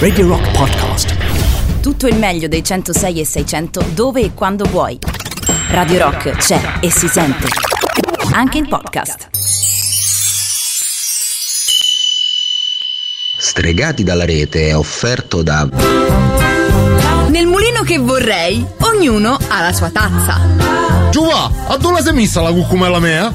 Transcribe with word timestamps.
Radio 0.00 0.26
Rock 0.26 0.50
Podcast. 0.50 1.80
Tutto 1.80 2.08
il 2.08 2.16
meglio 2.16 2.48
dei 2.48 2.64
106 2.64 3.20
e 3.20 3.24
600 3.24 3.84
dove 3.94 4.22
e 4.22 4.34
quando 4.34 4.64
vuoi. 4.64 4.98
Radio 5.70 5.98
Rock 6.02 6.30
c'è 6.32 6.60
e 6.80 6.90
si 6.90 7.06
sente. 7.06 7.46
Anche 8.32 8.58
in 8.58 8.66
podcast. 8.66 9.28
Stregati 13.36 14.02
dalla 14.02 14.24
rete 14.24 14.66
è 14.66 14.76
offerto 14.76 15.42
da 15.42 15.68
Nel 17.28 17.46
mulino 17.46 17.82
che 17.82 17.98
vorrei, 17.98 18.66
ognuno 18.80 19.38
ha 19.46 19.60
la 19.60 19.72
sua 19.72 19.90
tazza. 19.90 20.40
Giova, 21.12 21.48
a 21.68 21.76
dove 21.76 22.02
sei 22.02 22.14
messa 22.14 22.40
la 22.40 22.50
cucumella 22.50 22.98
mea? 22.98 23.32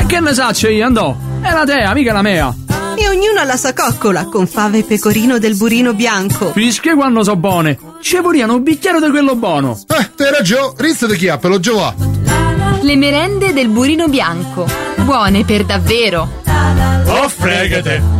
E 0.00 0.04
che 0.04 0.20
ne 0.20 0.34
sa 0.34 0.52
io 0.68 0.84
andò? 0.84 1.16
È 1.40 1.50
la 1.50 1.64
tea, 1.64 1.94
mica 1.94 2.12
la 2.12 2.20
mea. 2.20 2.54
Ognuno 3.10 3.40
ha 3.40 3.44
la 3.44 3.56
sua 3.56 3.72
coccola 3.72 4.26
con 4.26 4.46
fave 4.46 4.78
e 4.78 4.82
pecorino 4.84 5.40
del 5.40 5.56
burino 5.56 5.94
bianco. 5.94 6.52
Fische 6.52 6.94
quando 6.94 7.24
so 7.24 7.34
buone. 7.34 7.76
Ci 8.00 8.20
vorriano 8.20 8.54
un 8.54 8.62
bicchiere 8.62 9.00
di 9.00 9.10
quello 9.10 9.34
buono. 9.34 9.76
Eh, 9.88 10.10
te 10.14 10.30
ragione, 10.30 10.74
rizza 10.76 11.08
di 11.08 11.16
chiappelo, 11.16 11.58
Giova. 11.58 11.92
Le 12.80 12.96
merende 12.96 13.52
del 13.52 13.68
burino 13.68 14.06
bianco. 14.06 14.64
Buone 14.98 15.44
per 15.44 15.64
davvero. 15.64 16.40
Oh, 17.06 17.28
fregate. 17.28 18.19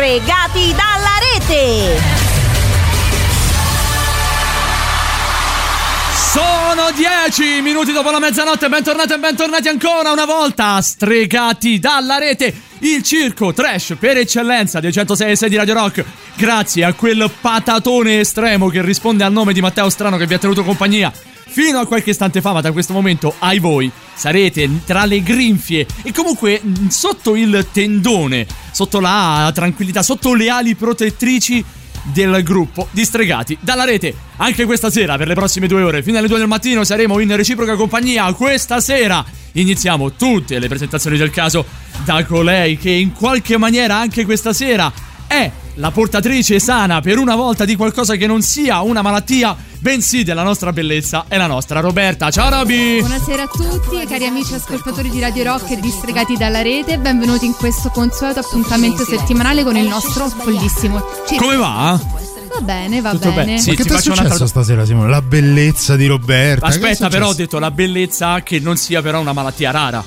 Stregati 0.00 0.74
dalla 0.74 1.18
rete! 1.36 2.00
Sono 6.32 6.90
10 6.96 7.60
minuti 7.60 7.92
dopo 7.92 8.10
la 8.10 8.18
mezzanotte, 8.18 8.70
bentornati 8.70 9.12
e 9.12 9.18
bentornati 9.18 9.68
ancora 9.68 10.10
una 10.10 10.24
volta, 10.24 10.80
stregati 10.80 11.78
dalla 11.78 12.16
rete, 12.16 12.62
il 12.78 13.02
circo 13.02 13.52
trash 13.52 13.96
per 13.98 14.16
eccellenza 14.16 14.80
dei 14.80 14.90
106 14.90 15.32
e 15.32 15.36
6 15.36 15.48
di 15.50 15.56
Radio 15.56 15.74
Rock, 15.74 16.02
grazie 16.34 16.84
a 16.84 16.94
quel 16.94 17.30
patatone 17.38 18.20
estremo 18.20 18.68
che 18.68 18.80
risponde 18.80 19.22
al 19.22 19.32
nome 19.32 19.52
di 19.52 19.60
Matteo 19.60 19.90
Strano 19.90 20.16
che 20.16 20.26
vi 20.26 20.32
ha 20.32 20.38
tenuto 20.38 20.64
compagnia 20.64 21.12
fino 21.50 21.80
a 21.80 21.86
qualche 21.86 22.10
istante 22.10 22.40
fa, 22.40 22.52
ma 22.52 22.60
da 22.60 22.70
questo 22.70 22.92
momento 22.92 23.34
ai 23.40 23.58
voi 23.58 23.90
sarete 24.14 24.68
tra 24.84 25.04
le 25.04 25.22
grinfie 25.22 25.86
e 26.02 26.12
comunque 26.12 26.60
mh, 26.62 26.88
sotto 26.88 27.34
il 27.34 27.66
tendone, 27.72 28.46
sotto 28.70 29.00
la 29.00 29.50
tranquillità, 29.52 30.02
sotto 30.02 30.34
le 30.34 30.48
ali 30.48 30.74
protettrici 30.76 31.64
del 32.04 32.42
gruppo 32.42 32.88
di 32.92 33.04
stregati 33.04 33.58
dalla 33.60 33.84
rete. 33.84 34.14
Anche 34.36 34.64
questa 34.64 34.90
sera, 34.90 35.16
per 35.16 35.26
le 35.26 35.34
prossime 35.34 35.66
due 35.66 35.82
ore, 35.82 36.02
fino 36.02 36.18
alle 36.18 36.28
due 36.28 36.38
del 36.38 36.46
mattino, 36.46 36.84
saremo 36.84 37.18
in 37.18 37.34
reciproca 37.34 37.74
compagnia. 37.74 38.32
Questa 38.32 38.80
sera 38.80 39.24
iniziamo 39.52 40.12
tutte 40.12 40.58
le 40.58 40.68
presentazioni 40.68 41.18
del 41.18 41.30
caso 41.30 41.64
da 42.04 42.24
colei 42.24 42.78
che 42.78 42.90
in 42.90 43.12
qualche 43.12 43.58
maniera 43.58 43.96
anche 43.96 44.24
questa 44.24 44.52
sera 44.52 44.90
è 45.26 45.50
la 45.74 45.90
portatrice 45.90 46.58
sana 46.58 47.00
per 47.00 47.18
una 47.18 47.34
volta 47.36 47.64
di 47.64 47.76
qualcosa 47.76 48.16
che 48.16 48.26
non 48.26 48.42
sia 48.42 48.80
una 48.82 49.02
malattia, 49.02 49.56
bensì 49.78 50.22
della 50.24 50.42
nostra 50.42 50.72
bellezza, 50.72 51.24
è 51.28 51.36
la 51.36 51.46
nostra 51.46 51.80
Roberta. 51.80 52.30
Ciao 52.30 52.50
Roby! 52.50 52.98
Buonasera 53.00 53.44
a 53.44 53.46
tutti, 53.46 54.04
cari 54.06 54.26
amici 54.26 54.54
ascoltatori 54.54 55.08
di 55.10 55.20
Radio 55.20 55.44
Rock 55.44 55.70
e 55.70 55.80
distregati 55.80 56.36
dalla 56.36 56.62
rete, 56.62 56.98
benvenuti 56.98 57.46
in 57.46 57.54
questo 57.54 57.88
consueto 57.90 58.40
appuntamento 58.40 59.04
settimanale 59.04 59.64
con 59.64 59.76
il 59.76 59.86
nostro 59.86 60.28
follissimo 60.28 61.02
circo. 61.26 61.44
Come 61.44 61.56
va? 61.56 62.00
Va 62.52 62.60
bene, 62.62 63.00
va 63.00 63.10
Tutto 63.12 63.30
bene. 63.30 63.44
bene, 63.44 63.58
sì. 63.60 63.70
Ma 63.70 63.76
che 63.76 63.82
ti 63.84 63.88
è 63.88 63.92
faccio 63.92 64.02
successo 64.10 64.22
un'altra- 64.24 64.46
stasera, 64.46 64.84
Simone? 64.84 65.08
La 65.08 65.22
bellezza 65.22 65.94
di 65.96 66.06
Roberta. 66.06 66.66
Aspetta, 66.66 67.08
però 67.08 67.28
ho 67.28 67.34
detto 67.34 67.58
la 67.60 67.70
bellezza 67.70 68.42
che 68.42 68.58
non 68.58 68.76
sia 68.76 69.00
però 69.02 69.20
una 69.20 69.32
malattia 69.32 69.70
rara. 69.70 70.04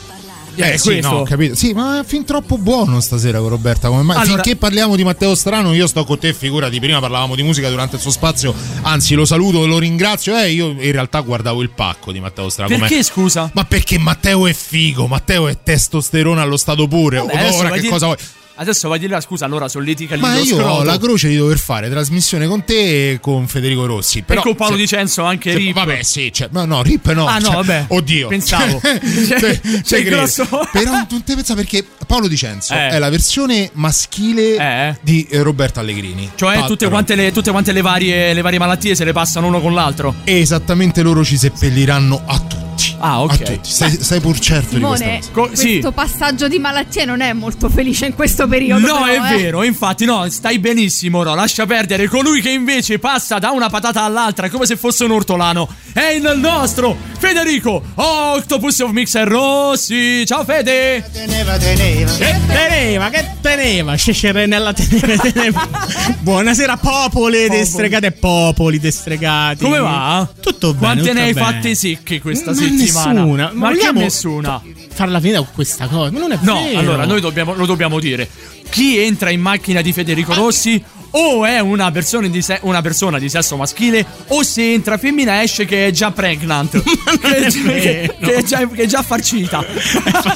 Eh, 0.55 0.73
è 0.73 0.77
sì, 0.77 0.89
questo. 0.89 1.09
no, 1.11 1.23
capito. 1.23 1.55
Sì, 1.55 1.73
ma 1.73 1.99
è 1.99 2.03
fin 2.03 2.25
troppo 2.25 2.57
buono 2.57 2.99
stasera 2.99 3.39
con 3.39 3.49
Roberta. 3.49 3.87
Come 3.89 4.03
mai? 4.03 4.17
Allora- 4.17 4.41
Finché 4.43 4.55
parliamo 4.55 4.95
di 4.95 5.03
Matteo 5.03 5.33
Strano, 5.35 5.73
io 5.73 5.87
sto 5.87 6.03
con 6.03 6.19
te, 6.19 6.33
figurati. 6.33 6.79
Prima 6.79 6.99
parlavamo 6.99 7.35
di 7.35 7.43
musica 7.43 7.69
durante 7.69 7.95
il 7.95 8.01
suo 8.01 8.11
spazio. 8.11 8.53
Anzi, 8.81 9.15
lo 9.15 9.25
saluto, 9.25 9.65
lo 9.65 9.79
ringrazio. 9.79 10.37
Eh, 10.37 10.51
io 10.51 10.69
in 10.69 10.91
realtà 10.91 11.19
guardavo 11.21 11.61
il 11.61 11.69
pacco 11.69 12.11
di 12.11 12.19
Matteo 12.19 12.49
Strano. 12.49 12.69
com'è. 12.75 12.87
Perché 12.87 13.03
scusa? 13.03 13.49
Ma 13.53 13.63
perché 13.65 13.97
Matteo 13.97 14.45
è 14.47 14.53
figo, 14.53 15.07
Matteo 15.07 15.47
è 15.47 15.57
testosterone 15.63 16.41
allo 16.41 16.57
stato 16.57 16.87
pure. 16.87 17.17
Vabbè, 17.17 17.51
Ora 17.55 17.69
che 17.71 17.79
di- 17.81 17.87
cosa 17.87 18.05
vuoi? 18.05 18.17
Adesso 18.55 18.87
vai 18.87 18.99
di 18.99 19.07
là, 19.07 19.19
scusa, 19.19 19.45
allora 19.45 19.67
solletica 19.67 20.13
lì 20.15 20.21
Ma 20.21 20.35
io 20.37 20.45
scroto. 20.45 20.63
ho 20.67 20.83
la 20.83 20.97
croce 20.99 21.27
di 21.27 21.35
dover 21.37 21.57
fare 21.57 21.89
trasmissione 21.89 22.45
con 22.47 22.63
te 22.63 23.11
e 23.13 23.19
con 23.19 23.47
Federico 23.47 23.85
Rossi. 23.87 24.21
Però, 24.21 24.41
e 24.41 24.43
con 24.43 24.55
Paolo 24.55 24.75
se- 24.75 24.81
Di 24.81 24.87
Censo 24.87 25.23
anche 25.23 25.51
se- 25.51 25.57
Rip. 25.57 25.73
Vabbè, 25.73 26.03
sì, 26.03 26.31
cioè, 26.31 26.49
no, 26.51 26.63
no, 26.65 26.83
Rip 26.83 27.11
no. 27.13 27.25
Ah, 27.25 27.39
no, 27.39 27.45
cioè, 27.45 27.55
vabbè. 27.55 27.85
Oddio. 27.89 28.27
Pensavo. 28.27 28.79
Cioè, 29.23 29.39
cioè, 29.39 29.59
c'è 29.59 29.81
ci 29.83 29.95
il 29.95 30.01
credo. 30.01 30.15
grosso- 30.17 30.47
Però 30.71 30.91
non 30.91 31.23
te 31.23 31.33
pensa 31.35 31.55
perché 31.55 31.85
Paolo 32.05 32.27
Di 32.27 32.37
Censo 32.37 32.73
Eh. 32.73 32.89
è 32.89 32.99
la 32.99 33.09
versione 33.09 33.69
maschile 33.73 34.55
Eh. 34.57 34.97
di 35.01 35.25
eh, 35.29 35.41
Roberto 35.41 35.79
Allegrini. 35.79 36.29
Cioè, 36.35 36.65
tutte 36.65 36.87
quante, 36.89 37.15
le, 37.15 37.31
tutte 37.31 37.51
quante 37.51 37.71
le 37.71 37.81
varie, 37.81 38.33
le 38.33 38.41
varie 38.41 38.59
malattie 38.59 38.93
se 38.95 39.03
le 39.03 39.13
passano 39.13 39.47
uno 39.47 39.61
con 39.61 39.73
l'altro. 39.73 40.13
Esattamente 40.25 41.01
loro 41.01 41.23
ci 41.25 41.37
seppelliranno 41.37 42.21
a 42.25 42.39
tutti. 42.39 42.62
Ah, 43.05 43.21
ok. 43.21 43.37
tutti. 43.37 43.59
Stai, 43.63 43.91
stai 43.91 44.21
pur 44.21 44.39
certo 44.39 44.75
di 44.75 44.81
questa 44.81 45.03
Simone, 45.05 45.19
cosa. 45.19 45.31
Co- 45.33 45.47
questo 45.47 45.87
sì. 45.87 45.93
passaggio 45.93 46.47
di 46.47 46.57
malattie 46.57 47.03
non 47.03 47.19
è 47.19 47.33
molto 47.33 47.67
felice 47.67 48.05
in 48.05 48.13
questo 48.13 48.47
periodo. 48.47 48.87
No, 48.87 49.03
però, 49.03 49.05
è 49.05 49.33
eh. 49.33 49.37
vero, 49.37 49.63
infatti, 49.63 50.05
no, 50.05 50.25
stai 50.29 50.57
benissimo, 50.57 51.21
no, 51.21 51.35
lascia 51.35 51.65
perdere. 51.65 52.07
Colui 52.07 52.39
che 52.39 52.49
invece 52.51 52.99
passa 52.99 53.39
da 53.39 53.51
una 53.51 53.69
patata 53.69 54.03
all'altra 54.03 54.49
come 54.49 54.65
se 54.65 54.77
fosse 54.77 55.03
un 55.03 55.11
ortolano 55.11 55.67
è 55.91 56.05
il 56.05 56.33
nostro 56.37 56.95
Federico 57.19 57.81
Octopus 57.93 58.79
of 58.79 58.91
Mixer 58.91 59.27
Rossi. 59.27 60.25
Ciao 60.25 60.45
Fede! 60.45 61.03
Teneva, 61.11 61.57
teneva. 61.57 62.13
Che 62.13 62.39
teneva, 62.47 63.09
che 63.09 63.27
teneva. 63.41 63.95
Sceserenella 63.95 64.71
teneva, 64.71 65.17
teneva. 65.17 65.67
Buonasera, 66.19 66.77
popoli 66.77 67.49
destregate 67.49 68.11
popoli 68.11 68.79
destregati. 68.79 69.63
Come 69.63 69.79
va? 69.79 70.27
Tutto 70.39 70.73
bene. 70.73 70.79
Quante 70.79 71.01
tutto 71.01 71.13
ne 71.13 71.21
hai 71.23 71.33
bene. 71.33 71.45
fatte 71.45 71.75
secche 71.75 72.21
questa 72.21 72.51
Ma 72.51 72.57
settimana? 72.57 72.92
Nessuna. 72.93 73.51
Ma 73.53 73.69
che 73.69 73.75
vogliamo 73.75 73.99
nessuna? 73.99 74.61
Farla 74.93 75.19
finita 75.19 75.39
con 75.39 75.47
questa 75.53 75.87
cosa. 75.87 76.11
Ma 76.11 76.19
non 76.19 76.31
è 76.31 76.39
No, 76.41 76.53
vero. 76.63 76.79
allora 76.79 77.05
noi 77.05 77.21
dobbiamo, 77.21 77.53
lo 77.53 77.65
dobbiamo 77.65 77.99
dire. 77.99 78.29
Chi 78.69 78.97
entra 78.97 79.29
in 79.29 79.41
macchina 79.41 79.81
di 79.81 79.91
Federico 79.93 80.33
Rossi 80.33 80.81
o 81.15 81.45
è 81.45 81.59
una 81.59 81.91
persona, 81.91 82.27
di 82.27 82.41
se- 82.41 82.59
una 82.63 82.81
persona 82.81 83.19
di 83.19 83.29
sesso 83.29 83.55
maschile 83.57 84.05
o 84.27 84.41
se 84.43 84.73
entra 84.73 84.97
femmina 84.97 85.41
esce 85.43 85.65
che 85.65 85.87
è 85.87 85.91
già 85.91 86.11
pregnant. 86.11 86.81
che, 87.21 87.35
è 87.37 87.47
già, 87.49 87.61
che- 87.61 88.15
che 88.19 88.33
è 88.35 88.43
già, 88.43 88.67
che 88.67 88.81
è 88.83 88.85
già 88.85 89.01
farcita. 89.03 89.63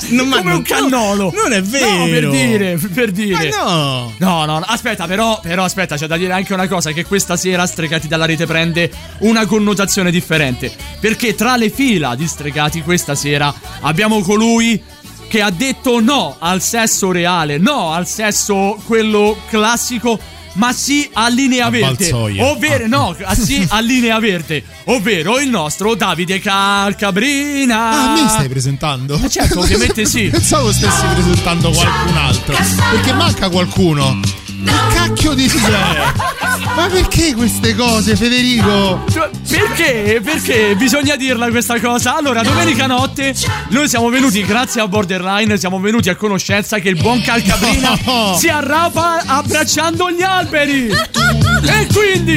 Non- 0.09 0.29
Come 0.29 0.43
non- 0.43 0.51
un 0.57 0.61
cannolo. 0.61 1.31
non 1.33 1.51
è 1.53 1.61
vero. 1.61 1.97
No, 1.97 2.05
per 2.05 2.29
dire, 2.29 2.79
per 2.93 3.11
dire. 3.11 3.49
Ma 3.49 3.63
no. 3.63 4.13
No, 4.17 4.45
no, 4.45 4.59
no, 4.59 4.65
aspetta, 4.67 5.05
però, 5.07 5.39
però 5.41 5.63
aspetta, 5.63 5.95
c'è 5.97 6.07
da 6.07 6.17
dire 6.17 6.33
anche 6.33 6.53
una 6.53 6.67
cosa: 6.67 6.91
che 6.91 7.05
questa 7.05 7.35
sera 7.35 7.65
Stregati 7.65 8.07
dalla 8.07 8.25
rete 8.25 8.45
prende 8.45 8.89
una 9.19 9.45
connotazione 9.45 10.11
differente. 10.11 10.71
Perché 10.99 11.35
tra 11.35 11.55
le 11.57 11.69
fila 11.69 12.15
di 12.15 12.27
Stregati 12.27 12.81
questa 12.81 13.15
sera 13.15 13.53
abbiamo 13.81 14.21
colui 14.21 14.81
che 15.27 15.41
ha 15.41 15.49
detto 15.49 15.99
no 15.99 16.35
al 16.39 16.61
sesso 16.61 17.11
reale, 17.11 17.57
no 17.57 17.91
al 17.93 18.07
sesso 18.07 18.77
quello 18.85 19.37
classico. 19.49 20.19
Ma 20.57 20.73
sì 20.73 21.07
a 21.13 21.27
linea 21.29 21.67
A 21.67 21.69
verde, 21.69 22.09
Balzoia. 22.09 22.43
ovvero 22.45 22.87
no, 22.87 23.15
ah, 23.23 23.35
sì 23.35 23.63
a 23.69 23.79
linea 23.79 24.19
verde, 24.19 24.63
ovvero 24.85 25.39
il 25.39 25.49
nostro 25.49 25.93
Davide 25.95 26.39
Calcabrina. 26.39 27.89
Ah, 27.91 28.13
mi 28.13 28.27
stai 28.27 28.49
presentando? 28.49 29.17
Ma 29.19 29.29
certo, 29.29 29.59
ovviamente 29.59 30.05
sì. 30.05 30.29
Pensavo 30.29 30.71
stessi 30.71 31.05
presentando 31.13 31.69
qualcun 31.69 32.17
altro. 32.17 32.55
Perché 32.91 33.13
manca 33.13 33.49
qualcuno. 33.49 34.19
Che 34.67 34.93
cacchio 34.93 35.33
di 35.33 35.49
Ma 36.75 36.87
perché 36.87 37.33
queste 37.33 37.73
cose, 37.75 38.15
Federico? 38.15 39.03
Cioè, 39.11 39.29
Perché? 39.47 40.19
Perché 40.23 40.75
bisogna 40.75 41.15
dirla 41.15 41.49
questa 41.49 41.79
cosa? 41.79 42.17
Allora, 42.17 42.41
domenica 42.43 42.85
notte 42.85 43.33
noi 43.69 43.87
siamo 43.87 44.09
venuti, 44.09 44.43
grazie 44.43 44.81
a 44.81 44.87
Borderline, 44.87 45.57
siamo 45.57 45.79
venuti 45.79 46.09
a 46.09 46.15
conoscenza 46.15 46.79
che 46.79 46.89
il 46.89 47.01
buon 47.01 47.21
Calcabrina 47.21 47.97
No. 48.05 48.35
si 48.37 48.49
arrapa 48.49 49.23
abbracciando 49.25 50.11
gli 50.11 50.21
alberi. 50.21 50.87
E 50.89 51.87
quindi, 51.93 52.35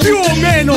più 0.00 0.16
o 0.16 0.34
meno, 0.36 0.76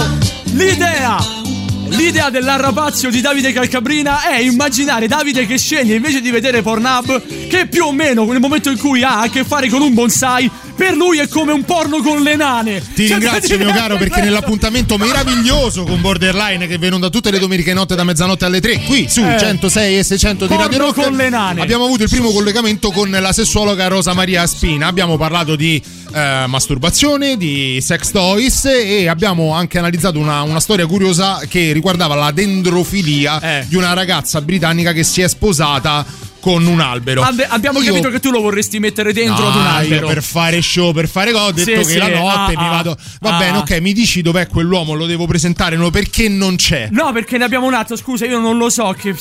l'idea. 0.54 1.42
L'idea 1.90 2.30
dell'arrapazio 2.32 3.12
di 3.12 3.22
Davide 3.22 3.52
Calcabrina 3.54 4.24
è 4.24 4.38
immaginare 4.40 5.08
Davide 5.08 5.46
che 5.46 5.60
sceglie 5.60 5.94
invece 5.96 6.22
di 6.22 6.32
vedere 6.32 6.64
Pornhub 6.64 7.48
che 7.48 7.68
più 7.68 7.86
o 7.86 7.92
meno 7.92 8.26
nel 8.26 8.40
momento 8.40 8.72
in 8.72 8.80
cui 8.80 9.04
ha 9.04 9.20
a 9.20 9.30
che 9.30 9.44
fare 9.44 9.70
con 9.70 9.82
un 9.84 9.94
bonsai 9.94 10.50
per 10.76 10.96
lui 10.96 11.20
è 11.20 11.28
come 11.28 11.52
un 11.54 11.64
porno 11.64 12.02
con 12.02 12.22
le 12.22 12.36
nane. 12.36 12.82
Ti 12.82 13.08
Cioè, 13.08 13.18
ringrazio 13.20 13.58
mio 13.58 13.72
caro 13.72 13.98
perché 13.98 14.22
nell'appuntamento 14.22 14.98
meraviglioso 15.00 15.84
con 15.84 16.02
Borderline 16.02 16.68
che 16.68 16.78
viene 16.78 16.98
da 17.00 17.10
tutte 17.10 17.32
le 17.32 17.40
domeniche 17.40 17.74
notte 17.74 17.96
da 17.96 18.04
mezzanotte 18.04 18.46
alle 18.46 18.60
3 18.60 18.82
qui 18.84 19.08
su 19.10 19.22
Eh. 19.24 19.38
106 19.40 19.98
e 20.00 20.04
600 20.04 20.48
di 20.48 20.56
Radio 20.56 20.78
Rock 20.80 21.04
con 21.04 21.16
le 21.16 21.30
nane. 21.30 21.62
abbiamo 21.62 21.86
avuto 21.86 22.04
il 22.04 22.10
primo 22.10 22.32
collegamento 22.32 22.92
con 22.92 23.10
la 23.10 23.32
sessuologa 23.34 23.88
Rosa 23.88 24.14
Maria 24.14 24.46
Spina 24.48 24.88
abbiamo 24.88 25.18
parlato 25.18 25.56
di 25.56 25.82
eh, 26.14 26.44
masturbazione 26.48 27.38
di 27.38 27.80
sex 27.82 28.12
toys 28.12 28.66
e 28.66 29.08
abbiamo 29.08 29.54
anche 29.54 29.78
analizzato 29.78 30.20
una, 30.20 30.42
una 30.42 30.60
storia 30.60 30.86
curiosa 30.86 31.40
che 31.48 31.72
riguardava 31.72 32.16
la 32.16 32.32
dendrofilia 32.32 33.40
Eh. 33.40 33.66
di 33.68 33.76
una 33.76 33.94
ragazza 33.94 34.42
britannica 34.42 34.92
che 34.94 35.04
si 35.04 35.22
è 35.22 35.28
sposata 35.28 36.06
con 36.44 36.66
un 36.66 36.82
albero 36.82 37.22
Abbe- 37.22 37.46
abbiamo 37.48 37.80
Io- 37.80 37.94
capito 37.94 38.10
che 38.10 38.20
tu 38.20 38.30
lo 38.30 38.42
vorresti 38.42 38.78
mettere 38.78 39.14
dentro 39.14 39.46
No, 39.46 39.50
ad 39.50 39.56
un 39.56 39.62
io 39.62 39.70
albero. 39.70 40.08
per 40.08 40.22
fare 40.22 40.62
show, 40.62 40.92
per 40.92 41.08
fare 41.08 41.32
cose, 41.32 41.44
ho 41.46 41.52
detto 41.54 41.70
Sì, 41.70 41.78
che 41.78 41.84
sì, 41.86 41.98
la 41.98 42.10
notte 42.10 42.54
ah, 42.54 42.60
mi 42.60 42.68
ah, 42.68 42.70
vado. 42.70 42.98
Va 43.22 43.36
ah. 43.38 43.40
bene, 43.40 43.58
ok, 43.60 43.80
mi 43.80 43.94
dici 43.94 44.22
dov'è 44.22 44.48
quell'uomo, 44.48 44.94
lo 44.94 45.06
devo 45.06 45.26
presentare, 45.26 45.78
no, 45.78 45.90
perché 45.90 46.28
non 46.28 46.58
c'è. 46.58 46.90
No, 46.92 47.14
perché 47.14 47.38
ne 47.38 47.46
abbiamo 47.46 47.66
un 47.66 47.74
altro, 47.74 47.96
scusa, 47.96 48.26
io 48.26 48.40
non 48.40 48.58
lo 48.58 48.70
so. 48.70 48.94
Che, 49.00 49.16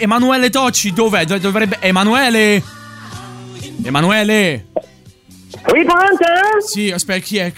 Emanuele 0.00 0.50
Tocci, 0.50 0.92
dov'è? 0.92 1.24
Dov- 1.24 1.38
Dovrebbe. 1.40 1.76
Emanuele? 1.78 2.60
Emanuele? 3.84 4.66
Oui, 5.72 5.84
pronto? 5.84 6.66
Sì, 6.66 6.90
aspetta, 6.90 7.24
chi 7.24 7.36
è? 7.36 7.52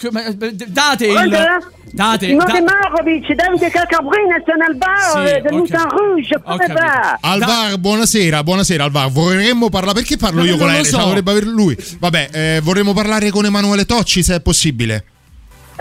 Date 0.67 1.07
il. 1.07 1.13
Pronto? 1.15 1.77
Date. 1.93 2.27
Simone 2.27 2.63
da- 2.63 2.73
Marovic, 2.81 3.33
Davide 3.35 3.71
Calcabrina, 3.71 4.43
sono 4.45 4.65
al 4.67 4.77
bar 4.77 4.99
Sì, 4.99 5.19
eh, 5.35 5.41
del 5.41 5.53
ok. 5.53 5.53
Mouton 5.53 5.89
Rouge, 5.89 6.41
come 6.45 6.57
capito. 6.59 6.79
va? 6.79 7.19
Alvar, 7.21 7.79
buonasera, 7.79 8.43
buonasera 8.43 8.85
Alvar. 8.85 9.11
Vorremmo 9.11 9.69
parlare. 9.69 9.95
Perché 9.95 10.17
parlo 10.17 10.41
Ma 10.43 10.47
io 10.47 10.57
non 10.57 10.67
con 10.75 10.85
so. 10.85 10.99
Dovrebbe 10.99 11.31
aver 11.31 11.45
lui. 11.47 11.77
Vabbè, 11.99 12.29
eh, 12.33 12.61
vorremmo 12.63 12.93
parlare 12.93 13.31
con 13.31 13.45
Emanuele 13.45 13.85
Tocci, 13.85 14.23
se 14.23 14.37
è 14.37 14.41
possibile. 14.41 15.05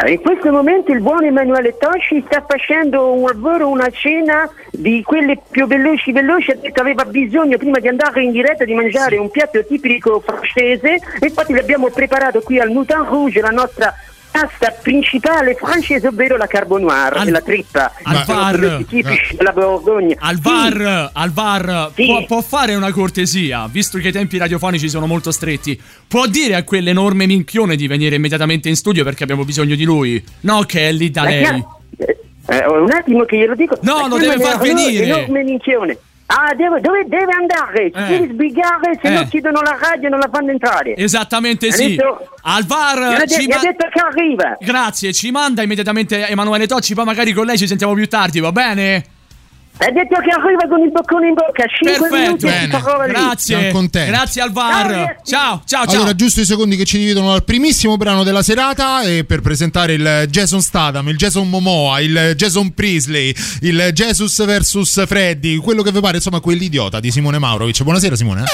Eh, 0.05 0.11
In 0.11 0.21
questo 0.21 0.51
momento 0.51 0.91
il 0.91 1.01
buon 1.01 1.23
Emanuele 1.25 1.75
Tosci 1.75 2.23
sta 2.27 2.45
facendo 2.47 3.13
un 3.13 3.25
lavoro, 3.27 3.67
una 3.67 3.89
cena 3.89 4.47
di 4.71 5.01
quelle 5.03 5.41
più 5.49 5.65
veloci 5.65 6.11
veloci, 6.11 6.51
ha 6.51 6.53
detto 6.53 6.69
che 6.71 6.79
aveva 6.81 7.03
bisogno 7.03 7.57
prima 7.57 7.79
di 7.79 7.87
andare 7.87 8.21
in 8.23 8.31
diretta 8.31 8.63
di 8.63 8.75
mangiare 8.75 9.17
un 9.17 9.31
piatto 9.31 9.65
tipico 9.65 10.21
francese 10.23 10.93
e 11.19 11.25
infatti 11.25 11.51
l'abbiamo 11.53 11.89
preparato 11.89 12.41
qui 12.41 12.59
al 12.59 12.69
Mouton 12.69 13.05
Rouge, 13.05 13.41
la 13.41 13.49
nostra 13.49 13.91
pasta 14.29 14.71
principale 14.81 15.55
francese, 15.55 16.07
ovvero 16.07 16.37
la 16.37 16.47
carbonara 16.47 17.19
Al- 17.21 17.31
la 17.31 17.41
trippa. 17.41 17.93
al 18.03 18.85
tipici 18.87 19.35
della 19.35 19.51
Borgogna. 19.51 20.15
Al. 20.19 20.37
VAR, 20.39 21.09
al 21.13 21.31
VAR 21.31 21.91
Sì. 21.95 22.05
può, 22.05 22.25
può 22.25 22.41
fare 22.41 22.75
una 22.75 22.91
cortesia, 22.91 23.67
visto 23.69 23.97
che 23.97 24.09
i 24.09 24.11
tempi 24.11 24.37
radiofonici 24.37 24.89
sono 24.89 25.05
molto 25.07 25.31
stretti. 25.31 25.79
Può 26.07 26.25
dire 26.27 26.55
a 26.55 26.63
quell'enorme 26.63 27.25
minchione 27.25 27.75
di 27.75 27.87
venire 27.87 28.15
immediatamente 28.15 28.69
in 28.69 28.75
studio 28.75 29.03
perché 29.03 29.23
abbiamo 29.23 29.43
bisogno 29.45 29.75
di 29.75 29.83
lui. 29.83 30.23
No, 30.41 30.61
che 30.63 30.87
è 30.87 30.91
lì 30.91 31.09
da 31.11 31.23
La 31.23 31.29
lei. 31.29 31.39
chiam- 31.43 31.65
eh, 31.97 32.17
eh, 32.49 32.65
un 32.67 32.91
attimo 32.91 33.25
che 33.25 33.37
glielo 33.37 33.55
dico. 33.55 33.77
No, 33.81 34.01
La 34.01 34.07
lo 34.07 34.17
deve 34.17 34.39
far 34.39 34.57
venire. 34.59 35.05
Enorme 35.05 35.43
minchione. 35.43 35.97
Ah, 36.29 36.53
deve, 36.55 36.81
dove 36.81 37.03
deve 37.07 37.31
andare? 37.31 37.89
Ci 37.91 38.13
Eh. 38.13 38.19
devi 38.19 38.33
sbrigare, 38.33 38.99
se 39.01 39.07
Eh. 39.07 39.11
no 39.11 39.23
chiudono 39.27 39.61
la 39.61 39.77
radio 39.79 40.07
e 40.07 40.09
non 40.09 40.19
la 40.19 40.29
fanno 40.31 40.51
entrare. 40.51 40.95
Esattamente 40.95 41.71
sì. 41.71 41.93
Adesso- 41.97 42.27
Al 42.43 42.65
VAR 42.65 43.17
de- 43.19 43.27
ci 43.27 43.49
ha 43.49 43.55
ma- 43.55 43.61
detto 43.61 43.87
che 43.91 43.99
arriva. 43.99 44.57
Grazie, 44.59 45.13
ci 45.13 45.31
manda 45.31 45.61
immediatamente 45.61 46.27
Emanuele 46.27 46.67
Tocci, 46.67 46.93
poi 46.95 47.05
magari 47.05 47.31
con 47.31 47.45
lei 47.45 47.57
ci 47.57 47.67
sentiamo 47.67 47.93
più 47.93 48.07
tardi, 48.07 48.39
va 48.41 48.51
bene? 48.51 49.03
Ha 49.79 49.91
detto 49.91 50.19
che 50.21 50.29
arriva 50.31 50.67
con 50.67 50.81
il 50.81 50.91
boccone 50.91 51.27
in 51.27 51.33
bocca. 51.35 51.63
5 51.67 52.09
minuti 52.09 52.45
Perfetto, 52.45 53.01
lì. 53.03 53.11
grazie. 53.11 53.71
Grazie 54.07 54.41
al 54.41 54.51
Ciao, 54.51 54.53
VAR. 54.53 55.15
Ciao, 55.23 55.61
ciao, 55.65 55.85
ciao. 55.85 55.95
Allora, 55.95 56.15
giusto 56.15 56.41
i 56.41 56.45
secondi 56.45 56.75
che 56.75 56.85
ci 56.85 56.97
dividono 56.97 57.29
dal 57.29 57.43
primissimo 57.43 57.95
brano 57.95 58.23
della 58.23 58.41
serata 58.41 59.03
e 59.03 59.23
per 59.23 59.41
presentare 59.41 59.93
il 59.93 60.25
Jason 60.29 60.61
Statham, 60.61 61.07
il 61.09 61.17
Jason 61.17 61.47
Momoa, 61.47 61.99
il 61.99 62.33
Jason 62.35 62.73
Priestley, 62.73 63.33
il 63.61 63.89
Jesus 63.93 64.43
vs 64.43 65.05
Freddy, 65.05 65.57
quello 65.57 65.83
che 65.83 65.91
vi 65.91 65.99
pare, 65.99 66.15
insomma, 66.17 66.39
quell'idiota 66.39 66.99
di 66.99 67.11
Simone 67.11 67.37
Maurovic. 67.37 67.83
Buonasera 67.83 68.15
Simone. 68.15 68.45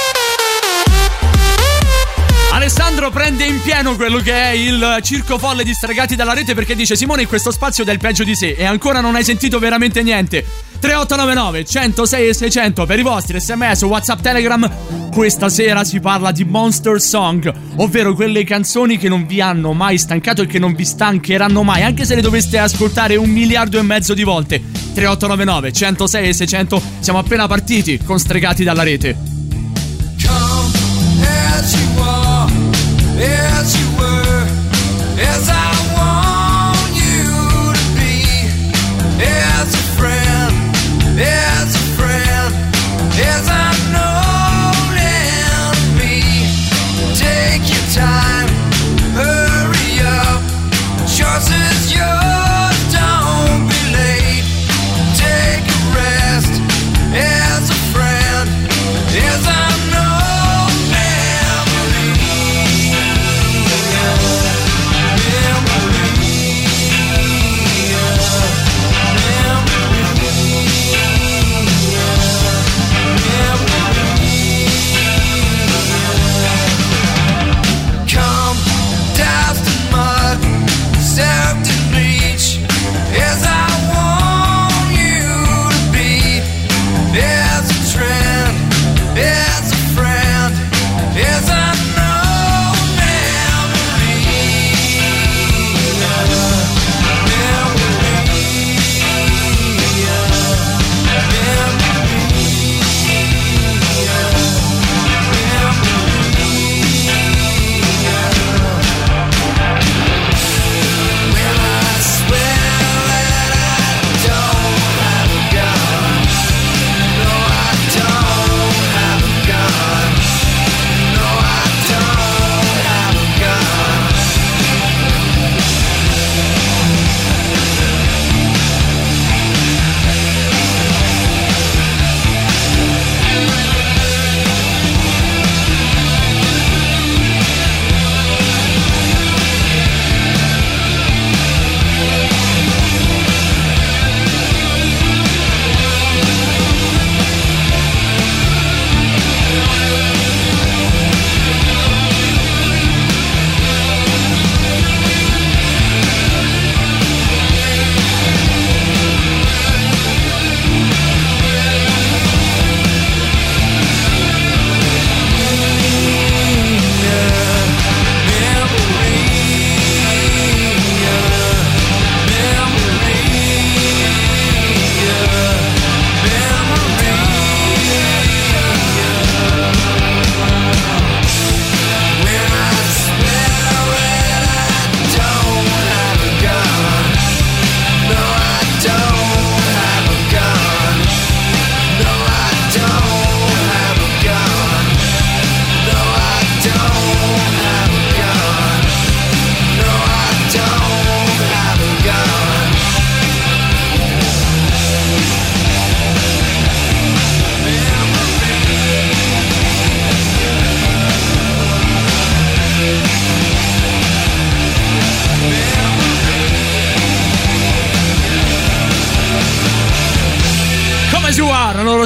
Alessandro 2.54 3.10
prende 3.10 3.46
in 3.46 3.60
pieno 3.64 3.96
quello 3.96 4.20
che 4.20 4.32
è 4.32 4.50
il 4.52 5.00
circo 5.02 5.40
folle 5.40 5.64
di 5.64 5.74
stregati 5.74 6.16
dalla 6.16 6.34
rete 6.34 6.54
perché 6.54 6.76
dice 6.76 6.96
Simone 6.96 7.24
in 7.24 7.28
questo 7.28 7.50
spazio 7.50 7.84
del 7.84 7.98
peggio 7.98 8.24
di 8.24 8.36
sé 8.36 8.52
e 8.52 8.64
ancora 8.64 9.02
non 9.02 9.16
hai 9.16 9.24
sentito 9.24 9.58
veramente 9.58 10.04
niente. 10.04 10.46
3899 10.80 11.66
106 11.66 12.28
e 12.28 12.34
600 12.36 12.86
per 12.86 13.00
i 13.00 13.02
vostri 13.02 13.40
sms 13.40 13.82
whatsapp 13.82 14.22
telegram. 14.22 14.72
Questa 15.12 15.50
sera 15.50 15.84
si 15.84 16.00
parla 16.00 16.32
di 16.32 16.44
monster 16.44 17.02
song 17.02 17.52
ovvero 17.78 18.14
quelle 18.14 18.44
canzoni 18.44 19.00
che 19.00 19.10
non 19.10 19.26
vi 19.26 19.42
hanno 19.42 19.74
mai 19.74 19.98
stancato 19.98 20.44
e 20.44 20.46
che 20.46 20.60
non 20.60 20.76
vi 20.76 20.86
stancheranno 20.86 21.64
mai 21.64 21.82
anche 21.82 22.06
se 22.06 22.14
le 22.14 22.22
doveste 22.22 22.60
ascoltare 22.60 23.16
un 23.16 23.32
miliardo 23.32 23.80
e 23.80 23.82
mezzo 23.82 24.14
di 24.14 24.24
volte. 24.24 24.60
3899 24.60 25.74
106 25.74 26.28
e 26.28 26.34
600 26.34 26.82
siamo 27.00 27.18
appena 27.18 27.48
partiti 27.48 27.98
con 27.98 28.20
stregati 28.20 28.64
dalla 28.64 28.84
rete 28.84 29.33
as 33.26 33.76
you 33.80 33.93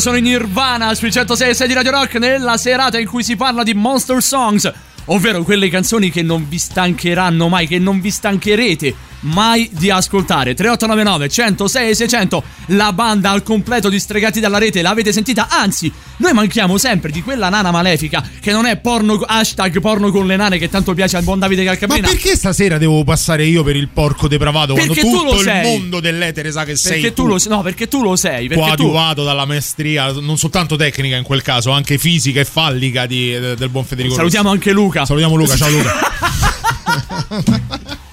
sono 0.07 0.19
in 0.19 0.23
Nirvana 0.23 0.95
sui 0.95 1.11
106 1.11 1.49
e 1.49 1.53
6 1.53 1.67
di 1.67 1.73
Radio 1.73 1.91
Rock 1.91 2.15
nella 2.15 2.55
serata 2.55 2.97
in 2.97 3.05
cui 3.05 3.23
si 3.23 3.35
parla 3.35 3.63
di 3.63 3.73
Monster 3.73 4.23
Songs, 4.23 4.71
ovvero 5.07 5.43
quelle 5.43 5.69
canzoni 5.69 6.09
che 6.11 6.21
non 6.21 6.47
vi 6.47 6.57
stancheranno 6.57 7.47
mai, 7.49 7.67
che 7.67 7.79
non 7.79 7.99
vi 8.01 8.11
stancherete 8.11 8.95
mai 9.19 9.69
di 9.73 9.89
ascoltare. 9.89 10.53
3899 10.53 11.29
106 11.29 11.89
e 11.89 11.95
600, 11.95 12.43
la 12.67 12.93
banda 12.93 13.31
al 13.31 13.41
completo 13.43 13.89
di 13.89 13.99
Stregati 13.99 14.39
dalla 14.39 14.59
rete, 14.59 14.81
l'avete 14.83 15.11
sentita? 15.11 15.47
Anzi, 15.49 15.91
noi 16.17 16.33
manchiamo 16.33 16.77
sempre 16.77 17.11
di 17.11 17.21
quella 17.23 17.49
nana 17.49 17.71
malefica 17.71 18.23
che 18.39 18.51
non 18.51 18.65
è 18.67 18.77
porno 18.77 19.15
hashtag 19.15 19.79
porno 19.79 20.11
con 20.11 20.27
le 20.27 20.35
nane 20.35 20.57
che 20.59 20.69
tanto 20.69 20.93
piace 20.93 21.17
al 21.17 21.23
buon 21.23 21.39
Davide 21.39 21.63
Ma 21.63 21.71
Calcabrina. 21.71 22.07
perché 22.07 22.35
stasera 22.35 22.77
devo 22.77 23.03
passare 23.03 23.45
io 23.45 23.63
per 23.63 23.75
il 23.75 23.87
porco 23.89 24.27
depravato 24.27 24.73
Perché 24.73 24.93
quando 24.99 25.09
tu 25.17 25.23
lo 25.23 25.29
tutto 25.31 25.41
il 25.41 25.47
sei. 25.47 25.63
mondo 25.63 25.99
dell'etere 25.99 26.51
sa 26.51 26.63
che 26.63 26.75
sei 26.75 26.93
Perché 27.01 27.13
tu 27.13 27.25
lo 27.27 27.39
sei, 27.39 27.51
no, 27.51 27.61
perché 27.61 27.87
tu 27.87 28.03
lo 28.03 28.15
sei, 28.15 28.47
perché 28.47 28.63
tu 28.63 28.67
coadiuvato 28.67 29.23
dalla 29.23 29.45
maestria 29.45 30.11
non 30.11 30.37
soltanto 30.37 30.75
tecnica 30.75 31.15
in 31.15 31.23
quel 31.23 31.41
caso, 31.41 31.71
anche 31.71 31.97
fisica 31.97 32.39
e 32.39 32.45
fallica 32.45 33.05
di- 33.07 33.31
de- 33.39 33.55
del 33.55 33.69
buon 33.69 33.83
Federico 33.85 34.13
Salutiamo 34.15 34.49
anche 34.51 34.71
Luca. 34.71 34.96
Salutiamo 35.05 35.35
Luca, 35.35 35.55
ciao 35.55 35.69
Luca. 35.69 35.93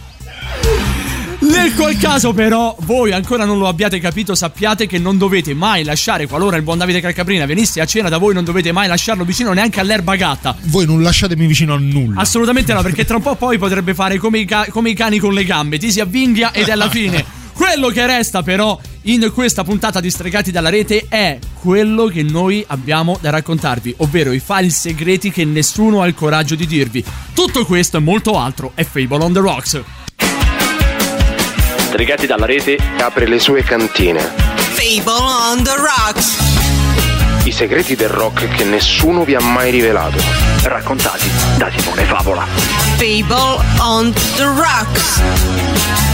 Nel 1.41 1.75
qual 1.75 1.97
caso, 1.99 2.33
però, 2.33 2.75
voi 2.81 3.13
ancora 3.13 3.45
non 3.45 3.59
lo 3.59 3.69
abbiate 3.69 4.01
capito, 4.01 4.35
sappiate 4.35 4.87
che 4.87 4.99
non 4.99 5.19
dovete 5.19 5.53
mai 5.53 5.85
lasciare, 5.85 6.27
qualora 6.27 6.57
il 6.57 6.63
buon 6.63 6.79
Davide 6.79 7.01
Calcabrina 7.01 7.45
venisse 7.45 7.81
a 7.81 7.85
cena 7.85 8.09
da 8.09 8.19
voi, 8.19 8.33
non 8.33 8.45
dovete 8.45 8.73
mai 8.73 8.89
lasciarlo 8.89 9.25
vicino 9.25 9.53
neanche 9.53 9.79
all'erba 9.79 10.17
gatta. 10.17 10.57
Voi 10.65 10.87
non 10.87 11.03
lasciatemi 11.03 11.47
vicino 11.47 11.75
a 11.75 11.79
nulla. 11.79 12.21
Assolutamente 12.21 12.73
no, 12.73 12.83
perché 12.83 13.05
tra 13.05 13.17
un 13.17 13.23
po' 13.23 13.35
poi 13.35 13.59
potrebbe 13.59 13.95
fare 13.95 14.17
come 14.17 14.39
i, 14.39 14.45
ca- 14.47 14.67
come 14.71 14.91
i 14.91 14.95
cani 14.95 15.19
con 15.19 15.35
le 15.35 15.45
gambe, 15.45 15.79
ti 15.79 15.93
si 15.93 16.01
avvinghia 16.01 16.53
ed 16.53 16.69
è 16.69 16.75
la 16.75 16.89
fine. 16.89 17.25
Quello 17.55 17.89
che 17.89 18.05
resta 18.07 18.43
però 18.43 18.79
in 19.03 19.31
questa 19.33 19.65
puntata 19.65 20.01
di 20.01 20.11
Stregati 20.11 20.51
dalla 20.51 20.71
rete 20.71 21.07
è 21.09 21.39
quello 21.61 22.07
che 22.07 22.23
noi 22.23 22.65
abbiamo 22.69 23.17
da 23.21 23.31
raccontarvi, 23.31 23.95
ovvero 23.99 24.33
i 24.33 24.41
file 24.41 24.71
segreti 24.71 25.31
che 25.31 25.45
nessuno 25.45 26.03
ha 26.03 26.07
il 26.07 26.15
coraggio 26.15 26.55
di 26.55 26.67
dirvi. 26.67 27.05
Tutto 27.33 27.65
questo 27.65 27.99
e 27.99 28.01
molto 28.01 28.39
altro 28.39 28.73
è 28.75 28.85
Fable 28.85 29.23
on 29.23 29.33
the 29.33 29.41
Rocks. 29.41 29.81
Stregati 31.77 32.27
dalla 32.27 32.47
rete 32.47 32.77
apre 32.99 33.27
le 33.27 33.39
sue 33.39 33.63
cantine. 33.63 34.21
Fable 34.57 35.13
on 35.13 35.63
the 35.63 35.75
Rocks. 35.77 36.37
I 37.45 37.53
segreti 37.53 37.95
del 37.95 38.09
rock 38.09 38.49
che 38.49 38.65
nessuno 38.65 39.25
vi 39.25 39.35
ha 39.35 39.41
mai 39.41 39.71
rivelato. 39.71 40.17
Raccontati 40.63 41.31
da 41.59 41.71
Simone 41.77 42.05
Favola. 42.05 42.47
Fable 42.97 43.63
on 43.81 44.13
the 44.13 44.45
Rocks. 44.45 46.14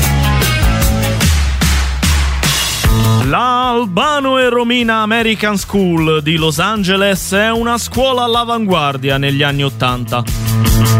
La 3.25 3.71
Albano 3.71 4.39
e 4.39 4.49
Romina 4.49 5.03
American 5.03 5.57
School 5.57 6.23
di 6.23 6.37
Los 6.37 6.59
Angeles 6.59 7.33
è 7.33 7.51
una 7.51 7.79
scuola 7.79 8.25
all'avanguardia 8.25 9.19
negli 9.19 9.43
anni 9.43 9.63
Ottanta. 9.63 10.25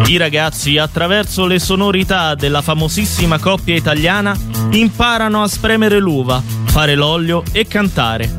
I 0.07 0.17
ragazzi, 0.17 0.77
attraverso 0.79 1.47
le 1.47 1.59
sonorità 1.59 2.35
della 2.35 2.63
famosissima 2.63 3.39
coppia 3.39 3.75
italiana, 3.75 4.37
imparano 4.71 5.43
a 5.43 5.49
spremere 5.49 5.99
l'uva, 5.99 6.43
fare 6.67 6.95
l'olio 6.95 7.43
e 7.53 7.67
cantare. 7.67 8.31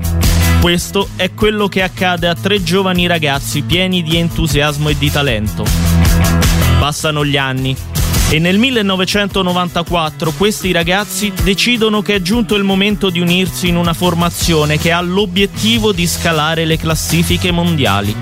Questo 0.61 1.09
è 1.15 1.33
quello 1.33 1.67
che 1.67 1.81
accade 1.81 2.27
a 2.27 2.35
tre 2.35 2.61
giovani 2.63 3.07
ragazzi 3.07 3.63
pieni 3.63 4.03
di 4.03 4.17
entusiasmo 4.17 4.89
e 4.89 4.97
di 4.97 5.09
talento. 5.09 5.65
Passano 6.79 7.25
gli 7.25 7.37
anni 7.37 7.75
e 8.33 8.39
nel 8.39 8.57
1994 8.57 10.31
questi 10.37 10.71
ragazzi 10.71 11.33
decidono 11.43 12.01
che 12.01 12.15
è 12.15 12.21
giunto 12.21 12.55
il 12.55 12.63
momento 12.63 13.09
di 13.09 13.19
unirsi 13.19 13.67
in 13.67 13.75
una 13.75 13.91
formazione 13.91 14.77
che 14.77 14.93
ha 14.93 15.01
l'obiettivo 15.01 15.91
di 15.91 16.07
scalare 16.07 16.63
le 16.63 16.77
classifiche 16.77 17.51
mondiali. 17.51 18.15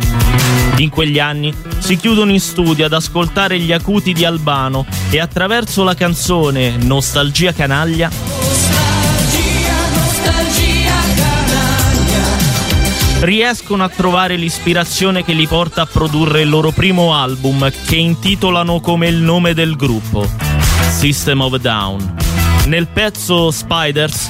In 0.78 0.90
quegli 0.90 1.20
anni 1.20 1.54
si 1.78 1.96
chiudono 1.96 2.32
in 2.32 2.40
studio 2.40 2.86
ad 2.86 2.94
ascoltare 2.94 3.60
gli 3.60 3.72
acuti 3.72 4.12
di 4.14 4.26
Albano 4.26 4.84
e 5.12 5.20
attraverso 5.20 5.84
la 5.84 5.94
canzone 5.94 6.76
Nostalgia 6.78 7.54
canaglia 7.54 8.49
riescono 13.22 13.84
a 13.84 13.90
trovare 13.90 14.36
l'ispirazione 14.36 15.24
che 15.24 15.34
li 15.34 15.48
porta 15.48 15.82
a 15.82 15.86
produrre 15.86 16.42
il 16.42 16.50
loro 16.50 16.72
primo 16.72 17.14
album 17.14 17.70
che 17.86 17.96
intitolano 17.96 18.80
come 18.80 19.08
il 19.08 19.18
nome 19.18 19.54
del 19.54 19.76
gruppo, 19.76 20.28
System 20.90 21.42
of 21.42 21.58
Down. 21.58 22.16
Nel 22.68 22.88
pezzo 22.88 23.52
Spiders 23.52 24.30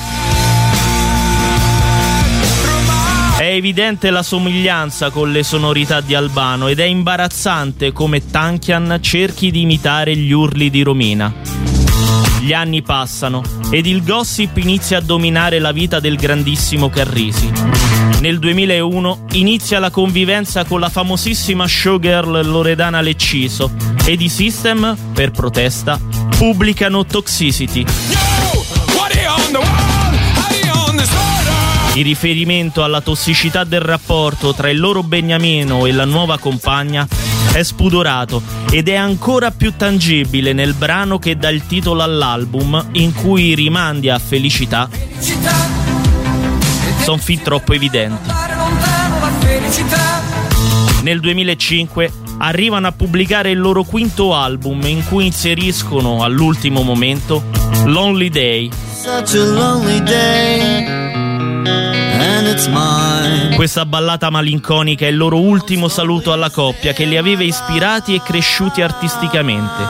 è 3.37 3.53
evidente 3.53 4.09
la 4.09 4.23
somiglianza 4.23 5.11
con 5.11 5.31
le 5.31 5.43
sonorità 5.43 6.01
di 6.01 6.15
Albano 6.15 6.67
ed 6.67 6.79
è 6.79 6.85
imbarazzante 6.85 7.91
come 7.91 8.29
Tankian 8.29 8.97
cerchi 9.01 9.51
di 9.51 9.61
imitare 9.61 10.15
gli 10.15 10.31
urli 10.31 10.69
di 10.69 10.81
Romina. 10.81 11.33
Gli 12.49 12.53
anni 12.53 12.81
passano 12.81 13.43
ed 13.69 13.85
il 13.85 14.03
gossip 14.03 14.57
inizia 14.57 14.97
a 14.97 15.01
dominare 15.01 15.59
la 15.59 15.71
vita 15.71 15.99
del 15.99 16.15
grandissimo 16.15 16.89
Carrisi. 16.89 17.47
Nel 18.21 18.39
2001 18.39 19.25
inizia 19.33 19.77
la 19.77 19.91
convivenza 19.91 20.65
con 20.65 20.79
la 20.79 20.89
famosissima 20.89 21.67
showgirl 21.67 22.47
Loredana 22.47 23.01
Lecciso 23.01 23.69
ed 24.03 24.21
i 24.21 24.29
System, 24.29 24.97
per 25.13 25.29
protesta, 25.29 25.99
pubblicano 26.39 27.05
Toxicity. 27.05 27.85
Il 31.93 32.03
riferimento 32.03 32.83
alla 32.83 33.01
tossicità 33.01 33.63
del 33.63 33.81
rapporto 33.81 34.55
tra 34.55 34.71
il 34.71 34.79
loro 34.79 35.03
beniamino 35.03 35.85
e 35.85 35.91
la 35.91 36.05
nuova 36.05 36.39
compagna 36.39 37.07
è 37.51 37.63
spudorato 37.63 38.41
ed 38.71 38.87
è 38.87 38.95
ancora 38.95 39.51
più 39.51 39.73
tangibile 39.75 40.53
nel 40.53 40.73
brano 40.73 41.19
che 41.19 41.37
dà 41.37 41.49
il 41.49 41.65
titolo 41.65 42.03
all'album 42.03 42.89
in 42.93 43.13
cui 43.13 43.47
i 43.47 43.55
rimandi 43.55 44.09
a 44.09 44.19
felicità 44.19 44.89
sono 47.01 47.17
fin 47.17 47.41
troppo 47.41 47.73
evidenti. 47.73 48.29
Nel 51.01 51.19
2005 51.19 52.11
arrivano 52.39 52.87
a 52.87 52.91
pubblicare 52.91 53.51
il 53.51 53.59
loro 53.59 53.83
quinto 53.83 54.35
album 54.35 54.81
in 54.85 55.03
cui 55.07 55.25
inseriscono 55.25 56.23
all'ultimo 56.23 56.83
momento 56.83 57.43
Lonely 57.85 58.29
Day. 58.29 58.69
Questa 63.55 63.85
ballata 63.85 64.29
malinconica 64.29 65.05
è 65.05 65.09
il 65.09 65.17
loro 65.17 65.39
ultimo 65.39 65.87
saluto 65.87 66.31
alla 66.31 66.49
coppia 66.49 66.93
che 66.93 67.05
li 67.05 67.17
aveva 67.17 67.43
ispirati 67.43 68.15
e 68.15 68.21
cresciuti 68.21 68.81
artisticamente. 68.81 69.83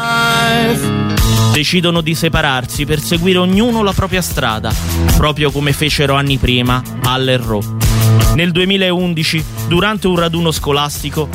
Decidono 1.53 2.01
di 2.01 2.15
separarsi 2.15 2.85
per 2.85 2.99
seguire 2.99 3.37
ognuno 3.37 3.83
la 3.83 3.93
propria 3.93 4.21
strada, 4.21 4.73
proprio 5.15 5.51
come 5.51 5.73
fecero 5.73 6.15
anni 6.15 6.37
prima 6.37 6.81
Al 7.03 7.27
e 7.27 7.37
Ro. 7.37 7.61
Nel 8.33 8.51
2011, 8.51 9.45
durante 9.67 10.07
un 10.07 10.15
raduno 10.17 10.51
scolastico, 10.51 11.29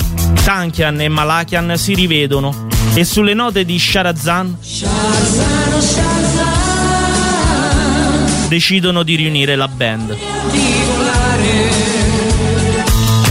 Tankian 0.45 1.01
e 1.01 1.09
Malakian 1.09 1.77
si 1.77 1.95
rivedono 1.95 2.67
e 2.95 3.05
sulle 3.05 3.35
note 3.35 3.65
di 3.65 3.79
Sharazan 3.79 4.57
decidono 8.49 9.03
di 9.03 9.17
riunire 9.17 9.57
la 9.57 9.69
band. 9.69 10.17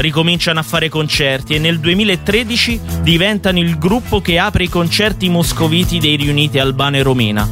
Ricominciano 0.03 0.59
a 0.59 0.63
fare 0.63 0.89
concerti 0.89 1.55
e 1.55 1.59
nel 1.59 1.79
2013 1.79 2.81
diventano 3.03 3.59
il 3.59 3.77
gruppo 3.77 4.19
che 4.19 4.37
apre 4.37 4.65
i 4.65 4.67
concerti 4.67 5.29
moscoviti 5.29 5.97
dei 5.97 6.17
riuniti 6.17 6.59
Albano 6.59 6.97
e 6.97 7.03
Romina. 7.03 7.47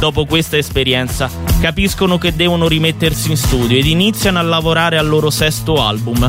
Dopo 0.00 0.26
questa 0.26 0.56
esperienza 0.56 1.30
capiscono 1.60 2.18
che 2.18 2.34
devono 2.34 2.66
rimettersi 2.66 3.30
in 3.30 3.36
studio 3.36 3.78
ed 3.78 3.86
iniziano 3.86 4.40
a 4.40 4.42
lavorare 4.42 4.98
al 4.98 5.06
loro 5.06 5.30
sesto 5.30 5.80
album 5.80 6.28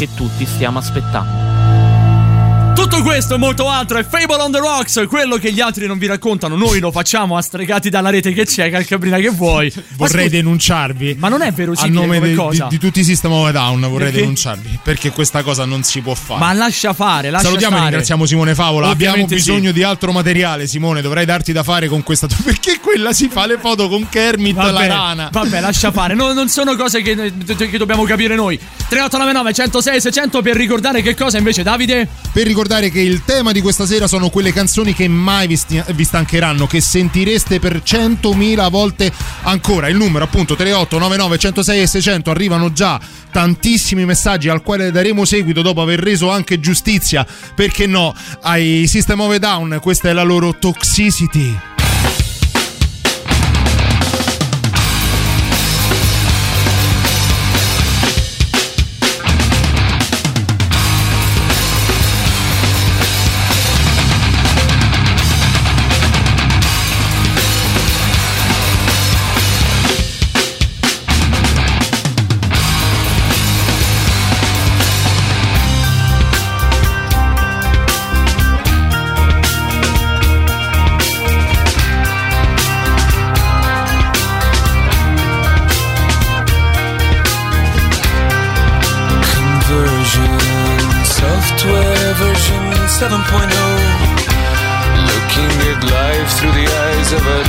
che 0.00 0.08
tutti 0.16 0.46
stiamo 0.46 0.80
aspettando. 0.80 2.74
Tutto 2.92 3.04
questo 3.04 3.36
e 3.36 3.38
molto 3.38 3.70
altro 3.70 3.96
è 3.96 4.04
Fable 4.06 4.36
on 4.36 4.52
the 4.52 4.58
Rocks, 4.58 5.06
quello 5.08 5.38
che 5.38 5.50
gli 5.50 5.60
altri 5.62 5.86
non 5.86 5.96
vi 5.96 6.06
raccontano, 6.06 6.56
noi 6.56 6.78
lo 6.78 6.90
facciamo 6.92 7.38
a 7.38 7.40
stregati 7.40 7.88
dalla 7.88 8.10
rete 8.10 8.34
che 8.34 8.44
c'è, 8.44 8.68
Calcabrina 8.70 9.16
che 9.16 9.30
vuoi. 9.30 9.72
Vorrei 9.96 10.24
scusa, 10.26 10.36
denunciarvi. 10.36 11.16
Ma 11.18 11.30
non 11.30 11.40
è 11.40 11.46
A 11.46 11.52
verosimile 11.52 11.98
nome 11.98 12.34
come 12.34 12.50
di, 12.50 12.64
di- 12.68 12.78
tutti 12.78 13.00
i 13.00 13.04
System 13.04 13.32
of 13.32 13.46
a 13.46 13.50
Down 13.52 13.80
vorrei 13.80 14.08
Perché? 14.08 14.18
denunciarvi 14.18 14.80
perché 14.82 15.10
questa 15.10 15.42
cosa 15.42 15.64
non 15.64 15.82
si 15.84 16.02
può 16.02 16.14
fare. 16.14 16.38
Ma 16.38 16.52
lascia 16.52 16.92
fare, 16.92 17.30
lascia 17.30 17.46
Salutiamo 17.46 17.72
e 17.72 17.78
stare. 17.78 17.90
ringraziamo 17.92 18.26
Simone 18.26 18.54
Favola. 18.54 18.88
Abbiamo 18.90 19.12
Ovviamente 19.14 19.38
sì. 19.42 19.50
bisogno 19.50 19.72
di 19.72 19.82
altro 19.82 20.12
materiale, 20.12 20.66
Simone. 20.66 21.00
Dovrai 21.00 21.24
darti 21.24 21.52
da 21.52 21.62
fare 21.62 21.88
con 21.88 22.02
questa. 22.02 22.26
Perché 22.44 22.78
quella 22.78 23.14
si 23.14 23.28
fa 23.28 23.46
le 23.46 23.56
foto 23.58 23.88
con 23.88 24.06
Kermit 24.06 24.54
la 24.56 24.70
Vabbè, 24.70 24.86
rana? 24.86 25.28
vabbè, 25.32 25.60
lascia 25.60 25.92
fare. 25.92 26.12
No- 26.12 26.34
non 26.34 26.50
sono 26.50 26.76
cose 26.76 27.00
che, 27.00 27.32
che 27.56 27.78
dobbiamo 27.78 28.04
capire 28.04 28.34
noi. 28.34 28.58
3899 28.58 29.52
106 29.54 30.00
600 30.02 30.42
per 30.42 30.56
ricordare 30.56 31.00
che 31.00 31.14
cosa 31.14 31.38
invece, 31.38 31.62
Davide? 31.62 32.06
Per 32.30 32.46
ricordare 32.46 32.81
ricordare 32.82 32.90
che 32.90 33.00
il 33.00 33.22
tema 33.24 33.52
di 33.52 33.60
questa 33.60 33.86
sera 33.86 34.06
sono 34.06 34.28
quelle 34.28 34.52
canzoni 34.52 34.94
che 34.94 35.06
mai 35.06 35.46
vi, 35.46 35.56
sti- 35.56 35.84
vi 35.94 36.04
stancheranno, 36.04 36.66
che 36.66 36.80
sentireste 36.80 37.60
per 37.60 37.82
100.000 37.84 38.70
volte 38.70 39.12
ancora. 39.42 39.88
Il 39.88 39.96
numero 39.96 40.24
appunto 40.24 40.56
3899 40.56 41.38
106 41.38 41.80
e 41.80 41.86
600 41.86 42.30
arrivano 42.30 42.72
già 42.72 43.00
tantissimi 43.30 44.04
messaggi 44.04 44.48
al 44.48 44.62
quale 44.62 44.90
daremo 44.90 45.24
seguito 45.24 45.62
dopo 45.62 45.80
aver 45.80 46.00
reso 46.00 46.30
anche 46.30 46.60
giustizia, 46.60 47.26
perché 47.54 47.86
no, 47.86 48.14
ai 48.42 48.86
System 48.86 49.20
of 49.20 49.32
a 49.32 49.38
Down, 49.38 49.78
questa 49.80 50.08
è 50.08 50.12
la 50.12 50.22
loro 50.22 50.56
toxicity. 50.58 51.71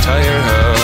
Tire 0.04 0.40
hub. 0.48 0.76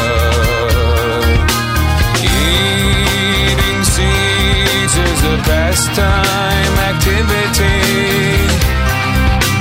Eating 2.24 3.80
seeds 3.92 4.94
is 4.96 5.20
a 5.35 5.37
pastime 5.44 6.76
activity. 6.90 7.80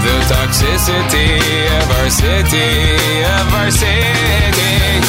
The 0.06 0.15
toxicity 0.32 1.32
of 1.80 1.88
our 2.00 2.10
city, 2.10 2.72
of 3.38 3.48
our 3.60 3.72
city. 3.72 5.09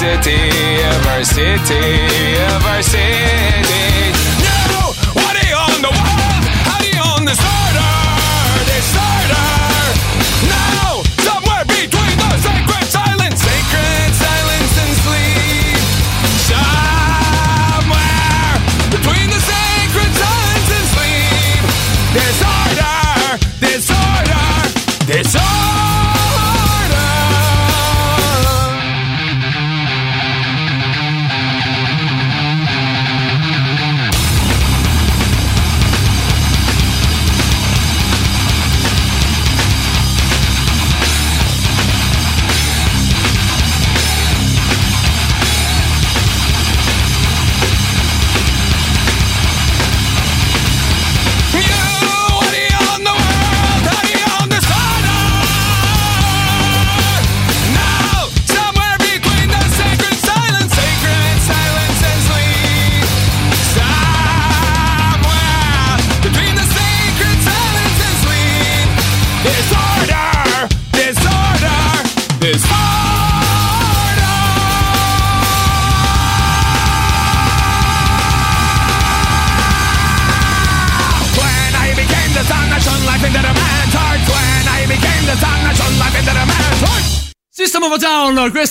Toxicity 0.00 0.39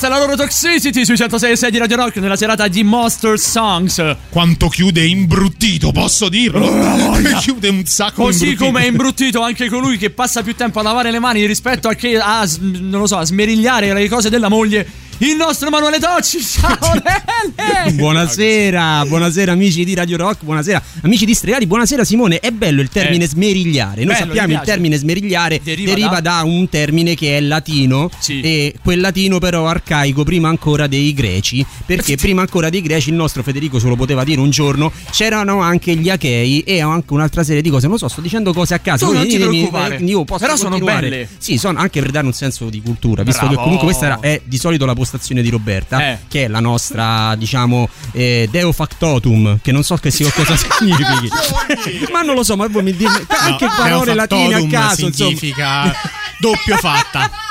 la 0.10 0.18
loro 0.18 0.36
Toxicity 0.36 1.06
sui 1.06 1.16
106 1.16 1.52
e 1.52 1.56
6 1.56 1.72
di 1.72 1.78
Radio 1.78 1.98
Rock 1.98 2.18
nella 2.18 2.36
serata 2.36 2.68
di 2.68 2.84
Monster 2.84 3.38
Songs. 3.38 4.16
Quanto 4.30 4.68
chiude 4.68 5.06
imbruttito, 5.06 5.92
posso 5.92 6.30
dirlo? 6.30 6.68
chiude 7.40 7.70
un 7.70 7.86
sacco 7.86 8.24
Così 8.24 8.56
come 8.56 8.82
è 8.82 8.88
imbruttito 8.88 9.42
anche 9.42 9.70
colui 9.70 9.98
che 9.98 10.10
passa 10.10 10.42
più 10.42 10.56
tempo 10.56 10.80
a 10.80 10.84
lavare 10.84 11.12
le 11.12 11.20
mani 11.20 11.46
rispetto 11.46 11.88
a 11.88 11.94
che 11.94 12.18
a, 12.18 12.48
non 12.60 13.02
lo 13.02 13.08
so, 13.08 13.18
a 13.18 13.24
smerigliare 13.24 13.94
le 13.94 14.10
cose 14.10 14.30
della 14.30 14.50
moglie. 14.50 14.88
Il 15.22 15.36
nostro 15.36 15.68
Emanuele 15.68 16.00
Tocci. 16.00 16.40
Ciao 16.42 16.78
Lele! 16.96 17.92
Buonasera, 17.92 19.04
buonasera 19.06 19.52
amici 19.52 19.84
di 19.84 19.94
Radio 19.94 20.16
Rock, 20.16 20.44
buonasera 20.46 20.82
amici 21.02 21.26
di 21.26 21.34
Stregati, 21.34 21.68
buonasera 21.68 22.06
Simone. 22.06 22.40
È 22.40 22.52
bello 22.52 22.80
il 22.80 22.88
termine 22.88 23.26
Eh. 23.26 23.28
smerigliare. 23.28 24.06
Noi 24.06 24.14
Bello, 24.14 24.26
sappiamo 24.28 24.54
il 24.54 24.62
termine 24.64 24.96
smerigliare 24.96 25.60
Deriva 25.62 25.90
deriva, 25.90 26.22
da- 26.22 26.38
da... 26.38 26.44
un 26.46 26.70
termine 26.70 27.16
che 27.16 27.36
è 27.36 27.42
latino 27.42 28.10
Sì. 28.18 28.40
e 28.40 28.76
quel 28.82 29.02
latino 29.02 29.40
però 29.40 29.68
arcaico 29.68 30.24
prima 30.24 30.48
ancora 30.48 30.88
dei 30.88 31.14
greci, 31.14 31.66
perché 31.86 32.16
prima 32.16 32.40
ancora 32.40 32.70
dei 32.70 32.82
greci 32.82 33.10
il 33.10 33.16
nostro 33.16 33.44
Federico 33.44 33.78
se 33.78 33.88
lo 33.90 33.98
poteva 33.98 34.24
dire 34.24 34.40
un 34.40 34.50
giorno, 34.52 34.90
c'erano 35.12 35.60
anche 35.60 35.96
gli 35.98 36.10
achei 36.10 36.62
e 36.62 36.80
anche 36.80 37.12
un'altra 37.12 37.44
serie 37.44 37.62
di 37.62 37.70
cose. 37.70 37.84
Non 37.88 37.94
lo 37.94 37.98
so, 37.98 38.08
sto 38.08 38.22
dicendo 38.22 38.54
cose 38.54 38.74
a 38.74 38.80
caso. 38.80 39.08
Tu 39.08 39.14
non 39.14 39.28
ti 39.28 39.36
preoccupare. 39.38 39.98
io 39.98 40.24
posso 40.24 40.46
Però 40.46 40.56
sono 40.56 40.70
continuare. 40.78 41.10
belle. 41.10 41.30
Sì, 41.40 41.58
sono 41.58 41.78
anche 41.78 42.00
per 42.00 42.12
dare 42.12 42.26
un 42.26 42.34
senso 42.34 42.70
di 42.70 42.82
cultura, 42.82 43.24
visto 43.24 43.42
Bravo. 43.42 43.56
che 43.56 43.62
comunque 43.62 43.86
questa 43.88 44.06
era- 44.06 44.20
è 44.22 44.42
di 44.46 44.58
solito 44.58 44.86
la 44.86 44.94
postazione 45.10 45.42
di 45.42 45.50
Roberta, 45.50 46.00
Eh. 46.12 46.20
che 46.28 46.46
è 46.46 46.48
la 46.48 46.60
nostra, 46.60 47.34
diciamo, 47.36 47.90
eh, 48.12 48.48
Deo 48.52 48.72
Factotum, 48.72 49.60
che 49.62 49.72
non 49.72 49.84
so 49.84 49.96
che 49.96 50.12
sia 50.12 50.32
cosa 50.32 50.56
significhi. 50.78 51.30
ma 52.14 52.22
non 52.22 52.36
lo 52.36 52.44
so, 52.44 52.56
ma 52.56 52.68
voi 52.68 52.84
mi 52.84 52.96
dite 52.96 53.26
anche 53.28 53.68
parole 53.76 54.14
latine 54.14 54.56
a 54.56 54.68
caso, 54.68 55.08
insomma. 55.08 55.30
significa 55.30 55.92
doppio 56.40 56.78
fatta. 56.78 57.30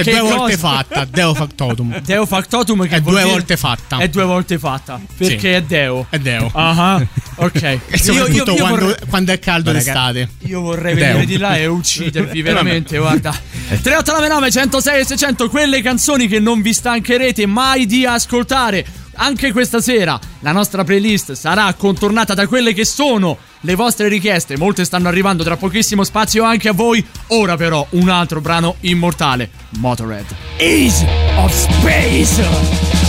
È 0.00 0.02
Che 0.04 0.10
due 0.10 0.20
volte 0.20 0.56
cosa- 0.56 0.56
fatta, 0.76 1.04
Deo 1.10 1.34
Factotum. 1.34 2.00
Deo 2.00 2.26
Factotum 2.26 2.86
che 2.88 2.96
È 2.96 3.00
due 3.00 3.12
dire- 3.20 3.24
volte 3.24 3.56
fatta. 3.56 3.98
È 3.98 4.08
due 4.08 4.24
volte 4.24 4.58
fatta. 4.58 5.00
Perché 5.16 5.38
Sì. 5.38 5.46
è 5.48 5.62
Deo. 5.62 6.06
È 6.10 6.18
Deo. 6.18 6.50
Ah, 6.54 7.00
ok. 7.36 7.62
E 7.88 7.98
soprattutto 7.98 8.54
quando, 8.54 8.78
vorrei, 8.86 8.94
quando 9.08 9.32
è 9.32 9.38
caldo 9.38 9.72
Raga, 9.72 9.84
l'estate. 9.84 10.28
io 10.40 10.60
vorrei 10.60 10.94
Deo. 10.94 11.06
venire 11.06 11.26
di 11.26 11.36
là 11.38 11.56
e 11.56 11.66
uccidervi 11.66 12.38
Eh, 12.40 12.42
veramente, 12.42 12.98
guarda. 12.98 13.30
3899 13.30 14.50
106 14.50 15.00
e 15.00 15.04
600 15.04 15.48
quelle 15.48 15.82
canzoni 15.82 16.28
che 16.28 16.38
non 16.40 16.62
vi 16.62 16.72
stancherete 16.72 17.46
mai 17.46 17.86
di 17.86 18.04
ascoltare. 18.06 18.84
Anche 19.16 19.52
questa 19.52 19.80
sera 19.80 20.18
la 20.40 20.52
nostra 20.52 20.84
playlist 20.84 21.32
sarà 21.32 21.72
contornata 21.74 22.34
da 22.34 22.46
quelle 22.46 22.72
che 22.72 22.84
sono 22.84 23.38
le 23.60 23.74
vostre 23.74 24.08
richieste. 24.08 24.56
Molte 24.56 24.84
stanno 24.84 25.08
arrivando 25.08 25.42
tra 25.42 25.56
pochissimo 25.56 26.04
spazio 26.04 26.44
anche 26.44 26.68
a 26.68 26.72
voi. 26.72 27.04
Ora 27.28 27.56
però 27.56 27.86
un 27.90 28.08
altro 28.08 28.40
brano 28.40 28.76
immortale, 28.80 29.50
Motorhead. 29.78 30.26
Ace 30.58 31.06
of 31.36 31.52
Space. 31.52 33.05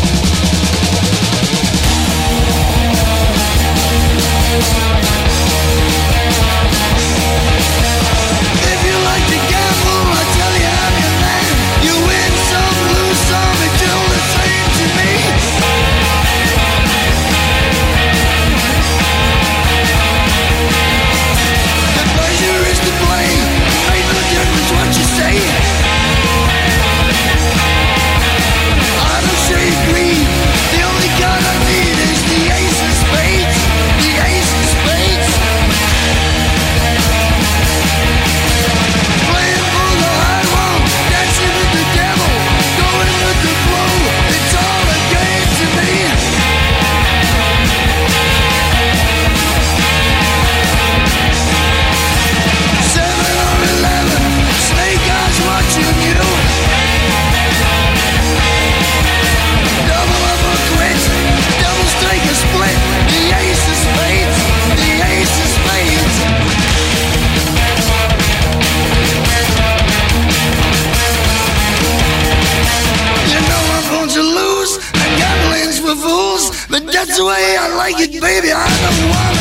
The 77.18 77.26
way 77.26 77.58
I 77.58 77.76
like 77.76 78.00
it, 78.00 78.22
baby. 78.22 78.52
I 78.54 78.68
don't 78.78 79.10
want 79.10 79.37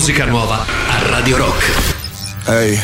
musica 0.00 0.24
nuova 0.24 0.64
a 0.64 1.10
Radio 1.10 1.36
Rock. 1.36 1.62
Hey, 2.46 2.78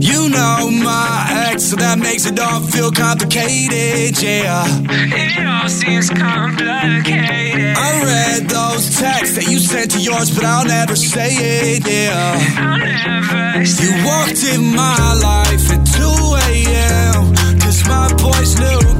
you 0.00 0.28
know 0.28 0.68
my 0.68 1.46
ex, 1.48 1.68
so 1.70 1.76
that 1.76 1.96
makes 1.96 2.26
it 2.26 2.40
all 2.40 2.60
feel 2.60 2.90
complicated, 2.90 4.20
yeah. 4.20 4.66
It 4.90 5.46
all 5.46 5.68
seems 5.68 6.10
complicated. 6.10 7.76
I 7.76 8.02
read 8.02 8.48
those 8.48 8.98
texts 8.98 9.36
that 9.36 9.46
you 9.48 9.60
sent 9.60 9.92
to 9.92 10.00
yours, 10.00 10.34
but 10.34 10.44
I'll 10.44 10.66
never 10.66 10.96
say 10.96 11.30
it, 11.30 11.86
yeah. 11.86 12.34
I'll 12.58 12.78
never 12.78 13.62
You 13.62 14.04
walked 14.04 14.42
in 14.42 14.74
my 14.74 15.14
life 15.22 15.70
at 15.70 15.86
2 15.86 16.02
a.m. 16.50 17.60
Cause 17.60 17.86
my 17.86 18.12
boy's 18.18 18.58
new 18.58 18.95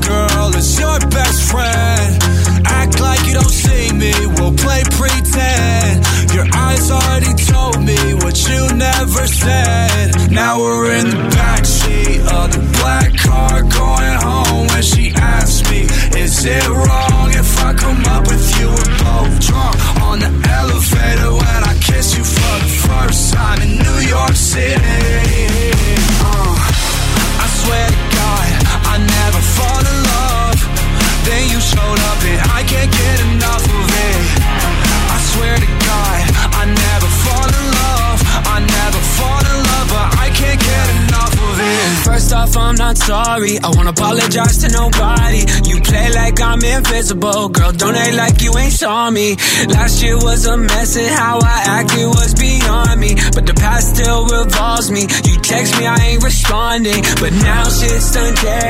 sorry. 43.37 43.59
I 43.61 43.69
won't 43.75 43.89
apologize 43.89 44.59
to 44.59 44.69
nobody. 44.73 45.45
You 45.69 45.81
play 45.83 46.11
like 46.15 46.41
I'm 46.41 46.63
invisible. 46.63 47.49
Girl, 47.49 47.73
don't 47.73 47.97
act 47.97 48.15
like 48.17 48.43
you 48.43 48.57
ain't 48.59 48.73
saw 48.73 49.11
me. 49.11 49.37
Last 49.69 50.03
year 50.03 50.17
was 50.17 50.47
a 50.47 50.57
mess 50.57 50.97
and 50.97 51.09
how 51.09 51.39
I 51.43 51.63
acted 51.81 52.07
was 52.07 52.35
beyond 52.35 53.01
me. 53.01 53.15
But 53.35 53.47
the 53.47 53.55
past 53.55 53.97
still 53.97 54.27
revolves 54.27 54.91
me. 54.91 55.03
You 55.03 55.41
text 55.41 55.79
me, 55.79 55.87
I 55.87 55.97
ain't 56.09 56.23
responding. 56.23 57.03
But 57.21 57.33
now 57.33 57.65
shit's 57.65 58.13
done 58.13 58.35
changed. 58.45 58.65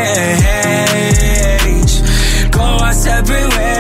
Go 2.53 2.63
our 2.63 2.93
separate 2.93 3.51
ways. 3.57 3.75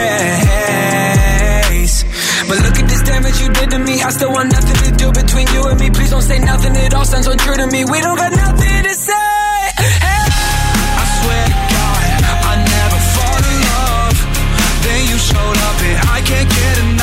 But 2.48 2.58
look 2.62 2.78
at 2.78 2.88
this 2.88 3.02
damage 3.02 3.40
you 3.42 3.48
did 3.52 3.70
to 3.70 3.78
me. 3.78 4.02
I 4.02 4.10
still 4.10 4.32
want 4.32 4.52
nothing 4.52 4.78
to 4.86 4.90
do 4.96 5.10
between 5.10 5.48
you 5.54 5.66
and 5.66 5.80
me. 5.80 5.90
Please 5.90 6.10
don't 6.10 6.22
say 6.22 6.38
nothing. 6.38 6.76
It 6.76 6.94
all 6.94 7.04
sounds 7.04 7.26
untrue 7.26 7.56
to 7.56 7.66
me. 7.66 7.84
We 7.84 8.00
don't 8.00 8.16
got 8.16 8.30
nothing 8.32 8.84
to 8.84 8.94
say. 8.94 9.25
I 16.16 16.22
can't 16.22 16.48
get 16.48 16.78
enough 16.78 16.95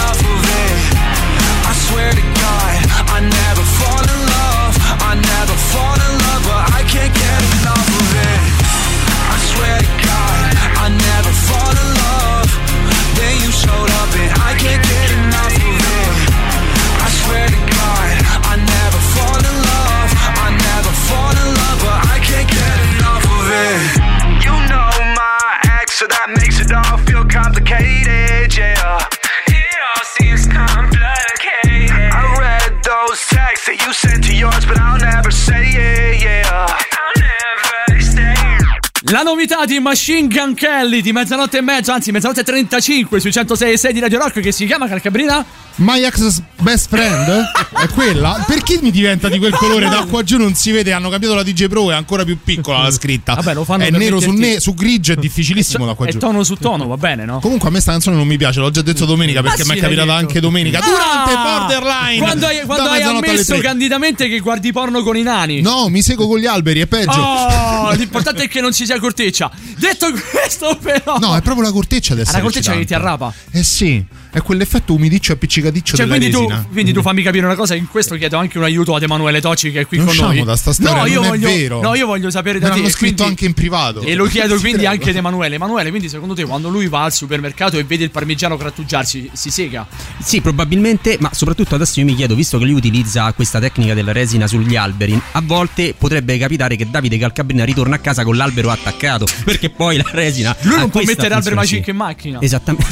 it. 39.44 39.52
La 39.54 39.60
novità 39.60 39.66
di 39.66 39.80
Machine 39.80 40.28
Gun 40.28 40.54
Kelly 40.56 41.02
di 41.02 41.12
mezzanotte 41.12 41.58
e 41.58 41.62
mezza, 41.62 41.94
anzi 41.94 42.12
mezzanotte 42.12 42.42
e 42.42 42.44
35 42.44 43.20
sui 43.20 43.32
106 43.32 43.72
e 43.74 43.78
6 43.78 43.94
di 43.94 44.00
Radio 44.00 44.20
Rock 44.20 44.40
che 44.40 44.52
si 44.52 44.66
chiama 44.66 44.88
Calcabrina? 44.88 45.46
My 45.76 46.04
ex 46.04 46.40
best 46.62 46.88
friend? 46.88 47.52
È 47.76 47.88
quella? 47.88 48.44
Perché 48.48 48.78
mi 48.82 48.92
diventa 48.92 49.28
di 49.28 49.40
quel 49.40 49.54
colore? 49.56 49.90
Da 49.90 50.06
qua 50.08 50.22
giù 50.22 50.38
non 50.38 50.54
si 50.54 50.70
vede, 50.72 50.92
hanno 50.94 51.10
cambiato 51.10 51.34
la 51.34 51.42
DJ 51.42 51.66
Pro, 51.66 51.90
è 51.90 51.96
ancora 51.96 52.24
più 52.24 52.38
piccola 52.44 52.84
la 52.84 52.92
scritta. 52.92 53.34
Vabbè, 53.34 53.54
lo 53.56 53.64
fanno 53.64 53.84
È 53.84 53.90
nero 53.90 54.20
su, 54.20 54.32
ne- 54.32 54.60
su 54.60 54.76
grigio, 54.76 55.14
è 55.14 55.16
difficilissimo 55.18 55.86
da 55.88 55.94
qua 55.96 56.06
giù. 56.06 56.20
tono 56.20 56.44
su 56.44 56.56
tono, 56.56 56.86
va 56.86 56.98
bene, 56.98 57.26
no? 57.26 57.40
Comunque 57.40 57.70
a 57.70 57.72
me 57.72 57.80
sta 57.80 57.92
canzone 57.92 58.16
non 58.16 58.28
mi 58.28 58.38
piace, 58.38 58.60
l'ho 58.60 58.70
già 58.70 58.84
detto 58.84 59.06
domenica 59.06 59.42
perché 59.42 59.64
Ah, 59.64 59.66
mi 59.66 59.78
è 59.78 59.82
capitata 59.82 60.06
detto. 60.06 60.18
anche 60.20 60.40
domenica. 60.40 60.80
Durante 60.80 61.32
Ah! 61.34 61.66
Borderline! 61.66 62.18
Quando 62.20 62.46
hai, 62.46 62.62
quando 62.66 62.90
hai 62.90 63.02
ammesso 63.02 63.58
candidamente 63.58 64.28
che 64.30 64.40
guardi 64.40 64.72
porno 64.72 65.02
con 65.02 65.18
i 65.18 65.24
nani. 65.24 65.62
No, 65.62 65.90
mi 65.90 66.04
seguo 66.04 66.28
con 66.28 66.38
gli 66.38 66.46
alberi, 66.46 66.82
è 66.82 66.86
peggio. 66.88 67.20
Oh, 67.20 67.92
l'importante 67.94 68.44
è 68.44 68.48
che 68.48 68.62
non 68.62 68.72
ci 68.74 68.86
sia 68.86 69.00
corteccia. 69.00 69.33
Detto 69.78 70.12
questo, 70.12 70.78
però. 70.82 71.18
No, 71.18 71.36
è 71.36 71.42
proprio 71.42 71.66
la 71.66 71.72
corteccia 71.72 72.14
adesso. 72.14 72.32
Ah, 72.32 72.38
la 72.38 72.42
corteccia 72.42 72.74
che 72.74 72.86
ti 72.86 72.94
arrapa. 72.94 73.34
Eh 73.52 73.64
sì, 73.64 74.04
è 74.34 74.42
quell'effetto 74.42 74.94
umidiccio 74.94 75.32
e 75.32 75.36
appiccicadiccio 75.36 75.96
Cioè, 75.96 76.06
della 76.06 76.18
quindi 76.18 76.34
tu, 76.36 76.42
resina. 76.42 76.66
quindi 76.72 76.92
tu 76.92 77.02
fammi 77.02 77.22
capire 77.22 77.46
una 77.46 77.56
cosa. 77.56 77.76
In 77.76 77.88
questo 77.88 78.16
chiedo 78.16 78.38
anche 78.38 78.58
un 78.58 78.64
aiuto 78.64 78.96
ad 78.96 79.04
Emanuele 79.04 79.40
Tocci, 79.40 79.72
che 79.72 79.82
è 79.82 79.86
qui 79.86 79.98
Non 79.98 80.08
con 80.08 80.16
noi. 80.18 80.44
da 80.44 80.56
sta 80.56 80.74
storia, 80.74 80.96
no, 81.02 81.06
io 81.06 81.16
non 81.22 81.26
è 81.26 81.28
voglio, 81.30 81.48
vero. 81.48 81.82
No, 81.82 81.94
io 81.96 82.06
voglio 82.08 82.30
sapere 82.32 82.58
da 82.60 82.68
Me 82.70 82.74
te. 82.74 82.80
l'hanno 82.80 82.90
scritto 82.92 83.14
quindi- 83.24 83.24
anche 83.32 83.46
in 83.46 83.54
privato. 83.54 84.02
E 84.02 84.16
lo 84.16 84.26
chiedo 84.26 84.58
quindi 84.60 84.86
anche 84.88 85.12
ad 85.12 85.16
Emanuele. 85.16 85.56
Emanuele, 85.56 85.90
quindi 85.90 86.10
secondo 86.10 86.34
te 86.34 86.44
quando 86.46 86.70
lui 86.70 86.88
va 86.88 87.04
al 87.04 87.14
supermercato 87.14 87.78
e 87.78 87.84
vede 87.84 88.04
il 88.06 88.10
parmigiano 88.10 88.58
grattugiarsi, 88.58 89.30
si 89.34 89.52
sega? 89.52 89.86
Sì, 90.20 90.42
probabilmente, 90.42 91.18
ma 91.20 91.30
soprattutto 91.32 91.76
adesso 91.76 92.00
io 92.00 92.06
mi 92.06 92.16
chiedo, 92.16 92.34
visto 92.36 92.58
che 92.58 92.66
lui 92.66 92.74
utilizza 92.74 93.32
questa 93.34 93.60
tecnica 93.60 93.94
della 93.94 94.12
resina 94.14 94.48
sugli 94.48 94.76
alberi, 94.76 95.20
a 95.34 95.42
volte 95.44 95.94
potrebbe 95.98 96.38
capitare 96.40 96.76
che 96.76 96.90
Davide 96.90 97.18
Calcabrina 97.20 97.64
ritorna 97.64 97.96
a 97.96 98.00
casa 98.00 98.24
con 98.24 98.36
l'albero 98.36 98.72
attaccato, 98.72 99.28
perché 99.46 99.70
poi 99.70 99.98
la 99.98 100.06
resina... 100.12 100.56
Lui 100.62 100.78
non 100.80 100.90
può 100.90 101.02
mettere 101.04 101.34
alberi 101.36 101.56
funzione, 101.56 101.56
magic 101.56 101.88
in 101.88 101.96
macchina. 101.96 102.42
Esattamente. 102.42 102.86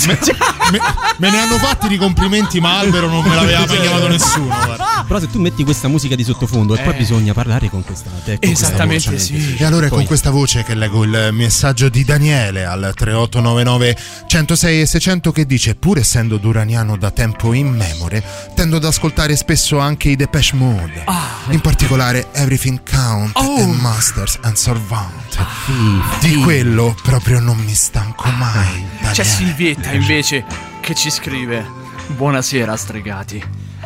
me, 0.71 0.80
me 1.17 1.31
ne 1.32 1.39
hanno 1.39 1.58
fatti 1.58 1.88
di 1.88 1.98
complimenti, 1.98 2.60
ma 2.60 2.78
Albero 2.80 3.08
non 3.08 3.24
me 3.24 3.34
l'aveva 3.36 3.65
mai 3.65 3.80
chiamato 3.80 4.08
nessuno. 4.08 4.46
guarda. 4.46 5.06
Però 5.08 5.20
se 5.20 5.30
tu 5.30 5.39
metti 5.39 5.63
questa 5.63 5.88
musica 5.88 6.15
di 6.15 6.24
sottofondo 6.24 6.76
e 6.76 6.82
poi 6.82 6.94
Eh. 6.94 6.98
bisogna 6.98 7.34
parlare 7.34 7.70
con 7.70 7.84
questa 7.84 8.10
tecnica. 8.24 8.48
Esattamente, 8.54 9.17
sì. 9.20 9.56
E 9.58 9.63
allora 9.65 9.86
è 9.86 9.89
Poi- 9.89 9.98
con 10.00 10.08
questa 10.08 10.30
voce 10.30 10.63
che 10.63 10.74
leggo 10.76 11.04
il 11.04 11.30
messaggio 11.32 11.89
di 11.89 12.04
Daniele 12.04 12.65
al 12.65 12.91
3899 12.96 13.98
106 14.28 14.82
e 14.82 14.86
600 14.86 15.32
che 15.32 15.46
dice 15.46 15.76
pur 15.76 15.98
essendo 15.98 16.38
duraniano 16.38 16.96
da 16.98 17.12
tempo 17.12 17.54
immemore 17.54 18.24
tendo 18.56 18.78
ad 18.78 18.86
ascoltare 18.86 19.36
spesso 19.36 19.80
anche 19.80 20.10
i 20.10 20.15
Depeche 20.15 20.56
Mode 20.56 21.04
in 21.50 21.60
particolare 21.62 22.28
Everything 22.34 22.80
Count 22.89 23.38
e 23.38 23.65
Masters 23.65 24.38
and 24.41 24.56
Servant 24.56 25.38
di 26.22 26.36
quello 26.36 26.96
proprio 27.02 27.39
non 27.39 27.58
mi 27.58 27.74
stanco 27.74 28.30
mai 28.32 28.86
C'è 29.12 29.24
Daniele. 29.24 29.24
Silvietta 29.24 29.91
invece 29.91 30.46
che 30.82 30.96
ci 30.96 31.10
scrive: 31.10 31.65
Buonasera, 32.15 32.76
stregati. 32.76 33.41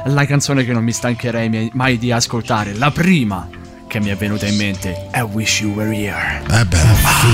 La 0.05 0.25
canzone 0.25 0.63
che 0.65 0.71
non 0.71 0.83
mi 0.83 0.91
stancherei 0.91 1.71
mai- 1.73 1.97
di 1.97 2.11
ascoltare, 2.11 2.73
la 2.73 2.91
prima 2.91 3.47
che 3.87 3.99
mi 3.99 4.09
è 4.09 4.15
venuta 4.15 4.45
in 4.45 4.55
mente 4.55 5.07
è 5.11 5.21
Wish 5.23 5.61
You 5.61 5.73
Were 5.73 5.95
Here. 5.95 6.41
Eh 6.51 6.65
beh, 6.65 6.77
fi, 6.77 7.27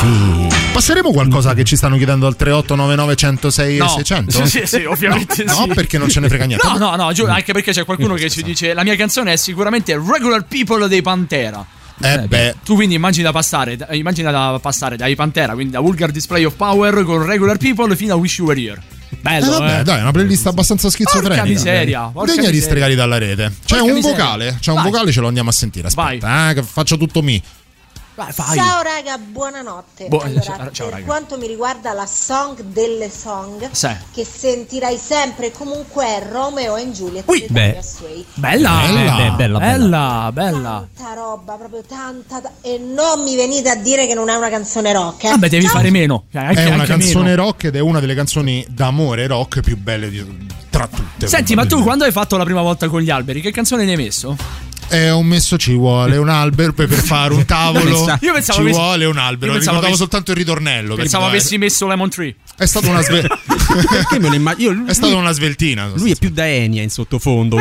fi. 0.00 0.56
Passeremo 0.72 1.10
qualcosa 1.10 1.54
che 1.54 1.64
ci 1.64 1.76
stanno 1.76 1.96
chiedendo 1.96 2.26
al 2.26 2.34
3899 2.36 3.16
106 3.16 3.74
e 3.74 3.78
No. 3.78 3.88
600? 3.88 4.46
Sì, 4.46 4.62
sì, 4.66 4.84
ovviamente 4.84 5.44
no, 5.44 5.52
sì. 5.52 5.66
No, 5.66 5.74
perché 5.74 5.98
non 5.98 6.08
ce 6.08 6.20
ne 6.20 6.28
frega 6.28 6.44
niente. 6.44 6.66
No, 6.66 6.76
no, 6.78 6.96
no, 6.96 7.12
giù, 7.12 7.24
anche 7.26 7.52
perché 7.52 7.72
c'è 7.72 7.84
qualcuno 7.84 8.14
che 8.14 8.30
ci 8.30 8.42
dice: 8.42 8.74
La 8.74 8.82
mia 8.84 8.96
canzone 8.96 9.32
è 9.32 9.36
sicuramente 9.36 9.94
Regular 9.94 10.44
People 10.44 10.86
dei 10.88 11.02
Pantera. 11.02 11.64
Eh 12.00 12.26
beh. 12.28 12.56
Tu 12.64 12.74
quindi 12.76 12.94
immagina 12.94 13.32
passare, 13.32 13.76
immagina 13.90 14.30
da 14.30 14.58
passare 14.62 14.96
dai 14.96 15.14
Pantera, 15.16 15.54
quindi 15.54 15.72
da 15.72 15.80
Vulgar 15.80 16.10
Display 16.12 16.44
of 16.44 16.54
Power 16.54 17.02
con 17.04 17.24
Regular 17.26 17.56
People 17.56 17.94
fino 17.96 18.14
a 18.14 18.16
Wish 18.16 18.38
You 18.38 18.46
Were 18.48 18.60
Here. 18.60 18.80
Bello, 19.20 19.46
Eh, 19.46 19.58
vabbè, 19.58 19.80
eh. 19.80 19.82
dai, 19.84 19.98
è 19.98 20.02
una 20.02 20.10
playlist 20.12 20.46
abbastanza 20.46 20.90
schizofrenica. 20.90 21.34
Porca 21.36 21.48
miseria, 21.48 22.00
porca 22.12 22.20
Degna 22.32 22.34
di 22.34 22.40
miseria. 22.56 22.62
stregati 22.62 22.94
dalla 22.94 23.18
rete. 23.18 23.52
C'è 23.64 23.76
Porca 23.76 23.82
un 23.84 23.92
miseria. 23.92 24.16
vocale, 24.16 24.56
c'è 24.60 24.70
un 24.70 24.76
Vai. 24.82 24.90
vocale, 24.90 25.12
ce 25.12 25.20
lo 25.20 25.26
andiamo 25.28 25.48
a 25.50 25.52
sentire. 25.52 25.86
Aspetta, 25.88 26.50
eh, 26.50 26.54
che 26.54 26.62
faccio 26.62 26.96
tutto 26.96 27.22
mi. 27.22 27.42
Vai. 28.18 28.32
Ciao 28.56 28.82
raga, 28.82 29.16
buonanotte. 29.16 30.08
Buo- 30.08 30.18
allora, 30.22 30.40
ciao- 30.40 30.70
ciao, 30.72 30.86
per 30.88 30.94
raga. 30.96 31.06
quanto 31.06 31.38
mi 31.38 31.46
riguarda 31.46 31.92
la 31.92 32.04
song 32.04 32.60
delle 32.62 33.08
song, 33.10 33.68
Sì. 33.70 33.88
che 34.12 34.24
sentirai 34.24 34.96
sempre 34.98 35.52
comunque 35.52 36.04
è 36.04 36.26
Romeo 36.28 36.74
and 36.74 36.92
Juliet 36.94 37.22
Ui, 37.28 37.46
beh. 37.48 37.78
Bella, 38.34 38.80
Bella, 38.80 38.80
bella, 38.80 39.36
bella. 39.36 39.58
bella, 39.60 40.30
bella. 40.32 40.88
Tanta 40.96 41.14
roba, 41.14 41.54
proprio 41.54 41.82
tanta. 41.86 42.40
ta- 42.40 42.50
E 42.62 42.78
non 42.78 43.22
mi 43.22 43.36
venite 43.36 43.68
a 43.70 43.76
dire 43.76 44.08
che 44.08 44.14
non 44.14 44.28
è 44.28 44.34
una 44.34 44.48
canzone 44.48 44.92
rock. 44.92 45.22
Eh. 45.22 45.28
Vabbè, 45.28 45.48
devi 45.48 45.64
Ciao. 45.66 45.74
fare 45.74 45.90
meno. 45.90 46.24
Cioè, 46.32 46.42
anche- 46.42 46.62
è 46.62 46.66
una 46.66 46.74
anche 46.74 46.86
canzone 46.88 47.30
meno. 47.30 47.44
rock 47.44 47.64
ed 47.64 47.76
è 47.76 47.80
una 47.80 48.00
delle 48.00 48.16
canzoni 48.16 48.66
d'amore 48.68 49.28
rock 49.28 49.60
più 49.60 49.76
belle 49.76 50.10
di- 50.10 50.46
tra 50.70 50.88
tutte. 50.88 51.28
Senti, 51.28 51.54
ma 51.54 51.66
tu 51.66 51.82
quando 51.84 52.02
hai 52.04 52.10
fatto 52.12 52.36
la 52.36 52.42
prima 52.44 52.62
volta 52.62 52.88
con 52.88 53.00
gli 53.00 53.10
alberi, 53.10 53.40
che 53.40 53.52
canzone 53.52 53.84
ne 53.84 53.92
hai 53.92 53.96
messo? 53.96 54.36
Eh, 54.90 55.10
ho 55.10 55.22
messo 55.22 55.58
ci 55.58 55.74
vuole 55.74 56.16
un 56.16 56.28
albero 56.28 56.72
per, 56.72 56.88
per 56.88 56.98
fare 56.98 57.34
un 57.34 57.44
tavolo. 57.46 58.06
Io 58.20 58.32
pensavo 58.32 58.42
ci 58.42 58.60
avessi- 58.60 58.78
vuole 58.78 59.04
un 59.04 59.18
albero. 59.18 59.52
io 59.52 59.58
pensavo 59.58 59.76
Ricordavo 59.80 59.86
avessi- 59.86 59.96
soltanto 59.96 60.30
il 60.32 60.36
ritornello. 60.36 60.94
Pensavo 60.94 61.26
avessi 61.26 61.58
messo 61.58 61.86
Lemon 61.86 62.08
Tree. 62.10 62.34
È 62.58 62.66
stata 62.66 62.90
una 62.90 63.02
sve- 63.02 63.22
Perché 63.88 64.18
me 64.18 64.28
lo 64.28 64.34
immagino? 64.34 64.72
Io- 64.72 64.84
È 64.86 64.92
stata 64.92 65.12
lui- 65.12 65.20
una 65.20 65.30
sveltina. 65.32 65.90
Lui 65.94 66.10
è 66.10 66.16
più 66.16 66.30
da 66.30 66.46
Enia 66.48 66.82
in 66.82 66.90
sottofondo. 66.90 67.56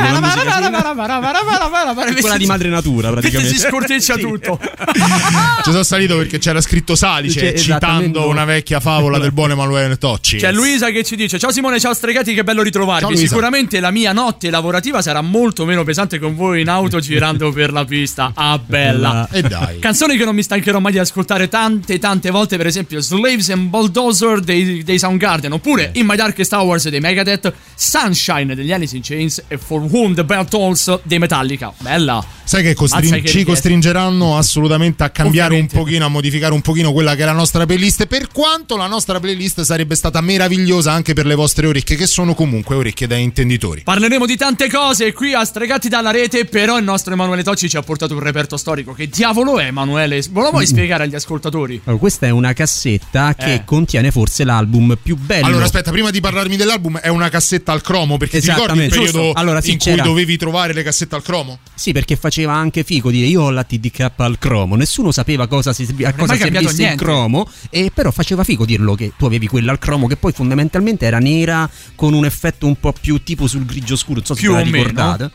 quella 2.19 2.37
di 2.37 2.45
madre 2.45 2.69
natura, 2.69 3.11
praticamente. 3.11 3.53
Si 3.53 3.59
scorteccia 3.59 4.15
tutto. 4.17 4.59
Ci 5.63 5.71
sono 5.71 5.83
salito 5.83 6.17
perché 6.17 6.39
c'era 6.39 6.61
scritto 6.61 6.95
Salice 6.95 7.55
citando 7.57 8.27
una 8.27 8.45
vecchia 8.45 8.79
favola 8.79 9.19
del 9.19 9.31
buon 9.31 9.51
Emanuele 9.51 9.97
Tocci. 9.97 10.37
C'è 10.37 10.51
Luisa 10.51 10.89
che 10.89 11.03
ci 11.03 11.15
dice: 11.15 11.37
Ciao 11.37 11.51
Simone, 11.51 11.79
ciao 11.79 11.93
stregati, 11.93 12.33
che 12.33 12.43
bello 12.43 12.61
ritrovarvi. 12.63 13.15
Sicuramente 13.17 13.79
la 13.79 13.91
mia 13.91 14.13
notte 14.13 14.49
lavorativa 14.49 15.01
sarà 15.01 15.21
molto 15.21 15.65
meno 15.65 15.83
pesante 15.83 16.17
con 16.19 16.35
voi 16.35 16.61
in 16.61 16.69
auto 16.69 16.99
girando 16.99 17.51
per 17.51 17.71
la 17.71 17.85
pista. 17.85 18.31
Ah, 18.33 18.57
bella. 18.63 19.27
E 19.31 19.41
dai. 19.41 19.79
Canzoni 19.79 20.17
che 20.17 20.25
non 20.25 20.33
mi 20.35 20.43
stancherò 20.43 20.79
mai 20.79 20.93
di 20.93 20.99
ascoltare 20.99 21.49
tante, 21.49 21.99
tante 21.99 22.31
volte. 22.31 22.57
Per 22.57 22.65
esempio, 22.65 22.99
Slaves 23.01 23.49
and 23.49 23.67
Bulldozer 23.69 24.39
dei, 24.39 24.83
dei 24.87 24.97
Soundgarden. 24.97 25.51
Oppure 25.51 25.91
In 25.95 26.05
My 26.07 26.15
Darkest 26.15 26.53
Hours 26.53 26.87
dei 26.87 27.01
Megadeth. 27.01 27.53
Sunshine 27.75 28.55
degli 28.55 28.71
Alice 28.71 28.95
in 28.95 29.01
Chains. 29.03 29.43
E 29.47 29.57
For 29.57 29.81
Whom 29.81 30.15
the 30.15 30.23
Bell 30.23 30.47
Tolls 30.47 30.99
dei 31.03 31.19
Metallica. 31.19 31.73
Bella. 31.79 32.23
Sai 32.43 32.63
che 32.63 32.73
costrin- 32.73 33.09
Mazza 33.09 33.21
che 33.21 33.27
ci 33.27 33.43
costringeranno 33.43 34.37
assolutamente 34.37 35.03
a 35.03 35.09
cambiare 35.09 35.49
Ovviamente. 35.49 35.75
un 35.75 35.83
pochino, 35.83 36.05
a 36.05 36.07
modificare 36.07 36.53
un 36.53 36.61
pochino 36.61 36.93
quella 36.93 37.13
che 37.15 37.23
è 37.23 37.25
la 37.25 37.33
nostra 37.33 37.65
playlist. 37.65 38.05
Per 38.07 38.29
quanto 38.29 38.77
la 38.77 38.87
nostra 38.87 39.19
playlist 39.19 39.61
sarebbe 39.63 39.95
stata 39.95 40.21
meravigliosa 40.21 40.93
anche 40.93 41.11
per 41.13 41.25
le 41.25 41.35
vostre 41.35 41.67
orecchie, 41.67 41.97
che 41.97 42.07
sono 42.07 42.33
comunque 42.35 42.75
orecchie 42.75 43.05
da 43.07 43.17
intenditori. 43.17 43.81
Parleremo 43.83 44.25
di 44.25 44.37
tante 44.37 44.69
cose 44.69 45.11
qui 45.11 45.33
a 45.33 45.43
Stregati 45.43 45.89
dalla 45.89 46.11
rete, 46.11 46.45
però 46.45 46.77
il 46.77 46.85
nostro 46.85 47.11
Emanuele 47.11 47.43
Tocci 47.43 47.67
ci 47.69 47.75
ha 47.75 47.81
portato 47.81 48.13
un 48.13 48.21
reperto 48.21 48.55
storico. 48.55 48.93
Che 48.93 49.09
diavolo 49.09 49.59
è 49.59 49.65
Emanuele? 49.65 50.21
Lo 50.31 50.49
vuoi 50.51 50.63
Mm. 50.63 50.67
spiegare 50.67 51.03
agli 51.03 51.15
ascoltatori? 51.15 51.81
Allora, 51.83 51.99
questa 51.99 52.27
è 52.27 52.29
una 52.29 52.53
cassetta 52.53 53.35
che 53.35 53.53
Eh. 53.55 53.61
contiene 53.65 54.09
forse 54.11 54.45
l'album 54.45 54.76
più 55.01 55.15
bello. 55.15 55.45
Allora, 55.45 55.65
aspetta, 55.65 55.91
prima 55.91 56.11
di 56.11 56.19
parlarmi 56.19 56.55
dell'album, 56.55 56.97
è 56.99 57.07
una 57.07 57.29
cassetta 57.29 57.71
al 57.71 57.81
cromo. 57.81 58.17
Perché 58.17 58.39
ti 58.39 58.49
ricordi 58.49 58.83
il 58.83 58.89
periodo. 58.89 59.31
Allora, 59.33 59.61
sì, 59.61 59.71
in 59.71 59.79
cui 59.79 59.95
dovevi 59.95 60.37
trovare 60.37 60.73
le 60.73 60.83
cassette 60.83 61.15
al 61.15 61.23
cromo? 61.23 61.59
Sì, 61.73 61.91
perché 61.91 62.15
faceva 62.15 62.53
anche 62.53 62.83
figo 62.83 63.11
dire 63.11 63.27
io 63.27 63.43
ho 63.43 63.49
la 63.49 63.63
TDK 63.63 64.11
al 64.15 64.37
cromo. 64.39 64.75
Nessuno 64.75 65.11
sapeva 65.11 65.47
cosa 65.47 65.73
si, 65.73 65.87
a 66.03 66.13
cosa 66.13 66.35
servisse 66.35 66.87
il 66.87 66.95
cromo. 66.95 67.49
E 67.69 67.91
però 67.93 68.11
faceva 68.11 68.43
figo 68.43 68.65
dirlo 68.65 68.95
che 68.95 69.13
tu 69.17 69.25
avevi 69.25 69.47
quella 69.47 69.71
al 69.71 69.79
cromo, 69.79 70.07
che 70.07 70.17
poi 70.17 70.31
fondamentalmente 70.31 71.05
era 71.05 71.19
nera 71.19 71.69
con 71.95 72.13
un 72.13 72.25
effetto 72.25 72.67
un 72.67 72.79
po' 72.79 72.93
più 72.99 73.23
tipo 73.23 73.47
sul 73.47 73.65
grigio 73.65 73.95
scuro. 73.95 74.15
Non 74.17 74.25
so 74.25 74.35
se 74.35 74.41
Più 74.41 74.53
ve 74.53 74.63
la 74.63 74.67
o 74.67 74.69
meno. 74.69 75.31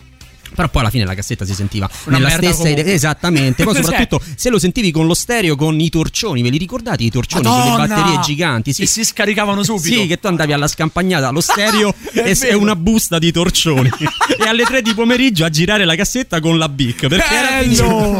Però 0.55 0.69
poi 0.69 0.81
alla 0.83 0.91
fine 0.91 1.05
la 1.05 1.15
cassetta 1.15 1.45
si 1.45 1.55
sentiva 1.55 1.89
Una 2.05 2.19
nella 2.19 2.31
stessa 2.31 2.69
idea. 2.69 2.85
Esattamente. 2.85 3.65
Poi 3.65 3.75
Cioè- 3.75 3.85
soprattutto 3.85 4.21
se 4.37 4.51
lo 4.51 4.59
sentivi 4.59 4.91
con 4.91 5.07
lo 5.07 5.15
stereo 5.15 5.57
con 5.57 5.79
i 5.81 5.89
torcioni. 5.89 6.43
Ve 6.43 6.51
li 6.51 6.59
ricordate 6.59 7.03
i 7.03 7.11
torcioni? 7.11 7.43
Madonna! 7.45 7.75
Quelle 7.75 7.89
batterie 7.89 8.21
giganti. 8.21 8.73
Sì. 8.73 8.83
Che 8.83 8.87
si 8.87 9.05
scaricavano 9.05 9.63
subito. 9.63 10.01
Sì, 10.01 10.07
che 10.07 10.19
tu 10.19 10.27
andavi 10.27 10.53
alla 10.53 10.69
scampagnata, 10.69 11.31
lo 11.31 11.41
stereo 11.41 11.95
È 12.13 12.21
e, 12.21 12.39
e 12.49 12.55
una 12.55 12.77
busta 12.77 13.19
di 13.19 13.33
torcioni. 13.33 13.91
e 14.39 14.49
alle 14.49 14.65
3 14.65 14.83
di 14.83 14.95
pomeriggio 14.95 15.45
a 15.45 15.49
girare 15.51 15.85
la 15.85 15.95
cassetta 15.95 16.41
con 16.41 16.59
la 16.59 16.69
BIC. 16.69 17.07
Perché 17.07 17.35
era 17.35 17.49
Bello! 17.59 18.19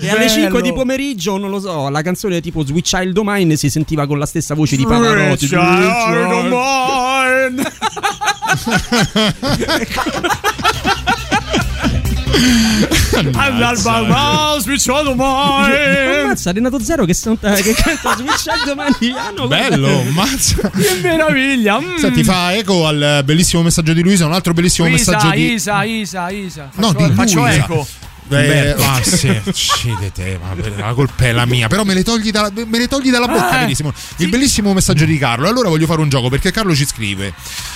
E 0.00 0.08
alle 0.08 0.26
Bello! 0.26 0.28
5 0.28 0.62
di 0.62 0.72
pomeriggio, 0.72 1.36
non 1.36 1.50
lo 1.50 1.60
so, 1.60 1.88
la 1.88 2.02
canzone 2.02 2.40
tipo 2.40 2.64
Sweet 2.64 2.84
Child 2.84 3.16
O' 3.16 3.22
Mine 3.24 3.56
si 3.56 3.68
sentiva 3.70 4.06
con 4.06 4.18
la 4.18 4.26
stessa 4.26 4.54
voce 4.54 4.76
di 4.76 4.84
Pavarotti. 4.84 5.46
Sweet 5.46 5.60
Child 5.60 6.52
O' 6.52 7.52
Mine. 7.52 7.72
All'alba 13.34 14.56
switchato 14.60 15.14
mai. 15.14 16.20
Ammazza 16.22 16.52
Renato 16.52 16.82
Zero 16.82 17.04
che, 17.04 17.14
son- 17.14 17.38
che 17.38 17.74
canta 17.74 18.16
Switchando 18.16 18.74
Maniano. 18.74 19.46
Bello, 19.46 20.02
mazza. 20.12 20.70
Che 20.70 20.98
meraviglia. 21.02 21.80
mm. 21.80 21.96
Senti, 21.96 22.24
fa 22.24 22.54
eco 22.54 22.86
al 22.86 23.22
bellissimo 23.24 23.62
messaggio 23.62 23.92
di 23.92 24.02
Luisa, 24.02 24.26
un 24.26 24.32
altro 24.32 24.52
bellissimo 24.52 24.88
Isa, 24.88 25.12
messaggio 25.12 25.34
di 25.34 25.52
Isa, 25.52 25.84
Isa, 25.84 26.30
Isa. 26.30 26.70
No, 26.74 26.92
Faccio, 26.92 27.06
di 27.08 27.14
faccio 27.14 27.40
Luisa. 27.40 27.56
eco. 27.64 27.86
Eh, 28.30 28.74
ah, 28.78 29.02
sì, 29.02 29.28
uccide 29.44 30.12
te, 30.12 30.38
ma 30.40 30.54
la 30.76 30.94
colpa 30.94 31.24
è 31.24 31.32
la 31.32 31.44
mia. 31.46 31.68
Però 31.68 31.84
me 31.84 31.94
le 31.94 32.04
togli 32.04 32.30
dalla, 32.30 32.50
me 32.54 32.78
le 32.78 32.86
togli 32.88 33.10
dalla 33.10 33.26
bocca, 33.26 33.56
Eh, 33.58 33.60
benissimo. 33.62 33.92
Il 34.18 34.28
bellissimo 34.28 34.72
messaggio 34.72 35.04
di 35.04 35.18
Carlo. 35.18 35.48
Allora 35.48 35.68
voglio 35.68 35.86
fare 35.86 36.00
un 36.00 36.08
gioco 36.08 36.28
perché 36.28 36.50
Carlo 36.52 36.74
ci 36.74 36.86
scrive: 36.86 37.32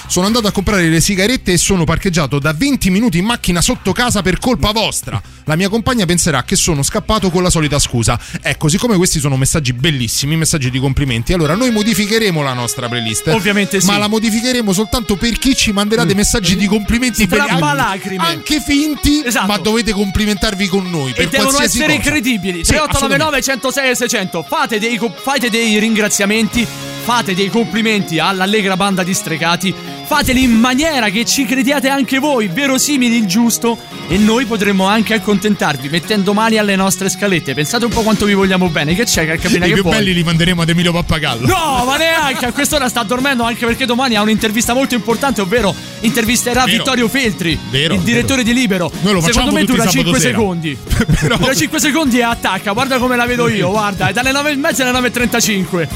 Sono 0.07 0.27
andato 0.27 0.47
a 0.47 0.53
comprare 0.53 0.89
le 0.89 1.01
sigarette 1.01 1.53
e 1.53 1.57
sono 1.59 1.85
parcheggiato 1.85 2.39
da 2.39 2.53
20 2.53 2.91
minuti 2.91 3.19
in 3.19 3.25
macchina 3.25 3.61
sotto 3.61 3.93
casa 3.93 4.23
per 4.23 4.39
colpa 4.39 4.71
vostra. 4.73 5.21
La 5.45 5.57
mia 5.57 5.69
compagna 5.69 6.05
penserà 6.07 6.43
che 6.45 6.57
sono 6.57 6.83
scappato 6.83 7.31
con 7.31 7.43
la 7.43 7.51
solita 7.51 7.79
scusa. 7.79 8.19
Ecco, 8.41 8.69
siccome 8.69 8.97
questi 8.97 9.19
sono 9.21 9.37
messaggi 9.37 9.73
bellissimi, 9.73 10.37
messaggi 10.37 10.71
di 10.71 10.79
complimenti, 10.79 11.33
allora 11.33 11.55
noi 11.55 11.71
modificheremo 11.71 12.43
la 12.43 12.53
nostra 12.55 12.89
playlist. 12.89 13.29
Ovviamente 13.29 13.81
sì. 13.81 13.87
Ma 13.87 13.99
la 13.99 14.09
modificheremo 14.09 14.73
soltanto 14.73 15.17
per 15.17 15.39
chi 15.39 15.55
ci 15.55 15.73
manderà 15.73 16.05
dei 16.05 16.15
messaggi 16.15 16.57
di 16.57 16.67
complimenti 16.67 17.27
belli- 17.27 17.43
Strappalacrime. 17.45 18.25
anche 18.25 18.61
finti, 18.65 19.23
Esatto. 19.25 19.47
ma 19.47 19.59
dovete 19.59 19.93
complimentarvi 20.45 20.69
con 20.69 20.91
noi. 20.91 21.11
E 21.11 21.15
per 21.15 21.29
devono 21.29 21.61
essere 21.61 21.85
cosa. 21.87 21.97
incredibili. 21.97 22.65
Sì, 22.65 22.73
3899 22.73 23.43
106 23.43 23.91
e 23.91 23.95
600. 23.95 24.43
Fate 24.43 24.79
dei, 24.79 25.01
fate 25.15 25.51
dei 25.51 25.79
ringraziamenti. 25.79 26.94
Fate 27.05 27.35
dei 27.35 27.51
complimenti 27.51 28.19
all'allegra 28.19 28.77
banda 28.77 29.03
di 29.03 29.13
stregati. 29.13 29.75
Fateli 30.07 30.43
in 30.43 30.53
maniera 30.53 31.09
che 31.11 31.25
ci 31.27 31.45
crediate 31.45 31.89
anche 31.89 32.19
voi, 32.19 32.49
verosimili 32.49 33.17
il 33.17 33.27
giusto. 33.27 33.77
E 34.09 34.17
noi 34.19 34.45
potremmo 34.47 34.87
anche 34.87 35.15
accontentarvi 35.15 35.89
mettendo 35.91 36.33
mani 36.33 36.57
alle 36.57 36.77
nostre 36.77 37.09
scalette. 37.11 37.53
Pensate 37.55 37.85
un 37.85 37.91
po' 37.91 38.01
quanto 38.03 38.25
vi 38.25 38.33
vogliamo 38.35 38.69
bene. 38.69 38.95
Che 38.95 39.05
c'è, 39.05 39.27
Calcapina? 39.27 39.65
I 39.67 39.69
Che 39.69 39.75
più 39.75 39.83
vuoi? 39.83 39.97
belli 39.97 40.15
li 40.15 40.23
manderemo 40.23 40.63
ad 40.63 40.69
Emilio 40.71 40.93
Pappagallo. 40.93 41.47
No, 41.47 41.85
ma 41.87 41.97
neanche 41.99 42.47
a 42.47 42.53
quest'ora 42.53 42.89
sta 42.89 43.03
dormendo 43.03 43.43
anche 43.45 43.65
perché 43.67 43.85
domani 43.85 44.17
ha 44.17 44.23
un'intervista 44.23 44.73
molto 44.73 44.95
importante, 44.95 45.41
ovvero 45.43 45.75
intervisterà 46.01 46.65
Vero. 46.65 46.77
Vittorio 46.79 47.09
Feltri, 47.09 47.59
Vero, 47.71 47.95
il 47.95 48.01
direttore 48.01 48.43
di 48.43 48.53
Libero. 48.55 48.91
Noi 49.03 49.13
lo 49.13 49.21
facciamo 49.21 49.47
Secondo 49.51 49.55
me 49.61 49.65
dura 49.65 49.79
sabato 49.91 50.01
5 50.03 50.21
sera. 50.21 50.33
secondi. 50.39 50.77
Però- 51.21 51.37
Dura 51.37 51.55
5 51.55 51.81
secondi 51.81 52.19
e 52.19 52.23
attacca, 52.23 52.73
guarda 52.73 52.99
come 52.99 53.17
la 53.17 53.27
vedo 53.27 53.49
io, 53.49 53.71
guarda, 53.71 54.09
è 54.09 54.13
dalle 54.13 54.33
9 54.33 54.51
e 54.51 54.57
mezza 54.57 54.89
alle 54.89 55.09
9.35. 55.09 55.89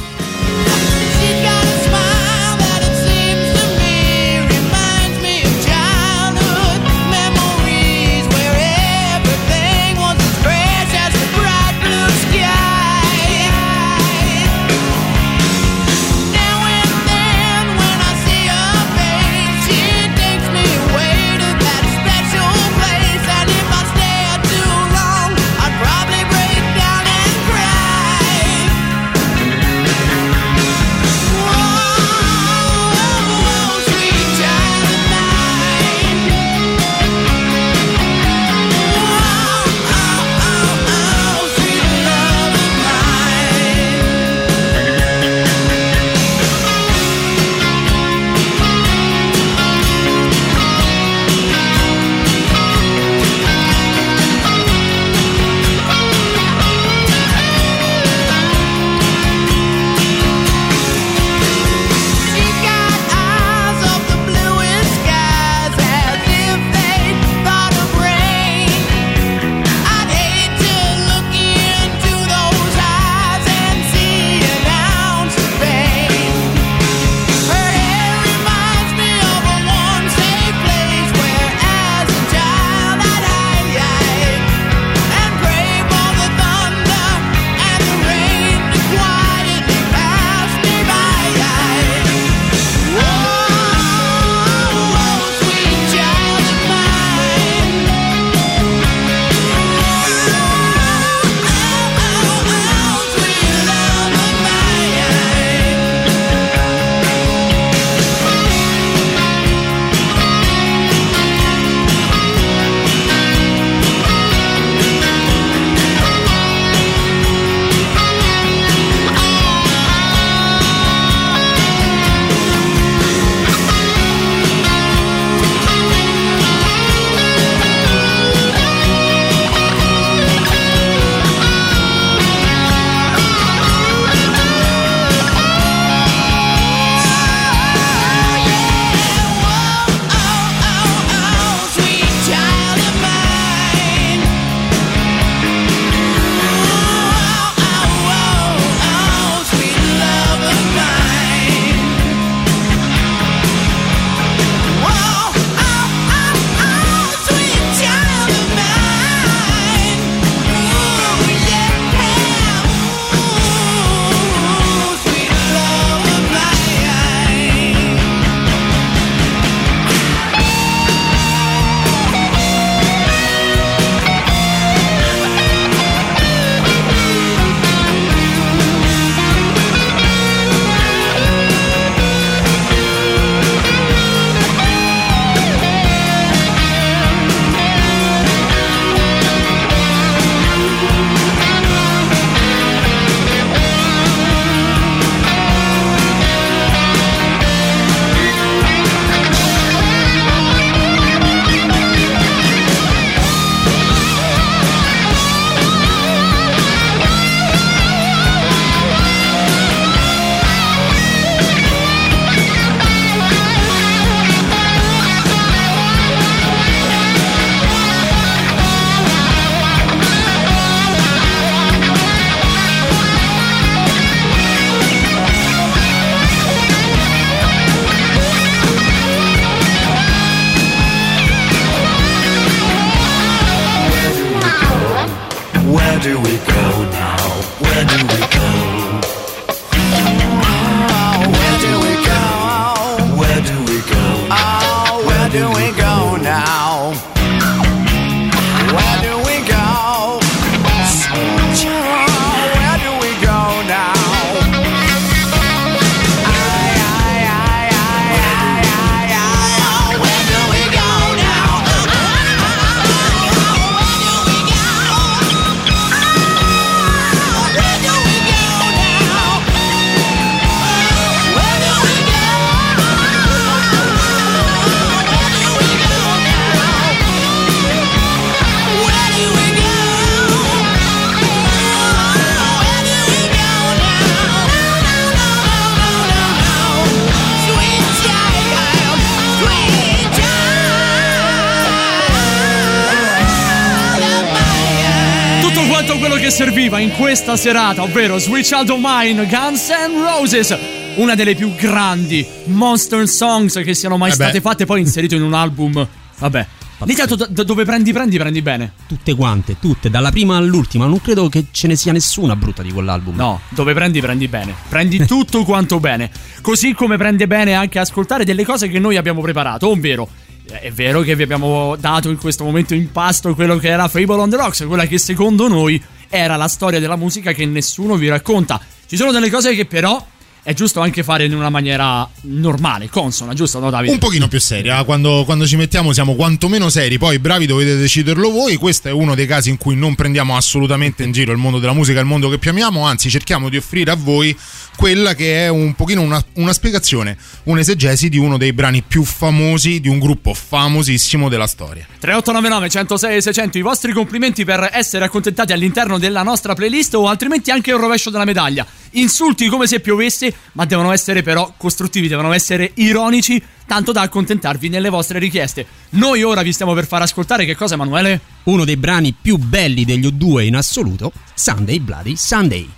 serata, 297.38 297.82
ovvero 297.84 298.18
Sweet 298.18 298.44
Child 298.44 298.70
of 298.70 298.80
Mine, 298.82 299.26
Guns 299.26 299.68
N' 299.70 300.02
Roses. 300.02 300.58
Una 300.96 301.14
delle 301.14 301.36
più 301.36 301.54
grandi 301.54 302.26
monster 302.46 303.06
songs 303.06 303.54
che 303.64 303.74
siano 303.74 303.96
mai 303.96 304.08
Eh 304.10 304.16
beh. 304.16 304.22
state 304.24 304.40
fatte, 304.40 304.66
poi 304.66 304.80
inserito 304.80 305.14
in 305.14 305.22
un 305.22 305.32
album. 305.34 305.86
Vabbè. 306.18 306.46
Da, 306.84 307.26
da 307.28 307.42
dove 307.44 307.64
prendi, 307.64 307.92
prendi, 307.92 308.18
prendi 308.18 308.42
bene. 308.42 308.72
Tutte 308.88 309.14
quante, 309.14 309.56
tutte, 309.60 309.88
dalla 309.90 310.10
prima 310.10 310.36
all'ultima. 310.36 310.86
Non 310.86 311.00
credo 311.00 311.28
che 311.28 311.46
ce 311.52 311.68
ne 311.68 311.76
sia 311.76 311.92
nessuna 311.92 312.34
brutta 312.34 312.62
di 312.62 312.72
quell'album. 312.72 313.14
No, 313.14 313.40
dove 313.50 313.72
prendi, 313.72 314.00
prendi 314.00 314.26
bene. 314.26 314.54
Prendi 314.68 315.04
tutto 315.06 315.44
quanto 315.44 315.78
bene. 315.78 316.10
Così 316.42 316.72
come 316.74 316.96
prende 316.96 317.28
bene 317.28 317.54
anche 317.54 317.78
ascoltare 317.78 318.24
delle 318.24 318.44
cose 318.44 318.68
che 318.68 318.80
noi 318.80 318.96
abbiamo 318.96 319.20
preparato, 319.20 319.68
ovvero. 319.70 320.08
eh, 320.50 320.60
È 320.62 320.72
vero 320.72 321.02
che 321.02 321.14
vi 321.14 321.22
abbiamo 321.22 321.76
dato 321.78 322.10
in 322.10 322.16
questo 322.16 322.42
momento 322.42 322.74
in 322.74 322.90
pasto 322.90 323.34
quello 323.34 323.56
che 323.58 323.68
era 323.68 323.86
Fable 323.86 324.16
on 324.20 324.30
the 324.30 324.36
Rocks, 324.36 324.64
quella 324.66 324.86
che 324.86 324.98
secondo 324.98 325.46
noi 325.48 325.80
era 326.08 326.36
la 326.36 326.48
storia 326.48 326.80
della 326.80 326.96
musica 326.96 327.32
che 327.32 327.46
nessuno 327.46 327.96
vi 327.96 328.08
racconta. 328.08 328.60
Ci 328.86 328.96
sono 328.96 329.12
delle 329.12 329.30
cose 329.30 329.54
che 329.54 329.66
però 329.66 330.04
è 330.48 330.54
giusto 330.54 330.80
anche 330.80 331.02
fare 331.02 331.26
in 331.26 331.34
una 331.34 331.50
maniera 331.50 332.08
normale, 332.22 332.88
consona, 332.88 333.34
giusto, 333.34 333.58
no 333.58 333.68
Davide? 333.68 333.92
Un 333.92 333.98
pochino 333.98 334.28
più 334.28 334.40
seria, 334.40 334.82
quando, 334.84 335.24
quando 335.26 335.46
ci 335.46 335.56
mettiamo 335.56 335.92
siamo 335.92 336.14
quantomeno 336.14 336.70
seri, 336.70 336.96
poi 336.96 337.18
bravi 337.18 337.44
dovete 337.44 337.76
deciderlo 337.76 338.30
voi, 338.30 338.56
questo 338.56 338.88
è 338.88 338.90
uno 338.90 339.14
dei 339.14 339.26
casi 339.26 339.50
in 339.50 339.58
cui 339.58 339.76
non 339.76 339.94
prendiamo 339.94 340.36
assolutamente 340.38 341.02
in 341.02 341.12
giro 341.12 341.32
il 341.32 341.38
mondo 341.38 341.58
della 341.58 341.74
musica, 341.74 342.00
il 342.00 342.06
mondo 342.06 342.30
che 342.30 342.38
più 342.38 342.48
amiamo, 342.48 342.86
anzi 342.86 343.10
cerchiamo 343.10 343.50
di 343.50 343.58
offrire 343.58 343.90
a 343.90 343.94
voi 343.94 344.34
quella 344.74 345.14
che 345.14 345.44
è 345.44 345.48
un 345.48 345.74
pochino 345.74 346.00
una, 346.00 346.24
una 346.34 346.54
spiegazione, 346.54 347.18
un'esegesi 347.42 348.08
di 348.08 348.16
uno 348.16 348.38
dei 348.38 348.54
brani 348.54 348.80
più 348.80 349.04
famosi 349.04 349.80
di 349.80 349.88
un 349.88 349.98
gruppo 349.98 350.32
famosissimo 350.32 351.28
della 351.28 351.48
storia. 351.48 351.84
3899 351.98 352.70
106 352.70 353.20
600 353.20 353.58
i 353.58 353.60
vostri 353.60 353.92
complimenti 353.92 354.46
per 354.46 354.70
essere 354.72 355.04
accontentati 355.04 355.52
all'interno 355.52 355.98
della 355.98 356.22
nostra 356.22 356.54
playlist 356.54 356.94
o 356.94 357.06
altrimenti 357.06 357.50
anche 357.50 357.70
il 357.70 357.76
rovescio 357.76 358.08
della 358.08 358.24
medaglia. 358.24 358.64
Insulti 358.92 359.48
come 359.48 359.66
se 359.66 359.80
piovesse, 359.80 360.34
ma 360.52 360.64
devono 360.64 360.92
essere 360.92 361.22
però 361.22 361.52
costruttivi, 361.56 362.08
devono 362.08 362.32
essere 362.32 362.70
ironici, 362.74 363.42
tanto 363.66 363.92
da 363.92 364.02
accontentarvi 364.02 364.68
nelle 364.68 364.88
vostre 364.88 365.18
richieste. 365.18 365.66
Noi 365.90 366.22
ora 366.22 366.42
vi 366.42 366.52
stiamo 366.52 366.74
per 366.74 366.86
far 366.86 367.02
ascoltare 367.02 367.44
che 367.44 367.54
cosa 367.54 367.74
Emanuele? 367.74 368.20
Uno 368.44 368.64
dei 368.64 368.76
brani 368.76 369.14
più 369.20 369.36
belli 369.36 369.84
degli 369.84 370.06
O2 370.06 370.46
in 370.46 370.56
assoluto, 370.56 371.12
Sunday 371.34 371.78
Bloody 371.78 372.16
Sunday. 372.16 372.68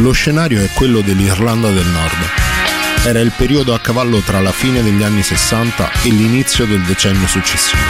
Lo 0.00 0.12
scenario 0.12 0.62
è 0.62 0.70
quello 0.74 1.00
dell'Irlanda 1.00 1.70
del 1.70 1.86
Nord. 1.86 2.67
Era 3.04 3.20
il 3.20 3.32
periodo 3.36 3.74
a 3.74 3.78
cavallo 3.78 4.20
tra 4.20 4.40
la 4.40 4.52
fine 4.52 4.82
degli 4.82 5.02
anni 5.02 5.22
60 5.22 5.90
e 6.02 6.08
l'inizio 6.10 6.66
del 6.66 6.82
decennio 6.82 7.26
successivo. 7.26 7.80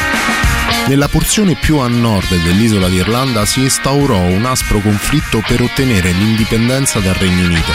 Nella 0.86 1.08
porzione 1.08 1.54
più 1.54 1.78
a 1.78 1.88
nord 1.88 2.34
dell'isola 2.42 2.88
d'Irlanda 2.88 3.44
si 3.44 3.60
instaurò 3.60 4.18
un 4.18 4.44
aspro 4.44 4.80
conflitto 4.80 5.42
per 5.46 5.60
ottenere 5.60 6.12
l'indipendenza 6.12 6.98
dal 7.00 7.14
Regno 7.14 7.46
Unito. 7.46 7.72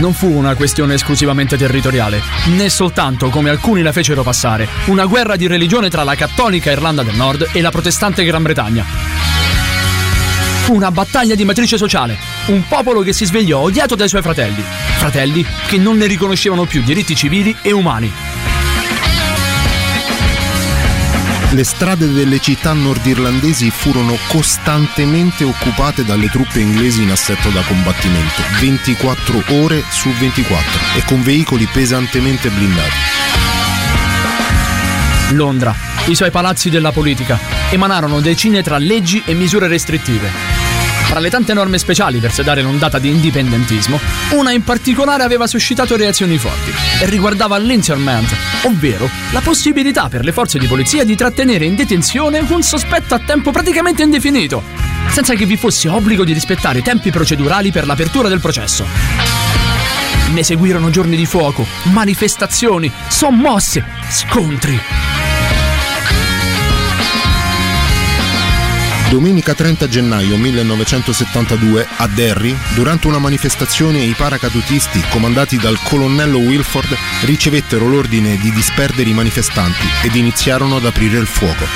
Non 0.00 0.14
fu 0.14 0.26
una 0.28 0.54
questione 0.54 0.94
esclusivamente 0.94 1.56
territoriale, 1.56 2.20
né 2.46 2.68
soltanto, 2.68 3.28
come 3.28 3.50
alcuni 3.50 3.82
la 3.82 3.92
fecero 3.92 4.22
passare, 4.22 4.66
una 4.86 5.04
guerra 5.04 5.36
di 5.36 5.46
religione 5.46 5.88
tra 5.88 6.02
la 6.02 6.14
cattolica 6.14 6.70
Irlanda 6.72 7.02
del 7.02 7.14
Nord 7.14 7.50
e 7.52 7.60
la 7.60 7.70
protestante 7.70 8.24
Gran 8.24 8.42
Bretagna. 8.42 8.84
Fu 10.62 10.74
una 10.74 10.90
battaglia 10.90 11.34
di 11.34 11.44
matrice 11.44 11.76
sociale, 11.76 12.16
un 12.46 12.66
popolo 12.66 13.02
che 13.02 13.12
si 13.12 13.24
svegliò 13.24 13.60
odiato 13.60 13.94
dai 13.94 14.08
suoi 14.08 14.22
fratelli, 14.22 14.62
fratelli 15.02 15.44
che 15.66 15.78
non 15.78 15.96
ne 15.96 16.06
riconoscevano 16.06 16.64
più 16.64 16.80
diritti 16.80 17.16
civili 17.16 17.56
e 17.60 17.72
umani. 17.72 18.12
Le 21.50 21.64
strade 21.64 22.12
delle 22.12 22.38
città 22.38 22.72
nordirlandesi 22.72 23.68
furono 23.70 24.16
costantemente 24.28 25.42
occupate 25.42 26.04
dalle 26.04 26.28
truppe 26.28 26.60
inglesi 26.60 27.02
in 27.02 27.10
assetto 27.10 27.48
da 27.48 27.62
combattimento, 27.62 28.42
24 28.60 29.42
ore 29.48 29.82
su 29.90 30.08
24 30.08 30.80
e 30.96 31.04
con 31.04 31.20
veicoli 31.20 31.66
pesantemente 31.66 32.48
blindati. 32.48 32.96
Londra, 35.32 35.74
i 36.06 36.14
suoi 36.14 36.30
palazzi 36.30 36.70
della 36.70 36.92
politica, 36.92 37.40
emanarono 37.70 38.20
decine 38.20 38.62
tra 38.62 38.78
leggi 38.78 39.20
e 39.26 39.34
misure 39.34 39.66
restrittive. 39.66 40.51
Tra 41.12 41.20
le 41.20 41.28
tante 41.28 41.52
norme 41.52 41.76
speciali 41.76 42.20
per 42.20 42.32
sedare 42.32 42.62
l'ondata 42.62 42.98
di 42.98 43.10
indipendentismo, 43.10 44.00
una 44.30 44.50
in 44.52 44.64
particolare 44.64 45.22
aveva 45.22 45.46
suscitato 45.46 45.94
reazioni 45.94 46.38
forti 46.38 46.72
e 47.02 47.04
riguardava 47.04 47.58
l'interment, 47.58 48.34
ovvero 48.62 49.10
la 49.30 49.42
possibilità 49.42 50.08
per 50.08 50.24
le 50.24 50.32
forze 50.32 50.58
di 50.58 50.66
polizia 50.66 51.04
di 51.04 51.14
trattenere 51.14 51.66
in 51.66 51.74
detenzione 51.74 52.38
un 52.48 52.62
sospetto 52.62 53.14
a 53.14 53.18
tempo 53.18 53.50
praticamente 53.50 54.02
indefinito, 54.02 54.62
senza 55.10 55.34
che 55.34 55.44
vi 55.44 55.58
fosse 55.58 55.90
obbligo 55.90 56.24
di 56.24 56.32
rispettare 56.32 56.78
i 56.78 56.82
tempi 56.82 57.10
procedurali 57.10 57.70
per 57.70 57.84
l'apertura 57.84 58.30
del 58.30 58.40
processo. 58.40 58.86
Ne 60.32 60.42
seguirono 60.42 60.88
giorni 60.88 61.16
di 61.16 61.26
fuoco, 61.26 61.66
manifestazioni, 61.92 62.90
sommosse, 63.08 63.84
scontri. 64.08 64.80
Domenica 69.12 69.52
30 69.52 69.88
gennaio 69.88 70.38
1972 70.38 71.86
a 71.98 72.06
Derry, 72.06 72.56
durante 72.74 73.08
una 73.08 73.18
manifestazione 73.18 73.98
i 73.98 74.14
paracadutisti 74.14 75.04
comandati 75.10 75.58
dal 75.58 75.78
colonnello 75.82 76.38
Wilford 76.38 76.96
ricevettero 77.24 77.86
l'ordine 77.86 78.38
di 78.38 78.50
disperdere 78.50 79.10
i 79.10 79.12
manifestanti 79.12 79.86
ed 80.02 80.14
iniziarono 80.14 80.76
ad 80.76 80.86
aprire 80.86 81.18
il 81.18 81.26
fuoco. 81.26 81.66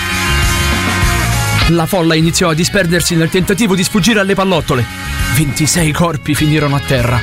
La 1.68 1.84
folla 1.84 2.14
iniziò 2.14 2.48
a 2.48 2.54
disperdersi 2.54 3.14
nel 3.16 3.28
tentativo 3.28 3.74
di 3.74 3.84
sfuggire 3.84 4.20
alle 4.20 4.34
pallottole. 4.34 4.86
26 5.34 5.92
corpi 5.92 6.34
finirono 6.34 6.76
a 6.76 6.80
terra, 6.80 7.20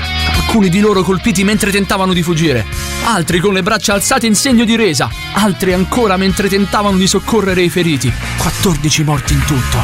alcuni 0.53 0.69
di 0.69 0.81
loro 0.81 1.01
colpiti 1.01 1.43
mentre 1.43 1.71
tentavano 1.71 2.13
di 2.13 2.21
fuggire, 2.21 2.63
altri 3.05 3.39
con 3.39 3.55
le 3.55 3.63
braccia 3.63 3.93
alzate 3.93 4.27
in 4.27 4.35
segno 4.35 4.65
di 4.65 4.75
resa, 4.75 5.09
altri 5.31 5.73
ancora 5.73 6.15
mentre 6.15 6.47
tentavano 6.47 6.95
di 6.95 7.07
soccorrere 7.07 7.63
i 7.63 7.69
feriti. 7.69 8.13
14 8.37 9.03
morti 9.03 9.33
in 9.33 9.43
tutto. 9.45 9.79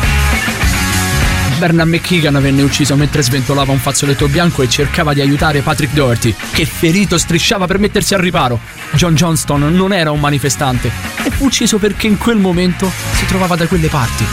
Bernard 1.58 1.90
McKeegan 1.90 2.40
venne 2.40 2.62
ucciso 2.62 2.96
mentre 2.96 3.24
sventolava 3.24 3.72
un 3.72 3.80
fazzoletto 3.80 4.28
bianco 4.28 4.62
e 4.62 4.70
cercava 4.70 5.16
di 5.16 5.22
aiutare 5.22 5.62
Patrick 5.62 5.96
Doherty, 5.96 6.36
che 6.52 6.68
ferito 6.68 7.18
strisciava 7.18 7.66
per 7.66 7.80
mettersi 7.80 8.14
al 8.14 8.22
riparo. 8.22 8.60
John 8.92 9.16
Johnston 9.16 9.74
non 9.74 9.92
era 9.92 10.12
un 10.12 10.20
manifestante 10.20 10.92
e 11.24 11.32
fu 11.32 11.46
ucciso 11.46 11.80
perché 11.80 12.06
in 12.06 12.20
quel 12.20 12.38
momento 12.38 12.92
si 13.14 13.26
trovava 13.26 13.56
da 13.56 13.66
quelle 13.66 13.88
parti. 13.88 14.24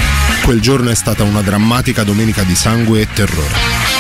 Quel 0.45 0.61
giorno 0.61 0.91
è 0.91 0.95
stata 0.95 1.23
una 1.23 1.41
drammatica 1.41 2.05
domenica 2.05 2.43
di 2.43 2.55
sangue 2.55 3.01
e 3.01 3.09
terrore. 3.11 3.96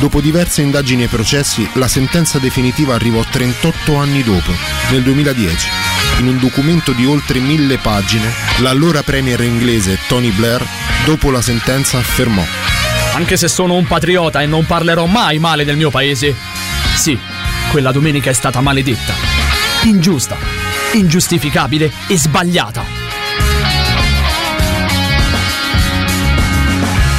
Dopo 0.00 0.20
diverse 0.20 0.62
indagini 0.62 1.02
e 1.02 1.08
processi, 1.08 1.68
la 1.74 1.88
sentenza 1.88 2.38
definitiva 2.38 2.94
arrivò 2.94 3.20
38 3.28 3.96
anni 3.96 4.22
dopo, 4.22 4.52
nel 4.90 5.02
2010. 5.02 5.68
In 6.20 6.28
un 6.28 6.38
documento 6.38 6.92
di 6.92 7.04
oltre 7.04 7.40
mille 7.40 7.78
pagine, 7.78 8.32
l'allora 8.58 9.02
premier 9.02 9.40
inglese 9.40 9.98
Tony 10.06 10.30
Blair, 10.30 10.64
dopo 11.04 11.32
la 11.32 11.42
sentenza, 11.42 11.98
affermò 11.98 12.44
Anche 13.14 13.36
se 13.36 13.48
sono 13.48 13.74
un 13.74 13.86
patriota 13.86 14.40
e 14.40 14.46
non 14.46 14.66
parlerò 14.66 15.06
mai 15.06 15.40
male 15.40 15.64
del 15.64 15.76
mio 15.76 15.90
paese. 15.90 16.32
Sì, 16.94 17.18
quella 17.72 17.90
domenica 17.90 18.30
è 18.30 18.34
stata 18.34 18.60
maledetta, 18.60 19.14
ingiusta, 19.82 20.36
ingiustificabile 20.92 21.90
e 22.06 22.16
sbagliata. 22.16 22.97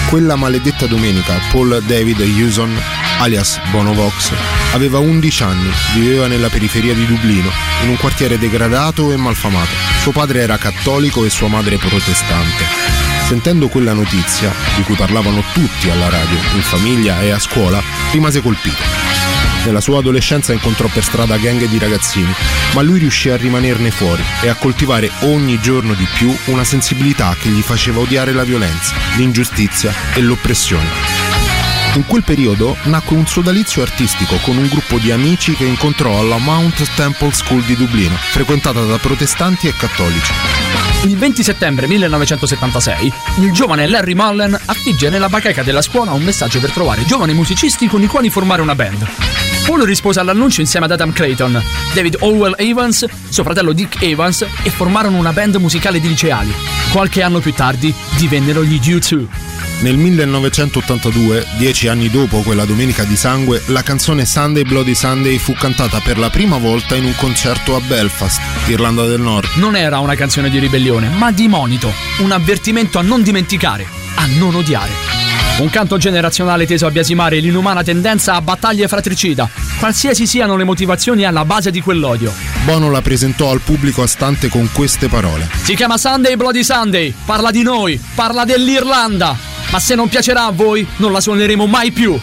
Quella 0.10 0.36
maledetta 0.36 0.88
domenica 0.88 1.39
Paul 1.51 1.84
David 1.86 2.20
Hewson, 2.22 2.76
alias 3.20 3.60
Bonovox, 3.70 4.32
aveva 4.74 4.97
11 4.97 5.43
anni, 5.43 5.70
viveva 5.93 6.26
nella 6.26 6.49
periferia 6.49 6.95
di 6.95 7.05
Dublino, 7.05 7.51
in 7.84 7.89
un 7.89 7.95
quartiere 7.95 8.39
degradato 8.39 9.12
e 9.12 9.18
malfamato. 9.18 9.70
Suo 10.01 10.12
padre 10.12 10.41
era 10.41 10.57
cattolico 10.57 11.26
e 11.26 11.30
sua 11.30 11.47
madre 11.47 11.78
protestante. 11.78 12.64
Sentendo 13.28 13.68
quella 13.68 13.93
notizia, 13.93 14.51
di 14.76 14.82
cui 14.82 14.95
parlavano 14.95 15.43
tutti 15.53 15.91
alla 15.91 16.10
radio, 16.10 16.38
in 16.55 16.62
famiglia 16.64 17.22
e 17.22 17.30
a 17.30 17.38
scuola, 17.38 17.80
rimase 18.12 18.41
colpito. 18.41 19.09
Nella 19.66 19.82
sua 19.82 19.99
adolescenza 19.99 20.53
incontrò 20.53 20.88
per 20.88 21.03
strada 21.03 21.38
gang 21.38 21.66
di 21.66 21.78
ragazzini, 21.78 22.34
ma 22.74 22.82
lui 22.82 22.99
riuscì 22.99 23.30
a 23.30 23.38
rimanerne 23.38 23.91
fuori 23.91 24.24
e 24.41 24.47
a 24.47 24.55
coltivare 24.55 25.12
ogni 25.22 25.60
giorno 25.60 25.93
di 25.93 26.07
più 26.14 26.36
una 26.45 26.64
sensibilità 26.64 27.36
che 27.39 27.49
gli 27.49 27.62
faceva 27.62 27.99
odiare 27.99 28.32
la 28.32 28.43
violenza, 28.43 28.95
l'ingiustizia 29.18 29.93
e 30.14 30.22
l'oppressione. 30.22 30.88
In 31.95 32.05
quel 32.05 32.24
periodo 32.24 32.78
nacque 32.84 33.16
un 33.16 33.26
sodalizio 33.26 33.82
artistico 33.82 34.38
con 34.43 34.55
un 34.57 34.68
gruppo 34.68 34.97
di 34.99 35.12
amici 35.12 35.55
che 35.55 35.66
incontrò 35.66 36.20
alla 36.20 36.38
Mount 36.38 36.88
Temple 36.95 37.34
School 37.34 37.64
di 37.64 37.76
Dublino, 37.76 38.16
frequentata 38.16 38.84
da 38.84 38.97
protestanti 38.97 39.68
e 39.68 39.74
cattolici. 39.76 40.32
Il 41.05 41.18
20 41.18 41.43
settembre 41.43 41.88
1976, 41.88 43.12
il 43.39 43.51
giovane 43.51 43.88
Larry 43.88 44.14
Mullen 44.14 44.57
affigge 44.66 45.10
nella 45.10 45.30
bacheca 45.30 45.64
della 45.64 45.82
scuola 45.82 46.12
un 46.12 46.22
messaggio 46.22 46.60
per 46.60 46.72
trovare 46.72 47.05
giovani 47.05 47.34
musicisti 47.34 47.88
con 47.88 48.03
i 48.03 48.07
quali 48.07 48.30
formare 48.30 48.62
una 48.62 48.76
band. 48.76 49.49
Paul 49.70 49.84
rispose 49.84 50.20
all'annuncio 50.20 50.61
insieme 50.61 50.88
ad 50.88 50.93
Adam 50.93 51.13
Clayton, 51.13 51.61
David 51.93 52.17
Howell 52.22 52.55
Evans, 52.57 53.05
suo 53.30 53.43
fratello 53.43 53.72
Dick 53.72 54.01
Evans 54.01 54.43
e 54.63 54.72
formarono 54.72 55.15
una 55.20 55.32
band 55.32 55.57
musicale 55.57 55.99
di 55.99 56.07
liceali. 56.07 56.51
Qualche 56.91 57.22
anno 57.22 57.38
più 57.38 57.53
tardi 57.53 57.93
divennero 58.17 58.63
gli 58.63 58.80
U2. 58.80 59.28
Nel 59.82 59.95
1982, 59.95 61.45
dieci 61.57 61.88
anni 61.88 62.09
dopo 62.09 62.39
quella 62.39 62.65
domenica 62.65 63.03
di 63.03 63.15
sangue, 63.15 63.61
la 63.67 63.84
canzone 63.84 64.26
Sunday 64.26 64.63
Bloody 64.63 64.95
Sunday 64.95 65.38
fu 65.38 65.53
cantata 65.53 65.99
per 65.99 66.17
la 66.17 66.32
prima 66.32 66.57
volta 66.57 66.95
in 66.95 67.03
un 67.03 67.15
concerto 67.15 67.76
a 67.76 67.80
Belfast, 67.80 68.41
Irlanda 68.70 69.05
del 69.05 69.22
Nord. 69.22 69.49
Non 69.57 69.76
era 69.76 69.99
una 69.99 70.15
canzone 70.15 70.49
di 70.49 70.57
ribellione, 70.57 71.09
ma 71.09 71.32
di 71.32 71.47
monito, 71.47 71.93
un 72.22 72.32
avvertimento 72.32 72.97
a 72.97 73.03
non 73.03 73.22
dimenticare, 73.22 73.86
a 74.15 74.26
non 74.39 74.55
odiare. 74.55 75.28
Un 75.60 75.70
canto 75.70 75.97
generazionale 75.97 76.66
teso 76.66 76.86
a 76.86 76.91
biasimare 76.91 77.39
l'inumana 77.39 77.84
tendenza 77.84 78.36
a 78.36 78.41
battaglie 78.41 78.88
fratricida, 78.88 79.49
qualsiasi 79.78 80.26
siano 80.26 80.55
le 80.55 80.64
motivazioni 80.64 81.26
alla 81.26 81.43
base 81.43 81.70
di 81.70 81.82
quell'odio. 81.82 82.34
Bono 82.64 82.89
la 82.89 83.01
presentò 83.01 83.51
al 83.51 83.60
pubblico 83.60 84.01
a 84.01 84.07
stante 84.07 84.47
con 84.47 84.70
queste 84.72 85.10
parole. 85.10 85.49
Si 85.62 85.76
chiama 85.76 85.97
Sunday 85.97 86.38
Bloody 86.38 86.64
Sunday, 86.64 87.14
parla 87.26 87.51
di 87.51 87.62
noi, 87.62 88.01
parla 88.16 88.45
dell'Irlanda. 88.45 89.38
Ma 89.72 89.80
se 89.80 89.95
non 89.95 90.07
piacerà 90.07 90.45
a 90.45 90.51
voi, 90.51 90.88
non 90.97 91.12
la 91.12 91.20
suoneremo 91.20 91.68
mai 91.68 91.91
più. 91.91 92.18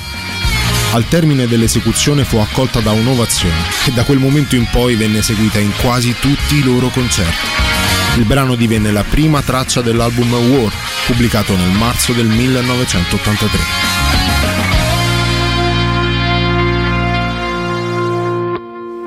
Al 0.92 1.06
termine 1.06 1.46
dell'esecuzione 1.46 2.24
fu 2.24 2.38
accolta 2.38 2.80
da 2.80 2.92
un'ovazione 2.92 3.54
e 3.86 3.90
da 3.92 4.04
quel 4.04 4.18
momento 4.18 4.56
in 4.56 4.66
poi 4.70 4.94
venne 4.94 5.18
eseguita 5.18 5.58
in 5.58 5.72
quasi 5.82 6.14
tutti 6.18 6.56
i 6.56 6.62
loro 6.62 6.88
concerti. 6.88 7.75
Il 8.16 8.24
brano 8.24 8.54
divenne 8.54 8.90
la 8.92 9.04
prima 9.04 9.42
traccia 9.42 9.82
dell'album 9.82 10.32
War, 10.32 10.72
pubblicato 11.06 11.54
nel 11.54 11.70
marzo 11.72 12.14
del 12.14 12.26
1983. 12.26 13.60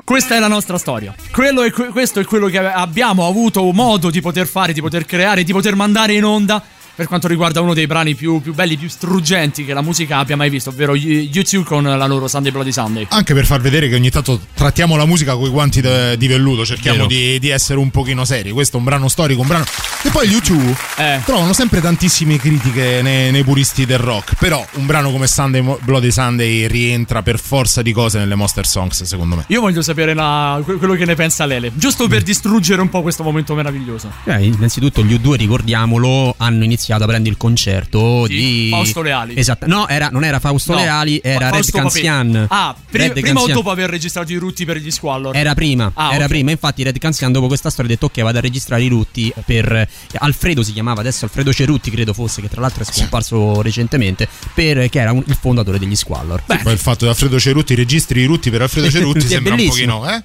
Questa 0.04 0.36
è 0.36 0.40
la 0.40 0.48
nostra 0.48 0.78
storia. 0.78 1.16
È 1.16 1.72
que- 1.72 1.88
questo 1.88 2.20
è 2.20 2.26
quello 2.26 2.48
che 2.48 2.60
abbiamo 2.60 3.28
avuto 3.28 3.64
modo 3.72 4.12
di 4.12 4.22
poter 4.22 4.46
fare, 4.46 4.74
di 4.74 4.82
poter 4.82 5.06
creare, 5.06 5.44
di 5.44 5.54
poter 5.54 5.76
mandare 5.76 6.14
in 6.14 6.24
onda 6.24 6.64
per 7.00 7.08
quanto 7.08 7.30
riguarda 7.30 7.62
uno 7.62 7.74
dei 7.74 7.88
brani 7.88 8.14
più, 8.14 8.42
più 8.42 8.54
belli, 8.54 8.76
più 8.76 8.90
struggenti 8.90 9.64
che 9.64 9.74
la 9.74 9.82
musica 9.82 10.18
abbia 10.18 10.36
mai 10.36 10.50
visto, 10.50 10.70
ovvero 10.72 10.96
YouTube 10.96 11.64
con 11.64 11.82
la 11.84 12.06
loro 12.08 12.28
Sunday 12.28 12.52
Bloody 12.52 12.74
Sunday. 12.74 13.08
Anche 13.12 13.34
per 13.34 13.46
far 13.46 13.62
vedere 13.62 13.88
che 13.88 13.96
ogni 13.96 14.10
tanto 14.10 14.38
trattiamo 14.54 14.98
la 14.98 15.06
musica 15.06 15.34
con 15.34 15.46
i 15.46 15.50
guanti 15.50 15.80
de- 15.80 16.18
di 16.18 16.28
velluto, 16.28 16.66
cerchiamo 16.66 17.06
di, 17.06 17.40
di 17.40 17.48
essere 17.48 17.80
un 17.80 17.90
pochino 17.90 18.26
seri. 18.26 18.52
Questo 18.52 18.76
è 18.76 18.80
un 18.80 18.86
brano 18.86 19.08
storico, 19.08 19.40
un 19.40 19.48
brano. 19.48 19.64
E 20.04 20.10
poi 20.10 20.28
gli 20.28 20.34
U2 20.36 20.76
Eh. 20.98 21.22
trovano 21.24 21.54
sempre 21.54 21.80
tantissime 21.80 22.36
critiche 22.36 23.00
nei, 23.02 23.32
nei 23.32 23.46
puristi 23.46 23.86
del 23.86 24.00
rock. 24.00 24.36
Però 24.38 24.62
un 24.74 24.86
brano 24.86 25.10
come 25.10 25.26
Sunday 25.28 25.64
Bloody 25.80 26.12
Sunday 26.12 26.68
rientra 26.68 27.22
per 27.22 27.40
forza 27.40 27.82
di 27.82 27.94
cose 27.94 28.18
nelle 28.20 28.36
Monster 28.36 28.68
Songs, 28.68 29.04
secondo 29.04 29.38
me. 29.38 29.46
Io 29.48 29.62
voglio 29.62 29.82
sapere 29.82 30.14
la- 30.14 30.60
que- 30.66 30.76
quello 30.76 30.96
che 30.96 31.06
ne 31.06 31.16
pensa 31.16 31.46
Lele, 31.46 31.72
giusto 31.76 32.10
per 32.10 32.24
distruggere 32.24 32.82
un 32.82 32.90
po' 32.90 33.02
questo 33.02 33.24
momento 33.24 33.56
meraviglioso. 33.56 34.12
Eh, 34.26 34.44
innanzitutto 34.44 35.02
gli 35.02 35.14
U2, 35.14 35.36
ricordiamolo, 35.36 36.34
hanno 36.38 36.66
iniziato 36.66 36.88
a 37.04 37.08
prendere 37.08 37.32
il 37.32 37.38
concerto 37.38 38.26
Sì, 38.28 38.34
di 38.36 38.68
Fausto 38.72 39.02
Leali. 39.02 39.34
Esatto. 39.38 39.68
No, 39.68 39.88
era- 39.88 40.10
non 40.12 40.24
era 40.24 40.40
Fausto 40.40 40.74
No, 40.74 40.80
Leali, 40.80 41.20
era 41.24 41.34
Fa- 41.40 41.44
Red 41.46 41.54
Fausto 41.54 41.78
Papetti. 41.78 42.02
Canzian. 42.02 42.46
Ah, 42.50 42.76
pri- 42.90 43.02
Red 43.02 43.12
prima 43.14 43.30
o 43.30 43.34
Canzian. 43.34 43.56
dopo 43.58 43.70
aver 43.72 43.90
registrato 43.90 44.32
i 44.32 44.36
rutti 44.38 44.66
per 44.66 44.78
gli 44.78 44.92
Squallor? 44.92 45.36
Era 45.36 45.54
prima, 45.54 45.92
Ah, 45.96 46.14
era 46.14 46.24
ok. 46.24 46.30
prima. 46.30 46.52
Infatti, 46.52 46.84
Red 46.84 46.98
Canzian 46.98 47.32
dopo 47.32 47.48
questa 47.48 47.70
storia 47.70 47.92
ha 47.92 47.94
detto: 47.94 48.06
Ok, 48.08 48.22
vado 48.22 48.38
a 48.38 48.42
registrare 48.42 48.84
i 48.84 48.88
rutti 48.88 49.34
per. 49.46 49.88
Alfredo 50.18 50.64
si 50.64 50.74
chiamava 50.74 51.02
adesso 51.02 51.26
Alfredo 51.26 51.54
Cerutti, 51.54 51.92
credo 51.92 52.14
fosse, 52.14 52.42
che 52.42 52.50
tra 52.50 52.62
l'altro 52.62 52.84
è 52.84 52.86
scomparso 52.86 53.62
recentemente. 53.62 54.28
Per, 54.54 54.90
che 54.90 55.00
era 55.00 55.12
un- 55.12 55.24
il 55.26 55.38
fondatore 55.40 55.80
degli 55.80 55.96
Squallor. 55.96 56.44
Poi 56.46 56.74
il 56.74 56.80
fatto 56.80 57.06
di 57.06 57.12
Alfredo 57.12 57.40
Cerutti 57.40 57.76
registri 57.76 58.22
i 58.22 58.26
rutti 58.26 58.50
per 58.50 58.62
Alfredo 58.64 58.90
Cerutti 58.92 59.28
sembra 59.28 59.54
un 59.54 59.58
bellissimo. 59.60 60.00
pochino, 60.00 60.16
eh? 60.16 60.24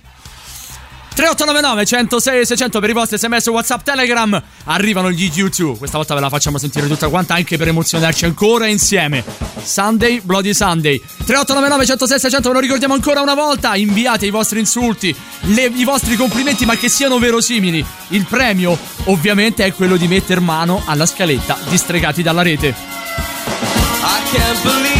3899 1.14 1.84
106 1.86 2.44
600 2.44 2.80
per 2.80 2.90
i 2.90 2.92
vostri 2.92 3.18
sms 3.18 3.46
whatsapp 3.46 3.82
telegram. 3.82 4.42
Arrivano 4.64 5.10
gli 5.12 5.30
U2 5.30 5.78
questa 5.78 5.96
volta 5.96 6.14
ve 6.14 6.20
la 6.20 6.28
facciamo 6.28 6.58
sentire 6.58 6.88
tutta 6.88 7.08
quanta 7.08 7.34
anche 7.34 7.56
per 7.56 7.68
emozionarci 7.68 8.24
ancora 8.24 8.66
insieme. 8.66 9.24
Sunday 9.62 10.20
Bloody 10.20 10.52
Sunday. 10.52 10.98
3899 10.98 11.86
106 11.86 12.18
600 12.18 12.48
ve 12.48 12.54
lo 12.54 12.60
ricordiamo 12.60 12.94
ancora 12.94 13.20
una 13.20 13.34
volta. 13.34 13.76
Inviate 13.76 14.26
i 14.26 14.30
vostri 14.30 14.58
insulti 14.58 15.14
le- 15.42 15.70
i 15.72 15.84
vostri 15.84 16.16
complimenti 16.16 16.64
ma 16.64 16.76
che 16.76 16.88
siano 16.88 17.18
verosimili. 17.18 17.84
Il 18.08 18.26
premio 18.26 18.76
ovviamente 19.04 19.64
è 19.64 19.72
quello 19.72 19.96
di 19.96 20.08
metter 20.08 20.40
mano 20.40 20.82
alla 20.84 21.06
scaletta 21.06 21.56
di 21.68 21.78
stregati 21.78 22.22
dalla 22.22 22.42
rete. 22.42 22.68
I 22.68 24.32
can't 24.32 24.62
believe 24.62 24.93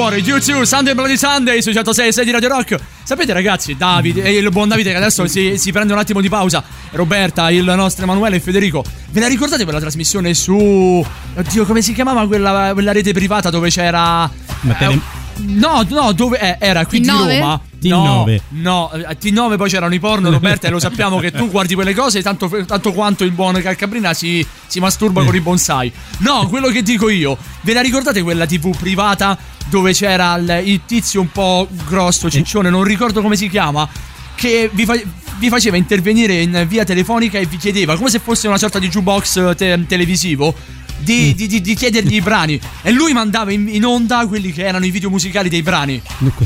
cuore. 0.00 0.16
YouTube, 0.16 0.64
Sunday 0.64 0.94
Bloody 0.94 1.16
Sunday 1.18 1.60
su 1.60 1.72
106 1.72 2.12
6 2.12 2.24
di 2.24 2.30
Radio 2.30 2.48
Rock. 2.48 2.78
Sapete 3.02 3.34
ragazzi, 3.34 3.76
Davide 3.76 4.22
e 4.22 4.32
il 4.32 4.48
buon 4.48 4.68
Davide 4.68 4.92
che 4.92 4.96
adesso 4.96 5.26
si, 5.26 5.58
si 5.58 5.72
prende 5.72 5.92
un 5.92 5.98
attimo 5.98 6.22
di 6.22 6.28
pausa. 6.30 6.64
Roberta, 6.92 7.50
il 7.50 7.64
nostro 7.64 8.04
Emanuele 8.04 8.36
e 8.36 8.40
Federico. 8.40 8.82
Ve 9.10 9.20
la 9.20 9.28
ricordate 9.28 9.64
quella 9.64 9.80
trasmissione 9.80 10.32
su 10.32 11.04
Oddio, 11.34 11.66
come 11.66 11.82
si 11.82 11.92
chiamava 11.92 12.26
quella, 12.26 12.70
quella 12.72 12.92
rete 12.92 13.12
privata 13.12 13.50
dove 13.50 13.68
c'era 13.68 14.30
Ma 14.60 14.74
te 14.74 14.86
ne- 14.86 14.94
eh, 14.94 15.00
No, 15.42 15.84
no, 15.88 16.12
dove 16.12 16.38
eh, 16.38 16.56
era 16.58 16.84
qui 16.86 17.00
di 17.00 17.08
T9? 17.08 17.38
Roma? 17.38 17.60
T9. 17.80 17.88
No, 17.88 18.24
no, 18.48 18.90
a 18.92 19.16
T9 19.18 19.56
poi 19.56 19.68
c'erano 19.70 19.94
i 19.94 19.98
porno, 19.98 20.28
Roberta, 20.30 20.68
e 20.68 20.70
lo 20.70 20.78
sappiamo 20.78 21.18
che 21.18 21.30
tu 21.30 21.50
guardi 21.50 21.74
quelle 21.74 21.94
cose 21.94 22.22
tanto, 22.22 22.48
tanto 22.66 22.92
quanto 22.92 23.24
il 23.24 23.32
buon 23.32 23.60
Calcabrina 23.60 24.12
si, 24.12 24.46
si 24.66 24.80
masturba 24.80 25.24
con 25.24 25.34
i 25.34 25.40
bonsai. 25.40 25.90
No, 26.18 26.46
quello 26.48 26.68
che 26.68 26.82
dico 26.82 27.08
io, 27.08 27.36
ve 27.62 27.72
la 27.72 27.80
ricordate 27.80 28.22
quella 28.22 28.46
TV 28.46 28.76
privata 28.76 29.36
dove 29.70 29.92
c'era 29.92 30.36
il, 30.36 30.62
il 30.64 30.80
tizio 30.84 31.20
un 31.20 31.30
po' 31.30 31.68
grosso, 31.86 32.28
ciccione, 32.28 32.68
non 32.68 32.82
ricordo 32.82 33.22
come 33.22 33.36
si 33.36 33.48
chiama, 33.48 33.88
che 34.34 34.68
vi, 34.72 34.84
fa- 34.84 35.00
vi 35.38 35.48
faceva 35.48 35.76
intervenire 35.76 36.40
in 36.40 36.66
via 36.68 36.84
telefonica 36.84 37.38
e 37.38 37.46
vi 37.46 37.56
chiedeva, 37.56 37.96
come 37.96 38.10
se 38.10 38.18
fosse 38.18 38.48
una 38.48 38.58
sorta 38.58 38.78
di 38.78 38.88
jukebox 38.88 39.54
te- 39.56 39.86
televisivo, 39.86 40.54
di, 41.02 41.34
di- 41.34 41.46
di- 41.46 41.60
di 41.60 41.74
chiedergli 41.74 42.14
i 42.14 42.20
brani. 42.20 42.60
E 42.82 42.90
lui 42.92 43.12
mandava 43.12 43.52
in, 43.52 43.68
in 43.68 43.84
onda 43.84 44.26
quelli 44.26 44.52
che 44.52 44.64
erano 44.64 44.84
i 44.84 44.90
video 44.90 45.10
musicali 45.10 45.48
dei 45.48 45.62
brani. 45.62 46.00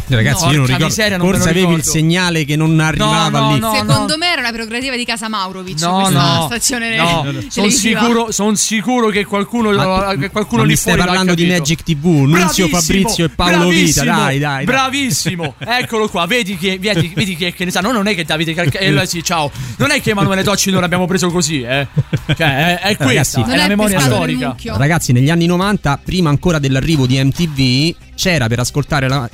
Ragazzi, 0.09 0.45
No, 0.47 0.51
io 0.51 0.57
non 0.59 0.67
ricordo. 0.67 0.85
miseria, 0.87 1.17
non 1.17 1.31
Forse 1.33 1.49
avevi 1.51 1.73
il 1.75 1.83
segnale 1.83 2.45
che 2.45 2.57
non 2.57 2.79
arrivava 2.81 3.39
no, 3.39 3.53
lì. 3.55 3.59
no, 3.61 3.75
Secondo 3.75 4.17
me 4.17 4.31
era 4.33 4.41
una 4.41 4.51
prerogativa 4.53 4.97
di 4.97 5.05
Casa 5.05 5.29
Maurovic 5.29 5.81
No, 5.81 6.01
questa 6.01 6.37
no, 6.37 6.45
stazione 6.47 6.97
no, 6.97 7.27
sono 7.49 7.69
sicuro, 7.71 8.31
son 8.33 8.57
sicuro 8.57 9.09
che 9.09 9.25
qualcuno, 9.25 9.71
che 10.19 10.31
qualcuno 10.31 10.63
Ma 10.63 10.67
lì 10.67 10.73
mi 10.73 10.77
stai 10.77 10.93
fuori 10.95 10.99
l'ha 10.99 11.05
parlando 11.07 11.35
di. 11.35 11.47
Magic 11.47 11.83
TV, 11.83 12.05
Nunzio 12.07 12.69
Fabrizio 12.69 13.25
e 13.27 13.29
Paolo 13.31 13.69
Vita. 13.69 14.03
bravissimo, 14.03 14.05
Dai, 14.05 14.17
dai, 14.17 14.39
dai. 14.39 14.65
Bravissimo, 14.65 15.55
eccolo 15.65 16.09
qua. 16.09 16.27
Vedi 16.27 16.57
che, 16.57 16.79
vedi, 16.81 17.13
vedi 17.15 17.37
che, 17.37 17.53
che 17.53 17.65
ne 17.65 17.71
sa. 17.71 17.81
No, 17.81 17.93
non 17.93 18.07
è 18.07 18.15
che 18.15 18.25
Davide 18.25 18.55
Calca- 18.55 18.79
eh, 18.79 19.07
sì, 19.07 19.23
ciao. 19.23 19.51
Non 19.77 19.91
è 19.91 20.01
che 20.01 20.11
Emanuele 20.11 20.43
Tocci 20.43 20.71
non 20.71 20.81
l'abbiamo 20.81 21.07
preso 21.07 21.31
così, 21.31 21.63
eh. 21.63 21.87
Cioè, 22.37 22.79
è, 22.79 22.79
è 22.81 22.97
questa, 22.97 23.41
Ragazzi, 23.41 23.41
è 23.53 23.57
la 23.57 23.69
memoria 23.69 24.01
storica. 24.01 24.44
Ragazzi, 24.77 25.13
negli 25.13 25.31
anni 25.31 25.47
90, 25.47 26.01
prima 26.05 26.29
ancora 26.31 26.59
dell'arrivo 26.59 27.07
di 27.07 27.23
MTV, 27.23 27.95
c'era 28.15 28.47
per 28.49 28.61
ascoltare 28.61 29.09
la- 29.09 29.29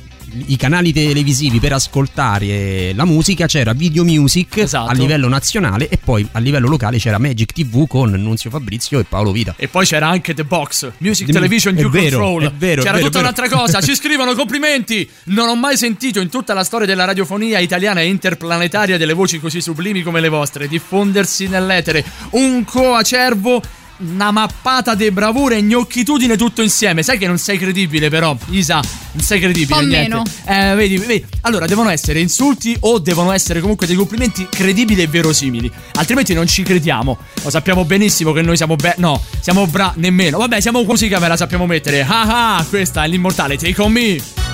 i 0.47 0.55
canali 0.55 0.93
televisivi 0.93 1.59
per 1.59 1.73
ascoltare 1.73 2.93
la 2.93 3.03
musica 3.03 3.47
c'era 3.47 3.73
Video 3.73 4.05
Music 4.05 4.59
Esatto. 4.59 4.89
a 4.89 4.93
livello 4.93 5.27
nazionale 5.27 5.89
e 5.89 5.97
poi 6.01 6.25
a 6.31 6.39
livello 6.39 6.69
locale 6.69 6.97
c'era 6.99 7.17
Magic 7.17 7.51
TV 7.51 7.85
con 7.85 8.11
Nunzio 8.11 8.49
Fabrizio 8.49 8.99
e 8.99 9.03
Paolo 9.03 9.33
Vita. 9.33 9.55
E 9.57 9.67
poi 9.67 9.85
c'era 9.85 10.07
anche 10.07 10.33
The 10.33 10.45
Box, 10.45 10.89
Music 10.99 11.25
Di- 11.25 11.33
Television 11.33 11.73
New 11.73 11.89
vero, 11.89 12.17
Control. 12.19 12.43
è 12.49 12.53
vero, 12.53 12.79
è 12.81 12.85
C'era 12.85 12.95
vero, 12.97 13.05
tutta 13.07 13.19
è 13.19 13.21
vero. 13.23 13.33
un'altra 13.41 13.57
cosa. 13.57 13.81
Ci 13.81 13.93
scrivono 13.95 14.33
complimenti. 14.33 15.09
Non 15.25 15.49
ho 15.49 15.55
mai 15.57 15.75
sentito 15.75 16.21
in 16.21 16.29
tutta 16.29 16.53
la 16.53 16.63
storia 16.63 16.87
della 16.87 17.03
radiofonia 17.03 17.59
italiana 17.59 17.99
e 17.99 18.05
interplanetaria 18.07 18.97
delle 18.97 19.11
voci 19.13 19.37
così 19.37 19.59
sublimi 19.59 20.01
come 20.01 20.21
le 20.21 20.29
vostre 20.29 20.69
diffondersi 20.69 21.47
nell'etere. 21.49 22.05
Un 22.31 22.63
coacervo. 22.63 23.61
Una 24.03 24.31
mappata 24.31 24.95
di 24.95 25.11
bravura 25.11 25.55
e 25.55 25.61
gnocchitudine 25.61 26.35
tutto 26.35 26.63
insieme. 26.63 27.03
Sai 27.03 27.19
che 27.19 27.27
non 27.27 27.37
sei 27.37 27.59
credibile, 27.59 28.09
però, 28.09 28.35
Isa. 28.49 28.81
Non 29.11 29.23
sei 29.23 29.39
credibile. 29.39 29.79
Un 29.79 29.83
po' 29.83 29.87
niente. 29.87 30.09
meno. 30.09 30.71
Eh, 30.71 30.75
vedi, 30.75 30.97
vedi. 30.97 31.25
Allora, 31.41 31.67
devono 31.67 31.89
essere 31.89 32.19
insulti 32.19 32.75
o 32.79 32.97
devono 32.97 33.31
essere 33.31 33.59
comunque 33.59 33.85
dei 33.85 33.95
complimenti 33.95 34.47
credibili 34.49 35.03
e 35.03 35.07
verosimili. 35.07 35.71
Altrimenti 35.93 36.33
non 36.33 36.47
ci 36.47 36.63
crediamo. 36.63 37.17
Lo 37.43 37.49
sappiamo 37.51 37.85
benissimo 37.85 38.31
che 38.31 38.41
noi 38.41 38.57
siamo 38.57 38.75
be- 38.75 38.95
No, 38.97 39.21
siamo 39.39 39.67
bra... 39.67 39.93
nemmeno. 39.97 40.39
Vabbè, 40.39 40.59
siamo 40.59 40.81
musica, 40.83 41.19
ve 41.19 41.27
la 41.27 41.37
sappiamo 41.37 41.67
mettere. 41.67 42.01
Ah 42.01 42.55
ah, 42.57 42.65
questa 42.67 43.03
è 43.03 43.07
l'immortale 43.07 43.55
Take 43.57 43.81
On 43.81 43.91
Me. 43.91 44.50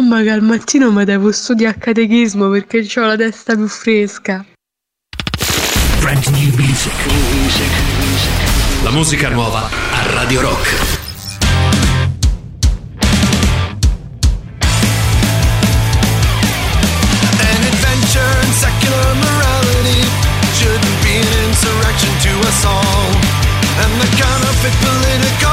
Mamma 0.00 0.22
che 0.22 0.30
al 0.30 0.42
mattino 0.42 0.92
mi 0.92 1.04
devo 1.04 1.32
studiare 1.32 1.76
a 1.76 1.78
catechismo 1.78 2.48
perché 2.50 2.86
ho 2.96 3.04
la 3.04 3.16
testa 3.16 3.56
più 3.56 3.66
fresca. 3.66 4.44
Brand 6.00 6.24
new 6.26 6.54
music. 6.56 6.92
La 8.84 8.90
musica 8.90 9.28
nuova 9.28 9.68
a 9.68 10.12
Radio 10.14 10.40
Rock. 10.40 10.96
An 17.40 17.62
adventure 17.72 18.46
in 18.46 18.52
secular 18.52 19.14
morality 19.16 20.06
shouldn't 20.54 21.02
be 21.02 21.18
an 21.18 21.48
insurrection 21.48 22.12
to 22.22 22.46
us 22.46 22.64
all. 22.64 23.10
And 23.82 24.00
the 24.00 24.08
counterfeit 24.16 24.74
political 24.80 25.47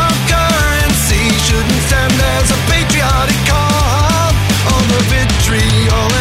tree 5.57 6.14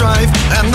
strife. 0.00 0.32
And 0.56 0.69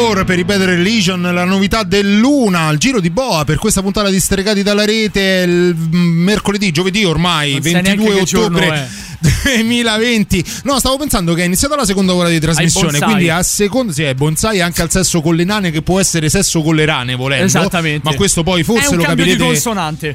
for? 0.00 0.24
Per 0.24 0.36
ripetere 0.36 0.76
Legion, 0.76 1.20
la 1.22 1.44
novità 1.44 1.82
dell'una 1.82 2.66
al 2.66 2.78
giro 2.78 3.00
di 3.00 3.10
Boa 3.10 3.44
per 3.44 3.58
questa 3.58 3.82
puntata 3.82 4.08
di 4.08 4.20
Stregati 4.20 4.62
dalla 4.62 4.84
rete 4.84 5.44
il 5.46 5.74
mm, 5.76 6.22
mercoledì, 6.22 6.70
giovedì 6.70 7.04
ormai, 7.04 7.52
Non 7.52 7.62
sai 7.62 7.72
22 7.72 7.96
neanche 7.96 8.18
che 8.20 8.24
giorno 8.24 8.58
ottobre. 8.58 9.08
2020 9.20 10.44
no 10.64 10.78
stavo 10.78 10.96
pensando 10.96 11.34
che 11.34 11.42
è 11.42 11.44
iniziata 11.44 11.76
la 11.76 11.84
seconda 11.84 12.14
ora 12.14 12.28
di 12.28 12.40
trasmissione 12.40 12.98
quindi 12.98 13.28
a 13.28 13.42
seconda 13.42 13.92
sì 13.92 14.02
è 14.02 14.14
bonsai 14.14 14.60
anche 14.60 14.80
al 14.80 14.90
sesso 14.90 15.20
con 15.20 15.36
le 15.36 15.44
nane 15.44 15.70
che 15.70 15.82
può 15.82 16.00
essere 16.00 16.30
sesso 16.30 16.62
con 16.62 16.74
le 16.74 16.86
rane 16.86 17.16
volendo 17.16 17.44
Esattamente. 17.44 18.08
ma 18.08 18.14
questo 18.14 18.42
poi 18.42 18.62
forse 18.62 18.94
lo 18.94 19.02
capirete 19.02 19.44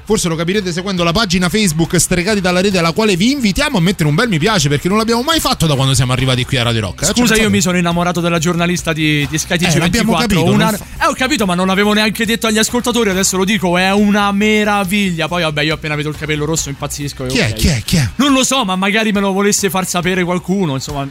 forse 0.04 0.28
lo 0.28 0.36
capirete 0.36 0.72
seguendo 0.72 1.04
la 1.04 1.12
pagina 1.12 1.50
Facebook 1.50 2.00
Stregati 2.00 2.42
dalla 2.42 2.62
rete 2.62 2.80
alla 2.80 2.94
quale 2.94 3.16
vi 3.16 3.32
invitiamo 3.32 3.78
a 3.78 3.82
mettere 3.82 4.10
un 4.10 4.16
bel 4.16 4.28
mi 4.28 4.40
piace 4.40 4.70
perché 4.70 4.88
non 4.88 4.98
l'abbiamo 4.98 5.22
mai 5.22 5.40
fatto 5.40 5.68
da 5.68 5.76
quando 5.76 5.94
siamo 5.94 6.12
arrivati 6.12 6.44
qui 6.44 6.58
a 6.58 6.64
Radio 6.64 6.82
Rock 6.82 7.04
eh? 7.04 7.06
Scusa, 7.06 7.36
Cioè, 7.36 7.44
io 7.44 7.50
mi 7.50 7.62
sono 7.62 7.78
innamorato 7.78 8.22
della 8.22 8.40
giornalista 8.40 8.92
di, 8.92 9.28
di 9.30 9.38
Sky 9.38 9.54
Eh, 9.56 9.58
l'abbiamo 9.80 10.14
TG24. 10.14 10.20
capito, 10.20 10.44
una- 10.52 10.66
non 10.72 10.74
Eh, 11.02 11.06
ho 11.08 11.14
capito, 11.14 11.46
ma 11.46 11.56
non 11.56 11.68
l'avevo 11.68 11.94
neanche 11.94 12.26
detto 12.26 12.48
agli 12.48 12.58
ascoltatori. 12.58 13.10
Adesso 13.10 13.38
lo 13.38 13.46
dico, 13.46 13.78
è 13.78 13.92
una 13.92 14.32
meraviglia. 14.32 15.28
Poi, 15.28 15.44
vabbè, 15.44 15.62
io 15.64 15.74
appena 15.74 15.96
vedo 15.96 16.10
il 16.10 16.16
capello 16.18 16.46
rosso 16.46 16.70
impazzisco. 16.70 17.26
Chi 17.26 17.38
è? 17.38 17.50
ok. 17.50 17.54
Chi 17.54 17.68
è? 17.68 17.82
Chi 17.86 17.96
è? 17.98 18.10
Non 18.16 18.32
lo 18.34 18.44
so, 18.44 18.64
ma 18.66 18.76
magari 18.76 19.12
me 19.12 19.20
lo 19.20 19.32
volesse 19.32 19.70
far 19.70 19.88
sapere 19.88 20.24
qualcuno. 20.24 20.74
Insomma, 20.74 21.08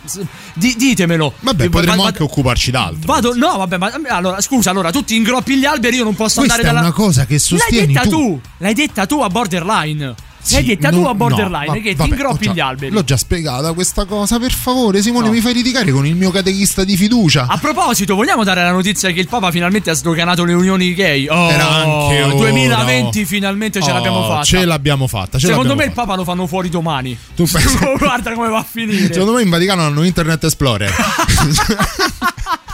di- 0.54 0.74
ditemelo. 0.76 1.34
Vabbè, 1.40 1.68
potremmo 1.68 2.02
va- 2.02 2.08
anche 2.08 2.22
occuparci 2.22 2.70
d'altro. 2.70 3.00
Vado, 3.12 3.34
no, 3.36 3.56
vabbè, 3.58 3.76
ma 3.78 3.92
allora, 4.08 4.40
scusa, 4.40 4.70
allora 4.70 4.90
tu 4.90 5.04
ti 5.04 5.14
ingroppi 5.16 5.56
gli 5.56 5.64
alberi, 5.64 5.96
io 5.96 6.04
non 6.04 6.14
posso 6.14 6.40
Questa 6.40 6.54
andare 6.56 6.62
è 6.62 6.74
dalla. 6.74 6.86
una 6.86 6.92
cosa 6.94 7.24
che 7.26 7.38
sostieni 7.38 7.92
L'hai 7.92 8.04
detta 8.04 8.08
tu. 8.08 8.10
tu. 8.10 8.40
L'hai 8.58 8.74
detta 8.74 9.06
tu 9.06 9.20
a 9.20 9.28
borderline. 9.28 10.14
Sì, 10.44 10.76
tu 10.76 11.00
no- 11.00 11.08
a 11.08 11.14
borderline, 11.14 11.66
no, 11.66 11.72
che 11.80 11.94
vabbè, 11.94 12.08
ti 12.08 12.08
ingroppi 12.14 12.44
già- 12.46 12.52
gli 12.52 12.60
alberi. 12.60 12.90
L'ho 12.92 13.02
già 13.04 13.16
spiegata 13.16 13.72
questa 13.72 14.04
cosa. 14.04 14.38
Per 14.38 14.52
favore, 14.52 15.00
Simone, 15.02 15.26
No. 15.26 15.32
mi 15.32 15.40
fai 15.40 15.54
litigare 15.54 15.90
con 15.90 16.06
il 16.06 16.14
mio 16.14 16.30
catechista 16.30 16.84
di 16.84 16.96
fiducia. 16.96 17.46
A 17.48 17.56
proposito, 17.58 18.14
vogliamo 18.14 18.44
dare 18.44 18.62
la 18.62 18.70
notizia 18.72 19.10
che 19.10 19.20
il 19.20 19.28
Papa 19.28 19.50
finalmente 19.50 19.90
ha 19.90 19.94
sdoganato 19.94 20.44
le 20.44 20.52
unioni 20.52 20.92
gay? 20.94 21.26
Oh, 21.28 21.50
Era 21.50 21.68
anche 21.68 22.22
ora. 22.22 22.34
2020 22.34 23.24
finalmente 23.24 23.80
ce 23.82 23.90
Oh, 23.90 23.94
l'abbiamo 23.94 24.22
fatta. 24.24 24.42
Ce 24.44 24.64
l'abbiamo 24.64 25.06
fatta. 25.06 25.38
ce 25.38 25.46
Secondo 25.46 25.68
l'abbiamo 25.70 25.80
me 25.80 25.86
il 25.86 25.92
Papa 25.92 26.14
lo 26.14 26.24
fanno 26.24 26.46
fuori 26.46 26.68
domani. 26.68 27.16
Tu 27.34 27.44
pensi- 27.50 27.78
Guarda 27.98 28.32
come 28.34 28.48
va 28.48 28.58
a 28.58 28.66
finire. 28.68 29.12
Secondo 29.12 29.32
me 29.34 29.42
in 29.42 29.48
Vaticano 29.50 29.82
hanno 29.82 30.02
Internet 30.04 30.44
Explorer. 30.44 30.92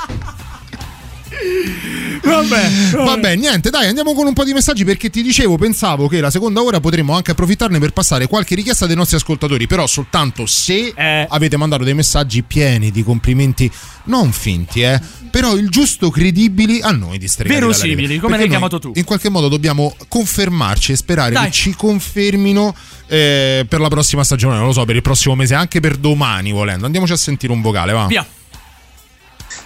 Vabbè, 2.23 2.71
Vabbè, 2.93 3.35
niente, 3.37 3.71
dai, 3.71 3.87
andiamo 3.89 4.13
con 4.15 4.27
un 4.27 4.33
po' 4.35 4.45
di 4.45 4.53
messaggi 4.53 4.85
perché 4.85 5.09
ti 5.11 5.23
dicevo, 5.23 5.57
pensavo 5.57 6.07
che 6.07 6.21
la 6.21 6.31
seconda 6.31 6.63
ora 6.63 6.79
potremmo 6.81 7.15
anche 7.15 7.31
approfittarne 7.31 7.79
per 7.79 7.93
passare 7.93 8.27
qualche 8.27 8.55
richiesta 8.55 8.87
dei 8.87 8.95
nostri 8.95 9.17
ascoltatori, 9.17 9.67
però 9.67 9.87
soltanto 9.87 10.47
se 10.47 10.93
Eh. 10.95 11.27
avete 11.29 11.57
mandato 11.57 11.83
dei 11.83 11.95
messaggi 11.95 12.43
pieni 12.43 12.91
di 12.91 13.03
complimenti 13.03 13.71
non 14.05 14.33
finti, 14.33 14.83
eh, 14.83 15.01
però 15.31 15.57
il 15.57 15.69
giusto 15.71 16.11
credibili 16.11 16.81
a 16.83 16.91
noi 16.91 17.19
di 17.19 17.27
stregare 17.27 17.61
Verosimili, 17.61 18.19
come 18.19 18.37
l'hai 18.37 18.49
chiamato 18.49 18.79
tu. 18.79 18.93
In 18.95 19.05
qualche 19.05 19.29
modo 19.31 19.49
dobbiamo 19.49 19.95
confermarci 20.09 20.93
e 20.93 20.97
sperare 20.97 21.33
Dai. 21.33 21.47
che 21.47 21.53
ci 21.53 21.75
confermino 21.75 22.75
eh, 23.07 23.65
per 23.69 23.81
la 23.81 23.89
prossima 23.89 24.25
stagione, 24.25 24.57
non 24.57 24.67
lo 24.67 24.73
so, 24.73 24.85
per 24.85 24.95
il 24.97 25.03
prossimo 25.03 25.35
mese, 25.35 25.55
anche 25.55 25.81
per 25.81 25.97
domani 25.97 26.53
volendo. 26.53 26.85
Andiamoci 26.85 27.13
a 27.13 27.17
sentire 27.17 27.53
un 27.53 27.61
vocale, 27.63 27.93
va. 27.93 28.07
Via. 28.07 28.27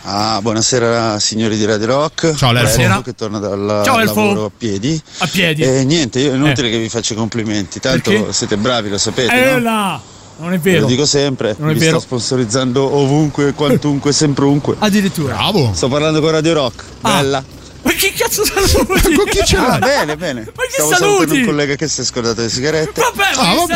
Ah, 0.07 0.39
buonasera 0.43 1.19
signori 1.19 1.57
di 1.57 1.65
Radio 1.65 1.87
Rock. 1.87 2.35
Ciao, 2.35 2.53
Lerfo. 2.53 2.79
Elfo 2.79 3.01
che 3.01 3.15
torna 3.15 3.39
dal 3.39 3.81
Ciao, 3.85 3.99
lavoro 3.99 4.45
a 4.47 4.51
piedi. 4.57 5.01
A 5.19 5.27
piedi. 5.27 5.63
E 5.63 5.83
niente, 5.85 6.21
io 6.21 6.33
è 6.33 6.35
inutile 6.35 6.69
che 6.69 6.79
vi 6.79 6.91
faccia 6.91 7.15
i 7.15 7.17
complimenti, 7.17 7.81
tanto 7.81 8.11
Perché? 8.11 8.33
siete 8.35 8.59
bravi, 8.59 8.91
lo 8.91 8.99
sapete. 8.99 9.33
Eh 9.33 9.53
no? 9.53 9.59
là, 9.61 10.01
non 10.41 10.53
è 10.53 10.59
Ve 10.59 10.71
vero. 10.73 10.83
Lo 10.83 10.89
dico 10.89 11.07
sempre, 11.07 11.55
Non 11.59 11.71
è 11.71 11.75
vero. 11.75 11.93
sto 11.99 12.01
sponsorizzando 12.01 12.83
ovunque, 12.95 13.55
quantunque, 13.55 14.13
semprunque. 14.13 14.77
Addirittura. 14.79 15.37
Bravo. 15.37 15.71
Sto 15.73 15.89
parlando 15.89 16.21
con 16.21 16.33
Radio 16.33 16.53
Rock. 16.53 16.85
Ah. 17.01 17.11
Bella. 17.23 17.45
Ma 17.85 17.93
che 17.93 18.13
cazzo 18.17 18.45
saluti? 18.45 19.15
Con 19.15 19.25
chi 19.27 19.41
ce 19.45 19.57
Ah, 19.57 19.79
l'hai? 19.79 19.81
bene, 19.81 20.17
bene. 20.17 20.41
Ma 20.57 20.63
che 20.63 20.71
Stavo 20.73 20.95
saluti? 20.95 21.39
un 21.41 21.45
collega 21.45 21.75
che 21.77 21.87
si 21.87 22.01
è 22.01 22.05
scordato 22.05 22.41
le 22.41 22.49
sigarette. 22.49 23.01
Vabbè, 23.01 23.37
ma 23.37 23.51
Ah, 23.51 23.55
vabbè, 23.55 23.75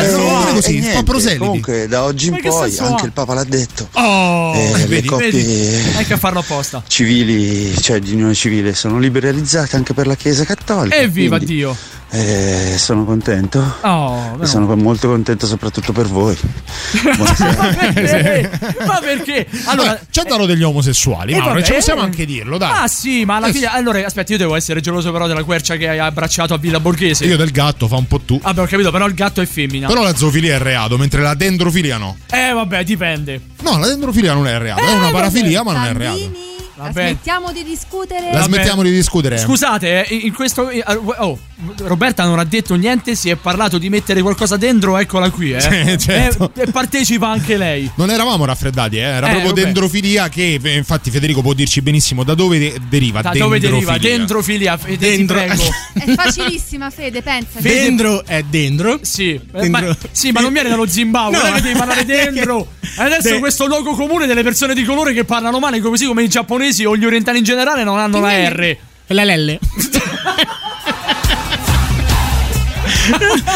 è 0.49 0.53
così, 0.53 0.81
fa 0.81 1.03
proseliti. 1.03 1.37
Comunque, 1.39 1.87
da 1.87 2.03
oggi 2.03 2.27
in 2.29 2.39
poi, 2.41 2.77
anche 2.79 3.05
il 3.05 3.11
Papa 3.11 3.33
l'ha 3.35 3.43
detto. 3.43 3.87
Oh, 3.93 4.53
eh, 4.55 4.71
le 4.77 4.85
vedi, 4.87 5.07
coppie 5.07 5.31
vedi? 5.31 5.91
Hai 5.95 6.05
che 6.05 6.17
farlo 6.17 6.39
apposta. 6.39 6.81
civili, 6.87 7.79
cioè 7.81 7.99
di 7.99 8.13
unione 8.13 8.33
civile, 8.33 8.73
sono 8.73 8.97
liberalizzate 8.99 9.75
anche 9.75 9.93
per 9.93 10.07
la 10.07 10.15
Chiesa 10.15 10.43
Cattolica. 10.43 10.95
Evviva 10.95 11.35
quindi, 11.37 11.55
Dio. 11.55 11.75
Eh, 12.11 12.75
sono 12.77 13.05
contento. 13.05 13.75
Oh, 13.81 14.43
sono 14.43 14.75
molto 14.75 15.07
contento 15.07 15.45
soprattutto 15.45 15.91
per 15.93 16.07
voi. 16.07 16.35
Buonasera. 17.15 17.53
perché? 17.93 18.49
Ma 18.85 18.99
perché? 18.99 19.47
Allora, 19.65 19.89
Vabbè, 19.89 20.01
ci 20.09 20.19
hanno 20.19 20.45
degli 20.45 20.63
omosessuali, 20.63 21.33
Eh, 21.33 21.37
Mauro, 21.39 21.61
ci 21.61 21.73
possiamo 21.73 22.01
anche 22.01 22.25
dirlo, 22.25 22.57
dai. 22.57 22.71
Ah 22.83 22.87
sì, 22.87 23.25
ma 23.25 23.35
alla 23.35 23.47
Eh, 23.47 23.53
fine 23.53 23.67
Allora, 23.67 24.03
aspetta, 24.05 24.31
io 24.31 24.37
devo 24.39 24.55
essere 24.55 24.81
geloso 24.81 25.11
però 25.11 25.27
della 25.27 25.43
quercia 25.43 25.75
che 25.75 25.87
hai 25.87 25.99
abbracciato 25.99 26.53
a 26.53 26.57
Villa 26.57 26.79
Borghese 26.79 27.25
Io 27.25 27.37
del 27.37 27.51
gatto 27.51 27.87
fa 27.87 27.97
un 27.97 28.07
po' 28.07 28.19
tu. 28.21 28.39
Vabbè, 28.39 28.61
ho 28.61 28.65
capito, 28.65 28.91
però 28.91 29.05
il 29.05 29.13
gatto 29.13 29.41
è 29.41 29.45
femmina 29.45 29.87
Però 29.87 30.01
la 30.01 30.15
zoofilia 30.15 30.55
è 30.55 30.59
reato, 30.59 30.97
mentre 30.97 31.21
la 31.21 31.35
dendrofilia 31.35 31.97
no. 31.97 32.17
Eh, 32.31 32.51
vabbè, 32.53 32.83
dipende 32.83 33.39
No, 33.61 33.77
la 33.77 33.87
dendrofilia 33.87 34.33
non 34.33 34.47
è 34.47 34.57
reato, 34.57 34.81
è 34.81 34.85
Eh, 34.85 34.91
una 34.93 34.99
vabbè. 35.01 35.11
parafilia, 35.11 35.63
ma 35.63 35.73
non 35.73 35.85
è 35.85 35.93
reato. 35.93 36.31
La 36.79 36.85
Vabbè. 36.85 37.01
smettiamo 37.09 37.51
di 37.51 37.63
discutere. 37.65 38.31
La 38.31 38.41
smettiamo 38.43 38.81
di 38.83 38.91
discutere. 38.91 39.37
Scusate, 39.37 40.05
eh, 40.07 40.15
in 40.15 40.33
questo. 40.33 40.69
eh, 40.69 40.81
Oh, 41.17 41.37
Roberta 41.79 42.23
non 42.23 42.39
ha 42.39 42.45
detto 42.45 42.75
niente, 42.75 43.15
si 43.15 43.29
è 43.29 43.35
parlato 43.35 43.77
di 43.77 43.89
mettere 43.89 44.21
qualcosa 44.21 44.55
dentro, 44.55 44.97
eccola 44.97 45.29
qui, 45.29 45.51
eh. 45.51 45.59
Sì, 45.59 45.97
certo. 45.97 46.51
Eh, 46.55 46.61
E 46.61 46.71
partecipa 46.71 47.27
anche 47.27 47.57
lei. 47.57 47.91
Non 47.95 48.09
eravamo 48.09 48.45
raffreddati, 48.45 48.95
eh, 48.95 48.99
era 49.01 49.27
Eh, 49.27 49.31
proprio 49.31 49.49
vabbè. 49.49 49.61
dendrofilia 49.63 50.29
che 50.29 50.57
infatti 50.63 51.11
Federico 51.11 51.41
può 51.41 51.51
dirci 51.51 51.81
benissimo 51.81 52.23
da 52.23 52.33
dove 52.33 52.59
de- 52.59 52.79
deriva. 52.87 53.21
Da 53.21 53.33
dove 53.33 53.59
deriva? 53.59 53.97
dendrofilia. 53.97 54.77
Fede, 54.77 55.25
prego. 55.25 55.63
È 55.99 56.13
facilissima, 56.13 56.89
Fede, 56.89 57.21
pensa. 57.21 57.59
Dentro 57.59 58.23
è 58.25 58.41
dentro. 58.43 58.99
Sì, 59.01 59.37
Dentro. 59.51 59.87
Ma, 59.87 59.97
sì, 60.11 60.31
ma 60.31 60.39
non 60.39 60.53
viene 60.53 60.69
dallo 60.69 60.87
Zimbabwe, 60.87 61.35
No. 61.35 61.43
non 61.43 61.51
è 61.51 61.55
che 61.57 61.61
devi 61.61 61.77
parlare 61.77 62.05
dentro. 62.07 62.67
E 62.97 63.01
adesso 63.03 63.31
De- 63.33 63.39
questo 63.39 63.65
luogo 63.65 63.95
comune 63.95 64.25
delle 64.27 64.43
persone 64.43 64.73
di 64.73 64.85
colore 64.85 65.11
che 65.13 65.25
parlano 65.25 65.59
male, 65.59 65.81
così 65.81 66.05
come 66.05 66.23
i 66.23 66.29
giapponesi 66.29 66.67
o 66.85 66.95
gli 66.95 67.05
orientali 67.05 67.39
in 67.39 67.43
generale, 67.43 67.83
non 67.83 67.97
hanno 67.97 68.19
la 68.19 68.49
R. 68.49 68.77
La 69.07 69.23
Lelle. 69.23 69.59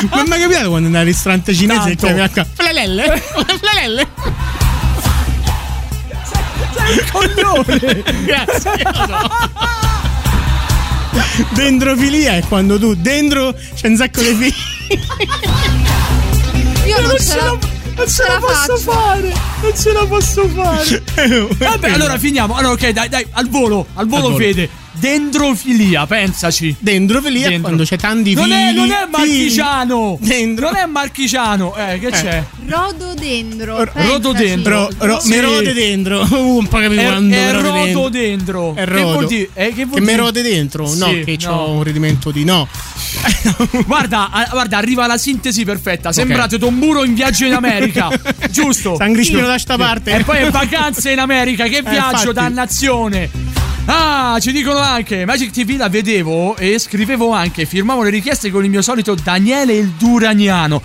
Ma 0.10 0.24
mi 0.24 0.30
è 0.30 0.40
capitato 0.40 0.70
quando 0.70 0.88
andai 0.88 1.02
al 1.02 1.08
ristorante 1.08 1.54
cinese 1.54 1.92
e 1.92 1.96
Tanto. 1.96 2.06
chiami 2.06 2.22
a 2.22 2.48
Flalelle? 2.54 3.22
Flalelle? 3.60 4.08
Sei 6.74 6.98
un 6.98 7.06
coglione. 7.12 8.04
Grazie. 8.26 8.72
lo 8.84 9.06
so. 9.08 9.82
Dendrofilia 11.54 12.38
è 12.38 12.44
quando 12.48 12.80
tu 12.80 12.96
dentro 12.96 13.56
c'è 13.76 13.88
un 13.88 13.96
sacco 13.96 14.22
di 14.22 14.34
figli. 14.34 15.00
Io 16.86 17.02
non, 17.02 17.16
ce 17.18 17.36
la, 17.36 17.58
non 17.96 18.08
ce 18.08 18.24
la 18.28 18.40
posso 18.40 18.78
faccio. 18.78 18.92
fare. 18.92 19.34
Non 19.62 19.72
ce 19.78 19.92
la 19.94 20.06
posso 20.06 20.48
fare. 20.50 21.04
Vabbè, 21.58 21.90
allora 21.92 22.18
finiamo. 22.18 22.56
Allora, 22.56 22.74
ok, 22.74 22.90
dai, 22.90 23.10
dai, 23.10 23.26
al 23.32 23.50
volo, 23.50 23.86
al 23.96 24.08
volo, 24.08 24.26
Al 24.26 24.32
volo. 24.32 24.36
Fede. 24.44 24.70
Dendrofilia, 25.04 26.08
pensaci. 26.08 26.74
Dendrofilia 26.80 27.48
è 27.48 27.50
Dentro. 27.50 27.62
quando 27.64 27.84
c'è 27.84 27.98
tanti 27.98 28.34
Non 28.36 28.46
figli. 28.46 28.54
è, 28.54 28.72
non 28.72 28.90
è 28.90 29.06
marchigiano. 29.12 30.18
Dentro. 30.22 30.68
Non 30.72 30.76
è 30.78 30.86
marchigiano. 30.86 31.76
Eh, 31.76 32.00
che 32.00 32.10
c'è? 32.10 32.42
Rododendro. 32.66 33.84
R- 33.84 33.92
rododendro. 33.96 34.90
Ro, 34.98 35.20
Sì. 35.20 35.28
me 35.28 35.42
rode 35.42 35.74
dentro. 35.74 36.22
Uh, 36.34 36.56
un 36.58 36.68
po' 36.68 36.78
capito 36.78 37.02
È, 37.02 37.06
quando 37.06 37.36
è 37.36 37.38
me 37.38 37.52
rode 37.52 37.72
dentro. 37.74 38.00
rodo 38.02 38.10
dentro. 38.10 38.76
È 38.76 38.86
Che 38.86 39.02
vuol 39.02 39.26
dire? 39.28 39.50
Eh, 39.54 39.74
che 39.74 39.86
vuol 39.86 40.00
Che 40.00 40.06
me 40.06 40.12
dire? 40.12 40.16
rode 40.22 40.42
dentro? 40.42 40.84
No, 40.96 41.08
Sì, 41.10 41.24
che 41.26 41.38
no. 41.44 41.52
ho 41.52 41.72
un 41.72 41.84
rendimento 41.84 42.32
di 42.32 42.44
no. 42.46 42.68
Guarda, 43.86 44.30
ah, 44.32 44.48
guarda, 44.52 44.78
arriva 44.78 45.06
la 45.06 45.18
sintesi 45.18 45.66
perfetta. 45.66 46.14
Sembrate 46.14 46.58
Tomburo 46.58 47.04
in 47.04 47.14
viaggio 47.14 47.44
in 47.46 47.54
America. 47.54 48.08
Giusto? 48.50 48.96
San 48.98 49.12
Crispino 49.12 49.46
da 49.46 49.58
sta 49.58 49.76
parte. 49.76 50.16
E 50.16 50.24
poi 50.24 50.38
è 50.40 50.50
vacanze 50.50 51.12
in 51.12 51.20
America. 51.20 51.66
Che 51.66 51.82
viaggio, 51.82 52.30
infatti. 52.30 52.34
dannazione. 52.34 53.30
Ah, 53.86 54.38
ci 54.40 54.54
dicono 54.54 54.80
anche 54.80 55.26
Magic 55.26 55.52
TV 55.52 55.76
la 55.78 55.90
vedevo 55.90 56.56
e 56.56 56.80
scrivevo 56.80 57.34
anche, 57.34 57.66
firmavo 57.66 58.04
le 58.04 58.12
richieste 58.12 58.50
con 58.50 58.64
il 58.64 58.70
mio 58.70 58.82
solito 58.82 59.14
Daniele 59.14 59.74
il 59.74 59.90
Duraniano. 59.90 60.82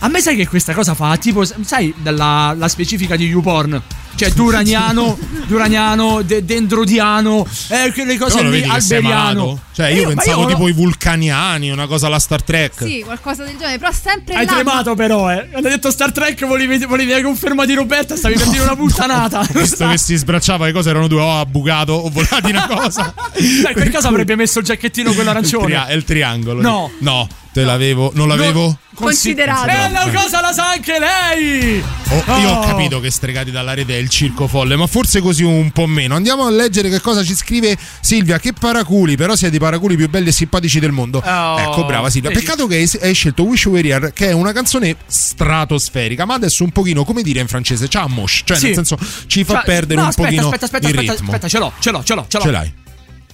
A 0.00 0.08
me 0.08 0.20
sai 0.20 0.34
che 0.34 0.48
questa 0.48 0.72
cosa 0.72 0.94
fa? 0.94 1.16
Tipo, 1.16 1.44
sai, 1.44 1.94
la, 2.02 2.54
la 2.56 2.68
specifica 2.68 3.14
di 3.14 3.26
YouPorn. 3.26 3.80
Cioè, 4.20 4.30
Duraniano, 4.32 5.16
Duraniano, 5.46 6.20
de- 6.22 6.44
Dendrodiano, 6.44 7.46
eh, 7.68 7.90
quelle 7.94 8.18
cose 8.18 8.42
lì, 8.42 8.62
Alberiano. 8.62 9.58
Cioè, 9.72 9.88
io, 9.88 10.08
ma 10.08 10.14
pensavo 10.14 10.42
io- 10.42 10.48
tipo 10.48 10.68
i 10.68 10.72
vulcaniani, 10.72 11.70
una 11.70 11.86
cosa 11.86 12.06
alla 12.08 12.18
Star 12.18 12.42
Trek. 12.42 12.82
Sì, 12.82 13.00
qualcosa 13.02 13.44
del 13.44 13.56
genere, 13.56 13.78
però 13.78 13.90
sempre 13.92 14.34
Hai 14.34 14.44
là. 14.44 14.52
tremato 14.52 14.94
però, 14.94 15.32
eh. 15.32 15.48
Quando 15.48 15.68
hai 15.68 15.74
detto 15.74 15.90
Star 15.90 16.12
Trek 16.12 16.44
volevi, 16.44 16.84
volevi 16.84 17.10
la 17.12 17.22
conferma 17.22 17.64
di 17.64 17.72
Roberta, 17.74 18.14
stavi 18.14 18.34
per 18.34 18.48
dire 18.48 18.62
una 18.62 18.76
puttanata. 18.76 19.46
Visto 19.52 19.88
che 19.88 19.96
si 19.96 20.16
sbracciava, 20.16 20.66
le 20.66 20.72
cose 20.72 20.90
erano 20.90 21.06
due, 21.08 21.22
oh, 21.22 21.38
ha 21.40 21.46
bucato, 21.46 21.92
ho 21.94 22.10
volato 22.10 22.46
una 22.48 22.66
cosa. 22.66 23.14
Dai, 23.62 23.72
per 23.72 23.88
caso 23.88 24.08
avrebbe 24.08 24.36
messo 24.36 24.58
il 24.58 24.66
giacchettino 24.66 25.12
quello 25.14 25.30
Il 25.30 25.36
arancione. 25.36 25.64
tria- 25.64 25.86
è 25.86 25.94
il 25.94 26.04
triangolo. 26.04 26.60
No. 26.60 26.90
No, 26.98 27.26
te 27.54 27.62
l'avevo. 27.64 28.10
Non 28.14 28.28
l'avevo? 28.28 28.76
Considerato. 28.94 29.66
E 29.70 29.88
la 29.90 30.10
cosa 30.12 30.42
la 30.42 30.52
sa 30.52 30.72
anche 30.72 30.98
lei! 30.98 31.82
Oh, 32.10 32.38
Io 32.38 32.50
ho 32.50 32.60
Oh. 32.60 32.66
capito 32.66 33.00
che 33.00 33.10
stregati 33.10 33.50
dalla 33.50 33.72
rete 33.72 33.94
è 33.94 33.98
il 33.98 34.09
circo 34.10 34.46
folle, 34.46 34.76
ma 34.76 34.86
forse 34.86 35.20
così 35.20 35.42
un 35.44 35.70
po' 35.70 35.86
meno. 35.86 36.14
Andiamo 36.14 36.44
a 36.44 36.50
leggere 36.50 36.90
che 36.90 37.00
cosa 37.00 37.22
ci 37.24 37.34
scrive 37.34 37.78
Silvia. 38.00 38.38
Che 38.38 38.52
paraculi, 38.52 39.16
però 39.16 39.34
siete 39.36 39.56
i 39.56 39.58
paraculi 39.58 39.96
più 39.96 40.08
belli 40.10 40.28
e 40.28 40.32
simpatici 40.32 40.78
del 40.80 40.92
mondo. 40.92 41.22
Oh. 41.24 41.58
Ecco, 41.58 41.84
brava 41.86 42.10
Silvia. 42.10 42.30
Peccato 42.30 42.66
che 42.66 42.86
hai, 43.00 43.14
scelto 43.14 43.44
Wish 43.44 43.62
You 43.64 43.74
Were 43.74 43.88
Here, 43.88 44.12
che 44.12 44.28
è 44.28 44.32
una 44.32 44.52
canzone 44.52 44.96
stratosferica, 45.06 46.24
ma 46.26 46.34
adesso 46.34 46.64
un 46.64 46.70
pochino, 46.70 47.04
come 47.04 47.22
dire 47.22 47.40
in 47.40 47.48
francese, 47.48 47.86
c'ha 47.88 48.06
mosh, 48.08 48.42
cioè 48.44 48.56
Sì. 48.58 48.66
nel 48.66 48.74
senso 48.74 48.98
ci 49.26 49.44
fa 49.44 49.54
Cioè, 49.54 49.64
perdere 49.64 49.94
no, 49.96 50.02
un 50.02 50.08
aspetta, 50.08 50.28
pochino 50.28 50.44
aspetta, 50.46 50.64
aspetta, 50.66 50.88
il 50.88 50.94
aspetta, 50.94 51.12
ritmo. 51.12 51.26
aspetta, 51.28 51.48
ce 51.48 51.58
l'ho, 51.58 51.72
ce 51.80 51.90
l'ho, 51.90 52.02
ce 52.04 52.14
l'ho, 52.14 52.24
ce 52.28 52.36
l'ho. 52.38 52.42
Ce 52.44 52.50
l'hai? 52.50 52.72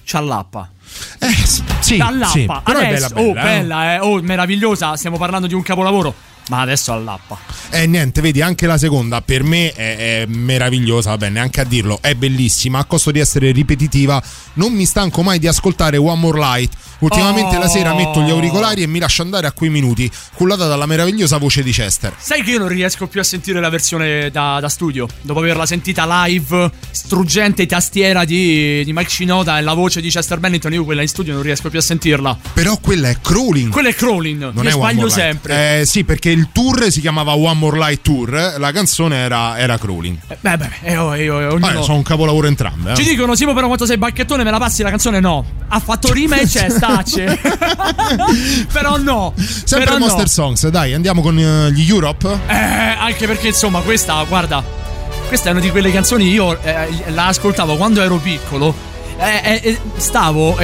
Ciallappa. 0.03 0.69
Eh, 1.19 1.27
sì, 1.81 1.97
Allappa. 1.99 2.31
sì, 2.31 2.45
Adesso, 2.47 2.63
bella 2.73 3.09
bella. 3.09 3.21
oh, 3.21 3.29
eh. 3.29 3.33
bella, 3.33 3.93
eh. 3.95 3.99
Oh, 3.99 4.21
meravigliosa. 4.21 4.95
Stiamo 4.95 5.17
parlando 5.17 5.47
di 5.47 5.53
un 5.53 5.61
capolavoro. 5.61 6.13
Ma 6.49 6.61
adesso 6.61 6.93
allappa. 6.93 7.37
E 7.69 7.85
niente, 7.87 8.21
vedi, 8.21 8.41
anche 8.41 8.67
la 8.67 8.77
seconda 8.77 9.21
per 9.21 9.43
me 9.43 9.71
è, 9.73 10.21
è 10.21 10.25
meravigliosa, 10.27 11.09
va 11.11 11.17
bene, 11.17 11.33
neanche 11.33 11.61
a 11.61 11.63
dirlo, 11.65 11.99
è 12.01 12.13
bellissima, 12.15 12.79
a 12.79 12.85
costo 12.85 13.11
di 13.11 13.19
essere 13.19 13.51
ripetitiva, 13.51 14.21
non 14.53 14.73
mi 14.73 14.85
stanco 14.85 15.21
mai 15.23 15.39
di 15.39 15.47
ascoltare 15.47 15.97
One 15.97 16.19
More 16.19 16.39
Light. 16.39 16.73
Ultimamente 16.99 17.55
Oh. 17.57 17.59
la 17.59 17.67
sera 17.67 17.93
metto 17.93 18.21
gli 18.21 18.31
auricolari 18.31 18.81
e 18.81 18.87
mi 18.87 18.97
lascio 18.97 19.21
andare 19.21 19.45
a 19.45 19.51
quei 19.51 19.69
minuti, 19.69 20.09
cullata 20.33 20.65
dalla 20.67 20.87
meravigliosa 20.87 21.37
voce 21.37 21.61
di 21.61 21.71
Chester. 21.71 22.13
Sai 22.17 22.41
che 22.41 22.51
io 22.51 22.59
non 22.59 22.69
riesco 22.69 23.05
più 23.05 23.19
a 23.19 23.23
sentire 23.23 23.59
la 23.59 23.69
versione 23.69 24.31
da, 24.31 24.57
da 24.59 24.67
studio. 24.67 25.07
Dopo 25.21 25.39
averla 25.39 25.67
sentita 25.67 26.23
live, 26.25 26.71
struggente 26.89 27.65
tastiera 27.67 28.25
di, 28.25 28.83
di 28.83 28.93
Mike 28.93 29.09
Shinoda 29.09 29.59
e 29.59 29.61
la 29.61 29.73
voce 29.73 30.01
di 30.01 30.09
Chester 30.09 30.39
Bennington, 30.39 30.73
io 30.73 30.83
quella 30.83 31.03
in 31.03 31.07
studio 31.07 31.33
non 31.33 31.43
riesco 31.43 31.69
più 31.69 31.77
a 31.77 31.83
sentirla. 31.83 32.37
Però 32.53 32.77
quella 32.77 33.09
è 33.09 33.17
Crawling. 33.21 33.71
Quella 33.71 33.89
è 33.89 33.93
Crawling. 33.93 34.51
Non 34.51 34.63
io 34.63 34.69
è 34.69 34.73
sbaglio 34.73 35.09
sempre. 35.09 35.81
Eh, 35.81 35.85
sì, 35.85 36.03
perché 36.03 36.36
il 36.37 36.49
tour 36.51 36.89
si 36.91 37.01
chiamava 37.01 37.35
One 37.35 37.55
More 37.55 37.77
Light 37.77 38.01
Tour, 38.01 38.55
la 38.57 38.71
canzone 38.71 39.17
era, 39.17 39.57
era 39.57 39.77
Crawling. 39.77 40.17
Eh, 40.27 40.37
Beh, 40.39 40.57
beh, 40.57 40.69
eh, 40.81 40.97
oh, 40.97 41.15
eh, 41.15 41.29
ognuno- 41.29 41.81
sono 41.81 41.97
un 41.97 42.03
capolavoro 42.03 42.47
entrambe. 42.47 42.91
eh. 42.91 42.95
Ci 42.95 43.03
dicono, 43.03 43.35
Simo, 43.35 43.53
però 43.53 43.67
quanto 43.67 43.85
sei 43.85 43.97
bacchettone, 43.97 44.43
me 44.43 44.51
la 44.51 44.57
passi 44.59 44.83
la 44.83 44.89
canzone? 44.89 45.19
No. 45.19 45.43
Ha 45.67 45.79
fatto 45.79 46.11
rima 46.13 46.37
e 46.39 46.45
c'è, 46.45 46.69
stacce. 46.71 47.39
però 48.71 48.97
no. 48.97 49.33
Sempre 49.35 49.85
però 49.85 49.97
Monster 49.97 50.21
no. 50.21 50.27
Songs, 50.27 50.67
dai, 50.67 50.93
andiamo 50.93 51.21
con 51.21 51.37
eh, 51.37 51.71
gli 51.71 51.89
Europe. 51.89 52.39
Eh, 52.47 52.53
anche 52.55 53.25
perché, 53.27 53.47
insomma, 53.47 53.79
questa, 53.81 54.23
guarda, 54.23 54.63
questa 55.27 55.49
è 55.49 55.51
una 55.51 55.61
di 55.61 55.69
quelle 55.71 55.91
canzoni, 55.91 56.29
io 56.31 56.61
eh, 56.61 57.03
la 57.09 57.27
ascoltavo 57.27 57.75
quando 57.77 58.01
ero 58.01 58.17
piccolo. 58.17 58.73
eh, 59.19 59.41
eh, 59.43 59.61
eh, 59.63 59.79
stavo. 59.97 60.57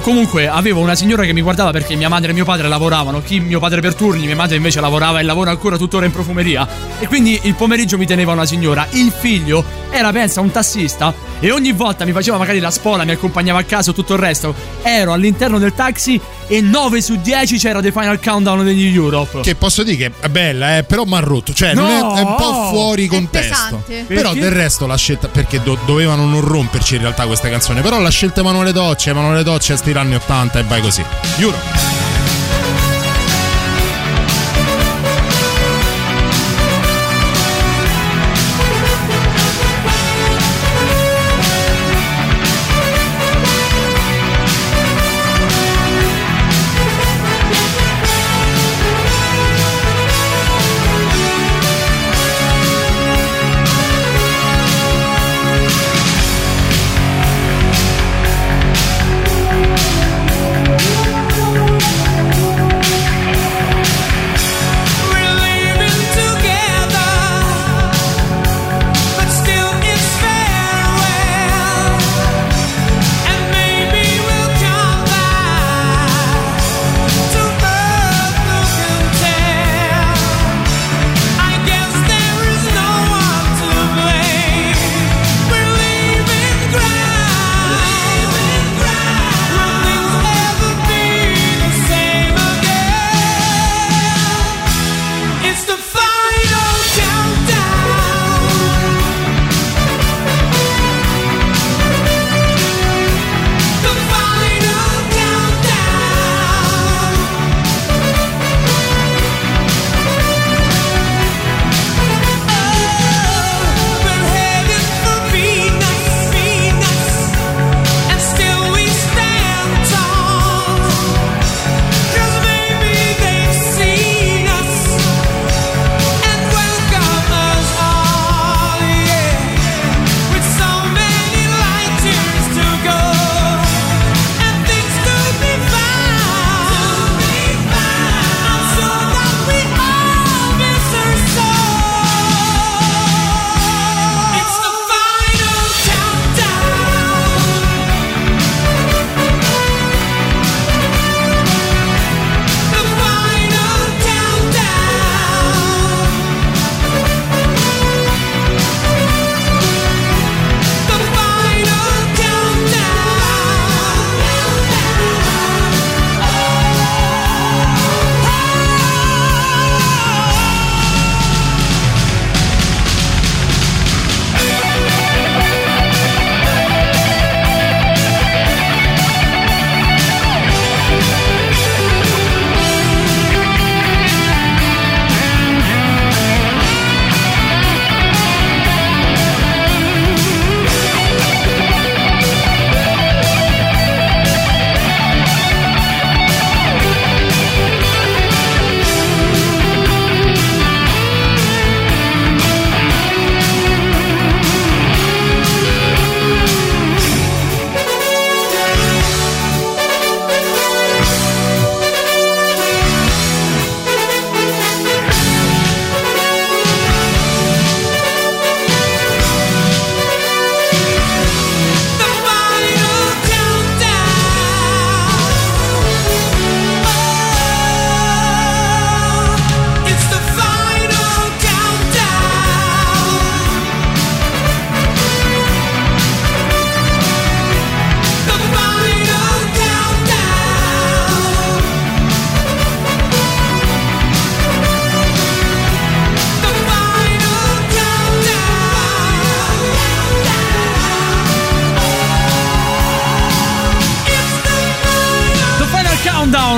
Comunque 0.00 0.48
avevo 0.48 0.80
una 0.80 0.94
signora 0.94 1.24
che 1.24 1.32
mi 1.32 1.42
guardava 1.42 1.70
perché 1.70 1.94
mia 1.94 2.08
madre 2.08 2.30
e 2.30 2.34
mio 2.34 2.44
padre 2.44 2.66
lavoravano, 2.66 3.22
chi 3.22 3.38
mio 3.40 3.60
padre 3.60 3.80
per 3.80 3.94
turni, 3.94 4.26
mia 4.26 4.34
madre 4.34 4.56
invece 4.56 4.80
lavorava 4.80 5.20
e 5.20 5.22
lavora 5.22 5.50
ancora 5.50 5.76
tuttora 5.76 6.06
in 6.06 6.10
profumeria 6.12 6.66
e 6.98 7.06
quindi 7.06 7.38
il 7.42 7.54
pomeriggio 7.54 7.98
mi 7.98 8.06
teneva 8.06 8.32
una 8.32 8.46
signora, 8.46 8.86
il 8.92 9.12
figlio 9.16 9.62
era 9.90 10.10
pensa 10.10 10.40
un 10.40 10.50
tassista 10.50 11.14
e 11.38 11.50
ogni 11.52 11.72
volta 11.72 12.04
mi 12.04 12.12
faceva 12.12 12.38
magari 12.38 12.58
la 12.58 12.70
spola, 12.70 13.04
mi 13.04 13.12
accompagnava 13.12 13.60
a 13.60 13.64
casa 13.64 13.92
tutto 13.92 14.14
il 14.14 14.18
resto, 14.20 14.54
ero 14.82 15.12
all'interno 15.12 15.58
del 15.58 15.74
taxi 15.74 16.18
e 16.48 16.60
9 16.60 17.00
su 17.00 17.16
10 17.20 17.56
c'era 17.58 17.80
The 17.80 17.92
Final 17.92 18.20
Countdown 18.20 18.64
degli 18.64 18.94
Europe. 18.94 19.40
Che 19.40 19.54
posso 19.54 19.82
dire 19.82 19.96
che 19.96 20.12
è 20.20 20.28
bella, 20.28 20.78
eh, 20.78 20.82
però 20.84 21.04
mi 21.04 21.14
ha 21.14 21.20
rotto. 21.20 21.54
Cioè, 21.54 21.72
non 21.72 21.88
è, 21.90 21.98
No! 22.00 22.14
è 22.14 22.20
un 22.20 22.34
po' 22.36 22.68
fuori 22.70 23.06
contesto. 23.06 23.82
Però 24.06 24.34
del 24.34 24.50
resto 24.50 24.86
la 24.86 24.96
scelta. 24.96 25.28
Perché 25.28 25.62
do- 25.62 25.78
dovevano 25.86 26.26
non 26.26 26.42
romperci 26.42 26.96
in 26.96 27.00
realtà 27.02 27.24
queste 27.26 27.48
canzoni. 27.48 27.80
Però 27.80 27.98
la 28.00 28.10
scelta 28.10 28.40
Emanuele 28.40 28.72
Docce, 28.72 29.10
Emanuele 29.10 29.42
Docce, 29.42 29.72
stile 29.82 29.98
anni 29.98 30.14
80 30.14 30.60
e 30.60 30.62
vai 30.62 30.80
così. 30.80 31.04
Europe. 31.38 32.11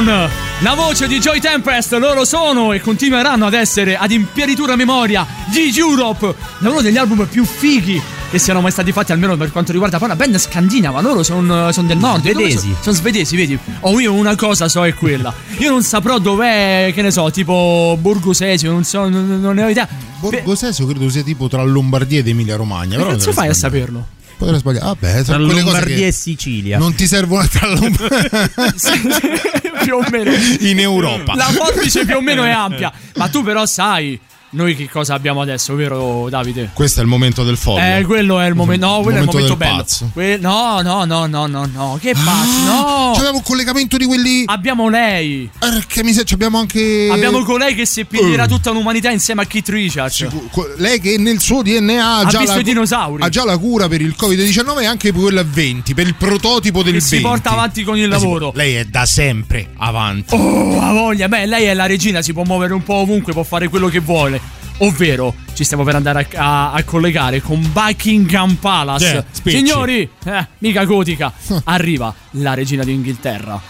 Down. 0.02 0.28
La 0.60 0.74
voce 0.74 1.06
di 1.06 1.18
Joy 1.20 1.38
Tempest, 1.40 1.92
loro 1.92 2.24
sono 2.24 2.72
e 2.72 2.80
continueranno 2.80 3.46
ad 3.46 3.54
essere 3.54 3.96
ad 3.96 4.10
impieritura 4.10 4.74
memoria 4.74 5.26
di 5.52 5.72
Europe, 5.76 6.34
da 6.58 6.70
uno 6.70 6.80
degli 6.80 6.96
album 6.96 7.26
più 7.26 7.44
fighi 7.44 8.00
che 8.30 8.38
siano 8.38 8.60
mai 8.60 8.72
stati 8.72 8.90
fatti, 8.90 9.12
almeno 9.12 9.36
per 9.36 9.52
quanto 9.52 9.70
riguarda 9.70 9.98
poi 9.98 10.08
una 10.08 10.16
band 10.16 10.36
scandinava, 10.38 11.00
loro 11.00 11.22
sono 11.22 11.70
del 11.70 11.98
nord. 11.98 12.22
Svedesi. 12.22 12.58
Sono, 12.58 12.76
sono 12.80 12.96
svedesi, 12.96 13.36
vedi? 13.36 13.56
Oh, 13.80 14.00
io 14.00 14.12
una 14.12 14.34
cosa 14.34 14.68
so 14.68 14.84
è 14.84 14.94
quella. 14.94 15.32
Io 15.58 15.70
non 15.70 15.82
saprò 15.82 16.18
dov'è, 16.18 16.90
che 16.92 17.02
ne 17.02 17.12
so, 17.12 17.30
tipo 17.30 17.96
Borgosesio, 18.00 18.72
non 18.72 18.82
so, 18.82 19.08
non, 19.08 19.40
non 19.40 19.54
ne 19.54 19.62
ho 19.62 19.68
idea. 19.68 19.86
Borgosesio 20.18 20.86
credo 20.86 21.08
sia 21.08 21.22
tipo 21.22 21.46
tra 21.48 21.62
Lombardia 21.62 22.18
ed 22.18 22.26
Emilia 22.26 22.56
Romagna. 22.56 22.98
Come 22.98 23.12
cazzo 23.12 23.32
fai 23.32 23.48
a 23.48 23.54
saperlo? 23.54 24.06
Potrei 24.36 24.58
sbagliare. 24.58 24.86
Vabbè, 24.86 25.22
Tra 25.22 25.36
quelle 25.36 25.52
cose 25.52 25.62
Lombardia 25.62 25.96
che 25.96 26.06
e 26.06 26.12
Sicilia. 26.12 26.78
non 26.78 26.94
ti 26.94 27.06
servono 27.06 27.46
tra 27.46 27.68
Lombardia 27.68 28.50
più 29.84 29.96
o 29.96 30.04
meno. 30.10 30.30
in 30.60 30.80
Europa. 30.80 31.34
La 31.34 31.44
forbice 31.44 32.04
più 32.04 32.16
o 32.16 32.20
meno 32.20 32.42
è 32.44 32.50
ampia. 32.50 32.92
Ma 33.16 33.28
tu 33.28 33.42
però 33.42 33.66
sai 33.66 34.18
noi 34.54 34.74
che 34.76 34.88
cosa 34.88 35.14
abbiamo 35.14 35.40
adesso, 35.40 35.74
vero 35.74 36.28
Davide? 36.30 36.70
Questo 36.72 37.00
è 37.00 37.02
il 37.02 37.08
momento 37.08 37.44
del 37.44 37.56
folle. 37.56 37.98
Eh, 37.98 38.02
quello 38.04 38.40
è 38.40 38.46
il 38.46 38.54
momento. 38.54 38.86
No, 38.86 39.00
quello 39.02 39.18
momento 39.24 39.36
è 39.38 39.40
il 39.42 39.46
momento 39.48 39.56
bello. 39.56 39.76
pazzo. 39.82 40.10
Que- 40.12 40.38
no, 40.40 40.80
no, 40.80 41.04
no, 41.04 41.26
no, 41.26 41.46
no, 41.46 41.68
no. 41.72 41.98
Che 42.00 42.12
pazzo, 42.12 42.64
no. 42.64 43.12
C'abbiamo 43.14 43.36
un 43.38 43.42
collegamento 43.42 43.96
di 43.96 44.04
quelli. 44.06 44.42
Abbiamo 44.46 44.88
lei. 44.88 45.48
Perché 45.58 46.02
mi 46.02 46.12
sa, 46.12 46.22
abbiamo 46.32 46.58
anche. 46.58 47.08
Abbiamo 47.10 47.42
colei 47.44 47.74
che 47.74 47.84
seppellirà 47.86 48.44
Eh. 48.44 48.48
tutta 48.48 48.70
l'umanità 48.70 49.10
insieme 49.10 49.42
a 49.42 49.44
Keith 49.46 49.68
Richards. 49.68 50.26
Que- 50.50 50.74
Lei 50.78 51.00
che 51.00 51.16
nel 51.18 51.40
suo 51.40 51.62
DNA 51.62 52.04
ha 52.04 52.18
Ha 52.20 52.24
già, 52.26 52.38
visto 52.38 52.54
la, 52.54 52.60
i 52.60 52.64
dinosauri. 52.64 53.22
ha 53.22 53.28
già 53.28 53.44
la 53.44 53.58
cura 53.58 53.88
per 53.88 54.00
il 54.00 54.14
Covid-19 54.18 54.80
e 54.80 54.86
anche 54.86 55.12
per 55.12 55.20
quella 55.20 55.44
20, 55.44 55.94
per 55.94 56.06
il 56.06 56.14
prototipo 56.14 56.82
del 56.82 56.94
Che 56.94 56.98
20. 57.00 57.16
si 57.16 57.20
porta 57.20 57.50
avanti 57.50 57.82
con 57.84 57.96
il 57.96 58.04
Eh 58.04 58.06
lavoro. 58.08 58.52
Lei 58.54 58.74
è 58.74 58.84
da 58.84 59.04
sempre 59.06 59.70
avanti. 59.76 60.34
Oh, 60.34 60.80
ha 60.80 60.92
voglia. 60.92 61.28
Beh, 61.28 61.46
lei 61.46 61.64
è 61.64 61.74
la 61.74 61.86
regina, 61.86 62.22
si 62.22 62.32
può 62.32 62.44
muovere 62.44 62.72
un 62.74 62.82
po' 62.82 62.94
ovunque, 62.94 63.32
può 63.32 63.42
fare 63.42 63.68
quello 63.68 63.88
che 63.88 64.00
vuole. 64.00 64.40
Ovvero, 64.78 65.34
ci 65.54 65.62
stiamo 65.64 65.84
per 65.84 65.94
andare 65.94 66.26
a, 66.34 66.70
a- 66.70 66.72
a 66.72 66.82
collegare 66.84 67.40
con 67.40 67.60
Buckingham 67.72 68.54
Palace. 68.54 69.24
Spicci. 69.30 69.56
Signori, 69.58 70.08
eh, 70.24 70.46
mica 70.58 70.84
gotica. 70.84 71.32
Arriva 71.64 72.12
la 72.32 72.54
regina 72.54 72.82
d'Inghilterra. 72.84 73.60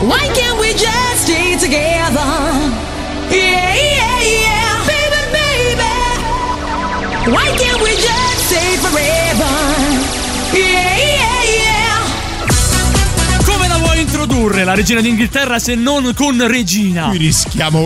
Why 0.00 0.28
can't 0.32 0.58
we 0.58 0.72
just 0.74 1.22
stay 1.24 1.56
together? 1.58 2.24
Yeah, 3.30 3.74
yeah, 3.74 4.20
yeah. 4.20 4.84
Baby, 4.86 5.22
baby. 5.32 5.82
Why 7.30 7.52
can't 7.56 7.80
we 7.82 7.90
just 7.90 8.46
stay 8.48 8.76
forever? 8.78 9.52
Yeah, 10.52 10.96
yeah, 10.96 11.42
yeah. 11.44 12.00
Come 13.44 13.68
la 13.68 13.76
vuoi 13.76 14.00
introdurre 14.00 14.64
la 14.64 14.74
regina 14.74 15.00
d'Inghilterra 15.00 15.58
se 15.58 15.74
non 15.74 16.12
con 16.14 16.46
regina? 16.48 17.08
Qui 17.08 17.18
rischiamo, 17.18 17.84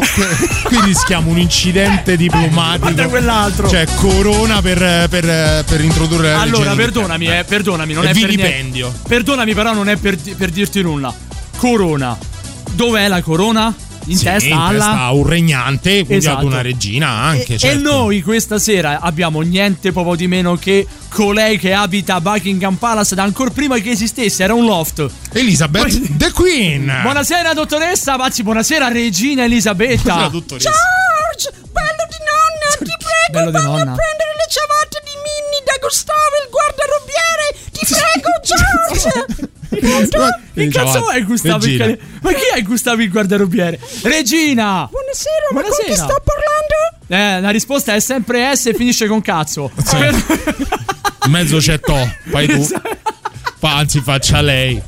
qui 0.65 0.81
rischiamo 0.85 1.31
un 1.31 1.39
incidente 1.39 2.17
diplomatico. 2.17 2.85
Guarda 2.93 3.09
quell'altro. 3.09 3.69
Cioè, 3.69 3.87
corona 3.97 4.63
per, 4.63 5.09
per- 5.11 5.65
per 5.65 5.81
introdurre 5.83 6.31
la 6.31 6.41
Allora, 6.41 6.71
regina 6.71 6.75
perdonami, 6.77 7.27
eh, 7.27 7.45
perdonami, 7.45 7.93
non 7.93 8.07
È 8.07 8.11
è, 8.11 8.13
per 8.19 8.35
niente. 8.35 8.91
Perdonami, 9.07 9.55
però 9.55 9.73
non 9.75 9.89
è 9.89 9.97
per, 9.97 10.17
per 10.37 10.51
dirti 10.51 10.81
nulla. 10.83 11.13
Corona. 11.71 12.17
Dov'è 12.75 13.09
la 13.09 13.21
corona? 13.23 13.75
In 14.05 14.17
Sì, 14.17 14.23
testa 14.23 14.47
in 14.47 14.53
alla 14.53 14.71
testa 14.85 15.01
a 15.01 15.13
un 15.13 15.27
regnante, 15.27 15.91
quindi 16.05 16.15
Esatto. 16.25 16.39
ad 16.39 16.45
una 16.45 16.63
regina 16.63 17.09
anche. 17.09 17.55
E, 17.55 17.59
certo. 17.59 17.77
e 17.77 17.81
noi 17.81 18.23
questa 18.23 18.61
sera 18.61 19.01
abbiamo 19.01 19.41
niente 19.41 19.91
poco 19.91 20.15
di 20.15 20.29
meno 20.29 20.55
che 20.55 20.87
colei 21.09 21.59
che 21.59 21.73
abita 21.73 22.15
a 22.15 22.21
Buckingham 22.21 22.77
Palace 22.77 23.17
da 23.17 23.25
ancora 23.25 23.51
prima 23.51 23.77
che 23.79 23.91
esistesse, 23.91 24.45
era 24.45 24.55
un 24.55 24.65
loft. 24.65 25.05
Elizabeth 25.33 26.17
the 26.17 26.31
Queen. 26.31 26.85
Buonasera 27.03 27.53
dottoressa, 27.53 28.15
Pazzi, 28.17 28.45
buonasera 28.45 28.87
regina 28.87 29.43
Elisabetta. 29.43 30.03
Buonasera, 30.03 30.29
dottoressa. 30.29 30.71
George, 30.71 31.67
bello 31.73 32.07
di 32.09 32.19
nonna, 32.31 32.91
ti 32.91 32.97
prego, 33.03 33.51
Bello 33.51 33.67
nonna. 33.67 33.91
a 33.91 33.97
prendere 33.97 34.33
le 34.39 34.47
ciabatte 34.49 35.03
di 35.03 35.15
Minnie 35.19 35.63
da 35.67 35.75
Gustavo, 35.81 36.37
il 36.45 36.49
guardarobiere. 36.49 37.45
Ti 37.73 37.87
prego, 37.91 38.31
George. 38.47 39.49
Che 39.81 40.69
cazzo 40.69 41.11
è 41.11 41.23
Gustavo 41.23 41.57
il 41.67 41.79
Regina. 41.79 41.85
cane- 41.85 41.99
Ma 42.23 42.33
chi 42.33 42.43
è 42.55 42.63
Gustavo 42.63 43.03
il 43.03 43.11
guardarobiere? 43.11 43.79
Regina! 44.03 44.89
Buonasera, 44.91 45.49
ma 45.53 45.61
con 45.63 45.71
chi 45.85 45.95
sto 45.95 46.23
parlando? 46.25 46.75
Eh, 47.09 47.41
la 47.41 47.51
risposta 47.51 47.95
è 47.95 48.01
sempre 48.01 48.55
S 48.57 48.67
e 48.67 48.75
finisce 48.75 49.07
con 49.07 49.21
cazzo. 49.21 49.71
In 51.25 51.31
mezzo 51.31 51.59
c'è 51.59 51.79
To, 51.81 52.09
fai 52.31 52.47
tu. 52.49 52.67
Fa- 53.59 53.77
Anzi, 53.77 54.01
faccia 54.01 54.41
lei. 54.41 54.81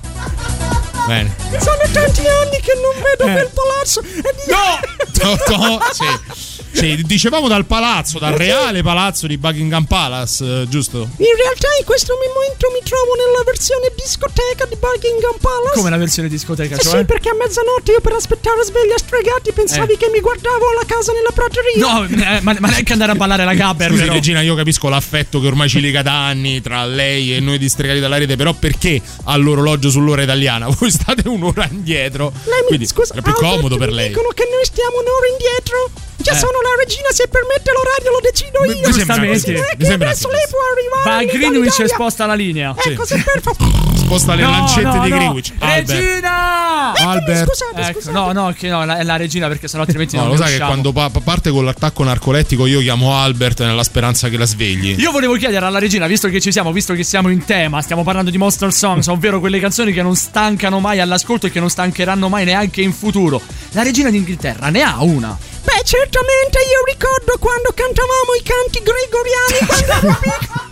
Bene. 1.06 1.35
Sono 1.59 1.78
tanti 1.93 2.20
anni 2.27 2.60
che 2.60 2.73
non 2.74 3.02
vedo 3.02 3.24
Eh. 3.24 3.32
quel 3.32 3.51
palazzo. 3.55 4.01
Di- 4.02 5.19
To, 5.19 5.36
to, 5.47 5.81
sì. 5.93 6.47
Sì, 6.72 7.02
dicevamo 7.04 7.48
dal 7.48 7.64
palazzo, 7.66 8.18
dal 8.18 8.34
reale 8.34 8.82
palazzo 8.82 9.26
di 9.26 9.36
Buckingham 9.38 9.84
Palace, 9.84 10.44
eh, 10.62 10.68
giusto? 10.68 10.98
In 10.98 11.34
realtà 11.36 11.68
in 11.78 11.84
questo 11.84 12.14
momento 12.14 12.68
mi 12.72 12.80
trovo 12.84 13.14
nella 13.16 13.42
versione 13.44 13.90
discoteca 13.96 14.66
di 14.66 14.76
Buckingham 14.76 15.36
Palace. 15.40 15.74
Come 15.74 15.90
la 15.90 15.96
versione 15.96 16.28
discoteca, 16.28 16.76
Eh 16.76 16.78
cioè? 16.78 16.98
sì, 16.98 17.04
perché 17.04 17.30
a 17.30 17.34
mezzanotte 17.34 17.92
io 17.92 18.00
per 18.00 18.12
aspettare 18.12 18.62
sveglia 18.64 18.96
stregati 18.98 19.52
pensavi 19.52 19.92
Eh. 19.92 19.96
che 19.96 20.10
mi 20.12 20.20
guardavo 20.20 20.72
la 20.78 20.84
casa 20.86 21.12
nella 21.12 21.32
prateria. 21.34 21.80
No, 21.82 22.04
eh, 22.04 22.40
ma, 22.42 22.54
ma 22.58 22.68
neanche 22.68 22.92
andare 22.92 23.12
a 23.12 23.14
ballare 23.16 23.44
la 23.44 23.54
gabber, 23.54 23.88
Scusi, 23.90 24.02
però. 24.02 24.12
Regina, 24.14 24.40
io 24.42 24.54
capisco 24.54 24.88
l'affetto 24.88 25.40
che 25.40 25.46
ormai 25.46 25.68
ci 25.68 25.80
lega 25.80 26.02
da 26.02 26.26
anni 26.26 26.60
tra 26.60 26.84
lei 26.84 27.34
e 27.34 27.40
noi 27.40 27.58
distregati 27.58 27.98
dalla 28.00 28.18
rete, 28.18 28.36
però 28.36 28.52
perché 28.52 29.00
all'orologio 29.24 29.90
sull'ora 29.90 30.22
italiana? 30.22 30.68
Voi 30.78 30.90
state 30.90 31.28
un'ora 31.28 31.66
indietro. 31.70 32.32
Lei 32.44 32.60
mi 32.62 32.66
Quindi 32.68 32.86
scusa, 32.86 33.12
era 33.14 33.22
più 33.22 33.32
Albert, 33.32 33.54
comodo 33.56 33.76
per 33.76 33.88
mi 33.88 33.94
lei. 33.94 34.08
Dicono 34.08 34.28
che 34.34 34.46
noi 34.50 34.64
stiamo 34.64 34.98
un'ora 34.98 35.26
indietro. 35.30 35.90
Già 36.28 36.36
Eh. 36.36 36.38
sono 36.38 36.59
la 36.60 36.74
regina, 36.84 37.09
se 37.10 37.26
permette 37.28 37.72
l'orario 37.72 38.10
lo 38.12 38.20
decido 38.20 38.59
io. 38.64 38.86
mi 38.86 38.92
Giustamente. 38.92 39.52
Non 39.52 39.62
è 39.64 39.72
mi 39.72 39.76
che 39.78 39.84
sembra 39.84 40.09
adesso 40.10 40.28
lei 40.28 40.44
può 40.48 40.59
arrivare. 40.72 41.24
Va 41.26 41.32
a 41.32 41.36
Greenwich 41.38 41.78
e 41.80 41.88
sposta 41.88 42.26
la 42.26 42.34
linea. 42.34 42.74
Ecco, 42.76 43.05
se 43.06 43.16
per 43.22 43.40
favore. 43.40 43.86
Sposta 43.96 44.34
le 44.34 44.42
No, 44.42 44.50
lancette 44.50 44.82
no, 44.82 45.02
di 45.05 45.09
no. 45.10 45.16
Greenwich. 45.16 45.52
Albert. 45.59 45.88
Regina! 46.00 46.92
Albert. 46.94 47.46
Scusate, 47.46 47.80
Ecco, 47.90 48.10
no, 48.10 48.32
no, 48.32 48.55
che 48.56 48.68
no, 48.68 48.84
la- 48.84 48.98
è 48.98 49.02
la 49.05 49.16
regina 49.16 49.48
perché 49.48 49.68
sennò 49.68 49.82
altrimenti 49.82 50.16
No, 50.16 50.22
non 50.22 50.30
lo 50.32 50.36
sai 50.38 50.52
che 50.52 50.59
quando 50.64 50.92
pa- 50.92 51.10
pa- 51.10 51.20
parte 51.20 51.50
con 51.50 51.64
l'attacco 51.64 52.05
narcolettico 52.05 52.66
io 52.66 52.80
chiamo 52.80 53.14
Albert 53.16 53.60
nella 53.64 53.84
speranza 53.84 54.28
che 54.28 54.36
la 54.38 54.46
svegli. 54.46 54.94
Io 54.98 55.10
volevo 55.10 55.34
chiedere 55.34 55.64
alla 55.66 55.78
regina, 55.78 56.06
visto 56.06 56.28
che 56.28 56.40
ci 56.40 56.52
siamo, 56.52 56.72
visto 56.72 56.94
che 56.94 57.02
siamo 57.05 57.28
in 57.28 57.44
tema, 57.44 57.82
stiamo 57.82 58.02
parlando 58.02 58.30
di 58.30 58.38
Monster 58.38 58.72
Songs, 58.72 59.06
ovvero 59.09 59.40
quelle 59.40 59.60
canzoni 59.60 59.92
che 59.92 60.02
non 60.02 60.16
stancano 60.16 60.80
mai 60.80 61.00
all'ascolto 61.00 61.46
e 61.46 61.50
che 61.50 61.60
non 61.60 61.68
stancheranno 61.70 62.28
mai 62.28 62.44
neanche 62.44 62.80
in 62.80 62.92
futuro. 62.92 63.40
La 63.72 63.82
regina 63.82 64.10
d'Inghilterra 64.10 64.70
ne 64.70 64.82
ha 64.82 65.02
una. 65.02 65.36
Beh, 65.64 65.82
certamente 66.18 66.58
io 66.66 66.82
ricordo 66.86 67.38
quando 67.38 67.70
cantavamo 67.74 68.34
i 68.34 68.42
canti 68.42 68.82
gregoriani 68.82 69.58
quando 69.66 69.92
ero 69.92 70.16
piccolo. 70.22 70.66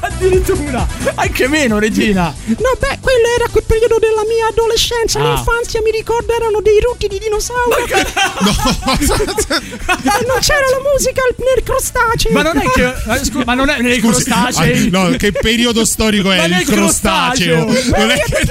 Addirittura, 0.00 0.84
anche 1.14 1.46
meno, 1.46 1.78
regina. 1.78 2.34
No, 2.46 2.70
beh, 2.78 2.98
quello 3.00 3.28
era 3.38 3.46
quel 3.50 3.62
periodo 3.64 3.98
della 4.00 4.22
mia 4.26 4.48
adolescenza, 4.48 5.20
Ah. 5.20 5.34
l'infanzia, 5.34 5.80
mi 5.82 5.90
ricordo, 5.92 6.32
erano 6.32 6.60
dei 6.60 6.80
rutti 6.80 7.06
di 7.06 7.16
dinosauro. 7.18 7.76
Eh, 7.76 7.86
non 10.26 10.38
c'era 10.40 10.66
la 10.70 10.80
musica 10.92 11.22
nel 11.36 11.62
crostaceo. 11.62 12.32
Ma 12.32 12.42
non 12.42 12.58
è 12.58 12.68
che. 12.70 12.86
eh, 12.86 13.24
scusa, 13.24 13.44
ma 13.44 13.54
non 13.54 13.68
è 13.68 13.78
crostacei. 14.00 14.90
ah, 14.92 15.08
no, 15.10 15.16
che 15.16 15.30
periodo 15.32 15.84
storico 15.84 16.32
è 16.32 16.38
Ma 16.38 16.44
il 16.46 16.50
nel 16.50 16.64
crostaceo? 16.64 17.64
crostaceo. 17.66 17.96
Non 17.98 18.10
è 18.10 18.18
che- 18.20 18.46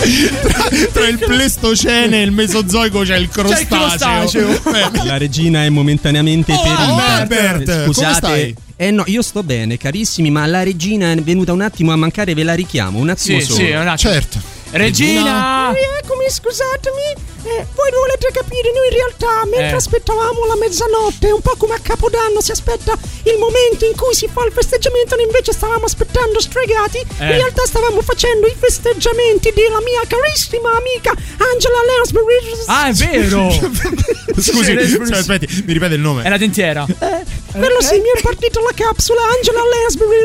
tra 0.00 0.08
il 0.08 0.38
crostaceo. 0.40 0.88
tra 0.92 1.06
il 1.08 1.18
Pleistocene 1.18 2.20
e 2.20 2.22
il 2.22 2.32
Mesozoico 2.32 3.00
c'è 3.00 3.16
il 3.16 3.28
crostaceo. 3.28 4.50
Eh, 4.74 5.04
La 5.04 5.16
regina 5.18 5.64
è 5.64 5.68
momentaneamente 5.68 6.52
Oh, 6.52 6.56
ferita. 6.62 7.04
Albert, 7.06 7.64
come 7.82 7.84
Scusate. 7.84 8.14
stai? 8.16 8.54
Eh 8.76 8.90
no, 8.90 9.02
io 9.06 9.20
sto 9.20 9.42
bene, 9.42 9.76
carissimi, 9.76 10.30
ma 10.30 10.46
la 10.46 10.62
regina 10.62 11.12
è 11.12 11.16
venuta 11.16 11.52
un 11.52 11.60
attimo 11.60 11.92
a 11.92 11.96
mancare, 11.96 12.32
ve 12.34 12.44
la 12.44 12.54
richiamo, 12.54 12.98
un 12.98 13.10
attimo 13.10 13.38
Sì, 13.38 13.44
solo. 13.44 13.58
sì, 13.58 13.70
un 13.72 13.76
attimo. 13.88 13.96
Certo. 14.12 14.40
Regina! 14.70 15.70
Eccomi, 16.02 16.24
scusatemi. 16.30 17.29
Eh, 17.42 17.66
voi 17.74 17.90
volete 17.90 18.28
capire, 18.32 18.70
noi 18.72 18.86
in 18.88 18.94
realtà, 18.94 19.44
mentre 19.46 19.70
Eh. 19.70 19.80
aspettavamo 19.80 20.44
la 20.46 20.56
mezzanotte, 20.56 21.30
un 21.32 21.40
po' 21.40 21.54
come 21.56 21.74
a 21.74 21.78
Capodanno 21.80 22.40
si 22.40 22.50
aspetta 22.52 22.92
il 23.24 23.38
momento 23.38 23.86
in 23.86 23.96
cui 23.96 24.14
si 24.14 24.28
fa 24.30 24.44
il 24.44 24.52
festeggiamento, 24.52 25.16
noi 25.16 25.24
invece 25.24 25.52
stavamo 25.52 25.84
aspettando 25.84 26.38
stregati, 26.40 26.98
in 26.98 27.22
Eh. 27.26 27.36
realtà 27.36 27.64
stavamo 27.64 28.02
facendo 28.02 28.46
i 28.46 28.54
festeggiamenti 28.58 29.52
della 29.54 29.80
mia 29.80 30.00
carissima 30.06 30.70
amica 30.76 31.12
Angela 31.38 31.80
Lansbury. 31.86 32.38
Ah, 32.66 32.88
è 32.88 32.92
vero! 32.92 33.50
Scusi, 34.40 34.76
cioè, 34.76 35.18
aspetti, 35.18 35.64
mi 35.66 35.72
ripete 35.72 35.94
il 35.94 36.00
nome. 36.00 36.22
È 36.22 36.28
la 36.28 36.36
dentiera. 36.38 36.84
Quello 36.86 37.80
sì, 37.82 37.98
mi 37.98 38.08
è 38.14 38.20
partita 38.20 38.60
la 38.60 38.70
capsula 38.74 39.22
Angela 39.34 39.60
Lansbury. 39.64 40.18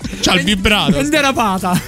C'ha 0.21 0.33
il 0.35 0.43
vibrato. 0.43 0.97
È 0.97 1.03
derapata. 1.03 1.71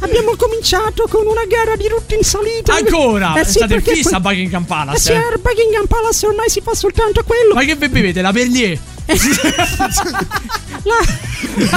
Abbiamo 0.00 0.36
cominciato 0.36 1.06
con 1.08 1.26
una 1.26 1.44
gara 1.46 1.76
di 1.76 1.88
routine 1.88 2.22
salita. 2.22 2.74
Ancora? 2.74 3.34
Eh 3.34 3.44
sì, 3.44 3.52
State 3.58 3.74
in 3.74 3.82
perché 3.82 3.94
fissa 3.96 4.16
a 4.16 4.20
que- 4.20 4.30
Buckingham 4.30 4.62
Eh 4.62 4.66
Palace. 4.66 4.98
sì, 5.00 5.12
a 5.12 5.38
Buckingham 5.40 5.86
Palace 5.86 6.26
ormai 6.26 6.48
si 6.48 6.60
fa 6.62 6.74
soltanto 6.74 7.22
quello. 7.24 7.54
Ma 7.54 7.64
che 7.64 7.74
vi 7.76 7.88
bevete? 7.88 8.20
La 8.22 8.32
Perlier? 8.32 8.78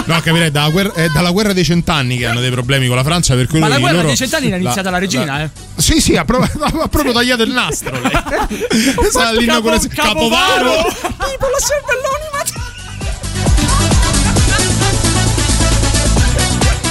No, 0.06 0.20
capirei, 0.22 0.50
dalla 0.50 0.70
guerra, 0.70 0.94
è 0.94 1.08
dalla 1.10 1.30
guerra 1.32 1.54
dei 1.54 1.64
cent'anni 1.64 2.18
che 2.18 2.26
hanno 2.26 2.40
dei 2.40 2.50
problemi 2.50 2.88
con 2.88 2.96
la 2.96 3.04
Francia. 3.04 3.36
Per 3.36 3.48
cui 3.48 3.60
Ma 3.60 3.68
la 3.68 3.78
loro- 3.78 3.92
guerra 3.92 4.08
dei 4.08 4.16
cent'anni 4.16 4.50
l'ha 4.50 4.56
iniziata 4.58 4.90
la 4.90 4.98
regina, 4.98 5.44
eh. 5.44 5.50
Sì, 5.76 6.02
sì, 6.02 6.16
ha 6.16 6.26
proprio, 6.26 6.50
ha 6.66 6.88
proprio 6.88 7.12
tagliato 7.14 7.44
il 7.44 7.52
nastro. 7.52 7.92
Lei. 8.00 8.12
Con 8.12 9.34
le- 9.36 9.88
Capovaro. 9.94 10.72
Tipo 10.88 11.48
la 11.48 11.60
cervelloni, 11.60 12.28
ma... 12.32 12.44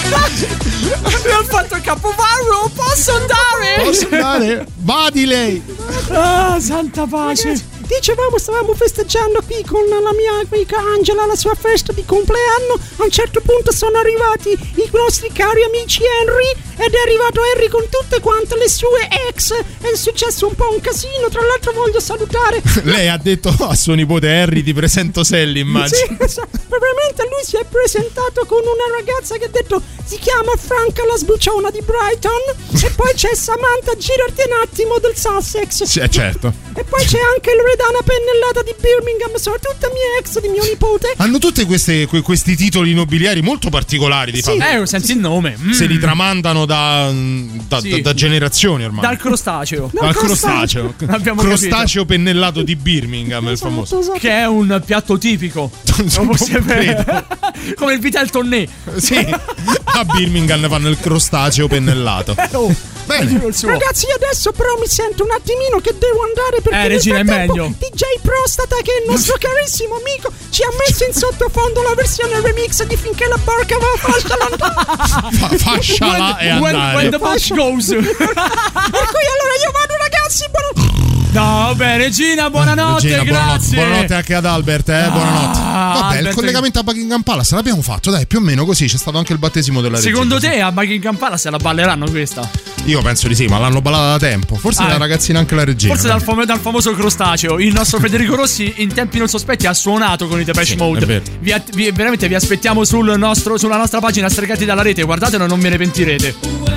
Ha 1.37 1.45
fatto 1.45 1.75
il 1.77 1.83
capovarro, 1.83 2.71
posso 2.75 3.13
andare? 3.13 3.83
Posso 3.85 4.09
andare? 4.11 4.67
Vadi 4.77 5.27
lei. 5.27 5.63
Ah, 6.11 6.59
santa 6.61 7.07
pace. 7.07 7.49
Ragazzi, 7.49 7.65
dicevamo, 7.87 8.39
stavamo 8.39 8.75
festeggiando 8.75 9.41
qui 9.47 9.65
con 9.65 9.85
la 9.87 10.13
mia 10.13 10.47
amica 10.49 10.79
Angela 10.79 11.27
la 11.27 11.37
sua 11.37 11.55
festa 11.55 11.93
di 11.93 12.05
compleanno. 12.05 12.79
A 12.97 13.05
un 13.05 13.11
certo 13.11 13.41
punto 13.41 13.73
sono 13.73 13.99
arrivati 13.99 14.51
i 14.51 14.89
nostri 14.93 15.31
cari 15.33 15.63
amici 15.63 16.03
Henry 16.03 16.51
ed 16.79 16.93
è 16.93 17.01
arrivato 17.01 17.41
Henry 17.55 17.69
con 17.69 17.87
tutte 17.89 18.21
quante 18.21 18.57
le 18.57 18.69
sue 18.69 19.09
ex. 19.29 19.55
È 19.81 19.95
successo 19.95 20.47
un 20.49 20.55
po' 20.55 20.71
un 20.73 20.81
casino. 20.81 21.29
Tra 21.29 21.45
l'altro 21.45 21.73
voglio 21.73 22.01
salutare. 22.01 22.63
Lei 22.85 23.09
ha 23.09 23.17
detto 23.17 23.55
a 23.59 23.75
suo 23.75 23.95
nipote 23.95 24.29
Harry 24.29 24.63
ti 24.63 24.73
presento 24.75 25.25
Sally, 25.25 25.61
immagino. 25.61 25.97
Sì, 25.97 26.17
esatto. 26.19 26.59
Veramente 26.69 27.23
lui 27.23 27.45
si 27.45 27.57
è 27.57 27.65
presentato 27.69 28.45
con 28.47 28.61
una 28.61 28.97
ragazza 28.97 29.37
che 29.37 29.45
ha 29.45 29.49
detto 29.49 29.81
si 30.05 30.19
chiama 30.19 30.53
Franca 30.57 31.05
la 31.05 31.17
sbucciona 31.17 31.71
di 31.71 31.81
Brighton 31.83 32.85
e 32.85 32.91
poi 32.91 33.13
c'è 33.15 33.35
Samantha 33.35 33.97
girati 33.97 34.43
un 34.47 34.53
attimo 34.63 34.99
del 34.99 35.17
Sussex 35.17 35.83
Sì, 35.83 35.99
eh, 36.01 36.09
certo. 36.09 36.53
e 36.75 36.85
poi 36.85 37.05
c'è 37.05 37.19
anche 37.35 37.55
Loredana 37.77 37.99
Pennellata 38.03 38.63
di 38.63 38.75
Birmingham 38.81 39.35
sono 39.37 39.57
tutte 39.61 39.89
mie 39.93 40.19
ex 40.21 40.41
di 40.41 40.49
mio 40.49 40.63
nipote 40.65 41.13
Hanno 41.19 41.39
tutti 41.39 41.65
questi 41.67 42.57
titoli 42.57 42.95
nobiliari 42.95 43.43
molto 43.43 43.69
particolari 43.69 44.33
di 44.33 44.41
fatto. 44.41 44.57
Eh, 44.83 44.87
senti 44.87 45.13
il 45.13 45.19
nome. 45.19 45.57
Mm. 45.61 45.71
Se 45.73 45.85
li 45.85 45.99
tramandano 45.99 46.65
da, 46.65 47.13
da- 47.13 47.81
Sì. 47.81 47.91
da- 47.91 48.01
da 48.01 48.15
generazioni 48.15 48.85
ormai. 48.85 49.03
Dal 49.03 49.19
crostaceo. 49.19 49.91
Dal 49.93 50.15
crostaceo. 50.15 50.95
Abbiamo 51.09 51.43
crostaceo 51.43 52.07
pennellato 52.07 52.63
di 52.63 52.77
Birmingham, 52.77 53.47
il 53.49 53.59
famoso. 53.59 54.01
Che 54.19 54.31
è 54.31 54.47
un 54.47 54.81
piatto 54.85 55.19
tipico. 55.19 55.71
Lo 56.17 56.25
possiamo- 56.27 56.65
Come 57.77 57.93
il 57.93 58.01
vitel 58.01 58.31
tonné. 58.31 58.67
Sì. 58.97 59.17
A 59.17 60.05
Birmingham 60.05 60.67
fanno 60.69 60.89
il 60.89 60.99
crostaceo 60.99 61.69
pennellato. 61.69 62.35
Oh, 62.53 62.75
Bene. 63.07 63.41
ragazzi 63.63 64.07
adesso 64.15 64.51
però 64.51 64.77
mi 64.81 64.87
sento 64.89 65.23
un 65.23 65.31
attimino 65.31 65.79
che 65.81 65.95
devo 65.97 66.25
andare 66.25 66.61
perché 66.61 66.79
Eh, 66.79 66.89
Regina, 66.89 67.19
è 67.21 67.25
frattempo 67.25 67.66
DJ 67.79 68.03
Prostata 68.23 68.77
che 68.83 68.93
è 68.93 69.03
il 69.05 69.11
nostro 69.11 69.37
carissimo 69.41 69.97
amico 69.97 70.33
ci 70.51 70.63
ha 70.63 70.69
messo 70.79 71.05
in 71.05 71.13
sottofondo 71.13 71.83
la 71.83 71.95
versione 71.95 72.41
remix 72.41 72.83
di 72.85 72.97
Finché 72.97 73.27
la 73.27 73.39
barca 73.43 73.77
va 73.79 73.87
fasciala 73.97 74.57
Fa- 75.31 75.57
fasciala 75.57 76.39
e 76.39 76.53
When, 76.59 76.75
andare. 76.75 76.95
when 76.97 77.11
the 77.11 77.19
boat 77.19 77.55
goes. 77.55 77.87
per 77.95 78.05
cui 78.05 79.27
allora 79.35 79.55
io 79.63 79.71
vado 79.73 79.95
ragazzi 79.99 80.45
buona- 80.51 80.95
No, 81.33 81.43
vabbè, 81.67 81.97
Regina, 81.99 82.49
buonanotte, 82.49 83.03
Regina, 83.03 83.25
buonanotte, 83.25 83.59
grazie. 83.59 83.77
buonanotte 83.77 84.15
anche 84.15 84.35
ad 84.35 84.45
Albert, 84.47 84.89
eh, 84.89 85.09
buonanotte. 85.11 85.66
Vabbè, 85.77 86.13
il 86.13 86.17
Albert- 86.19 86.35
collegamento 86.35 86.79
a 86.79 86.83
Buckingham 86.83 87.23
Palace 87.23 87.55
l'abbiamo 87.55 87.83
fatto, 87.83 88.11
dai, 88.11 88.27
più 88.27 88.39
o 88.39 88.41
meno 88.41 88.65
così, 88.65 88.87
c'è 88.87 88.97
stato 88.97 89.19
anche 89.19 89.33
il 89.33 89.39
battesimo 89.39 89.81
della 89.81 89.97
regina. 89.97 90.13
Secondo 90.15 90.39
te 90.39 90.61
a 90.61 90.73
Buckingham 90.73 91.17
Palace 91.17 91.51
la 91.51 91.59
balleranno 91.59 92.09
questa? 92.11 92.49
Io 92.85 93.03
penso 93.03 93.27
di 93.29 93.35
sì, 93.35 93.47
ma 93.47 93.59
l'hanno 93.59 93.81
ballata 93.83 94.11
da 94.13 94.19
tempo. 94.19 94.55
Forse 94.57 94.83
Ah, 94.83 94.89
la 94.89 94.95
eh. 94.95 94.99
ragazzina 94.99 95.39
anche 95.41 95.55
la 95.57 95.65
regina. 95.65 95.93
Forse 95.93 96.07
dal, 96.09 96.23
fam- 96.23 96.45
dal 96.45 96.61
famoso 96.61 96.93
crostaceo. 96.93 97.59
Il 97.59 97.73
nostro 97.73 97.99
Federico 97.99 98.37
Rossi 98.37 98.75
in 98.77 98.93
tempi 98.93 99.19
non 99.19 99.27
sospetti 99.29 99.67
ha 99.67 99.75
suonato 99.75 100.29
con 100.29 100.41
i 100.41 100.45
Depeche 100.45 100.67
Sì, 100.67 100.77
Mode. 100.77 101.23
Vi 101.41 101.53
vi- 101.73 101.91
veramente 101.91 102.29
vi 102.29 102.35
aspettiamo 102.37 102.85
sul 102.85 103.15
nostro- 103.19 103.59
sulla 103.59 103.77
nostra 103.77 103.99
pagina 104.01 104.29
Stregati 104.29 104.65
dalla 104.65 104.83
rete. 104.83 105.03
Guardatelo 105.03 105.47
non 105.47 105.59
ve 105.59 105.69
ne 105.71 105.77
pentirete. 105.79 106.76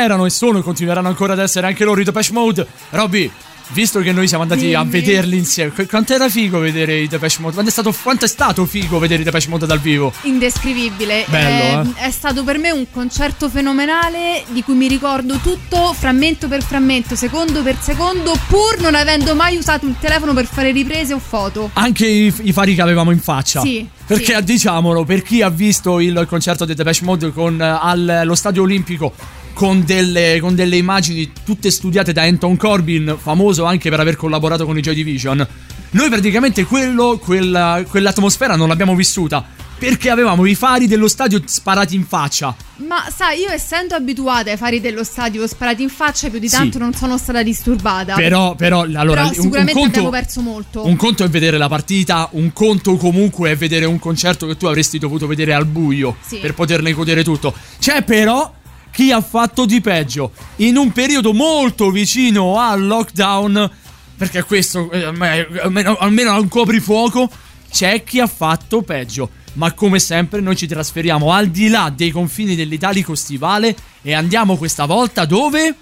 Erano 0.00 0.26
e 0.26 0.30
sono 0.30 0.58
e 0.58 0.62
continueranno 0.62 1.08
ancora 1.08 1.32
ad 1.34 1.38
essere 1.40 1.66
anche 1.66 1.84
loro 1.84 2.00
i 2.00 2.04
Depeche 2.04 2.32
Mode. 2.32 2.66
Robby, 2.90 3.30
visto 3.72 4.00
che 4.00 4.10
noi 4.12 4.26
siamo 4.26 4.42
andati 4.42 4.74
a 4.74 4.80
Dimmi. 4.80 4.90
vederli 4.90 5.36
insieme, 5.36 5.70
qu- 5.70 5.86
quanto 5.88 6.12
era 6.12 6.28
figo 6.28 6.58
vedere 6.58 6.98
i 6.98 7.06
Depeche 7.06 7.36
Mode? 7.40 7.52
Quanto 7.54 7.70
è 7.70 7.72
stato, 7.72 7.94
quanto 8.02 8.24
è 8.24 8.28
stato 8.28 8.64
figo 8.66 8.98
vedere 8.98 9.20
i 9.22 9.24
Depeche 9.24 9.48
Mode 9.48 9.66
dal 9.66 9.78
vivo? 9.78 10.12
Indescrivibile. 10.22 11.24
Bello, 11.28 11.88
Eh, 11.96 12.06
È 12.06 12.10
stato 12.10 12.42
per 12.42 12.58
me 12.58 12.70
un 12.72 12.86
concerto 12.90 13.48
fenomenale 13.48 14.42
di 14.48 14.62
cui 14.62 14.74
mi 14.74 14.88
ricordo 14.88 15.36
tutto 15.36 15.92
frammento 15.96 16.48
per 16.48 16.62
frammento, 16.64 17.14
secondo 17.14 17.62
per 17.62 17.76
secondo, 17.80 18.36
pur 18.48 18.80
non 18.80 18.94
avendo 18.96 19.34
mai 19.36 19.56
usato 19.56 19.86
il 19.86 19.94
telefono 20.00 20.34
per 20.34 20.46
fare 20.46 20.72
riprese 20.72 21.14
o 21.14 21.18
foto. 21.20 21.70
Anche 21.74 22.06
i, 22.06 22.34
i 22.42 22.52
fari 22.52 22.74
che 22.74 22.82
avevamo 22.82 23.12
in 23.12 23.20
faccia. 23.20 23.60
Sì, 23.60 23.86
Perché 24.04 24.34
sì. 24.36 24.42
diciamolo, 24.44 25.04
per 25.04 25.22
chi 25.22 25.42
ha 25.42 25.48
visto 25.48 26.00
il 26.00 26.26
concerto 26.28 26.64
dei 26.64 26.74
Depeche 26.74 27.04
Mode 27.04 27.32
con, 27.32 27.60
eh, 27.60 27.78
allo 27.80 28.34
Stadio 28.34 28.62
Olimpico 28.62 29.12
con 29.52 29.84
delle, 29.84 30.38
con 30.40 30.54
delle 30.54 30.76
immagini 30.76 31.30
tutte 31.44 31.70
studiate 31.70 32.12
da 32.12 32.22
Anton 32.22 32.56
Corbin, 32.56 33.16
famoso 33.20 33.64
anche 33.64 33.90
per 33.90 34.00
aver 34.00 34.16
collaborato 34.16 34.64
con 34.64 34.76
i 34.78 34.80
Joy 34.80 34.94
Division, 34.94 35.46
noi 35.92 36.08
praticamente 36.08 36.64
quello, 36.64 37.18
quella- 37.22 37.84
quell'atmosfera 37.88 38.56
non 38.56 38.68
l'abbiamo 38.68 38.94
vissuta. 38.94 39.58
Perché 39.80 40.10
avevamo 40.10 40.44
i 40.44 40.54
fari 40.54 40.86
dello 40.86 41.08
stadio 41.08 41.40
sparati 41.42 41.94
in 41.94 42.04
faccia. 42.04 42.54
Ma 42.86 42.96
sai, 43.10 43.40
io 43.40 43.48
essendo 43.48 43.94
abituata 43.94 44.50
ai 44.50 44.58
fari 44.58 44.78
dello 44.78 45.02
stadio 45.04 45.46
sparati 45.46 45.82
in 45.82 45.88
faccia, 45.88 46.28
più 46.28 46.38
di 46.38 46.50
Sì. 46.50 46.56
tanto 46.56 46.76
non 46.76 46.92
sono 46.92 47.16
stata 47.16 47.42
disturbata. 47.42 48.12
Però, 48.14 48.54
però, 48.56 48.82
allora, 48.82 49.00
Però 49.00 49.22
un- 49.22 49.28
un, 49.28 49.32
sicuramente 49.34 49.72
conto, 49.72 49.88
abbiamo 49.88 50.10
perso 50.10 50.40
molto. 50.42 50.84
Un 50.86 50.96
conto 50.96 51.24
è 51.24 51.28
vedere 51.30 51.56
la 51.56 51.68
partita, 51.68 52.28
un 52.32 52.52
conto 52.52 52.94
comunque 52.96 53.52
è 53.52 53.56
vedere 53.56 53.86
un 53.86 53.98
concerto 53.98 54.46
che 54.46 54.58
tu 54.58 54.66
avresti 54.66 54.98
dovuto 54.98 55.26
vedere 55.26 55.54
al 55.54 55.64
buio 55.64 56.14
Sì. 56.26 56.36
per 56.36 56.52
poterne 56.52 56.92
godere 56.92 57.24
tutto. 57.24 57.54
C'è 57.78 58.02
però 58.02 58.52
chi 58.90 59.12
ha 59.12 59.20
fatto 59.20 59.64
di 59.64 59.80
peggio 59.80 60.32
in 60.56 60.76
un 60.76 60.92
periodo 60.92 61.32
molto 61.32 61.90
vicino 61.90 62.58
al 62.58 62.84
lockdown, 62.84 63.70
perché 64.16 64.42
questo 64.42 64.90
eh, 64.90 65.04
almeno, 65.04 65.96
almeno 65.96 66.38
un 66.38 66.48
coprifuoco, 66.48 67.30
c'è 67.70 68.02
chi 68.04 68.20
ha 68.20 68.26
fatto 68.26 68.82
peggio. 68.82 69.30
Ma 69.54 69.72
come 69.72 69.98
sempre 69.98 70.40
noi 70.40 70.56
ci 70.56 70.68
trasferiamo 70.68 71.32
al 71.32 71.48
di 71.48 71.68
là 71.68 71.92
dei 71.94 72.10
confini 72.10 72.54
dell'italico 72.54 73.16
stivale 73.16 73.74
e 74.00 74.12
andiamo 74.14 74.56
questa 74.56 74.86
volta 74.86 75.24
dove? 75.24 75.74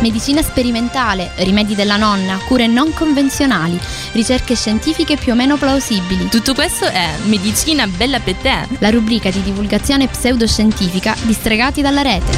Medicina 0.00 0.42
sperimentale, 0.42 1.32
rimedi 1.38 1.74
della 1.74 1.96
nonna, 1.96 2.38
cure 2.46 2.68
non 2.68 2.92
convenzionali, 2.92 3.76
ricerche 4.12 4.54
scientifiche 4.54 5.16
più 5.16 5.32
o 5.32 5.34
meno 5.34 5.56
plausibili. 5.56 6.28
Tutto 6.28 6.54
questo 6.54 6.86
è 6.86 7.16
Medicina 7.24 7.84
Bella 7.88 8.20
per 8.20 8.36
te. 8.36 8.68
La 8.78 8.90
rubrica 8.90 9.28
di 9.30 9.42
divulgazione 9.42 10.06
pseudoscientifica 10.06 11.16
distregati 11.22 11.82
dalla 11.82 12.02
rete. 12.02 12.36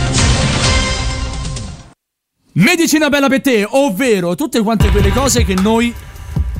Medicina 2.52 3.10
bella 3.10 3.28
per 3.28 3.42
te, 3.42 3.66
ovvero 3.68 4.34
tutte 4.34 4.60
quante 4.62 4.90
quelle 4.90 5.10
cose 5.10 5.44
che 5.44 5.54
noi 5.54 5.94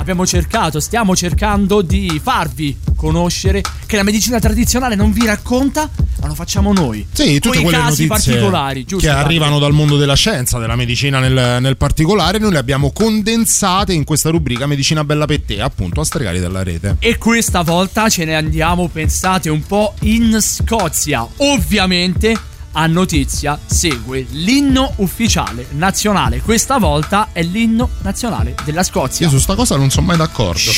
abbiamo 0.01 0.27
cercato, 0.27 0.81
stiamo 0.81 1.15
cercando 1.15 1.83
di 1.83 2.21
farvi 2.23 2.77
conoscere, 2.97 3.63
che 3.87 3.97
la 3.97 4.03
medicina 4.03 4.39
tradizionale 4.39 4.95
non 4.95 5.13
vi 5.13 5.27
racconta, 5.27 5.89
ma 6.21 6.27
lo 6.27 6.35
facciamo 6.35 6.73
noi. 6.73 7.07
Sì, 7.13 7.35
tutte 7.35 7.61
Quei 7.61 7.63
quelle 7.63 7.79
casi 7.79 8.07
particolari, 8.07 8.85
giusto? 8.85 9.07
che 9.07 9.13
arrivano 9.13 9.59
dal 9.59 9.73
mondo 9.73 9.97
della 9.97 10.15
scienza, 10.15 10.59
della 10.59 10.77
medicina 10.77 11.19
nel, 11.19 11.59
nel 11.61 11.77
particolare, 11.77 12.39
noi 12.39 12.53
le 12.53 12.59
abbiamo 12.59 12.93
condensate 12.93 13.93
in 13.93 14.05
questa 14.05 14.31
rubrica 14.31 14.67
Medicina 14.67 15.05
Bella 15.05 15.27
per 15.27 15.43
te, 15.43 15.61
appunto 15.61 16.01
a 16.01 16.05
stregare 16.05 16.41
dalla 16.41 16.63
rete. 16.63 16.97
E 16.99 17.19
questa 17.19 17.63
volta 17.63 18.09
ce 18.09 18.25
ne 18.25 18.35
andiamo, 18.35 18.89
pensate 18.89 19.51
un 19.51 19.63
po', 19.63 19.95
in 20.01 20.39
Scozia. 20.41 21.27
Ovviamente 21.37 22.49
a 22.73 22.87
notizia 22.87 23.59
segue 23.65 24.27
l'inno 24.31 24.93
ufficiale 24.97 25.67
nazionale. 25.71 26.41
Questa 26.41 26.79
volta 26.79 27.29
è 27.33 27.43
l'inno 27.43 27.91
nazionale 28.03 28.55
della 28.65 28.83
Scozia. 28.83 29.27
Io 29.27 29.33
su 29.33 29.39
sta 29.39 29.55
cosa 29.55 29.77
non 29.77 29.91
sono 29.91 30.07
mai 30.07 30.17
d'accordo. 30.17 30.71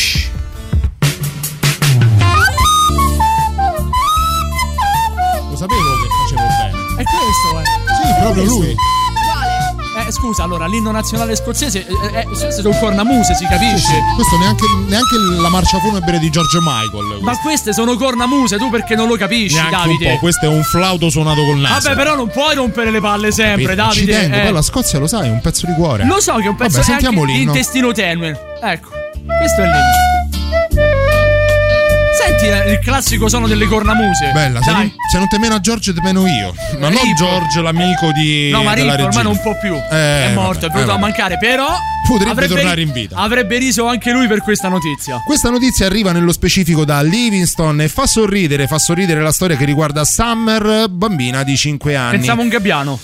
Lo 5.50 5.56
sapevo 5.56 5.90
che 6.00 6.08
facevo 6.22 6.46
bene. 6.58 6.82
È 6.96 7.04
questo, 7.04 7.60
eh. 7.60 7.64
Sì, 7.64 8.20
proprio 8.20 8.44
lui. 8.44 8.74
Eh, 10.12 10.14
scusa, 10.14 10.42
allora, 10.42 10.66
l'inno 10.66 10.90
nazionale 10.90 11.34
scozzese 11.34 11.86
eh, 11.86 11.94
eh, 12.12 12.46
è 12.46 12.50
stato 12.50 12.68
un 12.68 12.78
cornamuse, 12.78 13.34
si 13.34 13.46
capisce? 13.46 13.92
Questo 14.14 14.36
neanche, 14.38 14.64
neanche 14.86 15.16
la 15.40 15.48
marcia 15.48 15.78
funebre 15.78 16.18
di 16.18 16.28
George 16.30 16.58
Michael. 16.60 17.20
Ma 17.22 17.38
queste 17.38 17.72
sono 17.72 17.96
cornamuse, 17.96 18.58
tu 18.58 18.68
perché 18.70 18.94
non 18.94 19.08
lo 19.08 19.16
capisci, 19.16 19.54
Neanche 19.56 19.76
Davide? 19.76 20.06
un 20.06 20.12
po', 20.14 20.18
questo 20.20 20.44
è 20.46 20.48
un 20.48 20.62
flauto 20.62 21.08
suonato 21.08 21.42
col 21.44 21.58
naso. 21.58 21.88
Vabbè, 21.88 21.96
però 21.96 22.14
non 22.14 22.28
puoi 22.28 22.54
rompere 22.54 22.90
le 22.90 23.00
palle 23.00 23.32
sempre, 23.32 23.74
Capito? 23.74 23.94
Ci 23.94 24.04
Davide. 24.04 24.20
tengo, 24.20 24.36
eh. 24.36 24.40
poi 24.42 24.52
la 24.52 24.62
Scozia 24.62 24.98
lo 24.98 25.06
sai, 25.06 25.28
è 25.28 25.30
un 25.30 25.40
pezzo 25.40 25.66
di 25.66 25.72
cuore. 25.74 26.04
Lo 26.04 26.20
so 26.20 26.34
che 26.36 26.44
è 26.44 26.48
un 26.48 26.56
pezzo 26.56 26.78
Vabbè, 26.78 26.82
è 26.82 26.90
sentiamo 26.90 27.24
l'inno. 27.24 27.50
intestino 27.52 27.92
tenue. 27.92 28.38
Ecco, 28.60 28.88
questo 29.38 29.62
è 29.62 29.64
l'inno. 29.64 31.11
Senti 32.24 32.46
eh, 32.46 32.72
il 32.72 32.78
classico 32.78 33.28
suono 33.28 33.48
delle 33.48 33.66
cornamuse. 33.66 34.30
Bella, 34.32 34.62
se 34.62 34.70
non, 34.70 34.92
se 35.10 35.18
non 35.18 35.28
te 35.28 35.38
meno 35.38 35.54
a 35.54 35.60
George, 35.60 35.92
te 35.92 36.00
meno 36.02 36.24
io. 36.26 36.54
Ma 36.78 36.88
non 36.88 37.02
Rippo. 37.02 37.16
George, 37.16 37.60
l'amico 37.60 38.12
di. 38.12 38.50
No, 38.50 38.62
ma 38.62 38.72
Rippo 38.74 39.02
ormai 39.02 39.22
non 39.24 39.40
può 39.40 39.58
più. 39.58 39.74
Eh, 39.74 40.30
è 40.30 40.32
morto, 40.32 40.60
vabbè, 40.60 40.66
è 40.66 40.72
venuto 40.72 40.92
eh, 40.92 40.94
a 40.94 40.98
mancare. 40.98 41.38
Però. 41.38 41.66
Potrebbe 42.06 42.30
avrebbe- 42.30 42.54
tornare 42.54 42.80
in 42.80 42.92
vita. 42.92 43.16
Avrebbe 43.16 43.58
riso 43.58 43.86
anche 43.86 44.12
lui 44.12 44.28
per 44.28 44.42
questa 44.42 44.68
notizia. 44.68 45.20
Questa 45.24 45.50
notizia 45.50 45.86
arriva 45.86 46.12
nello 46.12 46.32
specifico 46.32 46.84
da 46.84 47.00
Livingston 47.02 47.80
e 47.80 47.88
fa 47.88 48.06
sorridere, 48.06 48.66
fa 48.66 48.78
sorridere 48.78 49.20
la 49.20 49.32
storia 49.32 49.56
che 49.56 49.64
riguarda 49.64 50.04
Summer, 50.04 50.88
bambina 50.88 51.42
di 51.42 51.56
5 51.56 51.96
anni. 51.96 52.16
Pensavo 52.18 52.42
un 52.42 52.48
gabbiano. 52.48 52.98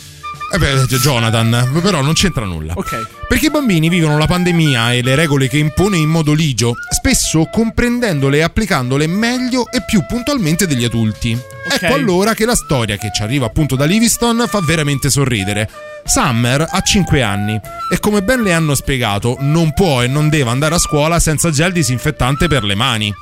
Eh 0.50 0.56
beh, 0.56 0.86
Jonathan, 0.86 1.78
però 1.82 2.00
non 2.00 2.14
c'entra 2.14 2.46
nulla. 2.46 2.72
Ok. 2.74 3.26
Perché 3.28 3.46
i 3.46 3.50
bambini 3.50 3.90
vivono 3.90 4.16
la 4.16 4.26
pandemia 4.26 4.94
e 4.94 5.02
le 5.02 5.14
regole 5.14 5.46
che 5.46 5.58
impone 5.58 5.98
in 5.98 6.08
modo 6.08 6.32
ligio, 6.32 6.74
spesso 6.88 7.48
comprendendole 7.52 8.38
e 8.38 8.42
applicandole 8.42 9.06
meglio 9.06 9.70
e 9.70 9.82
più 9.84 10.04
puntualmente 10.08 10.66
degli 10.66 10.84
adulti. 10.84 11.38
Ecco 11.70 11.92
allora 11.92 12.32
che 12.32 12.46
la 12.46 12.54
storia 12.54 12.96
che 12.96 13.10
ci 13.12 13.22
arriva 13.22 13.44
appunto 13.44 13.76
da 13.76 13.84
Livingston 13.84 14.46
fa 14.48 14.60
veramente 14.60 15.10
sorridere. 15.10 15.68
Summer 16.04 16.66
ha 16.66 16.80
5 16.80 17.20
anni 17.20 17.60
e 17.92 18.00
come 18.00 18.22
ben 18.22 18.40
le 18.40 18.54
hanno 18.54 18.74
spiegato 18.74 19.36
non 19.40 19.74
può 19.74 20.02
e 20.02 20.06
non 20.06 20.30
deve 20.30 20.48
andare 20.48 20.76
a 20.76 20.78
scuola 20.78 21.20
senza 21.20 21.50
gel 21.50 21.72
disinfettante 21.72 22.48
per 22.48 22.64
le 22.64 22.74
mani. 22.74 23.12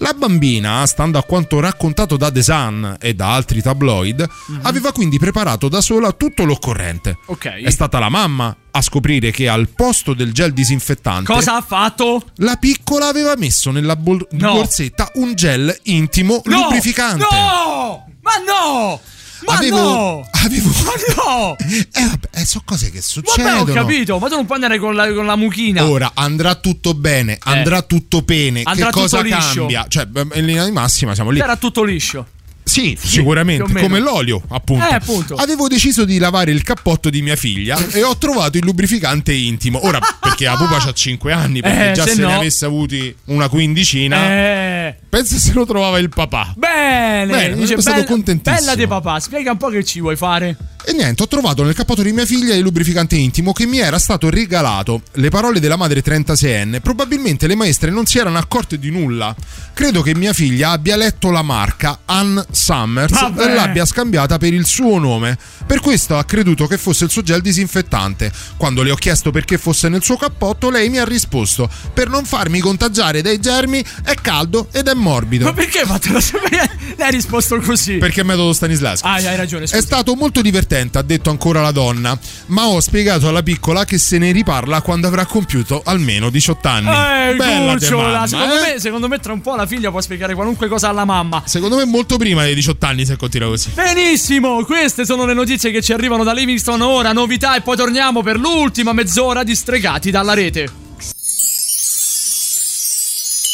La 0.00 0.12
bambina, 0.12 0.86
stando 0.86 1.18
a 1.18 1.24
quanto 1.24 1.58
raccontato 1.58 2.16
da 2.16 2.30
The 2.30 2.42
Sun 2.42 2.96
e 3.00 3.14
da 3.14 3.32
altri 3.34 3.60
tabloid, 3.60 4.24
aveva 4.62 4.92
quindi 4.92 5.18
preparato 5.18 5.68
da 5.68 5.80
sola 5.80 6.12
tutto 6.12 6.44
l'occorrente. 6.44 7.18
Ok. 7.26 7.46
È 7.64 7.70
stata 7.70 7.98
la 7.98 8.08
mamma 8.08 8.56
a 8.70 8.80
scoprire 8.80 9.32
che 9.32 9.48
al 9.48 9.68
posto 9.70 10.14
del 10.14 10.32
gel 10.32 10.52
disinfettante 10.52 11.32
Cosa 11.32 11.56
ha 11.56 11.62
fatto? 11.62 12.22
la 12.36 12.54
piccola 12.56 13.08
aveva 13.08 13.34
messo 13.36 13.72
nella 13.72 13.96
bol- 13.96 14.24
No. 14.32 14.52
borsetta 14.52 15.10
un 15.14 15.34
gel 15.34 15.76
intimo 15.84 16.42
No! 16.44 16.60
lubrificante. 16.62 17.26
No! 17.28 18.06
Ma 18.22 18.32
no! 18.46 19.00
Ma 19.46 19.54
Avevo- 19.54 19.76
no! 19.82 20.28
avevo- 20.30 20.70
Ma 20.84 20.92
no! 21.24 21.56
Eh, 21.92 22.04
vabbè, 22.04 22.28
eh, 22.32 22.44
so 22.44 22.62
cose 22.64 22.90
che 22.90 23.00
succedono. 23.02 23.64
Vabbè, 23.64 23.70
ho 23.70 23.74
capito, 23.74 24.18
ma 24.18 24.28
tu 24.28 24.34
non 24.34 24.46
puoi 24.46 24.58
andare 24.60 24.78
con 24.80 24.94
la, 24.94 25.12
con 25.12 25.26
la 25.26 25.36
mucchina. 25.36 25.84
Ora 25.84 26.10
andrà 26.14 26.54
tutto 26.56 26.94
bene, 26.94 27.38
andrà 27.40 27.82
tutto 27.82 28.22
bene. 28.22 28.60
Eh. 28.60 28.64
Andrà 28.66 28.86
che 28.86 28.92
cosa 28.92 29.20
liscio. 29.20 29.36
cambia? 29.60 29.86
Cioè, 29.88 30.06
in 30.34 30.44
linea 30.44 30.64
di 30.64 30.70
massima 30.72 31.14
siamo 31.14 31.30
lì. 31.30 31.38
Era 31.40 31.56
tutto 31.56 31.82
liscio. 31.84 32.26
Sì, 32.68 32.98
sicuramente, 33.00 33.62
o 33.62 33.66
meno. 33.66 33.80
come 33.80 33.98
l'olio, 33.98 34.42
appunto. 34.48 34.86
Eh, 34.86 34.92
appunto. 34.92 35.34
Avevo 35.36 35.68
deciso 35.68 36.04
di 36.04 36.18
lavare 36.18 36.50
il 36.50 36.62
cappotto 36.62 37.08
di 37.08 37.22
mia 37.22 37.34
figlia 37.34 37.78
e 37.92 38.02
ho 38.02 38.18
trovato 38.18 38.58
il 38.58 38.64
lubrificante 38.64 39.32
intimo. 39.32 39.86
Ora, 39.86 39.98
perché 40.20 40.44
la 40.44 40.54
pupa 40.56 40.76
ha 40.76 40.92
5 40.92 41.32
anni, 41.32 41.62
perché 41.62 41.90
Eh, 41.90 41.94
già 41.94 42.04
se 42.04 42.10
se, 42.10 42.20
ne 42.20 42.26
no. 42.26 42.36
avesse 42.36 42.66
avuti 42.66 43.14
una 43.26 43.48
quindicina, 43.48 44.30
Eh. 44.30 44.97
Pensa 45.08 45.36
se 45.36 45.52
lo 45.52 45.64
trovava 45.66 45.98
il 45.98 46.08
papà. 46.08 46.52
Bene, 46.56 47.26
Bene, 47.32 47.54
dice 47.54 47.66
sono 47.68 47.80
stato 47.80 47.96
bella, 47.98 48.08
contentissimo. 48.08 48.56
bella 48.56 48.74
di 48.74 48.86
papà, 48.86 49.20
spiega 49.20 49.50
un 49.52 49.56
po' 49.56 49.68
che 49.68 49.84
ci 49.84 50.00
vuoi 50.00 50.16
fare. 50.16 50.56
E 50.84 50.92
niente, 50.92 51.22
ho 51.22 51.28
trovato 51.28 51.64
nel 51.64 51.74
cappotto 51.74 52.02
di 52.02 52.12
mia 52.12 52.24
figlia 52.24 52.54
il 52.54 52.62
lubrificante 52.62 53.14
intimo 53.14 53.52
che 53.52 53.66
mi 53.66 53.78
era 53.78 53.98
stato 53.98 54.30
regalato. 54.30 55.02
Le 55.14 55.28
parole 55.28 55.60
della 55.60 55.76
madre 55.76 56.02
36enne, 56.02 56.80
probabilmente 56.80 57.46
le 57.46 57.56
maestre 57.56 57.90
non 57.90 58.06
si 58.06 58.18
erano 58.18 58.38
accorte 58.38 58.78
di 58.78 58.90
nulla. 58.90 59.34
Credo 59.74 60.00
che 60.02 60.14
mia 60.14 60.32
figlia 60.32 60.70
abbia 60.70 60.96
letto 60.96 61.30
la 61.30 61.42
marca 61.42 62.00
Ann 62.06 62.38
Summers 62.50 63.12
Vabbè. 63.12 63.44
e 63.44 63.54
l'abbia 63.54 63.84
scambiata 63.84 64.38
per 64.38 64.54
il 64.54 64.64
suo 64.64 64.98
nome. 64.98 65.36
Per 65.66 65.80
questo 65.80 66.16
ha 66.16 66.24
creduto 66.24 66.66
che 66.66 66.78
fosse 66.78 67.04
il 67.04 67.10
suo 67.10 67.22
gel 67.22 67.42
disinfettante. 67.42 68.32
Quando 68.56 68.82
le 68.82 68.90
ho 68.90 68.96
chiesto 68.96 69.30
perché 69.30 69.58
fosse 69.58 69.88
nel 69.88 70.02
suo 70.02 70.16
cappotto, 70.16 70.70
lei 70.70 70.88
mi 70.88 70.98
ha 70.98 71.04
risposto: 71.04 71.68
Per 71.92 72.08
non 72.08 72.24
farmi 72.24 72.60
contagiare 72.60 73.20
dai 73.20 73.38
germi, 73.40 73.84
è 74.04 74.14
caldo 74.14 74.68
ed 74.72 74.88
è 74.88 74.94
morbido. 74.94 75.44
Ma 75.44 75.52
perché 75.52 75.84
fatelo 75.84 76.20
sapere? 76.20 76.70
Lei 76.96 77.06
ha 77.06 77.10
risposto 77.10 77.60
così. 77.60 77.98
Perché 77.98 78.22
è 78.22 78.24
metodo 78.24 78.52
Stanislaschi. 78.52 79.06
Ah, 79.06 79.14
hai 79.14 79.36
ragione, 79.36 79.66
scusa. 79.66 79.78
È 79.78 79.82
stato 79.82 80.14
molto 80.14 80.40
divertente 80.40 80.67
contenta, 80.68 80.98
ha 80.98 81.02
detto 81.02 81.30
ancora 81.30 81.62
la 81.62 81.70
donna, 81.70 82.18
ma 82.46 82.66
ho 82.66 82.80
spiegato 82.80 83.28
alla 83.28 83.42
piccola 83.42 83.86
che 83.86 83.96
se 83.96 84.18
ne 84.18 84.30
riparla 84.32 84.82
quando 84.82 85.06
avrà 85.06 85.24
compiuto 85.24 85.80
almeno 85.84 86.28
18 86.28 86.68
anni. 86.68 86.88
Eh, 86.88 87.34
Bella 87.36 87.72
cucciola, 87.72 88.26
secondo, 88.26 88.54
eh? 88.54 88.60
me, 88.60 88.78
secondo 88.80 89.08
me 89.08 89.18
tra 89.18 89.32
un 89.32 89.40
po' 89.40 89.56
la 89.56 89.66
figlia 89.66 89.90
può 89.90 90.02
spiegare 90.02 90.34
qualunque 90.34 90.68
cosa 90.68 90.90
alla 90.90 91.06
mamma. 91.06 91.42
Secondo 91.46 91.76
me 91.76 91.86
molto 91.86 92.18
prima 92.18 92.42
dei 92.42 92.54
18 92.54 92.84
anni 92.84 93.06
se 93.06 93.16
continua 93.16 93.48
così. 93.48 93.70
Benissimo, 93.70 94.62
queste 94.64 95.06
sono 95.06 95.24
le 95.24 95.32
notizie 95.32 95.70
che 95.70 95.80
ci 95.80 95.94
arrivano 95.94 96.22
da 96.22 96.32
Livingston. 96.32 96.82
Ora 96.82 97.12
novità 97.12 97.56
e 97.56 97.62
poi 97.62 97.76
torniamo 97.76 98.22
per 98.22 98.38
l'ultima 98.38 98.92
mezz'ora 98.92 99.42
di 99.42 99.54
stregati 99.54 100.10
dalla 100.10 100.34
rete. 100.34 100.87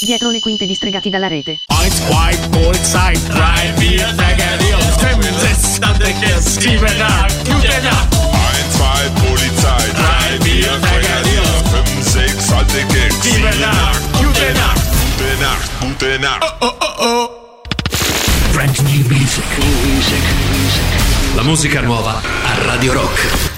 Dietro 0.05 0.28
le 0.31 0.39
quinte 0.39 0.66
di 0.66 0.74
stregati 0.74 1.09
dalla 1.09 1.28
rete. 1.28 1.60
Eins, 1.68 1.94
zwei, 1.94 2.36
Polizei, 2.51 3.18
drei, 3.26 3.72
vier, 3.76 4.14
Frikadillo, 4.14 4.78
fünf, 4.98 5.39
sechs, 5.39 5.78
Tantechens, 5.78 6.59
sieben, 6.59 7.01
acht, 7.01 7.48
gute 7.48 7.81
Nacht. 7.81 8.14
Eins, 8.14 8.74
zwei, 8.76 9.09
Polizei, 9.22 9.93
drei, 9.94 10.39
vier, 10.43 10.78
Frikadillo, 10.82 11.64
fünf, 11.70 12.02
sechs, 12.02 12.52
alte 12.52 12.85
Keks, 12.86 13.22
Sieben, 13.22 13.64
acht, 13.64 14.01
gute 14.12 14.52
Nacht. 14.52 14.82
Gute 15.16 15.40
Nacht, 15.40 15.70
gute 15.81 16.18
Nacht. 16.18 16.55
Oh, 16.60 16.72
oh, 16.81 17.05
oh. 17.06 17.31
Brand 18.52 18.78
new 18.82 19.09
music. 19.09 19.44
music. 19.56 20.22
La 21.35 21.43
musica 21.43 21.81
nuova 21.81 22.20
a 22.20 22.64
Radio 22.66 22.93
Rock. 22.93 23.53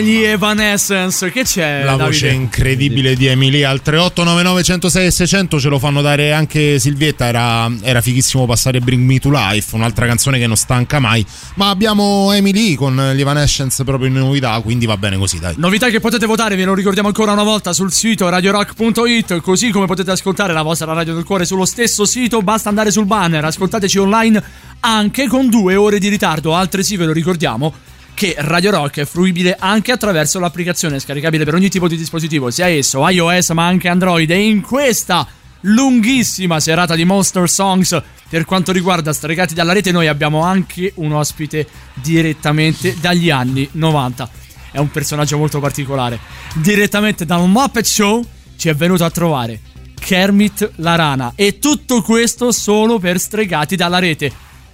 Gli 0.00 0.22
Evanescence. 0.22 1.30
Che 1.30 1.42
c'è? 1.44 1.80
La 1.84 1.96
Davide? 1.96 2.04
voce 2.04 2.28
incredibile 2.30 3.14
di 3.14 3.26
Emily 3.26 3.62
al 3.62 3.82
3899 3.82 4.62
106 4.62 5.06
e 5.06 5.10
600 5.10 5.60
ce 5.60 5.68
lo 5.68 5.78
fanno 5.78 6.00
dare 6.00 6.32
anche 6.32 6.78
Silvietta. 6.78 7.26
Era, 7.26 7.70
era 7.82 8.00
fighissimo 8.00 8.46
passare 8.46 8.80
Bring 8.80 9.04
Me 9.04 9.18
to 9.18 9.30
Life, 9.30 9.74
un'altra 9.74 10.06
canzone 10.06 10.38
che 10.38 10.46
non 10.46 10.56
stanca 10.56 10.98
mai. 10.98 11.24
Ma 11.54 11.68
abbiamo 11.70 12.32
Emily 12.32 12.74
con 12.74 13.12
gli 13.14 13.20
Evanescence 13.20 13.84
proprio 13.84 14.08
in 14.08 14.14
novità, 14.14 14.58
quindi 14.60 14.86
va 14.86 14.96
bene 14.96 15.16
così, 15.16 15.38
dai. 15.38 15.54
Novità 15.58 15.88
che 15.88 16.00
potete 16.00 16.26
votare, 16.26 16.56
ve 16.56 16.64
lo 16.64 16.74
ricordiamo 16.74 17.08
ancora 17.08 17.32
una 17.32 17.42
volta 17.42 17.72
sul 17.72 17.92
sito 17.92 18.28
radiorock.it, 18.28 19.40
così 19.40 19.70
come 19.70 19.86
potete 19.86 20.10
ascoltare 20.10 20.52
la 20.52 20.62
vostra 20.62 20.92
radio 20.92 21.14
del 21.14 21.24
cuore 21.24 21.44
sullo 21.44 21.64
stesso 21.64 22.04
sito, 22.04 22.42
basta 22.42 22.68
andare 22.68 22.90
sul 22.90 23.06
banner, 23.06 23.44
ascoltateci 23.44 23.98
online 23.98 24.42
anche 24.80 25.26
con 25.28 25.48
due 25.48 25.76
ore 25.76 25.98
di 25.98 26.08
ritardo, 26.08 26.54
altresì 26.54 26.96
ve 26.96 27.06
lo 27.06 27.12
ricordiamo 27.12 27.72
che 28.14 28.34
Radio 28.38 28.70
Rock 28.70 29.00
è 29.00 29.04
fruibile 29.04 29.56
anche 29.58 29.92
attraverso 29.92 30.38
l'applicazione 30.38 30.98
scaricabile 30.98 31.44
per 31.44 31.54
ogni 31.54 31.68
tipo 31.68 31.88
di 31.88 31.96
dispositivo, 31.96 32.50
sia 32.50 32.66
esso 32.66 33.06
iOS 33.08 33.50
ma 33.50 33.66
anche 33.66 33.88
Android 33.88 34.30
e 34.30 34.40
in 34.42 34.60
questa 34.60 35.26
lunghissima 35.62 36.58
serata 36.60 36.94
di 36.94 37.04
Monster 37.04 37.48
Songs 37.48 38.00
per 38.28 38.44
quanto 38.44 38.72
riguarda 38.72 39.12
Stregati 39.12 39.54
dalla 39.54 39.72
rete 39.72 39.92
noi 39.92 40.06
abbiamo 40.06 40.42
anche 40.42 40.92
un 40.96 41.12
ospite 41.12 41.66
direttamente 41.94 42.96
dagli 43.00 43.28
anni 43.30 43.68
90 43.72 44.40
è 44.72 44.78
un 44.78 44.90
personaggio 44.90 45.36
molto 45.36 45.60
particolare. 45.60 46.18
Direttamente 46.54 47.24
dal 47.24 47.48
Muppet 47.48 47.84
Show 47.84 48.24
ci 48.56 48.68
è 48.68 48.74
venuto 48.74 49.04
a 49.04 49.10
trovare 49.10 49.60
Kermit 49.98 50.72
la 50.76 50.94
rana. 50.94 51.32
E 51.34 51.58
tutto 51.58 52.02
questo 52.02 52.52
solo 52.52 52.98
per 52.98 53.18
stregati 53.18 53.76
dalla 53.76 53.98
rete. 53.98 54.32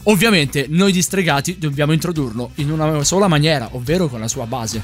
Ovviamente 0.09 0.67
noi 0.69 0.93
di 0.93 1.03
stregati 1.03 1.59
dobbiamo 1.59 1.93
introdurlo 1.93 2.51
in 2.57 2.71
una 2.71 3.03
sola 3.03 3.27
maniera, 3.27 3.69
ovvero 3.73 4.09
con 4.09 4.21
la 4.21 4.29
sua 4.29 4.47
base. 4.47 4.83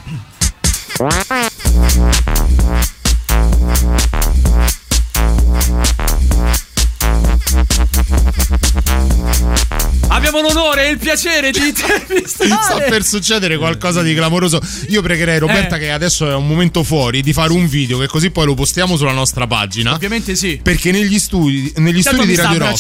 Piacere 11.12 11.50
di 11.50 11.58
intervistare 11.68 12.50
Sta 12.50 12.80
per 12.88 13.04
succedere 13.04 13.56
qualcosa 13.58 14.02
di 14.02 14.14
clamoroso. 14.14 14.60
Io 14.88 15.02
pregherei 15.02 15.38
Roberta, 15.38 15.76
Eh. 15.76 15.80
che 15.80 15.90
adesso 15.90 16.28
è 16.28 16.34
un 16.34 16.46
momento 16.46 16.82
fuori, 16.82 17.22
di 17.22 17.32
fare 17.32 17.52
un 17.52 17.66
video 17.66 17.98
che 17.98 18.06
così 18.06 18.30
poi 18.30 18.46
lo 18.46 18.54
postiamo 18.54 18.96
sulla 18.96 19.12
nostra 19.12 19.46
pagina. 19.46 19.92
Ovviamente 19.94 20.34
sì. 20.34 20.60
Perché 20.62 20.90
negli 20.90 21.18
studi, 21.18 21.72
negli 21.76 22.02
Certo 22.02 22.18
studi 22.22 22.34
di 22.34 22.40
Radio 22.40 22.58
Rock 22.58 22.72
eh, 22.72 22.78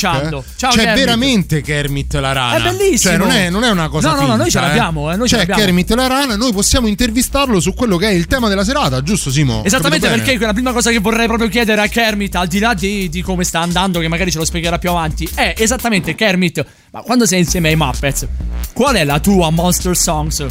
Ciao, 0.56 0.70
c'è 0.70 0.76
Kermit. 0.76 0.94
veramente 0.94 1.60
Kermit 1.60 2.14
la 2.14 2.32
rana. 2.32 2.56
È 2.56 2.62
bellissimo. 2.62 2.98
Cioè, 3.12 3.16
non 3.16 3.30
è, 3.30 3.50
non 3.50 3.64
è 3.64 3.70
una 3.70 3.88
cosa 3.88 4.08
No, 4.08 4.14
no, 4.14 4.20
no, 4.20 4.26
finta, 4.26 4.42
noi 4.42 4.50
ce 4.50 4.60
l'abbiamo, 4.60 5.12
eh, 5.12 5.16
noi 5.16 5.28
ce 5.28 5.34
c'è 5.34 5.40
l'abbiamo. 5.40 5.60
Kermit 5.62 5.90
la 5.92 6.06
rana, 6.06 6.36
noi 6.36 6.52
possiamo 6.52 6.86
intervistarlo 6.86 7.60
su 7.60 7.74
quello 7.74 7.96
che 7.96 8.08
è 8.08 8.12
il 8.12 8.26
tema 8.26 8.48
della 8.48 8.64
serata, 8.64 9.02
giusto 9.02 9.30
Simo? 9.30 9.62
Esattamente 9.64 10.08
perché 10.08 10.38
la 10.38 10.52
prima 10.52 10.72
cosa 10.72 10.90
che 10.90 10.98
vorrei 10.98 11.26
proprio 11.26 11.48
chiedere 11.48 11.80
a 11.80 11.86
Kermit, 11.88 12.34
al 12.36 12.46
di 12.46 12.58
là 12.58 12.74
di, 12.74 13.08
di 13.08 13.22
come 13.22 13.44
sta 13.44 13.60
andando, 13.60 14.00
che 14.00 14.08
magari 14.08 14.30
ce 14.30 14.38
lo 14.38 14.44
spiegherà 14.44 14.78
più 14.78 14.90
avanti, 14.90 15.28
è 15.34 15.54
esattamente 15.56 16.14
Kermit, 16.14 16.64
ma 16.92 17.00
quando 17.00 17.24
sei 17.24 17.40
insieme 17.40 17.70
ai 17.70 17.76
Muppets, 17.76 18.26
qual 18.74 18.96
è 18.96 19.04
la 19.04 19.18
tua 19.18 19.48
Monster 19.48 19.96
Songs? 19.96 20.46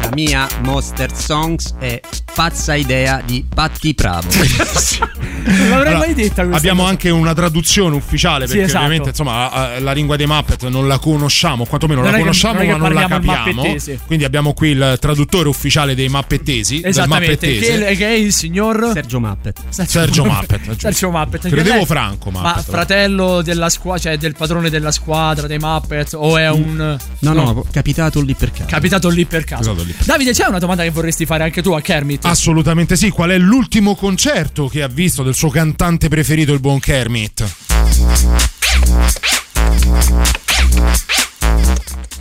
La 0.00 0.10
mia 0.14 0.48
Monster 0.62 1.14
Songs 1.14 1.74
è 1.78 2.00
Pazza 2.38 2.76
idea 2.76 3.20
di 3.24 3.44
Patti 3.52 3.94
Bravo. 3.94 4.28
Non 4.30 4.46
l'avrei 5.70 5.72
Allora, 5.72 5.98
mai 5.98 6.14
detta 6.14 6.42
questa 6.42 6.56
Abbiamo 6.56 6.80
cosa. 6.82 6.92
anche 6.92 7.10
una 7.10 7.34
traduzione 7.34 7.96
ufficiale 7.96 8.46
Sì, 8.46 8.52
perché 8.52 8.66
esatto. 8.66 8.78
ovviamente 8.84 9.08
insomma 9.08 9.78
la 9.80 9.90
lingua 9.92 10.14
dei 10.14 10.26
Muppet 10.28 10.68
non 10.68 10.86
la 10.86 10.98
conosciamo, 10.98 11.64
quantomeno 11.64 12.00
Non 12.00 12.10
la 12.10 12.16
è 12.16 12.18
che- 12.20 12.24
conosciamo 12.26 12.54
non 12.54 12.62
è 12.62 12.70
ma 12.70 12.76
non 12.76 12.92
la 12.92 13.06
capiamo. 13.08 13.76
Quindi 14.06 14.24
abbiamo 14.24 14.52
qui 14.52 14.68
il 14.68 14.96
traduttore 15.00 15.48
ufficiale 15.48 15.96
dei 15.96 16.08
Mappettesi, 16.08 16.80
Esattamente, 16.84 17.58
che, 17.58 17.94
che 17.96 18.06
è 18.06 18.12
il 18.12 18.32
signor 18.32 18.90
Sergio 18.94 19.18
Muppet. 19.18 19.58
Sergio 19.70 20.24
Muppet, 20.24 20.60
giusto. 20.62 20.78
Sergio 20.78 21.10
Muppet. 21.10 21.40
che 21.42 21.48
Credevo 21.48 21.74
lei- 21.76 21.86
Franco 21.86 22.30
Ma 22.30 22.40
Muppet. 22.42 22.64
fratello 22.70 23.42
della 23.42 23.68
squadra, 23.68 24.00
cioè 24.02 24.16
del 24.16 24.36
padrone 24.36 24.70
della 24.70 24.92
squadra 24.92 25.48
dei 25.48 25.58
Muppet 25.58 26.12
o 26.14 26.36
è 26.38 26.48
un 26.48 26.96
No, 27.18 27.32
no, 27.32 27.64
capitato 27.72 28.20
lì 28.20 28.34
per 28.34 28.52
caso. 28.52 28.66
capitato 28.68 29.08
lì 29.08 29.24
per 29.24 29.42
caso? 29.42 29.72
Lì. 29.74 29.92
Davide, 30.04 30.30
c'è 30.30 30.46
una 30.46 30.60
domanda 30.60 30.84
che 30.84 30.90
vorresti 30.90 31.26
fare 31.26 31.42
anche 31.42 31.62
tu 31.62 31.72
a 31.72 31.80
Kermit? 31.80 32.26
Assolutamente 32.28 32.94
sì. 32.96 33.08
Qual 33.08 33.30
è 33.30 33.38
l'ultimo 33.38 33.94
concerto 33.94 34.68
che 34.68 34.82
ha 34.82 34.86
visto 34.86 35.22
del 35.22 35.34
suo 35.34 35.48
cantante 35.48 36.08
preferito, 36.08 36.52
il 36.52 36.60
buon 36.60 36.78
Kermit? 36.78 37.54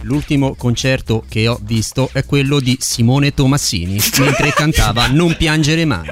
L'ultimo 0.04 0.56
concerto 0.56 1.26
che 1.28 1.50
ho 1.50 1.60
visto 1.62 2.10
è 2.14 2.24
quello 2.24 2.62
di 2.62 2.78
Simone 2.80 3.34
Tomassini 3.34 4.00
mentre 4.20 4.54
cantava 4.54 5.08
Non 5.08 5.36
piangere 5.36 5.84
mai. 5.84 6.08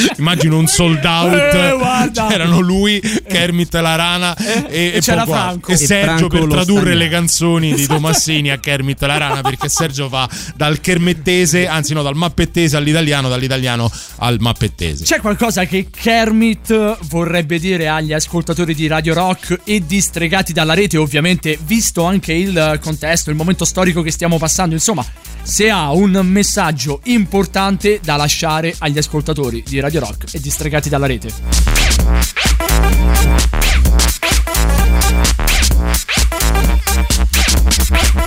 Immagino 0.18 0.58
un 0.58 0.66
sold 0.66 1.04
out. 1.04 1.32
Eh. 1.32 2.10
C'erano 2.28 2.60
lui, 2.60 3.00
Kermit 3.00 3.74
la 3.74 3.94
rana 3.94 4.36
e, 4.36 4.92
e 4.94 5.00
c'era. 5.00 5.24
Franco. 5.24 5.70
E 5.70 5.74
E 5.74 5.76
Sergio 5.76 6.04
Franco 6.04 6.28
per 6.28 6.46
tradurre 6.46 6.80
Stagnaro. 6.80 6.98
le 6.98 7.08
canzoni 7.08 7.74
di 7.74 7.86
Tomassini 7.86 8.50
a 8.50 8.58
Kermit 8.58 9.02
la 9.02 9.16
rana 9.16 9.40
perché 9.40 9.68
Sergio 9.68 10.08
va 10.08 10.28
dal 10.54 10.80
kermettese, 10.80 11.66
anzi 11.66 11.94
no, 11.94 12.02
dal 12.02 12.14
mappettese 12.16 12.76
all'italiano, 12.76 13.28
dall'italiano 13.28 13.90
al 14.18 14.38
mappettese. 14.40 15.04
C'è 15.04 15.20
qualcosa 15.20 15.64
che 15.64 15.88
Kermit 15.90 16.98
vorrebbe 17.06 17.58
dire 17.58 17.88
agli 17.88 18.12
ascoltatori 18.12 18.74
di 18.74 18.86
Radio 18.86 19.14
Rock 19.14 19.60
e 19.64 19.84
di 19.86 20.00
Stregati 20.00 20.52
dalla 20.52 20.74
rete, 20.74 20.96
ovviamente, 20.96 21.58
visto 21.64 22.04
anche 22.04 22.32
il 22.32 22.78
contesto, 22.80 23.30
il 23.30 23.36
momento 23.36 23.64
storico 23.64 24.02
che 24.02 24.10
stiamo 24.10 24.38
passando, 24.38 24.74
insomma, 24.74 25.04
se 25.42 25.68
ha 25.70 25.92
un 25.92 26.20
messaggio 26.24 27.00
importante 27.04 28.00
da 28.02 28.16
lasciare 28.16 28.74
agli 28.78 28.98
ascoltatori 28.98 29.62
di 29.66 29.78
Radio 29.78 29.83
Rock 29.92 30.34
e 30.34 30.40
di 30.40 30.50
Stregati 30.50 30.88
dalla 30.88 31.06
rete. 31.06 31.28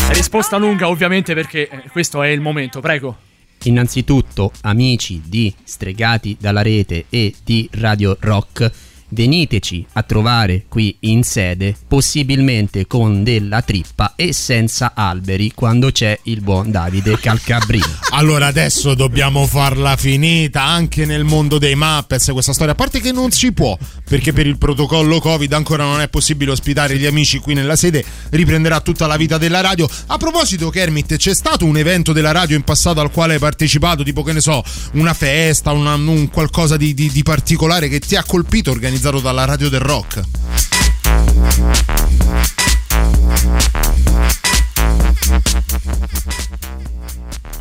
Risposta 0.09 0.57
lunga, 0.57 0.87
ovviamente, 0.87 1.33
perché 1.33 1.67
eh, 1.67 1.83
questo 1.91 2.21
è 2.21 2.29
il 2.29 2.41
momento, 2.41 2.79
prego. 2.79 3.17
Innanzitutto, 3.63 4.51
amici 4.61 5.21
di 5.25 5.53
Stregati 5.63 6.37
dalla 6.39 6.61
rete 6.61 7.05
e 7.09 7.33
di 7.43 7.67
Radio 7.73 8.15
Rock, 8.19 8.71
veniteci 9.09 9.85
a 9.93 10.03
trovare 10.03 10.65
qui 10.67 10.95
in 11.01 11.23
sede, 11.23 11.75
possibilmente 11.87 12.87
con 12.87 13.23
della 13.23 13.61
trippa 13.61 14.13
e 14.15 14.33
senza 14.33 14.91
alberi, 14.95 15.51
quando 15.53 15.91
c'è 15.91 16.19
il 16.23 16.41
buon 16.41 16.71
Davide 16.71 17.17
Calcabrino. 17.19 17.85
Allora 18.17 18.47
adesso 18.47 18.95
dobbiamo 18.95 19.45
farla 19.45 19.95
finita 19.95 20.63
anche 20.63 21.05
nel 21.05 21.23
mondo 21.23 21.59
dei 21.59 21.75
Muppets 21.75 22.29
questa 22.31 22.53
storia, 22.53 22.73
a 22.73 22.75
parte 22.75 22.99
che 22.99 23.11
non 23.11 23.29
si 23.31 23.51
può, 23.51 23.77
perché 24.09 24.33
per 24.33 24.47
il 24.47 24.57
protocollo 24.57 25.19
Covid 25.19 25.53
ancora 25.53 25.83
non 25.83 26.01
è 26.01 26.09
possibile 26.09 26.51
ospitare 26.51 26.97
gli 26.97 27.05
amici 27.05 27.37
qui 27.37 27.53
nella 27.53 27.75
sede, 27.75 28.03
riprenderà 28.31 28.81
tutta 28.81 29.05
la 29.05 29.17
vita 29.17 29.37
della 29.37 29.61
radio. 29.61 29.87
A 30.07 30.17
proposito 30.17 30.69
Kermit, 30.69 31.17
c'è 31.17 31.35
stato 31.35 31.65
un 31.65 31.77
evento 31.77 32.11
della 32.11 32.31
radio 32.31 32.55
in 32.55 32.63
passato 32.63 32.99
al 33.01 33.11
quale 33.11 33.33
hai 33.33 33.39
partecipato, 33.39 34.01
tipo 34.03 34.23
che 34.23 34.33
ne 34.33 34.41
so, 34.41 34.63
una 34.93 35.13
festa, 35.13 35.71
una- 35.71 35.93
un 35.93 36.29
qualcosa 36.29 36.75
di, 36.75 36.93
di- 36.95 37.11
di 37.11 37.21
particolare 37.23 37.87
che 37.89 37.99
ti 37.99 38.15
ha 38.15 38.23
colpito 38.23 38.71
organizzato 38.71 38.95
dalla 38.99 39.45
radio 39.45 39.69
del 39.69 39.79
rock? 39.79 40.21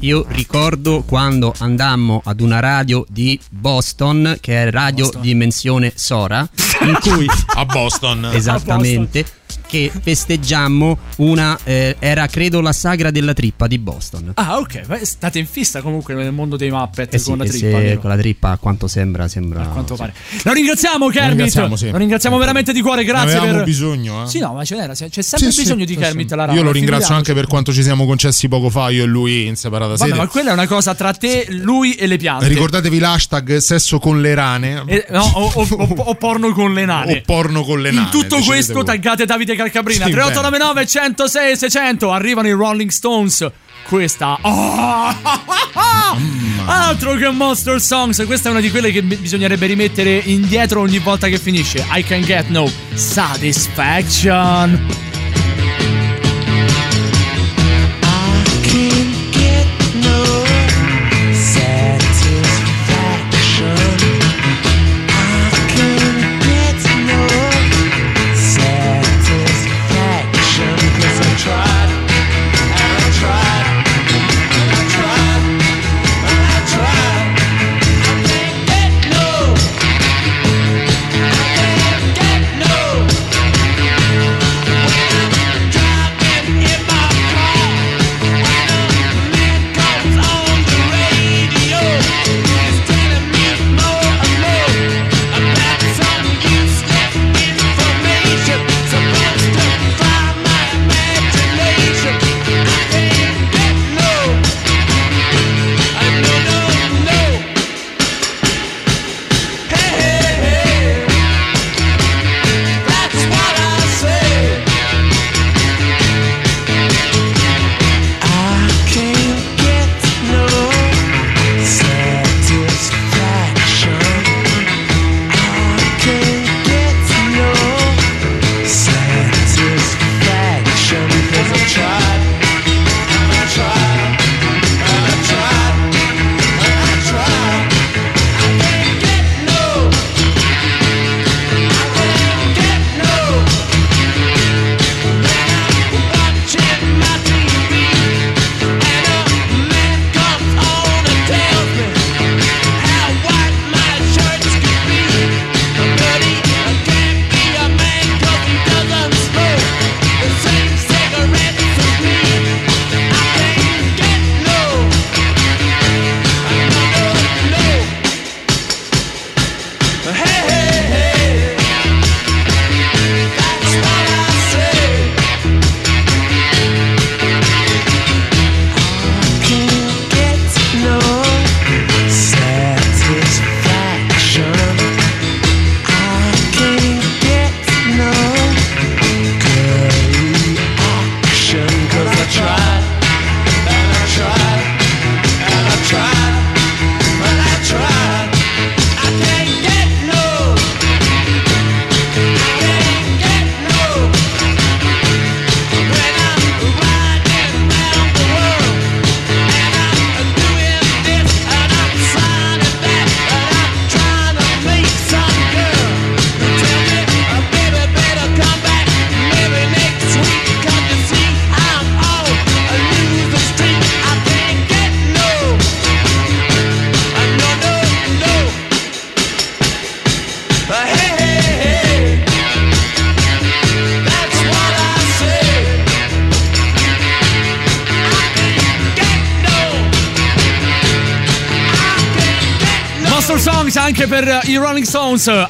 Io 0.01 0.25
ricordo 0.29 1.03
quando 1.07 1.53
andammo 1.59 2.23
ad 2.25 2.41
una 2.41 2.61
radio 2.61 3.05
di 3.09 3.39
Boston, 3.51 4.39
che 4.41 4.65
è 4.65 4.71
Radio 4.71 5.11
Dimensione 5.21 5.93
Sora, 5.95 6.49
in 6.83 6.99
cui 7.01 7.27
a 7.55 7.65
Boston. 7.67 8.31
Esattamente. 8.33 9.27
Che 9.77 9.93
festeggiammo 10.03 10.99
una. 11.17 11.59
eh, 11.65 11.97
era 11.99 12.27
credo 12.27 12.61
la 12.61 12.73
sagra 12.73 13.11
della 13.11 13.33
trippa 13.35 13.67
di 13.67 13.79
Boston. 13.79 14.33
Ah, 14.35 14.59
ok, 14.59 14.83
ma 14.89 14.99
state 15.03 15.39
in 15.39 15.47
fissa 15.47 15.83
comunque 15.83 16.15
nel 16.15 16.33
mondo 16.33 16.57
dei 16.57 16.71
Muppet 16.71 17.13
Eh 17.15 17.19
sì, 17.19 17.29
con 17.29 17.39
la 17.39 17.45
e 17.45 17.49
trippa. 17.49 17.79
se 17.79 17.99
con 18.01 18.11
la 18.11 18.17
trippa, 18.17 18.51
a 18.53 18.57
quanto 18.59 18.89
sembra, 18.89 19.29
sembra. 19.29 19.63
A 19.63 19.67
quanto 19.67 19.95
pare. 19.97 20.15
Lo 20.45 20.53
ringraziamo, 20.53 21.09
Kermit. 21.09 21.31
ringraziamo, 21.31 21.77
sì. 21.77 21.91
Lo 21.91 21.97
ringraziamo 21.99 22.39
veramente 22.39 22.73
di 22.73 22.81
cuore. 22.81 23.05
Grazie. 23.05 23.37
avevamo 23.37 23.57
per... 23.59 23.65
bisogno, 23.65 24.25
eh. 24.25 24.29
Sì, 24.29 24.39
no, 24.39 24.55
ma 24.55 24.65
ce 24.65 24.77
n'era. 24.77 24.95
C'è 24.95 25.09
sempre 25.23 25.39
Sì, 25.39 25.53
sì, 25.53 25.63
bisogno 25.63 25.85
di 25.85 25.93
sì, 25.95 25.99
Kermit 25.99 26.29
sì. 26.31 26.35
la 26.35 26.45
rana. 26.47 26.59
Io 26.59 26.65
lo 26.65 26.73
ringrazio 26.73 27.15
anche 27.15 27.35
per 27.35 27.47
quanto 27.47 27.73
ci 27.73 27.83
siamo 27.83 28.07
concessi 28.07 28.49
poco 28.49 28.71
fa, 28.71 28.89
io 28.91 29.05
e 29.05 29.07
lui 29.07 29.47
in 29.47 29.57
separata 29.57 29.93
Vabbè, 29.93 30.05
sede. 30.11 30.15
ma 30.19 30.27
quella 30.29 30.51
è 30.51 30.53
una 30.53 30.67
cosa 30.67 30.95
tra 30.95 31.13
te, 31.13 31.47
lui 31.51 31.95
e 31.95 32.07
le 32.07 32.17
piante. 32.17 32.49
Ricordatevi 32.49 32.99
l'hashtag 32.99 33.57
sesso 33.59 33.99
con 33.99 34.21
le 34.21 34.35
rane. 34.35 34.83
Eh, 34.87 35.07
no, 35.11 35.23
o, 35.23 35.51
o- 35.55 35.67
o- 35.71 35.95
o 35.97 36.15
porno 36.15 36.53
con 36.53 36.73
le 36.73 36.85
nane. 36.85 37.05
O 37.17 37.21
porno 37.25 37.63
con 37.65 37.81
le 37.81 37.91
nane. 37.91 38.05
In 38.07 38.11
tutto 38.11 38.39
questo 38.41 38.73
voi. 38.75 38.85
taggate 38.85 39.25
Davide 39.27 39.55
Cabrina. 39.71 40.05
Sì, 40.05 40.11
3899 40.11 40.87
106 40.87 41.57
600. 41.57 42.13
Arrivano 42.13 42.49
i 42.49 42.53
Rolling 42.53 42.91
Stones. 42.91 43.49
Questa. 43.89 44.39
Oh! 44.41 45.15
Altro 46.67 47.15
che 47.15 47.31
Monster 47.31 47.81
Songs. 47.81 48.25
Questa 48.27 48.49
è 48.49 48.51
una 48.51 48.61
di 48.61 48.71
quelle 48.71 48.91
che 48.91 49.03
bi- 49.03 49.17
bisognerebbe 49.17 49.67
rimettere 49.67 50.21
indietro 50.25 50.81
ogni 50.81 50.99
volta 50.99 51.29
che 51.29 51.39
finisce. 51.39 51.85
I 51.93 52.03
can 52.03 52.23
get 52.23 52.49
no 52.49 52.69
satisfaction. 52.95 55.06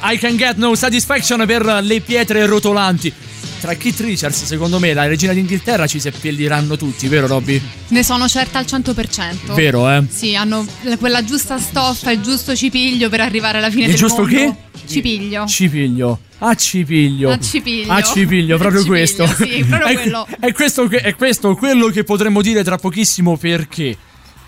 I 0.09 0.17
can 0.17 0.37
get 0.37 0.55
no 0.55 0.73
satisfaction 0.73 1.45
per 1.45 1.79
le 1.81 1.99
pietre 1.99 2.45
rotolanti. 2.45 3.11
Tra 3.59 3.73
Keith 3.75 3.99
Richards, 3.99 4.45
secondo 4.45 4.79
me, 4.79 4.93
la 4.93 5.05
regina 5.07 5.33
d'Inghilterra 5.33 5.85
ci 5.87 5.99
seppelliranno 5.99 6.77
tutti, 6.77 7.07
vero 7.07 7.27
Robby? 7.27 7.59
Ne 7.89 8.03
sono 8.03 8.27
certa 8.27 8.59
al 8.59 8.65
100%. 8.65 9.53
Vero, 9.53 9.89
eh? 9.89 10.03
Sì, 10.09 10.35
hanno 10.35 10.65
quella 10.99 11.23
giusta 11.25 11.57
stoffa, 11.57 12.11
il 12.11 12.21
giusto 12.21 12.55
cipiglio 12.55 13.09
per 13.09 13.19
arrivare 13.21 13.57
alla 13.57 13.69
fine 13.69 13.85
Il 13.85 13.89
del 13.89 13.99
giusto 13.99 14.21
mondo. 14.21 14.35
che? 14.35 14.55
Cipiglio. 14.87 15.45
Cipiglio. 15.47 16.19
A 16.37 16.53
cipiglio. 16.55 17.31
A 17.31 17.39
cipiglio. 17.39 17.91
A 17.91 18.01
cipiglio, 18.03 18.57
proprio 18.57 18.79
A 18.79 18.83
cipiglio, 18.83 19.25
questo. 19.25 19.27
sì, 19.27 19.65
proprio 19.67 19.87
è, 19.89 19.93
quello. 19.95 20.27
È 20.39 20.51
questo, 20.53 20.89
è 20.89 21.15
questo 21.15 21.55
quello 21.55 21.87
che 21.87 22.03
potremmo 22.03 22.41
dire 22.41 22.63
tra 22.63 22.77
pochissimo 22.77 23.35
perché. 23.35 23.97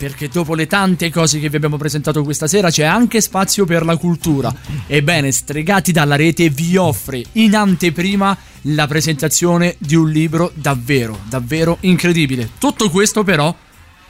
Perché 0.00 0.28
dopo 0.28 0.54
le 0.54 0.66
tante 0.66 1.10
cose 1.10 1.38
che 1.40 1.50
vi 1.50 1.56
abbiamo 1.56 1.76
presentato 1.76 2.22
questa 2.22 2.46
sera 2.46 2.70
c'è 2.70 2.84
anche 2.84 3.20
spazio 3.20 3.66
per 3.66 3.84
la 3.84 3.98
cultura. 3.98 4.50
Ebbene, 4.86 5.30
Stregati 5.30 5.92
dalla 5.92 6.16
rete 6.16 6.48
vi 6.48 6.78
offre 6.78 7.22
in 7.32 7.54
anteprima 7.54 8.34
la 8.62 8.86
presentazione 8.86 9.76
di 9.76 9.96
un 9.96 10.08
libro 10.08 10.52
davvero, 10.54 11.20
davvero 11.28 11.76
incredibile. 11.80 12.48
Tutto 12.58 12.88
questo 12.88 13.24
però 13.24 13.54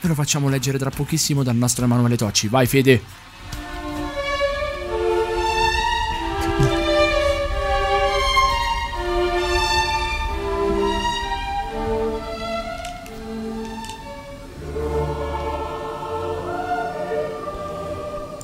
ve 0.01 0.09
lo 0.09 0.15
facciamo 0.15 0.49
leggere 0.49 0.79
tra 0.79 0.91
pochissimo 0.91 1.43
dal 1.43 1.57
nostro 1.57 1.87
Emanuele 1.87 2.17
Tocci. 2.17 2.47
Vai 2.47 2.67
Fede. 2.67 3.20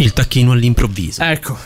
Il 0.07 0.13
tacchino 0.13 0.53
all'improvviso. 0.53 1.21
Ecco. 1.21 1.59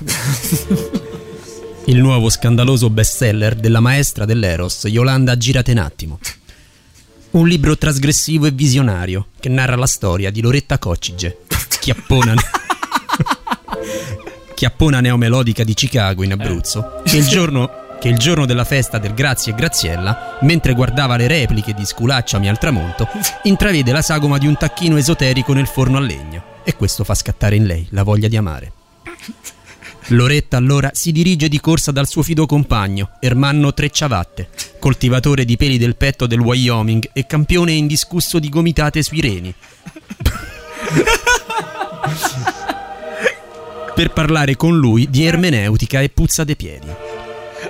Il 1.84 1.98
nuovo 1.98 2.30
scandaloso 2.30 2.88
bestseller 2.88 3.54
della 3.54 3.80
maestra 3.80 4.24
dell'Eros, 4.24 4.84
Yolanda 4.84 5.36
Girate 5.36 5.72
un 5.72 5.76
attimo. 5.78 6.18
Un 7.32 7.46
libro 7.46 7.76
trasgressivo 7.76 8.46
e 8.46 8.50
visionario 8.50 9.26
che 9.38 9.50
narra 9.50 9.76
la 9.76 9.86
storia 9.86 10.30
di 10.30 10.40
Loretta 10.40 10.78
Coccige, 10.78 11.40
chiappona, 11.80 12.34
chiappona 14.54 15.00
neomelodica 15.00 15.62
di 15.62 15.74
Chicago 15.74 16.22
in 16.22 16.32
Abruzzo, 16.32 17.02
che 17.04 17.18
il 17.18 17.26
giorno 17.26 17.88
che 18.00 18.08
il 18.08 18.16
giorno 18.16 18.46
della 18.46 18.64
festa 18.64 18.96
del 18.96 19.12
Grazie 19.12 19.52
e 19.52 19.54
Graziella, 19.54 20.38
mentre 20.40 20.72
guardava 20.72 21.18
le 21.18 21.26
repliche 21.26 21.74
di 21.74 21.84
Sculacciami 21.84 22.48
al 22.48 22.58
tramonto, 22.58 23.06
intravede 23.42 23.92
la 23.92 24.00
sagoma 24.00 24.38
di 24.38 24.46
un 24.46 24.56
tacchino 24.56 24.96
esoterico 24.96 25.52
nel 25.52 25.66
forno 25.66 25.98
a 25.98 26.00
legno 26.00 26.49
e 26.64 26.74
questo 26.74 27.04
fa 27.04 27.14
scattare 27.14 27.56
in 27.56 27.66
lei 27.66 27.86
la 27.90 28.02
voglia 28.02 28.28
di 28.28 28.36
amare. 28.36 28.72
Loretta 30.08 30.56
allora 30.56 30.90
si 30.92 31.12
dirige 31.12 31.48
di 31.48 31.60
corsa 31.60 31.92
dal 31.92 32.08
suo 32.08 32.22
fido 32.22 32.46
compagno, 32.46 33.10
Ermanno 33.20 33.72
Trecciavatte, 33.72 34.48
coltivatore 34.78 35.44
di 35.44 35.56
peli 35.56 35.78
del 35.78 35.96
petto 35.96 36.26
del 36.26 36.40
Wyoming 36.40 37.10
e 37.12 37.26
campione 37.26 37.72
indiscusso 37.72 38.38
di 38.38 38.48
gomitate 38.48 39.02
sui 39.02 39.20
reni. 39.20 39.54
per 43.94 44.12
parlare 44.12 44.56
con 44.56 44.78
lui 44.78 45.10
di 45.10 45.24
ermeneutica 45.24 46.00
e 46.00 46.08
puzza 46.08 46.42
dei 46.42 46.56
piedi. 46.56 46.86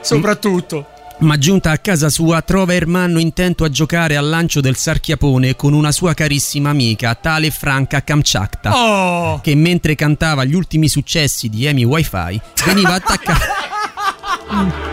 Soprattutto. 0.01 0.90
Ma 1.21 1.37
giunta 1.37 1.71
a 1.71 1.79
casa 1.79 2.09
sua 2.09 2.41
trova 2.41 2.73
Ermanno 2.73 3.19
intento 3.19 3.65
a 3.65 3.69
giocare 3.69 4.17
al 4.17 4.27
lancio 4.27 4.63
del 4.63 4.77
sarchiapone 4.77 5.55
con 5.55 5.75
una 5.75 5.93
sua 5.93 6.15
carissima 6.15 6.71
amica, 6.71 7.15
tale 7.15 7.51
Franca 7.51 8.03
Kamchatka, 8.03 8.75
Oh! 8.75 9.41
che 9.41 9.55
mentre 9.55 9.95
cantava 9.95 10.45
gli 10.45 10.55
ultimi 10.55 10.89
successi 10.89 11.51
di 11.51 11.69
Amy 11.69 11.85
Wi-Fi 11.85 12.41
veniva 12.65 12.95
attaccata. 12.95 13.47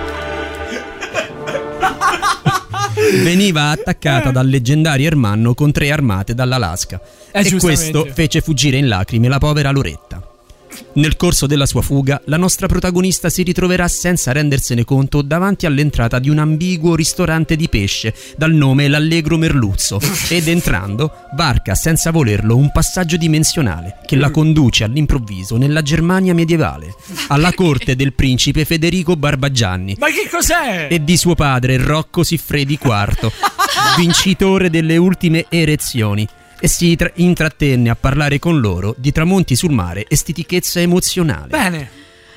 veniva 3.24 3.70
attaccata 3.70 4.32
dal 4.32 4.48
leggendario 4.48 5.08
Ermanno 5.08 5.54
con 5.54 5.72
tre 5.72 5.92
armate 5.92 6.34
dall'Alaska. 6.34 7.00
Eh, 7.32 7.48
e 7.48 7.58
questo 7.58 8.06
fece 8.14 8.42
fuggire 8.42 8.76
in 8.78 8.90
lacrime 8.90 9.30
la 9.30 9.38
povera 9.38 9.72
Loretta. 9.72 10.27
Nel 10.94 11.16
corso 11.16 11.46
della 11.48 11.66
sua 11.66 11.82
fuga, 11.82 12.22
la 12.26 12.38
nostra 12.38 12.68
protagonista 12.68 13.30
si 13.30 13.44
ritroverà 13.44 13.88
senza 13.88 14.32
rendersene 14.32 14.84
conto 14.84 15.22
davanti 15.22 15.66
all'entrata 15.66 16.20
di 16.20 16.30
un 16.30 16.40
ambiguo 16.40 16.96
ristorante 16.96 17.56
di 17.56 17.70
pesce 17.70 18.14
dal 18.36 18.52
nome 18.52 18.88
L'Allegro 18.88 19.38
Merluzzo 19.38 20.00
ed 20.30 20.48
entrando 20.48 21.12
varca 21.36 21.76
senza 21.76 22.12
volerlo 22.12 22.56
un 22.56 22.72
passaggio 22.72 23.18
dimensionale 23.18 24.00
che 24.06 24.16
la 24.16 24.32
conduce 24.32 24.84
all'improvviso 24.84 25.58
nella 25.58 25.82
Germania 25.82 26.34
medievale, 26.34 26.96
alla 27.28 27.54
corte 27.54 27.96
del 27.96 28.14
principe 28.14 28.66
Federico 28.66 29.16
Barbagianni. 29.16 29.96
Ma 30.00 30.08
che 30.08 30.28
cos'è? 30.30 30.88
e 30.90 31.04
di 31.04 31.18
suo 31.18 31.36
padre 31.36 31.78
Rocco 31.78 32.24
Siffredi 32.24 32.80
IV, 32.82 33.32
vincitore 33.98 34.70
delle 34.70 34.98
ultime 34.98 35.46
erezioni, 35.50 36.28
e 36.60 36.68
si 36.68 36.96
tra- 36.96 37.12
intrattenne 37.16 37.90
a 37.90 37.96
parlare 37.96 38.40
con 38.40 38.60
loro 38.60 38.96
di 38.98 39.12
tramonti 39.12 39.56
sul 39.56 39.72
mare 39.72 40.06
e 40.08 40.16
stitichezza 40.16 40.80
emozionale. 40.80 41.48
Bene. 41.48 41.90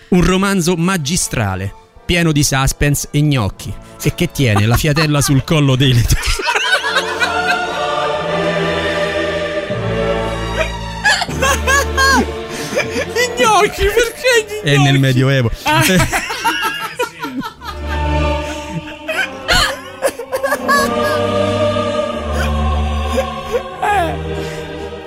Un 0.08 0.24
romanzo 0.24 0.76
magistrale, 0.76 1.72
pieno 2.04 2.32
di 2.32 2.42
suspense 2.42 3.08
e 3.10 3.20
gnocchi, 3.22 3.72
e 4.02 4.14
che 4.14 4.30
tiene 4.30 4.66
la 4.66 4.76
fiatella 4.76 5.20
sul 5.22 5.44
collo 5.44 5.76
dei 5.76 5.92
lettori. 5.92 6.20
Gli 13.12 13.42
gnocchi, 13.42 13.82
perché 13.82 14.62
gli 14.62 14.68
È 14.68 14.76
nel 14.76 14.98
Medioevo. 14.98 15.50
Ah. 15.62 15.82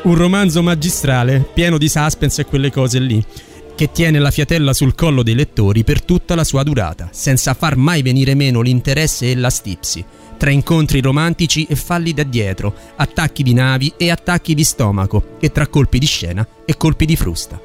Un 0.04 0.16
romanzo 0.16 0.62
magistrale, 0.62 1.40
pieno 1.54 1.78
di 1.78 1.88
suspense 1.88 2.42
e 2.42 2.46
quelle 2.46 2.70
cose 2.70 3.00
lì, 3.00 3.24
che 3.74 3.94
tiene 3.94 4.20
la 4.20 4.32
fiatella 4.32 4.74
sul 4.74 4.96
collo 4.96 5.24
dei 5.24 5.34
lettori 5.34 5.86
per 5.86 6.04
tutta 6.04 6.36
la 6.36 6.44
sua 6.44 6.62
durata, 6.64 7.08
senza 7.14 7.54
far 7.54 7.78
mai 7.78 8.02
venire 8.02 8.36
meno 8.36 8.60
l'interesse 8.60 9.32
e 9.32 9.36
la 9.36 9.50
stipsi, 9.50 10.04
tra 10.36 10.50
incontri 10.50 11.00
romantici 11.00 11.66
e 11.70 11.78
falli 11.78 12.14
da 12.14 12.24
dietro, 12.24 12.76
attacchi 12.98 13.44
di 13.44 13.54
navi 13.54 13.94
e 13.96 14.12
attacchi 14.12 14.54
di 14.54 14.66
stomaco, 14.66 15.38
e 15.40 15.54
tra 15.54 15.68
colpi 15.68 16.00
di 16.00 16.06
scena 16.06 16.46
e 16.66 16.76
colpi 16.76 17.06
di 17.06 17.16
frusta. 17.16 17.58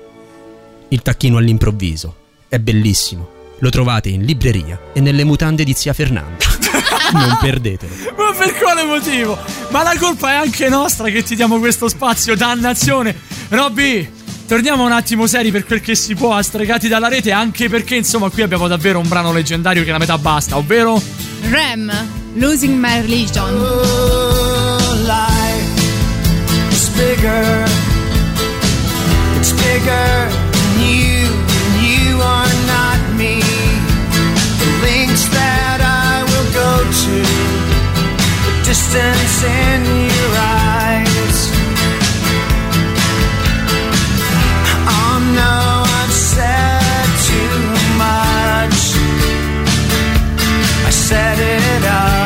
Il 0.90 1.02
tacchino 1.02 1.38
all'improvviso. 1.38 2.14
È 2.46 2.60
bellissimo. 2.60 3.28
Lo 3.58 3.68
trovate 3.68 4.10
in 4.10 4.22
libreria 4.22 4.80
e 4.92 5.00
nelle 5.00 5.24
mutande 5.24 5.64
di 5.64 5.72
zia 5.72 5.92
Fernanda. 5.92 6.67
Non 7.12 7.38
perdetelo. 7.40 7.92
Ma 8.16 8.32
per 8.36 8.54
quale 8.56 8.84
motivo? 8.84 9.38
Ma 9.70 9.82
la 9.82 9.96
colpa 9.98 10.32
è 10.32 10.34
anche 10.34 10.68
nostra 10.68 11.08
che 11.08 11.22
ti 11.22 11.34
diamo 11.34 11.58
questo 11.58 11.88
spazio, 11.88 12.36
dannazione. 12.36 13.14
Robby, 13.48 14.10
torniamo 14.46 14.84
un 14.84 14.92
attimo 14.92 15.26
seri 15.26 15.50
per 15.50 15.64
quel 15.64 15.80
che 15.80 15.94
si 15.94 16.14
può 16.14 16.34
a 16.34 16.42
stregati 16.42 16.88
dalla 16.88 17.08
rete, 17.08 17.32
anche 17.32 17.68
perché 17.68 17.96
insomma 17.96 18.30
qui 18.30 18.42
abbiamo 18.42 18.68
davvero 18.68 18.98
un 18.98 19.08
brano 19.08 19.32
leggendario 19.32 19.84
che 19.84 19.90
la 19.90 19.98
metà 19.98 20.18
basta, 20.18 20.56
ovvero 20.56 21.00
Rem, 21.48 21.92
Losing 22.34 22.78
My 22.78 23.00
Religion. 23.00 24.26
It's 26.70 26.88
bigger. 26.90 27.64
It's 29.36 29.52
bigger 29.52 30.28
than 30.52 30.80
you. 30.80 31.17
To. 37.02 37.16
The 38.44 38.52
distance 38.64 39.36
in 39.44 39.80
your 40.16 40.32
eyes. 40.36 41.38
Oh 44.96 45.16
no, 45.40 45.56
I've 46.00 46.16
said 46.30 47.08
too 47.28 47.58
much. 48.04 48.80
I 50.86 50.90
set 50.90 51.38
it 51.38 51.84
up. 51.84 52.17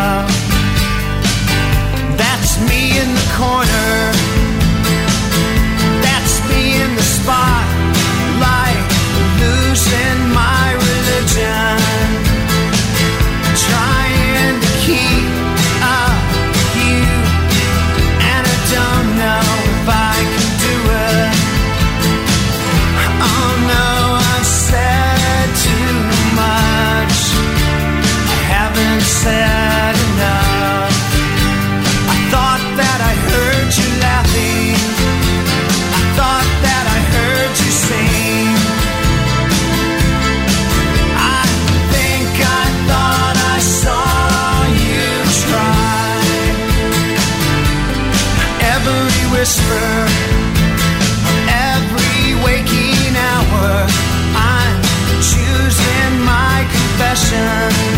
ocean. 57.32 57.91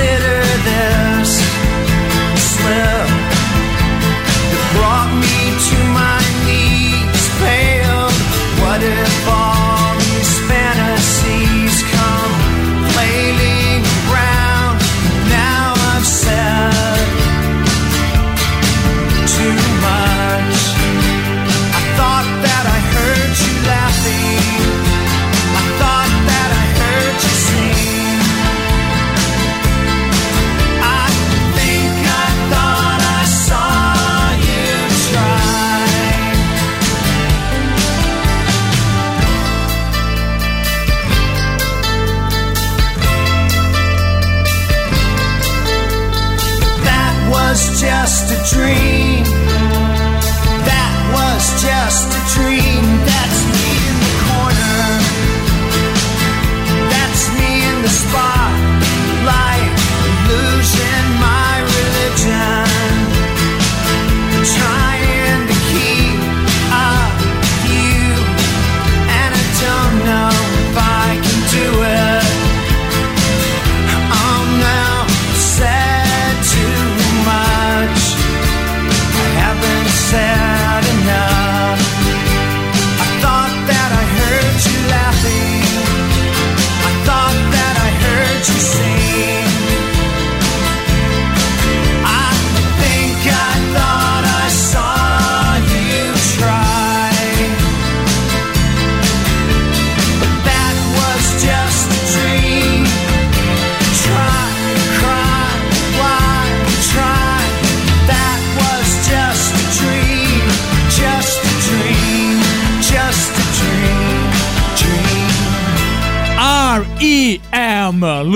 consider 0.00 0.39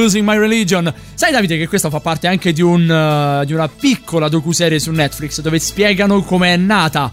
Losing 0.05 0.27
My 0.29 0.37
Religion. 0.37 0.93
Sai 1.15 1.33
Davide 1.33 1.57
che 1.57 1.67
questo 1.67 1.89
fa 1.91 2.01
parte 2.01 2.27
anche 2.27 2.53
di, 2.53 2.61
un, 2.63 2.89
eh, 2.91 3.47
di 3.47 3.53
una 3.55 3.69
piccola 3.69 4.29
docuserie 4.29 4.79
su 4.79 4.91
Netflix 4.91 5.41
dove 5.41 5.59
spiegano 5.59 6.23
come 6.23 6.53
è 6.53 6.57
nata 6.57 7.11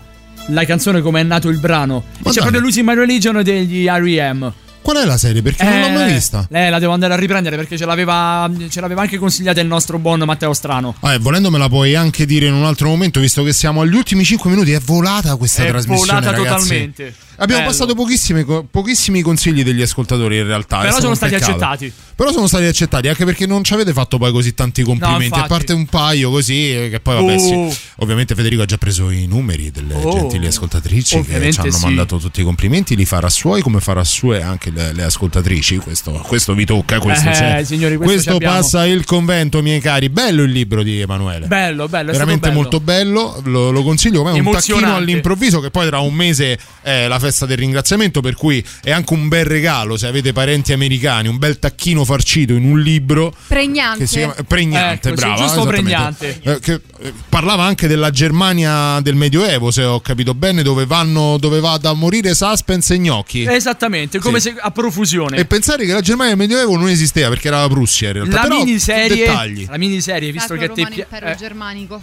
la 0.47 0.65
canzone, 0.65 1.01
come 1.01 1.21
è 1.21 1.23
nato 1.23 1.47
il 1.49 1.59
brano. 1.59 2.03
E 2.17 2.17
c'è 2.17 2.23
dai. 2.23 2.33
proprio 2.41 2.61
Losing 2.61 2.85
My 2.87 2.95
Religion 2.95 3.41
degli 3.43 3.85
R.E.M. 3.87 4.53
Qual 4.81 4.97
è 4.97 5.05
la 5.05 5.17
serie? 5.17 5.43
Perché 5.43 5.63
non 5.63 5.79
l'ho 5.79 5.89
mai 5.89 6.11
vista. 6.11 6.47
Eh, 6.51 6.71
la 6.71 6.79
devo 6.79 6.91
andare 6.91 7.13
a 7.13 7.15
riprendere 7.15 7.55
perché 7.55 7.77
ce 7.77 7.85
l'aveva, 7.85 8.49
ce 8.67 8.81
l'aveva 8.81 9.01
anche 9.01 9.19
consigliata 9.19 9.61
il 9.61 9.67
nostro 9.67 9.99
buon 9.99 10.19
Matteo 10.25 10.53
Strano. 10.53 10.95
Ah, 11.01 11.13
e 11.13 11.19
volendo 11.19 11.51
me 11.51 11.59
la 11.59 11.69
puoi 11.69 11.93
anche 11.95 12.25
dire 12.25 12.47
in 12.47 12.53
un 12.53 12.65
altro 12.65 12.89
momento, 12.89 13.19
visto 13.19 13.43
che 13.43 13.53
siamo 13.53 13.81
agli 13.81 13.93
ultimi 13.95 14.23
5 14.25 14.49
minuti. 14.49 14.71
È 14.71 14.79
volata 14.79 15.35
questa 15.35 15.63
È 15.63 15.67
trasmissione. 15.67 16.19
volata 16.21 16.31
ragazzi. 16.35 16.57
totalmente. 16.63 17.15
Abbiamo 17.41 17.61
Bello. 17.63 17.71
passato 17.73 17.95
pochissimi, 17.95 18.43
co- 18.43 18.65
pochissimi 18.69 19.21
consigli 19.21 19.63
degli 19.63 19.81
ascoltatori 19.81 20.37
in 20.37 20.45
realtà. 20.45 20.77
Però 20.77 20.89
stato 20.91 21.01
sono 21.03 21.15
stati 21.15 21.33
peccato. 21.33 21.51
accettati. 21.51 21.93
Però 22.15 22.31
sono 22.31 22.45
stati 22.45 22.65
accettati 22.65 23.07
anche 23.07 23.25
perché 23.25 23.47
non 23.47 23.63
ci 23.63 23.73
avete 23.73 23.93
fatto 23.93 24.19
poi 24.19 24.31
così 24.31 24.53
tanti 24.53 24.83
complimenti. 24.83 25.25
infatti. 25.25 25.43
a 25.43 25.47
parte 25.47 25.73
un 25.73 25.85
paio 25.87 26.29
così, 26.29 26.71
eh, 26.71 26.89
che 26.91 26.99
poi 26.99 27.15
vabbè, 27.15 27.33
Oh. 27.33 27.71
sì. 27.71 27.77
Ovviamente 27.97 28.35
Federico 28.35 28.61
ha 28.61 28.65
già 28.65 28.77
preso 28.77 29.09
i 29.09 29.25
numeri 29.25 29.71
delle 29.71 29.95
Oh. 29.95 30.11
gentili 30.11 30.45
ascoltatrici 30.45 31.15
che 31.15 31.19
Ovviamente 31.21 31.53
ci 31.53 31.59
hanno 31.61 31.71
sì. 31.71 31.83
mandato 31.85 32.17
tutti 32.19 32.41
i 32.41 32.43
complimenti. 32.43 32.95
Li 32.95 33.05
farà 33.05 33.27
suoi 33.29 33.61
come 33.63 33.79
farà 33.79 34.03
sue 34.03 34.43
anche 34.43 34.69
le, 34.69 34.93
le 34.93 35.01
ascoltatrici. 35.03 35.77
Questo, 35.77 36.11
questo 36.27 36.53
vi 36.53 36.65
tocca. 36.65 36.99
Questo, 36.99 37.29
Eh, 37.29 37.33
c'è. 37.33 37.63
signori, 37.63 37.97
questo 37.97 38.13
Questo 38.33 38.37
passa 38.37 38.85
il 38.85 39.03
convento, 39.03 39.63
miei 39.63 39.79
cari. 39.79 40.09
Bello 40.09 40.43
il 40.43 40.51
libro 40.51 40.83
di 40.83 40.99
Emanuele. 40.99 41.47
Bello, 41.47 41.87
bello, 41.87 42.11
Veramente 42.11 42.49
bello. 42.49 42.61
molto 42.61 42.79
bello, 42.79 43.41
lo, 43.45 43.71
lo 43.71 43.81
consiglio 43.81 44.21
come 44.21 44.39
un 44.39 44.51
tacchino 44.51 44.95
all'improvviso 44.95 45.59
che 45.59 45.71
poi 45.71 45.87
tra 45.87 45.99
un 46.01 46.13
mese 46.13 46.59
è 46.83 47.07
la 47.07 47.17
festa 47.17 47.29
del 47.45 47.57
ringraziamento 47.57 48.21
per 48.21 48.35
cui 48.35 48.63
è 48.83 48.91
anche 48.91 49.13
un 49.13 49.27
bel 49.27 49.45
regalo 49.45 49.97
se 49.97 50.07
avete 50.07 50.33
parenti 50.33 50.73
americani, 50.73 51.27
un 51.27 51.37
bel 51.37 51.59
tacchino 51.59 52.03
farcito 52.05 52.53
in 52.53 52.63
un 52.65 52.79
libro 52.81 53.33
Pregnante. 53.47 53.99
che 53.99 54.07
si 54.07 54.17
chiama 54.17 54.35
Pregnante, 54.47 55.09
Ecco, 55.09 55.17
sì, 55.19 55.25
brava, 55.25 55.41
giusto 55.41 55.63
pregnante. 55.65 56.39
Eh, 56.43 56.59
che, 56.59 56.81
eh, 56.99 57.13
parlava 57.29 57.63
anche 57.63 57.87
della 57.87 58.09
Germania 58.11 58.99
del 59.01 59.15
Medioevo, 59.15 59.71
se 59.71 59.83
ho 59.83 59.99
capito 60.01 60.33
bene, 60.33 60.61
dove 60.63 60.85
vanno 60.85 61.37
dove 61.37 61.59
va 61.59 61.77
da 61.77 61.93
morire 61.93 62.33
suspense 62.33 62.95
e 62.95 62.99
gnocchi. 62.99 63.43
Esattamente, 63.45 64.19
come 64.19 64.39
Sì. 64.39 64.49
se 64.51 64.55
a 64.59 64.71
profusione. 64.71 65.37
E 65.37 65.45
pensare 65.45 65.85
che 65.85 65.93
la 65.93 66.01
Germania 66.01 66.35
del 66.35 66.47
Medioevo 66.47 66.75
non 66.77 66.89
esisteva 66.89 67.29
perché 67.29 67.47
era 67.47 67.61
la 67.61 67.67
Prussia 67.67 68.07
in 68.07 68.13
realtà. 68.13 68.35
la 68.35 68.41
Però, 68.41 68.57
miniserie, 68.63 69.15
dettagli. 69.25 69.65
la 69.69 69.77
miniserie, 69.77 70.31
visto 70.31 70.55
Sacro 70.55 70.73
che 70.73 70.81
a 70.81 70.85
te 71.09 71.29
eh, 71.31 71.35
Germanico. 71.35 72.01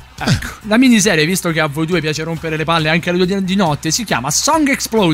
la 0.63 0.77
miniserie, 0.79 1.25
visto 1.27 1.51
che 1.51 1.61
a 1.61 1.67
voi 1.67 1.87
due 1.87 2.01
piace 2.01 2.23
rompere 2.23 2.57
le 2.57 2.65
palle 2.65 2.89
anche 2.89 3.11
alle 3.11 3.25
due 3.27 3.43
di 3.45 3.55
notte, 3.57 3.91
si 3.91 4.05
chiama 4.05 4.31
Song 4.31 4.69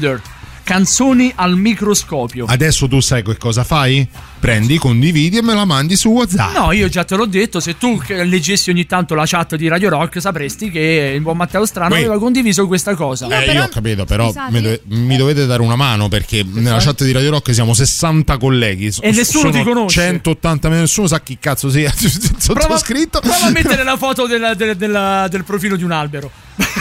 Exploder. 0.04 0.32
Canzoni 0.64 1.30
al 1.34 1.58
microscopio. 1.58 2.46
Adesso 2.48 2.88
tu 2.88 2.98
sai 3.00 3.22
che 3.22 3.36
cosa 3.36 3.64
fai? 3.64 4.08
Prendi, 4.40 4.78
condividi 4.78 5.36
e 5.36 5.42
me 5.42 5.52
la 5.52 5.66
mandi 5.66 5.94
su 5.94 6.08
WhatsApp. 6.08 6.56
No, 6.56 6.72
io 6.72 6.88
già 6.88 7.04
te 7.04 7.16
l'ho 7.16 7.26
detto, 7.26 7.60
se 7.60 7.76
tu 7.76 8.00
leggessi 8.08 8.70
ogni 8.70 8.86
tanto 8.86 9.14
la 9.14 9.24
chat 9.26 9.56
di 9.56 9.68
Radio 9.68 9.90
Rock 9.90 10.22
sapresti 10.22 10.70
che 10.70 11.12
il 11.14 11.20
buon 11.20 11.36
Matteo 11.36 11.66
Strano 11.66 11.92
Uè. 11.92 12.00
aveva 12.00 12.18
condiviso 12.18 12.66
questa 12.66 12.94
cosa. 12.94 13.28
Eh, 13.44 13.52
io 13.52 13.62
ho 13.64 13.68
capito, 13.68 14.06
però 14.06 14.32
mi, 14.48 14.62
dove- 14.62 14.80
mi 14.86 15.18
dovete 15.18 15.44
dare 15.44 15.60
una 15.60 15.76
mano 15.76 16.08
perché 16.08 16.42
nella 16.50 16.78
chat 16.78 17.04
di 17.04 17.12
Radio 17.12 17.28
Rock 17.32 17.52
siamo 17.52 17.74
60 17.74 18.38
colleghi. 18.38 18.86
E 19.00 19.10
nessuno 19.10 19.50
sono 19.50 19.52
ti 19.52 19.62
conosce. 19.64 20.00
180, 20.02 20.68
nessuno 20.70 21.06
sa 21.08 21.20
chi 21.20 21.36
cazzo 21.38 21.68
sia 21.68 21.92
sottoscritto. 22.38 23.20
Prova 23.20 23.44
a 23.44 23.50
mettere 23.50 23.84
la 23.84 23.98
foto 23.98 24.26
della- 24.26 24.54
del, 24.54 24.76
della- 24.76 25.28
del 25.28 25.44
profilo 25.44 25.76
di 25.76 25.84
un 25.84 25.90
albero. 25.92 26.30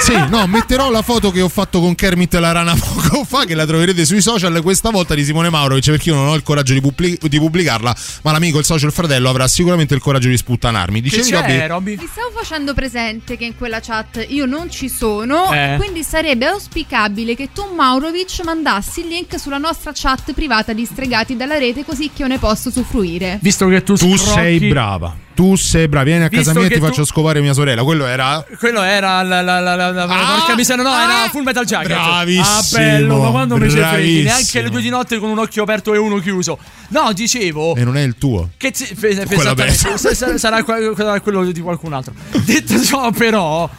Sì, 0.03 0.13
no, 0.30 0.45
metterò 0.47 0.91
la 0.91 1.01
foto 1.01 1.31
che 1.31 1.39
ho 1.41 1.47
fatto 1.47 1.80
con 1.80 1.95
Kermit 1.95 2.34
la 2.35 2.51
rana 2.51 2.73
poco 2.75 3.23
fa, 3.23 3.45
che 3.45 3.55
la 3.55 3.65
troverete 3.65 4.05
sui 4.05 4.21
social, 4.21 4.61
questa 4.61 4.89
volta 4.89 5.13
di 5.15 5.23
Simone 5.23 5.49
Maurovic, 5.49 5.85
perché 5.91 6.09
io 6.09 6.15
non 6.15 6.27
ho 6.27 6.35
il 6.35 6.43
coraggio 6.43 6.73
di, 6.73 6.81
pubblic- 6.81 7.25
di 7.25 7.39
pubblicarla, 7.39 7.95
ma 8.23 8.31
l'amico, 8.34 8.59
il 8.59 8.65
socio, 8.65 8.85
il 8.85 8.91
fratello 8.91 9.30
avrà 9.30 9.47
sicuramente 9.47 9.93
il 9.93 10.01
coraggio 10.01 10.27
di 10.27 10.35
sputtanarmi. 10.38 10.99
Dicevi, 11.01 11.67
Robby? 11.67 11.95
Vi 11.97 12.09
stavo 12.11 12.31
facendo 12.38 12.73
presente 12.73 13.38
che 13.38 13.45
in 13.45 13.55
quella 13.57 13.80
chat 13.80 14.25
io 14.27 14.45
non 14.45 14.69
ci 14.69 14.89
sono, 14.89 15.51
Eh. 15.53 15.75
quindi 15.80 16.03
sarebbe 16.03 16.47
auspicabile 16.47 17.35
che 17.35 17.49
tu 17.53 17.63
Maurovic 17.73 18.41
mandassi 18.43 19.01
il 19.01 19.07
link 19.07 19.39
sulla 19.39 19.57
nostra 19.57 19.91
chat 19.93 20.34
privata 20.34 20.73
di 20.73 20.85
Stregati 20.85 21.38
dalla 21.38 21.57
rete 21.57 21.85
così 21.85 22.09
che 22.13 22.23
io 22.23 22.27
ne 22.27 22.39
posso 22.39 22.67
usufruire. 22.69 23.39
Visto 23.41 23.67
che 23.67 23.84
tu, 23.84 23.95
Tu 23.95 24.17
scrocchi- 24.17 24.34
sei 24.34 24.59
brava. 24.67 25.15
Tu 25.34 25.55
sei 25.55 25.88
brava. 25.88 26.05
Vieni 26.05 26.25
a 26.25 26.27
Visto 26.27 26.45
casa 26.45 26.59
mia 26.59 26.67
e 26.67 26.71
ti 26.73 26.80
tu- 26.80 26.85
faccio 26.85 27.05
scovare 27.05 27.41
mia 27.41 27.53
sorella. 27.53 27.81
Quello 27.84 28.05
era. 28.05 28.45
Quello 28.59 28.84
era 28.84 29.23
la, 29.23 29.41
la, 29.41 29.59
la, 29.59 29.75
la 29.94 30.06
porca 30.38 30.56
miseria, 30.56 30.84
no, 30.84 30.94
era 30.98 31.28
Full 31.30 31.44
Metal 31.44 31.65
Jacket. 31.65 31.88
Bravissimo, 31.88 32.45
Ah, 32.45 32.64
bello, 32.72 33.22
ma 33.22 33.30
quando 33.30 33.57
mi 33.57 33.70
ci 33.70 33.78
freghi, 33.78 34.24
neanche 34.24 34.61
le 34.61 34.70
due 34.70 34.82
di 34.82 34.90
notte 34.90 35.18
con 35.20 35.30
un 35.30 35.40
occhio 35.40 35.64
aperto 35.64 35.94
e 35.94 35.98
uno 35.98 36.18
chiuso. 36.20 36.57
No, 36.90 37.11
dicevo 37.14 37.76
E 37.76 37.84
non 37.84 37.98
è 37.98 38.02
il 38.02 38.15
tuo. 38.18 38.49
che 38.57 38.72
zi- 38.74 38.86
fe- 38.95 39.15
fe- 39.26 40.38
sarà 40.38 40.64
que- 40.64 40.94
sarà 40.95 41.20
quello 41.22 41.44
di 41.52 41.61
qualcun 41.61 41.94
altro. 41.94 42.14
Detto 42.44 42.84
ciò, 42.84 43.10
però 43.11 43.70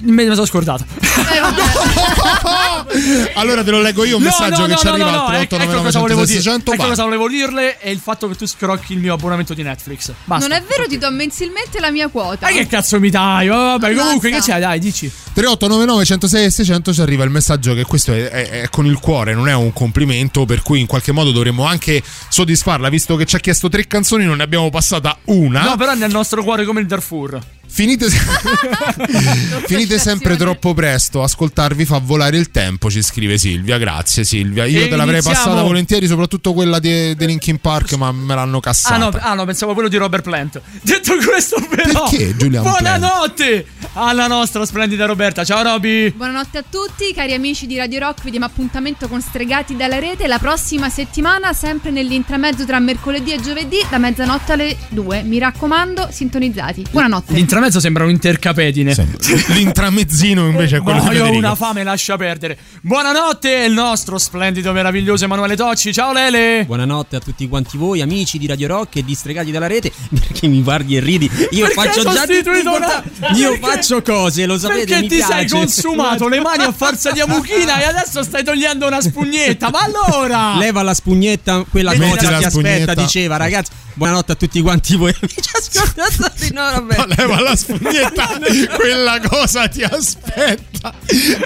me 0.00 0.24
ne 0.24 0.34
sono 0.34 0.46
scordato. 0.46 0.84
allora 3.34 3.64
te 3.64 3.70
lo 3.70 3.80
leggo 3.80 4.04
io 4.04 4.16
un 4.16 4.22
No, 4.22 4.28
messaggio 4.28 4.60
no, 4.60 4.66
che 4.66 4.72
no, 4.72 4.78
ci 4.78 4.84
no, 4.86 4.92
arriva 4.92 5.10
no, 5.10 5.24
al 5.24 5.32
no, 5.32 5.38
ecco, 5.38 5.56
ecco 5.56 5.82
cosa 5.82 5.98
volevo 6.00 6.24
dire. 6.24 6.40
600 6.40 6.72
Ecco 6.72 6.86
cosa 6.86 7.02
volevo 7.04 7.28
dirle 7.28 7.78
è 7.78 7.88
il 7.88 7.98
fatto 7.98 8.28
che 8.28 8.34
tu 8.36 8.46
scrocchi 8.46 8.92
il 8.92 8.98
mio 8.98 9.14
abbonamento 9.14 9.54
di 9.54 9.62
Netflix. 9.62 10.12
Basta. 10.24 10.46
Non 10.46 10.56
è 10.56 10.62
vero, 10.62 10.86
ti 10.86 10.98
do 10.98 11.10
mensilmente 11.10 11.80
la 11.80 11.90
mia 11.90 12.08
quota. 12.08 12.46
Ma 12.46 12.52
che 12.52 12.66
cazzo 12.66 12.98
mi 13.00 13.10
dai? 13.10 13.48
Oh, 13.48 13.78
vabbè, 13.78 13.94
comunque 13.94 14.30
che 14.30 14.38
c'è? 14.40 14.58
Dai, 14.58 14.78
dici. 14.78 15.10
3899 15.32 16.04
106 16.04 16.44
e 16.44 16.50
600 16.50 16.92
ci 16.92 17.00
arriva 17.00 17.24
il 17.24 17.30
messaggio 17.30 17.74
che 17.74 17.84
questo 17.84 18.12
è, 18.12 18.28
è- 18.28 18.48
è 18.62 18.68
con 18.68 18.86
il 18.86 18.98
cuore, 18.98 19.34
non 19.34 19.48
è 19.48 19.54
un 19.54 19.72
complimento, 19.72 20.44
per 20.44 20.62
cui 20.62 20.80
in 20.80 20.86
qualche 20.86 21.12
modo 21.12 21.30
dovremmo 21.30 21.64
anche 21.64 22.02
soddisfarla, 22.28 22.88
visto 22.88 23.16
che 23.16 23.24
ci 23.24 23.36
ha 23.36 23.38
chiesto 23.38 23.68
tre 23.68 23.86
canzoni, 23.86 24.24
non 24.24 24.36
ne 24.38 24.42
abbiamo 24.42 24.68
passata 24.70 25.16
una. 25.26 25.62
No, 25.62 25.76
però 25.76 25.94
nel 25.94 26.10
nostro 26.10 26.42
cuore 26.42 26.64
come 26.64 26.80
il 26.80 26.86
Darfur. 26.86 27.38
Finite, 27.70 28.06
finite 29.66 29.98
sempre 29.98 30.36
troppo 30.36 30.74
presto, 30.74 31.22
ascoltarvi 31.22 31.84
fa 31.84 31.98
volare 32.02 32.36
il 32.36 32.50
tempo, 32.50 32.90
ci 32.90 33.02
scrive 33.02 33.38
Silvia. 33.38 33.78
Grazie 33.78 34.24
Silvia. 34.24 34.64
Io 34.64 34.80
E 34.80 34.88
te 34.88 34.96
l'avrei 34.96 35.20
iniziamo- 35.20 35.36
passata 35.44 35.62
volentieri, 35.62 36.06
soprattutto 36.06 36.52
quella 36.54 36.78
di, 36.78 37.14
di 37.14 37.26
Linkin 37.26 37.58
Park, 37.58 37.92
ma 37.94 38.10
me 38.10 38.34
l'hanno 38.34 38.58
cassata. 38.60 38.94
Ah 38.94 38.98
no, 38.98 39.10
ah 39.18 39.34
no, 39.34 39.44
pensavo 39.44 39.74
quello 39.74 39.88
di 39.88 39.96
Robert 39.96 40.22
Plant. 40.24 40.60
Detto 40.82 41.14
questo, 41.24 41.56
però. 41.68 42.08
Perché 42.08 42.34
Julian 42.36 42.62
Buonanotte 42.62 43.66
alla 44.00 44.28
nostra 44.28 44.64
splendida 44.64 45.06
Roberta. 45.06 45.44
Ciao 45.44 45.60
Roby. 45.62 46.12
Buonanotte 46.12 46.58
a 46.58 46.64
tutti, 46.68 47.12
cari 47.12 47.32
amici 47.34 47.66
di 47.66 47.76
Radio 47.76 47.98
Rock. 47.98 48.22
Vi 48.22 48.30
diamo 48.30 48.46
appuntamento 48.46 49.08
con 49.08 49.20
Stregati 49.20 49.74
dalla 49.74 49.98
rete 49.98 50.28
la 50.28 50.38
prossima 50.38 50.88
settimana, 50.88 51.52
sempre 51.52 51.90
nell'intramezzo 51.90 52.64
tra 52.64 52.78
mercoledì 52.78 53.32
e 53.32 53.40
giovedì, 53.40 53.78
da 53.90 53.98
mezzanotte 53.98 54.52
alle 54.52 54.76
2. 54.90 55.22
Mi 55.22 55.38
raccomando, 55.40 56.08
sintonizzati. 56.12 56.86
Buonanotte. 56.92 57.32
L'intramezzo 57.34 57.80
sembra 57.80 58.04
un 58.04 58.10
intercapedine. 58.10 58.94
L'intramezzino 59.48 60.46
invece 60.46 60.76
è 60.76 60.80
quello 60.80 61.02
No, 61.02 61.08
di 61.10 61.16
io 61.16 61.26
ho 61.26 61.30
una 61.32 61.54
fame, 61.56 61.82
lascia 61.82 62.16
perdere. 62.16 62.56
Buonanotte, 62.82 63.64
il 63.66 63.72
nostro 63.72 64.16
splendido, 64.18 64.72
meraviglioso 64.72 65.24
Emanuele 65.24 65.56
Tocci. 65.56 65.92
Ciao 65.92 66.12
Lele. 66.12 66.62
Buonanotte 66.66 67.16
a 67.16 67.20
tutti 67.20 67.48
quanti 67.48 67.76
voi, 67.76 68.00
amici 68.00 68.38
di 68.38 68.46
Radio 68.46 68.68
Rock 68.68 68.96
e 68.96 69.04
distregati 69.04 69.50
dalla 69.50 69.66
rete. 69.66 69.90
Perché 70.14 70.46
mi 70.46 70.62
guardi 70.62 70.96
e 70.96 71.00
ridi? 71.00 71.28
Io 71.50 71.66
Perché 71.66 71.74
faccio 71.74 72.02
già 72.12 72.24
difficoltà. 72.26 73.02
una- 73.18 73.30
Io 73.36 73.50
perché- 73.52 73.66
faccio 73.66 73.87
faccio 73.88 74.02
cose, 74.02 74.44
lo 74.46 74.58
sapete, 74.58 74.84
Perché 74.84 75.00
mi 75.00 75.08
ti 75.08 75.20
sei 75.20 75.46
piace. 75.46 75.54
consumato 75.54 76.28
le 76.28 76.40
mani 76.40 76.64
a 76.64 76.72
forza 76.72 77.10
di 77.10 77.20
amuchina 77.20 77.80
e 77.80 77.84
adesso 77.84 78.22
stai 78.22 78.44
togliendo 78.44 78.86
una 78.86 79.00
spugnetta. 79.00 79.70
Ma 79.70 79.80
allora! 79.80 80.56
Leva 80.58 80.82
la 80.82 80.92
spugnetta, 80.94 81.64
quella 81.70 81.92
la 81.92 81.96
ti 81.96 82.04
aspetta, 82.26 82.50
spugnetta. 82.50 82.94
diceva, 82.94 83.36
ragazzi. 83.36 83.70
Buonanotte 83.94 84.32
a 84.32 84.34
tutti 84.36 84.60
quanti 84.60 84.94
voi 84.94 85.12
amici 85.20 85.50
ascoltatori. 85.52 86.52
No, 86.52 86.62
vabbè. 86.62 87.04
Leva 87.16 87.40
la 87.40 87.56
spugnetta, 87.56 88.28
quella 88.76 89.18
cosa 89.20 89.66
ti 89.66 89.82
aspetta. 89.82 90.92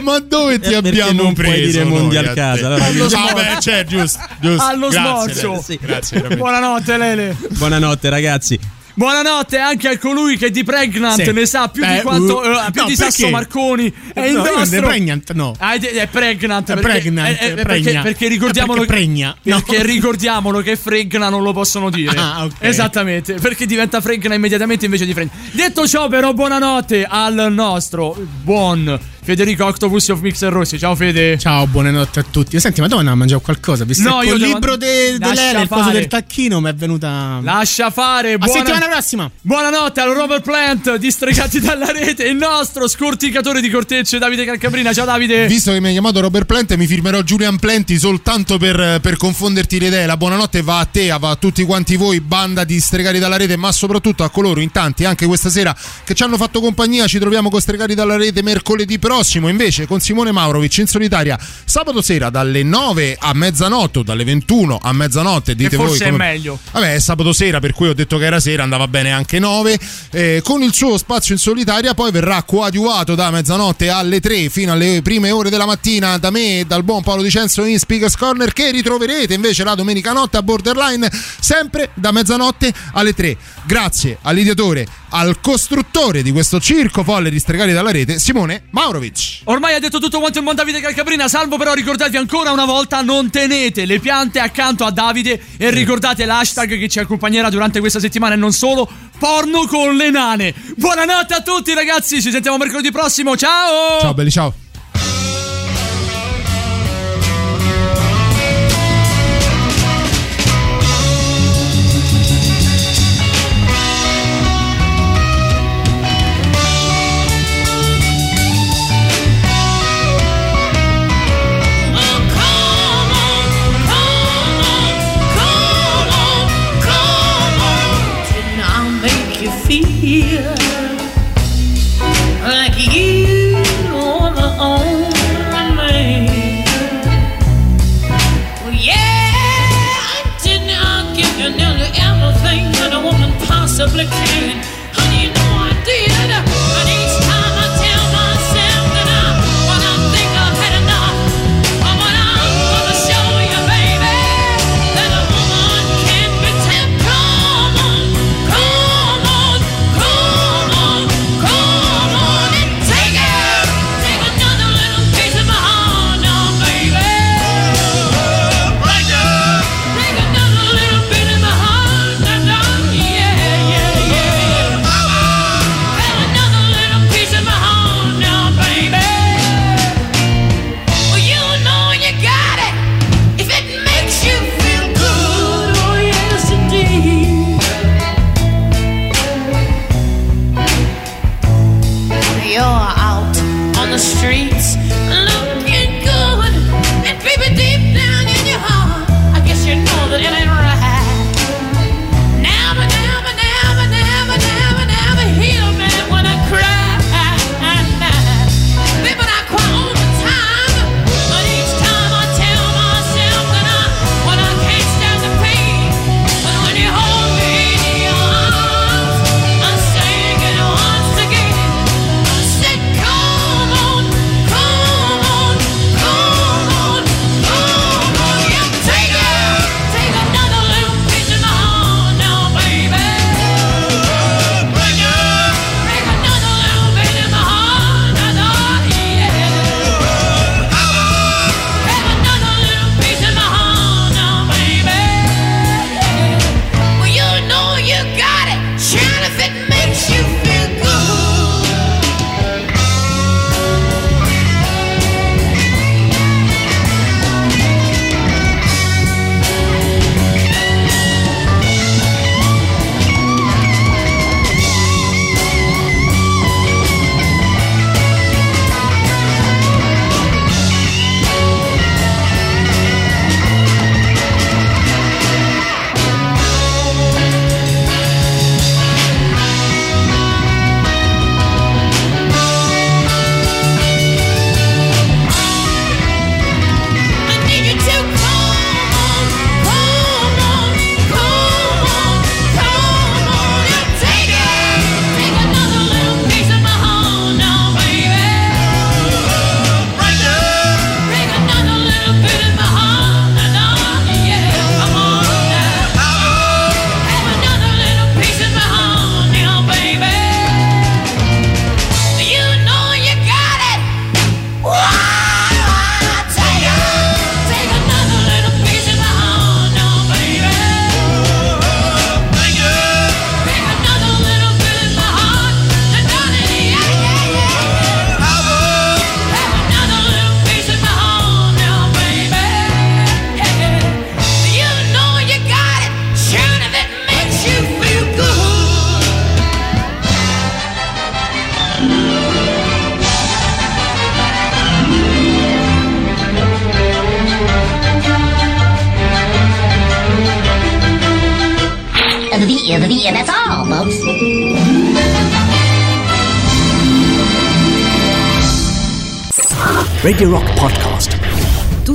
Ma 0.03 0.19
dove 0.19 0.59
ti 0.59 0.71
Eh, 0.73 0.75
abbiamo 0.75 1.23
non 1.23 1.33
puoi 1.33 1.47
preso? 1.47 1.67
dire 1.71 1.85
mondi 1.85 2.17
al 2.19 2.27
a 2.27 2.33
caso, 2.35 2.61
te? 2.61 2.67
allora 2.67 2.85
Allo 2.85 3.05
Ah, 3.05 3.09
smorzo. 3.09 3.35
beh, 3.35 3.57
c'è, 3.59 3.85
giusto, 3.87 4.19
giusto. 4.41 4.63
Allo 4.65 4.89
Grazie, 4.89 5.09
smorzo. 5.35 5.49
Lele. 5.51 5.63
Sì, 5.63 5.79
grazie. 5.81 6.21
Buonanotte, 6.37 6.97
Lele. 6.99 7.37
Buonanotte, 7.53 8.11
ragazzi. 8.11 8.59
Buonanotte 8.95 9.57
anche 9.57 9.89
a 9.89 9.99
colui 9.99 10.37
che 10.37 10.51
di 10.51 10.65
Pregnant 10.65 11.23
Sì. 11.23 11.33
ne 11.33 11.47
sa 11.47 11.69
più 11.69 11.83
di 11.85 11.97
Eh, 11.97 12.03
quando. 12.03 12.41
uh, 12.41 12.43
eh, 12.67 12.71
più 12.71 12.83
no, 12.83 12.87
di 12.89 12.95
Sasso 12.95 13.17
perché? 13.17 13.31
Marconi. 13.31 13.95
È 14.13 14.21
il 14.21 14.35
No, 14.35 14.45
nostro. 14.45 14.79
è 14.79 14.83
pregnant, 14.83 15.33
no. 15.33 15.55
Ah, 15.59 15.75
è, 15.75 15.81
è 15.81 16.07
pregnant. 16.09 16.71
È 16.71 16.75
perché, 16.75 17.01
pregnant, 17.01 17.29
eh, 17.29 17.33
eh, 17.33 17.55
perché, 17.55 17.63
pregna. 17.63 18.03
perché 18.03 18.29
ricordiamolo. 18.29 18.81
Perché 18.81 18.95
pregna, 18.95 19.35
no. 19.43 19.63
Perché 19.63 19.83
ricordiamolo 19.83 20.61
che 20.61 20.77
fregna 20.77 21.31
non 21.31 21.43
lo 21.43 21.53
possono 21.55 21.89
dire. 21.89 22.15
Ah, 22.19 22.45
ok. 22.45 22.53
Esattamente. 22.59 23.35
Perché 23.35 23.65
diventa 23.65 24.01
fregna 24.03 24.35
immediatamente 24.35 24.85
invece 24.85 25.07
di 25.07 25.15
fregna. 25.15 25.31
Detto 25.53 25.89
ciò, 25.89 26.09
però, 26.09 26.35
buonanotte 26.35 27.07
al 27.09 27.47
nostro 27.51 28.15
buon 28.43 28.99
Federico 29.25 29.65
Octopus 29.67 30.09
of 30.09 30.21
Mixer 30.21 30.53
Rossi. 30.53 30.81
Ciao, 30.81 30.97
Fede. 30.97 31.39
Ciao, 31.39 31.65
buonanotte 31.69 32.19
a 32.19 32.25
tutti. 32.29 32.59
Senti, 32.59 32.81
ma 32.81 32.89
dove 32.89 32.99
andavo 32.99 33.17
a 33.17 33.21
mangiare 33.21 33.41
qualcosa? 33.41 33.85
Visto 33.85 34.03
No, 34.09 34.21
io 34.23 34.37
devo- 34.37 34.53
libro 34.53 34.77
de, 34.77 35.13
de 35.17 35.19
Lascia 35.25 35.53
Lele, 35.53 35.63
il 35.63 35.69
coso 35.69 35.91
del 35.91 36.07
tacchino, 36.09 36.61
mi 36.61 36.69
è 36.69 36.75
venuta. 36.75 37.39
Lascia 37.41 37.91
fare. 37.91 38.33
A 38.33 38.39
buona- 38.39 38.53
settimana 38.53 38.87
prossima. 38.89 39.31
Buonanotte 39.41 40.01
al 40.01 40.11
Robert 40.11 40.43
Plant, 40.43 40.97
distregati 40.97 41.61
dalla 41.63 41.93
rete, 41.93 42.25
il 42.25 42.35
nostro 42.35 42.89
scorticatore 42.89 43.61
di 43.61 43.71
cortecce 43.71 44.19
Davide 44.19 44.45
Calcabrina. 44.45 44.93
Ciao 44.93 45.05
Davide. 45.05 45.47
Visto 45.47 45.71
che 45.71 45.79
mi 45.79 45.87
hai 45.87 45.93
chiamato 45.93 46.19
Robert 46.19 46.47
Plant, 46.47 46.75
mi 46.75 46.89
firmerò 46.89 47.23
Julian 47.23 47.61
Plenti 47.61 48.01
soltanto 48.01 48.59
per, 48.59 48.99
per 49.01 49.17
confonderti 49.19 49.79
le 49.79 49.87
idee. 49.87 50.05
La 50.07 50.17
buonanotte 50.17 50.63
va 50.63 50.81
a 50.81 50.85
te, 50.85 51.17
va 51.17 51.31
a 51.31 51.37
tutti 51.37 51.63
quanti 51.63 51.95
voi, 51.95 52.21
banda 52.21 52.65
di 52.65 52.81
stregati 52.81 53.21
dalla 53.21 53.37
rete, 53.37 53.57
ma 53.57 53.71
soprattutto 53.71 54.25
a 54.25 54.31
coloro 54.31 54.59
in 54.59 54.73
tanti 54.73 55.05
anche 55.05 55.27
questa 55.27 55.49
sera 55.49 55.73
che 56.03 56.13
ci 56.15 56.25
hanno 56.25 56.37
fatto 56.37 56.61
compagnia. 56.61 57.07
Ci 57.07 57.21
troviamo 57.21 57.51
con 57.51 57.61
stregati 57.61 57.95
dalla 57.95 58.17
rete 58.17 58.43
mercoledì 58.43 58.99
prossimo, 58.99 59.11
invece 59.49 59.87
con 59.87 60.01
Simone 60.01 60.33
Maurovic 60.33 60.79
in 60.79 60.87
solitaria 60.87 61.39
sabato 61.65 62.01
sera 62.01 62.31
dalle 62.31 62.63
9 62.63 63.17
a 63.19 63.33
mezzanotte, 63.35 64.01
o 64.01 64.03
dalle 64.03 64.25
21 64.25 64.79
a 64.83 64.93
mezzanotte. 64.93 65.55
Dite 65.55 65.77
voi 65.77 65.89
forse 65.89 66.05
è 66.05 66.11
come- 66.11 66.25
meglio. 66.25 66.59
Vabbè, 66.71 66.95
è 66.95 66.99
sabato 66.99 67.33
sera, 67.33 67.61
per 67.61 67.73
cui 67.73 67.89
ho 67.89 67.95
detto 67.95 68.17
che 68.19 68.25
era 68.25 68.41
sera, 68.41 68.63
andava 68.63 68.89
bene 68.89 69.13
anche 69.13 69.39
9. 69.39 69.79
eh, 70.11 70.41
con 70.43 70.63
il 70.63 70.73
suo 70.73 70.97
spazio 70.97 71.35
in 71.35 71.41
solitaria, 71.41 71.95
poi 71.95 72.11
verrà 72.11 72.43
coadiuvato 72.43 73.15
da 73.15 73.31
mezzanotte 73.31 73.91
alle 73.91 74.21
3 74.21 74.49
fino 74.49 74.73
alle 74.73 75.01
prime 75.03 75.31
ore 75.31 75.51
della 75.51 75.67
mattina 75.67 76.17
da 76.19 76.31
me 76.31 76.61
e 76.61 76.65
dal 76.65 76.85
buon 76.85 77.03
Paolo 77.03 77.23
Dicenzo 77.23 77.65
in 77.65 77.79
Speakers 77.79 78.17
Corner, 78.17 78.53
che 78.53 78.71
ritroverete 78.71 79.35
invece 79.35 79.65
la 79.65 79.75
domenica 79.75 80.13
notte 80.13 80.37
a 80.37 80.43
Borderline, 80.43 81.11
sempre 81.41 81.91
da 81.95 82.13
mezzanotte 82.13 82.73
alle 82.93 83.15
3. 83.15 83.37
Grazie 83.65 84.19
all'ideatore, 84.23 84.87
al 85.11 85.41
costruttore 85.41 86.23
di 86.23 86.33
questo 86.33 86.61
circo 86.61 87.03
folle 87.05 87.31
di 87.31 87.39
stregati 87.39 87.73
dalla 87.73 87.91
rete, 87.91 88.19
Simone 88.19 88.65
Maurovic. 88.71 89.02
Ormai 89.45 89.75
ha 89.75 89.79
detto 89.79 89.99
tutto 89.99 90.19
quanto 90.19 90.39
il 90.39 90.45
buon 90.45 90.57
Davide 90.57 90.81
Calcabrina, 90.81 91.29
salvo 91.29 91.57
però 91.57 91.73
ricordatevi 91.73 92.17
ancora 92.17 92.53
una 92.53 92.65
volta, 92.65 93.01
non 93.03 93.31
tenete 93.31 93.85
le 93.85 93.99
piante 93.99 94.39
accanto 94.39 94.85
a 94.85 94.91
Davide 94.91 95.41
e 95.57 95.71
ricordate 95.71 96.25
l'hashtag 96.25 96.79
che 96.79 96.89
ci 96.89 96.99
accompagnerà 96.99 97.49
durante 97.49 97.81
questa 97.81 98.01
settimana 98.01 98.35
e 98.35 98.39
non 98.39 98.53
solo, 98.53 98.89
porno 99.19 99.67
con 99.67 99.97
le 99.97 100.11
nane. 100.11 100.55
Buonanotte 100.77 101.35
a 101.35 101.41
tutti 101.41 101.75
ragazzi, 101.75 102.21
ci 102.21 102.31
sentiamo 102.31 102.57
mercoledì 102.57 102.91
prossimo, 102.91 103.37
ciao! 103.37 104.01
Ciao 104.01 104.15
belli, 104.15 104.31
ciao. 104.31 104.55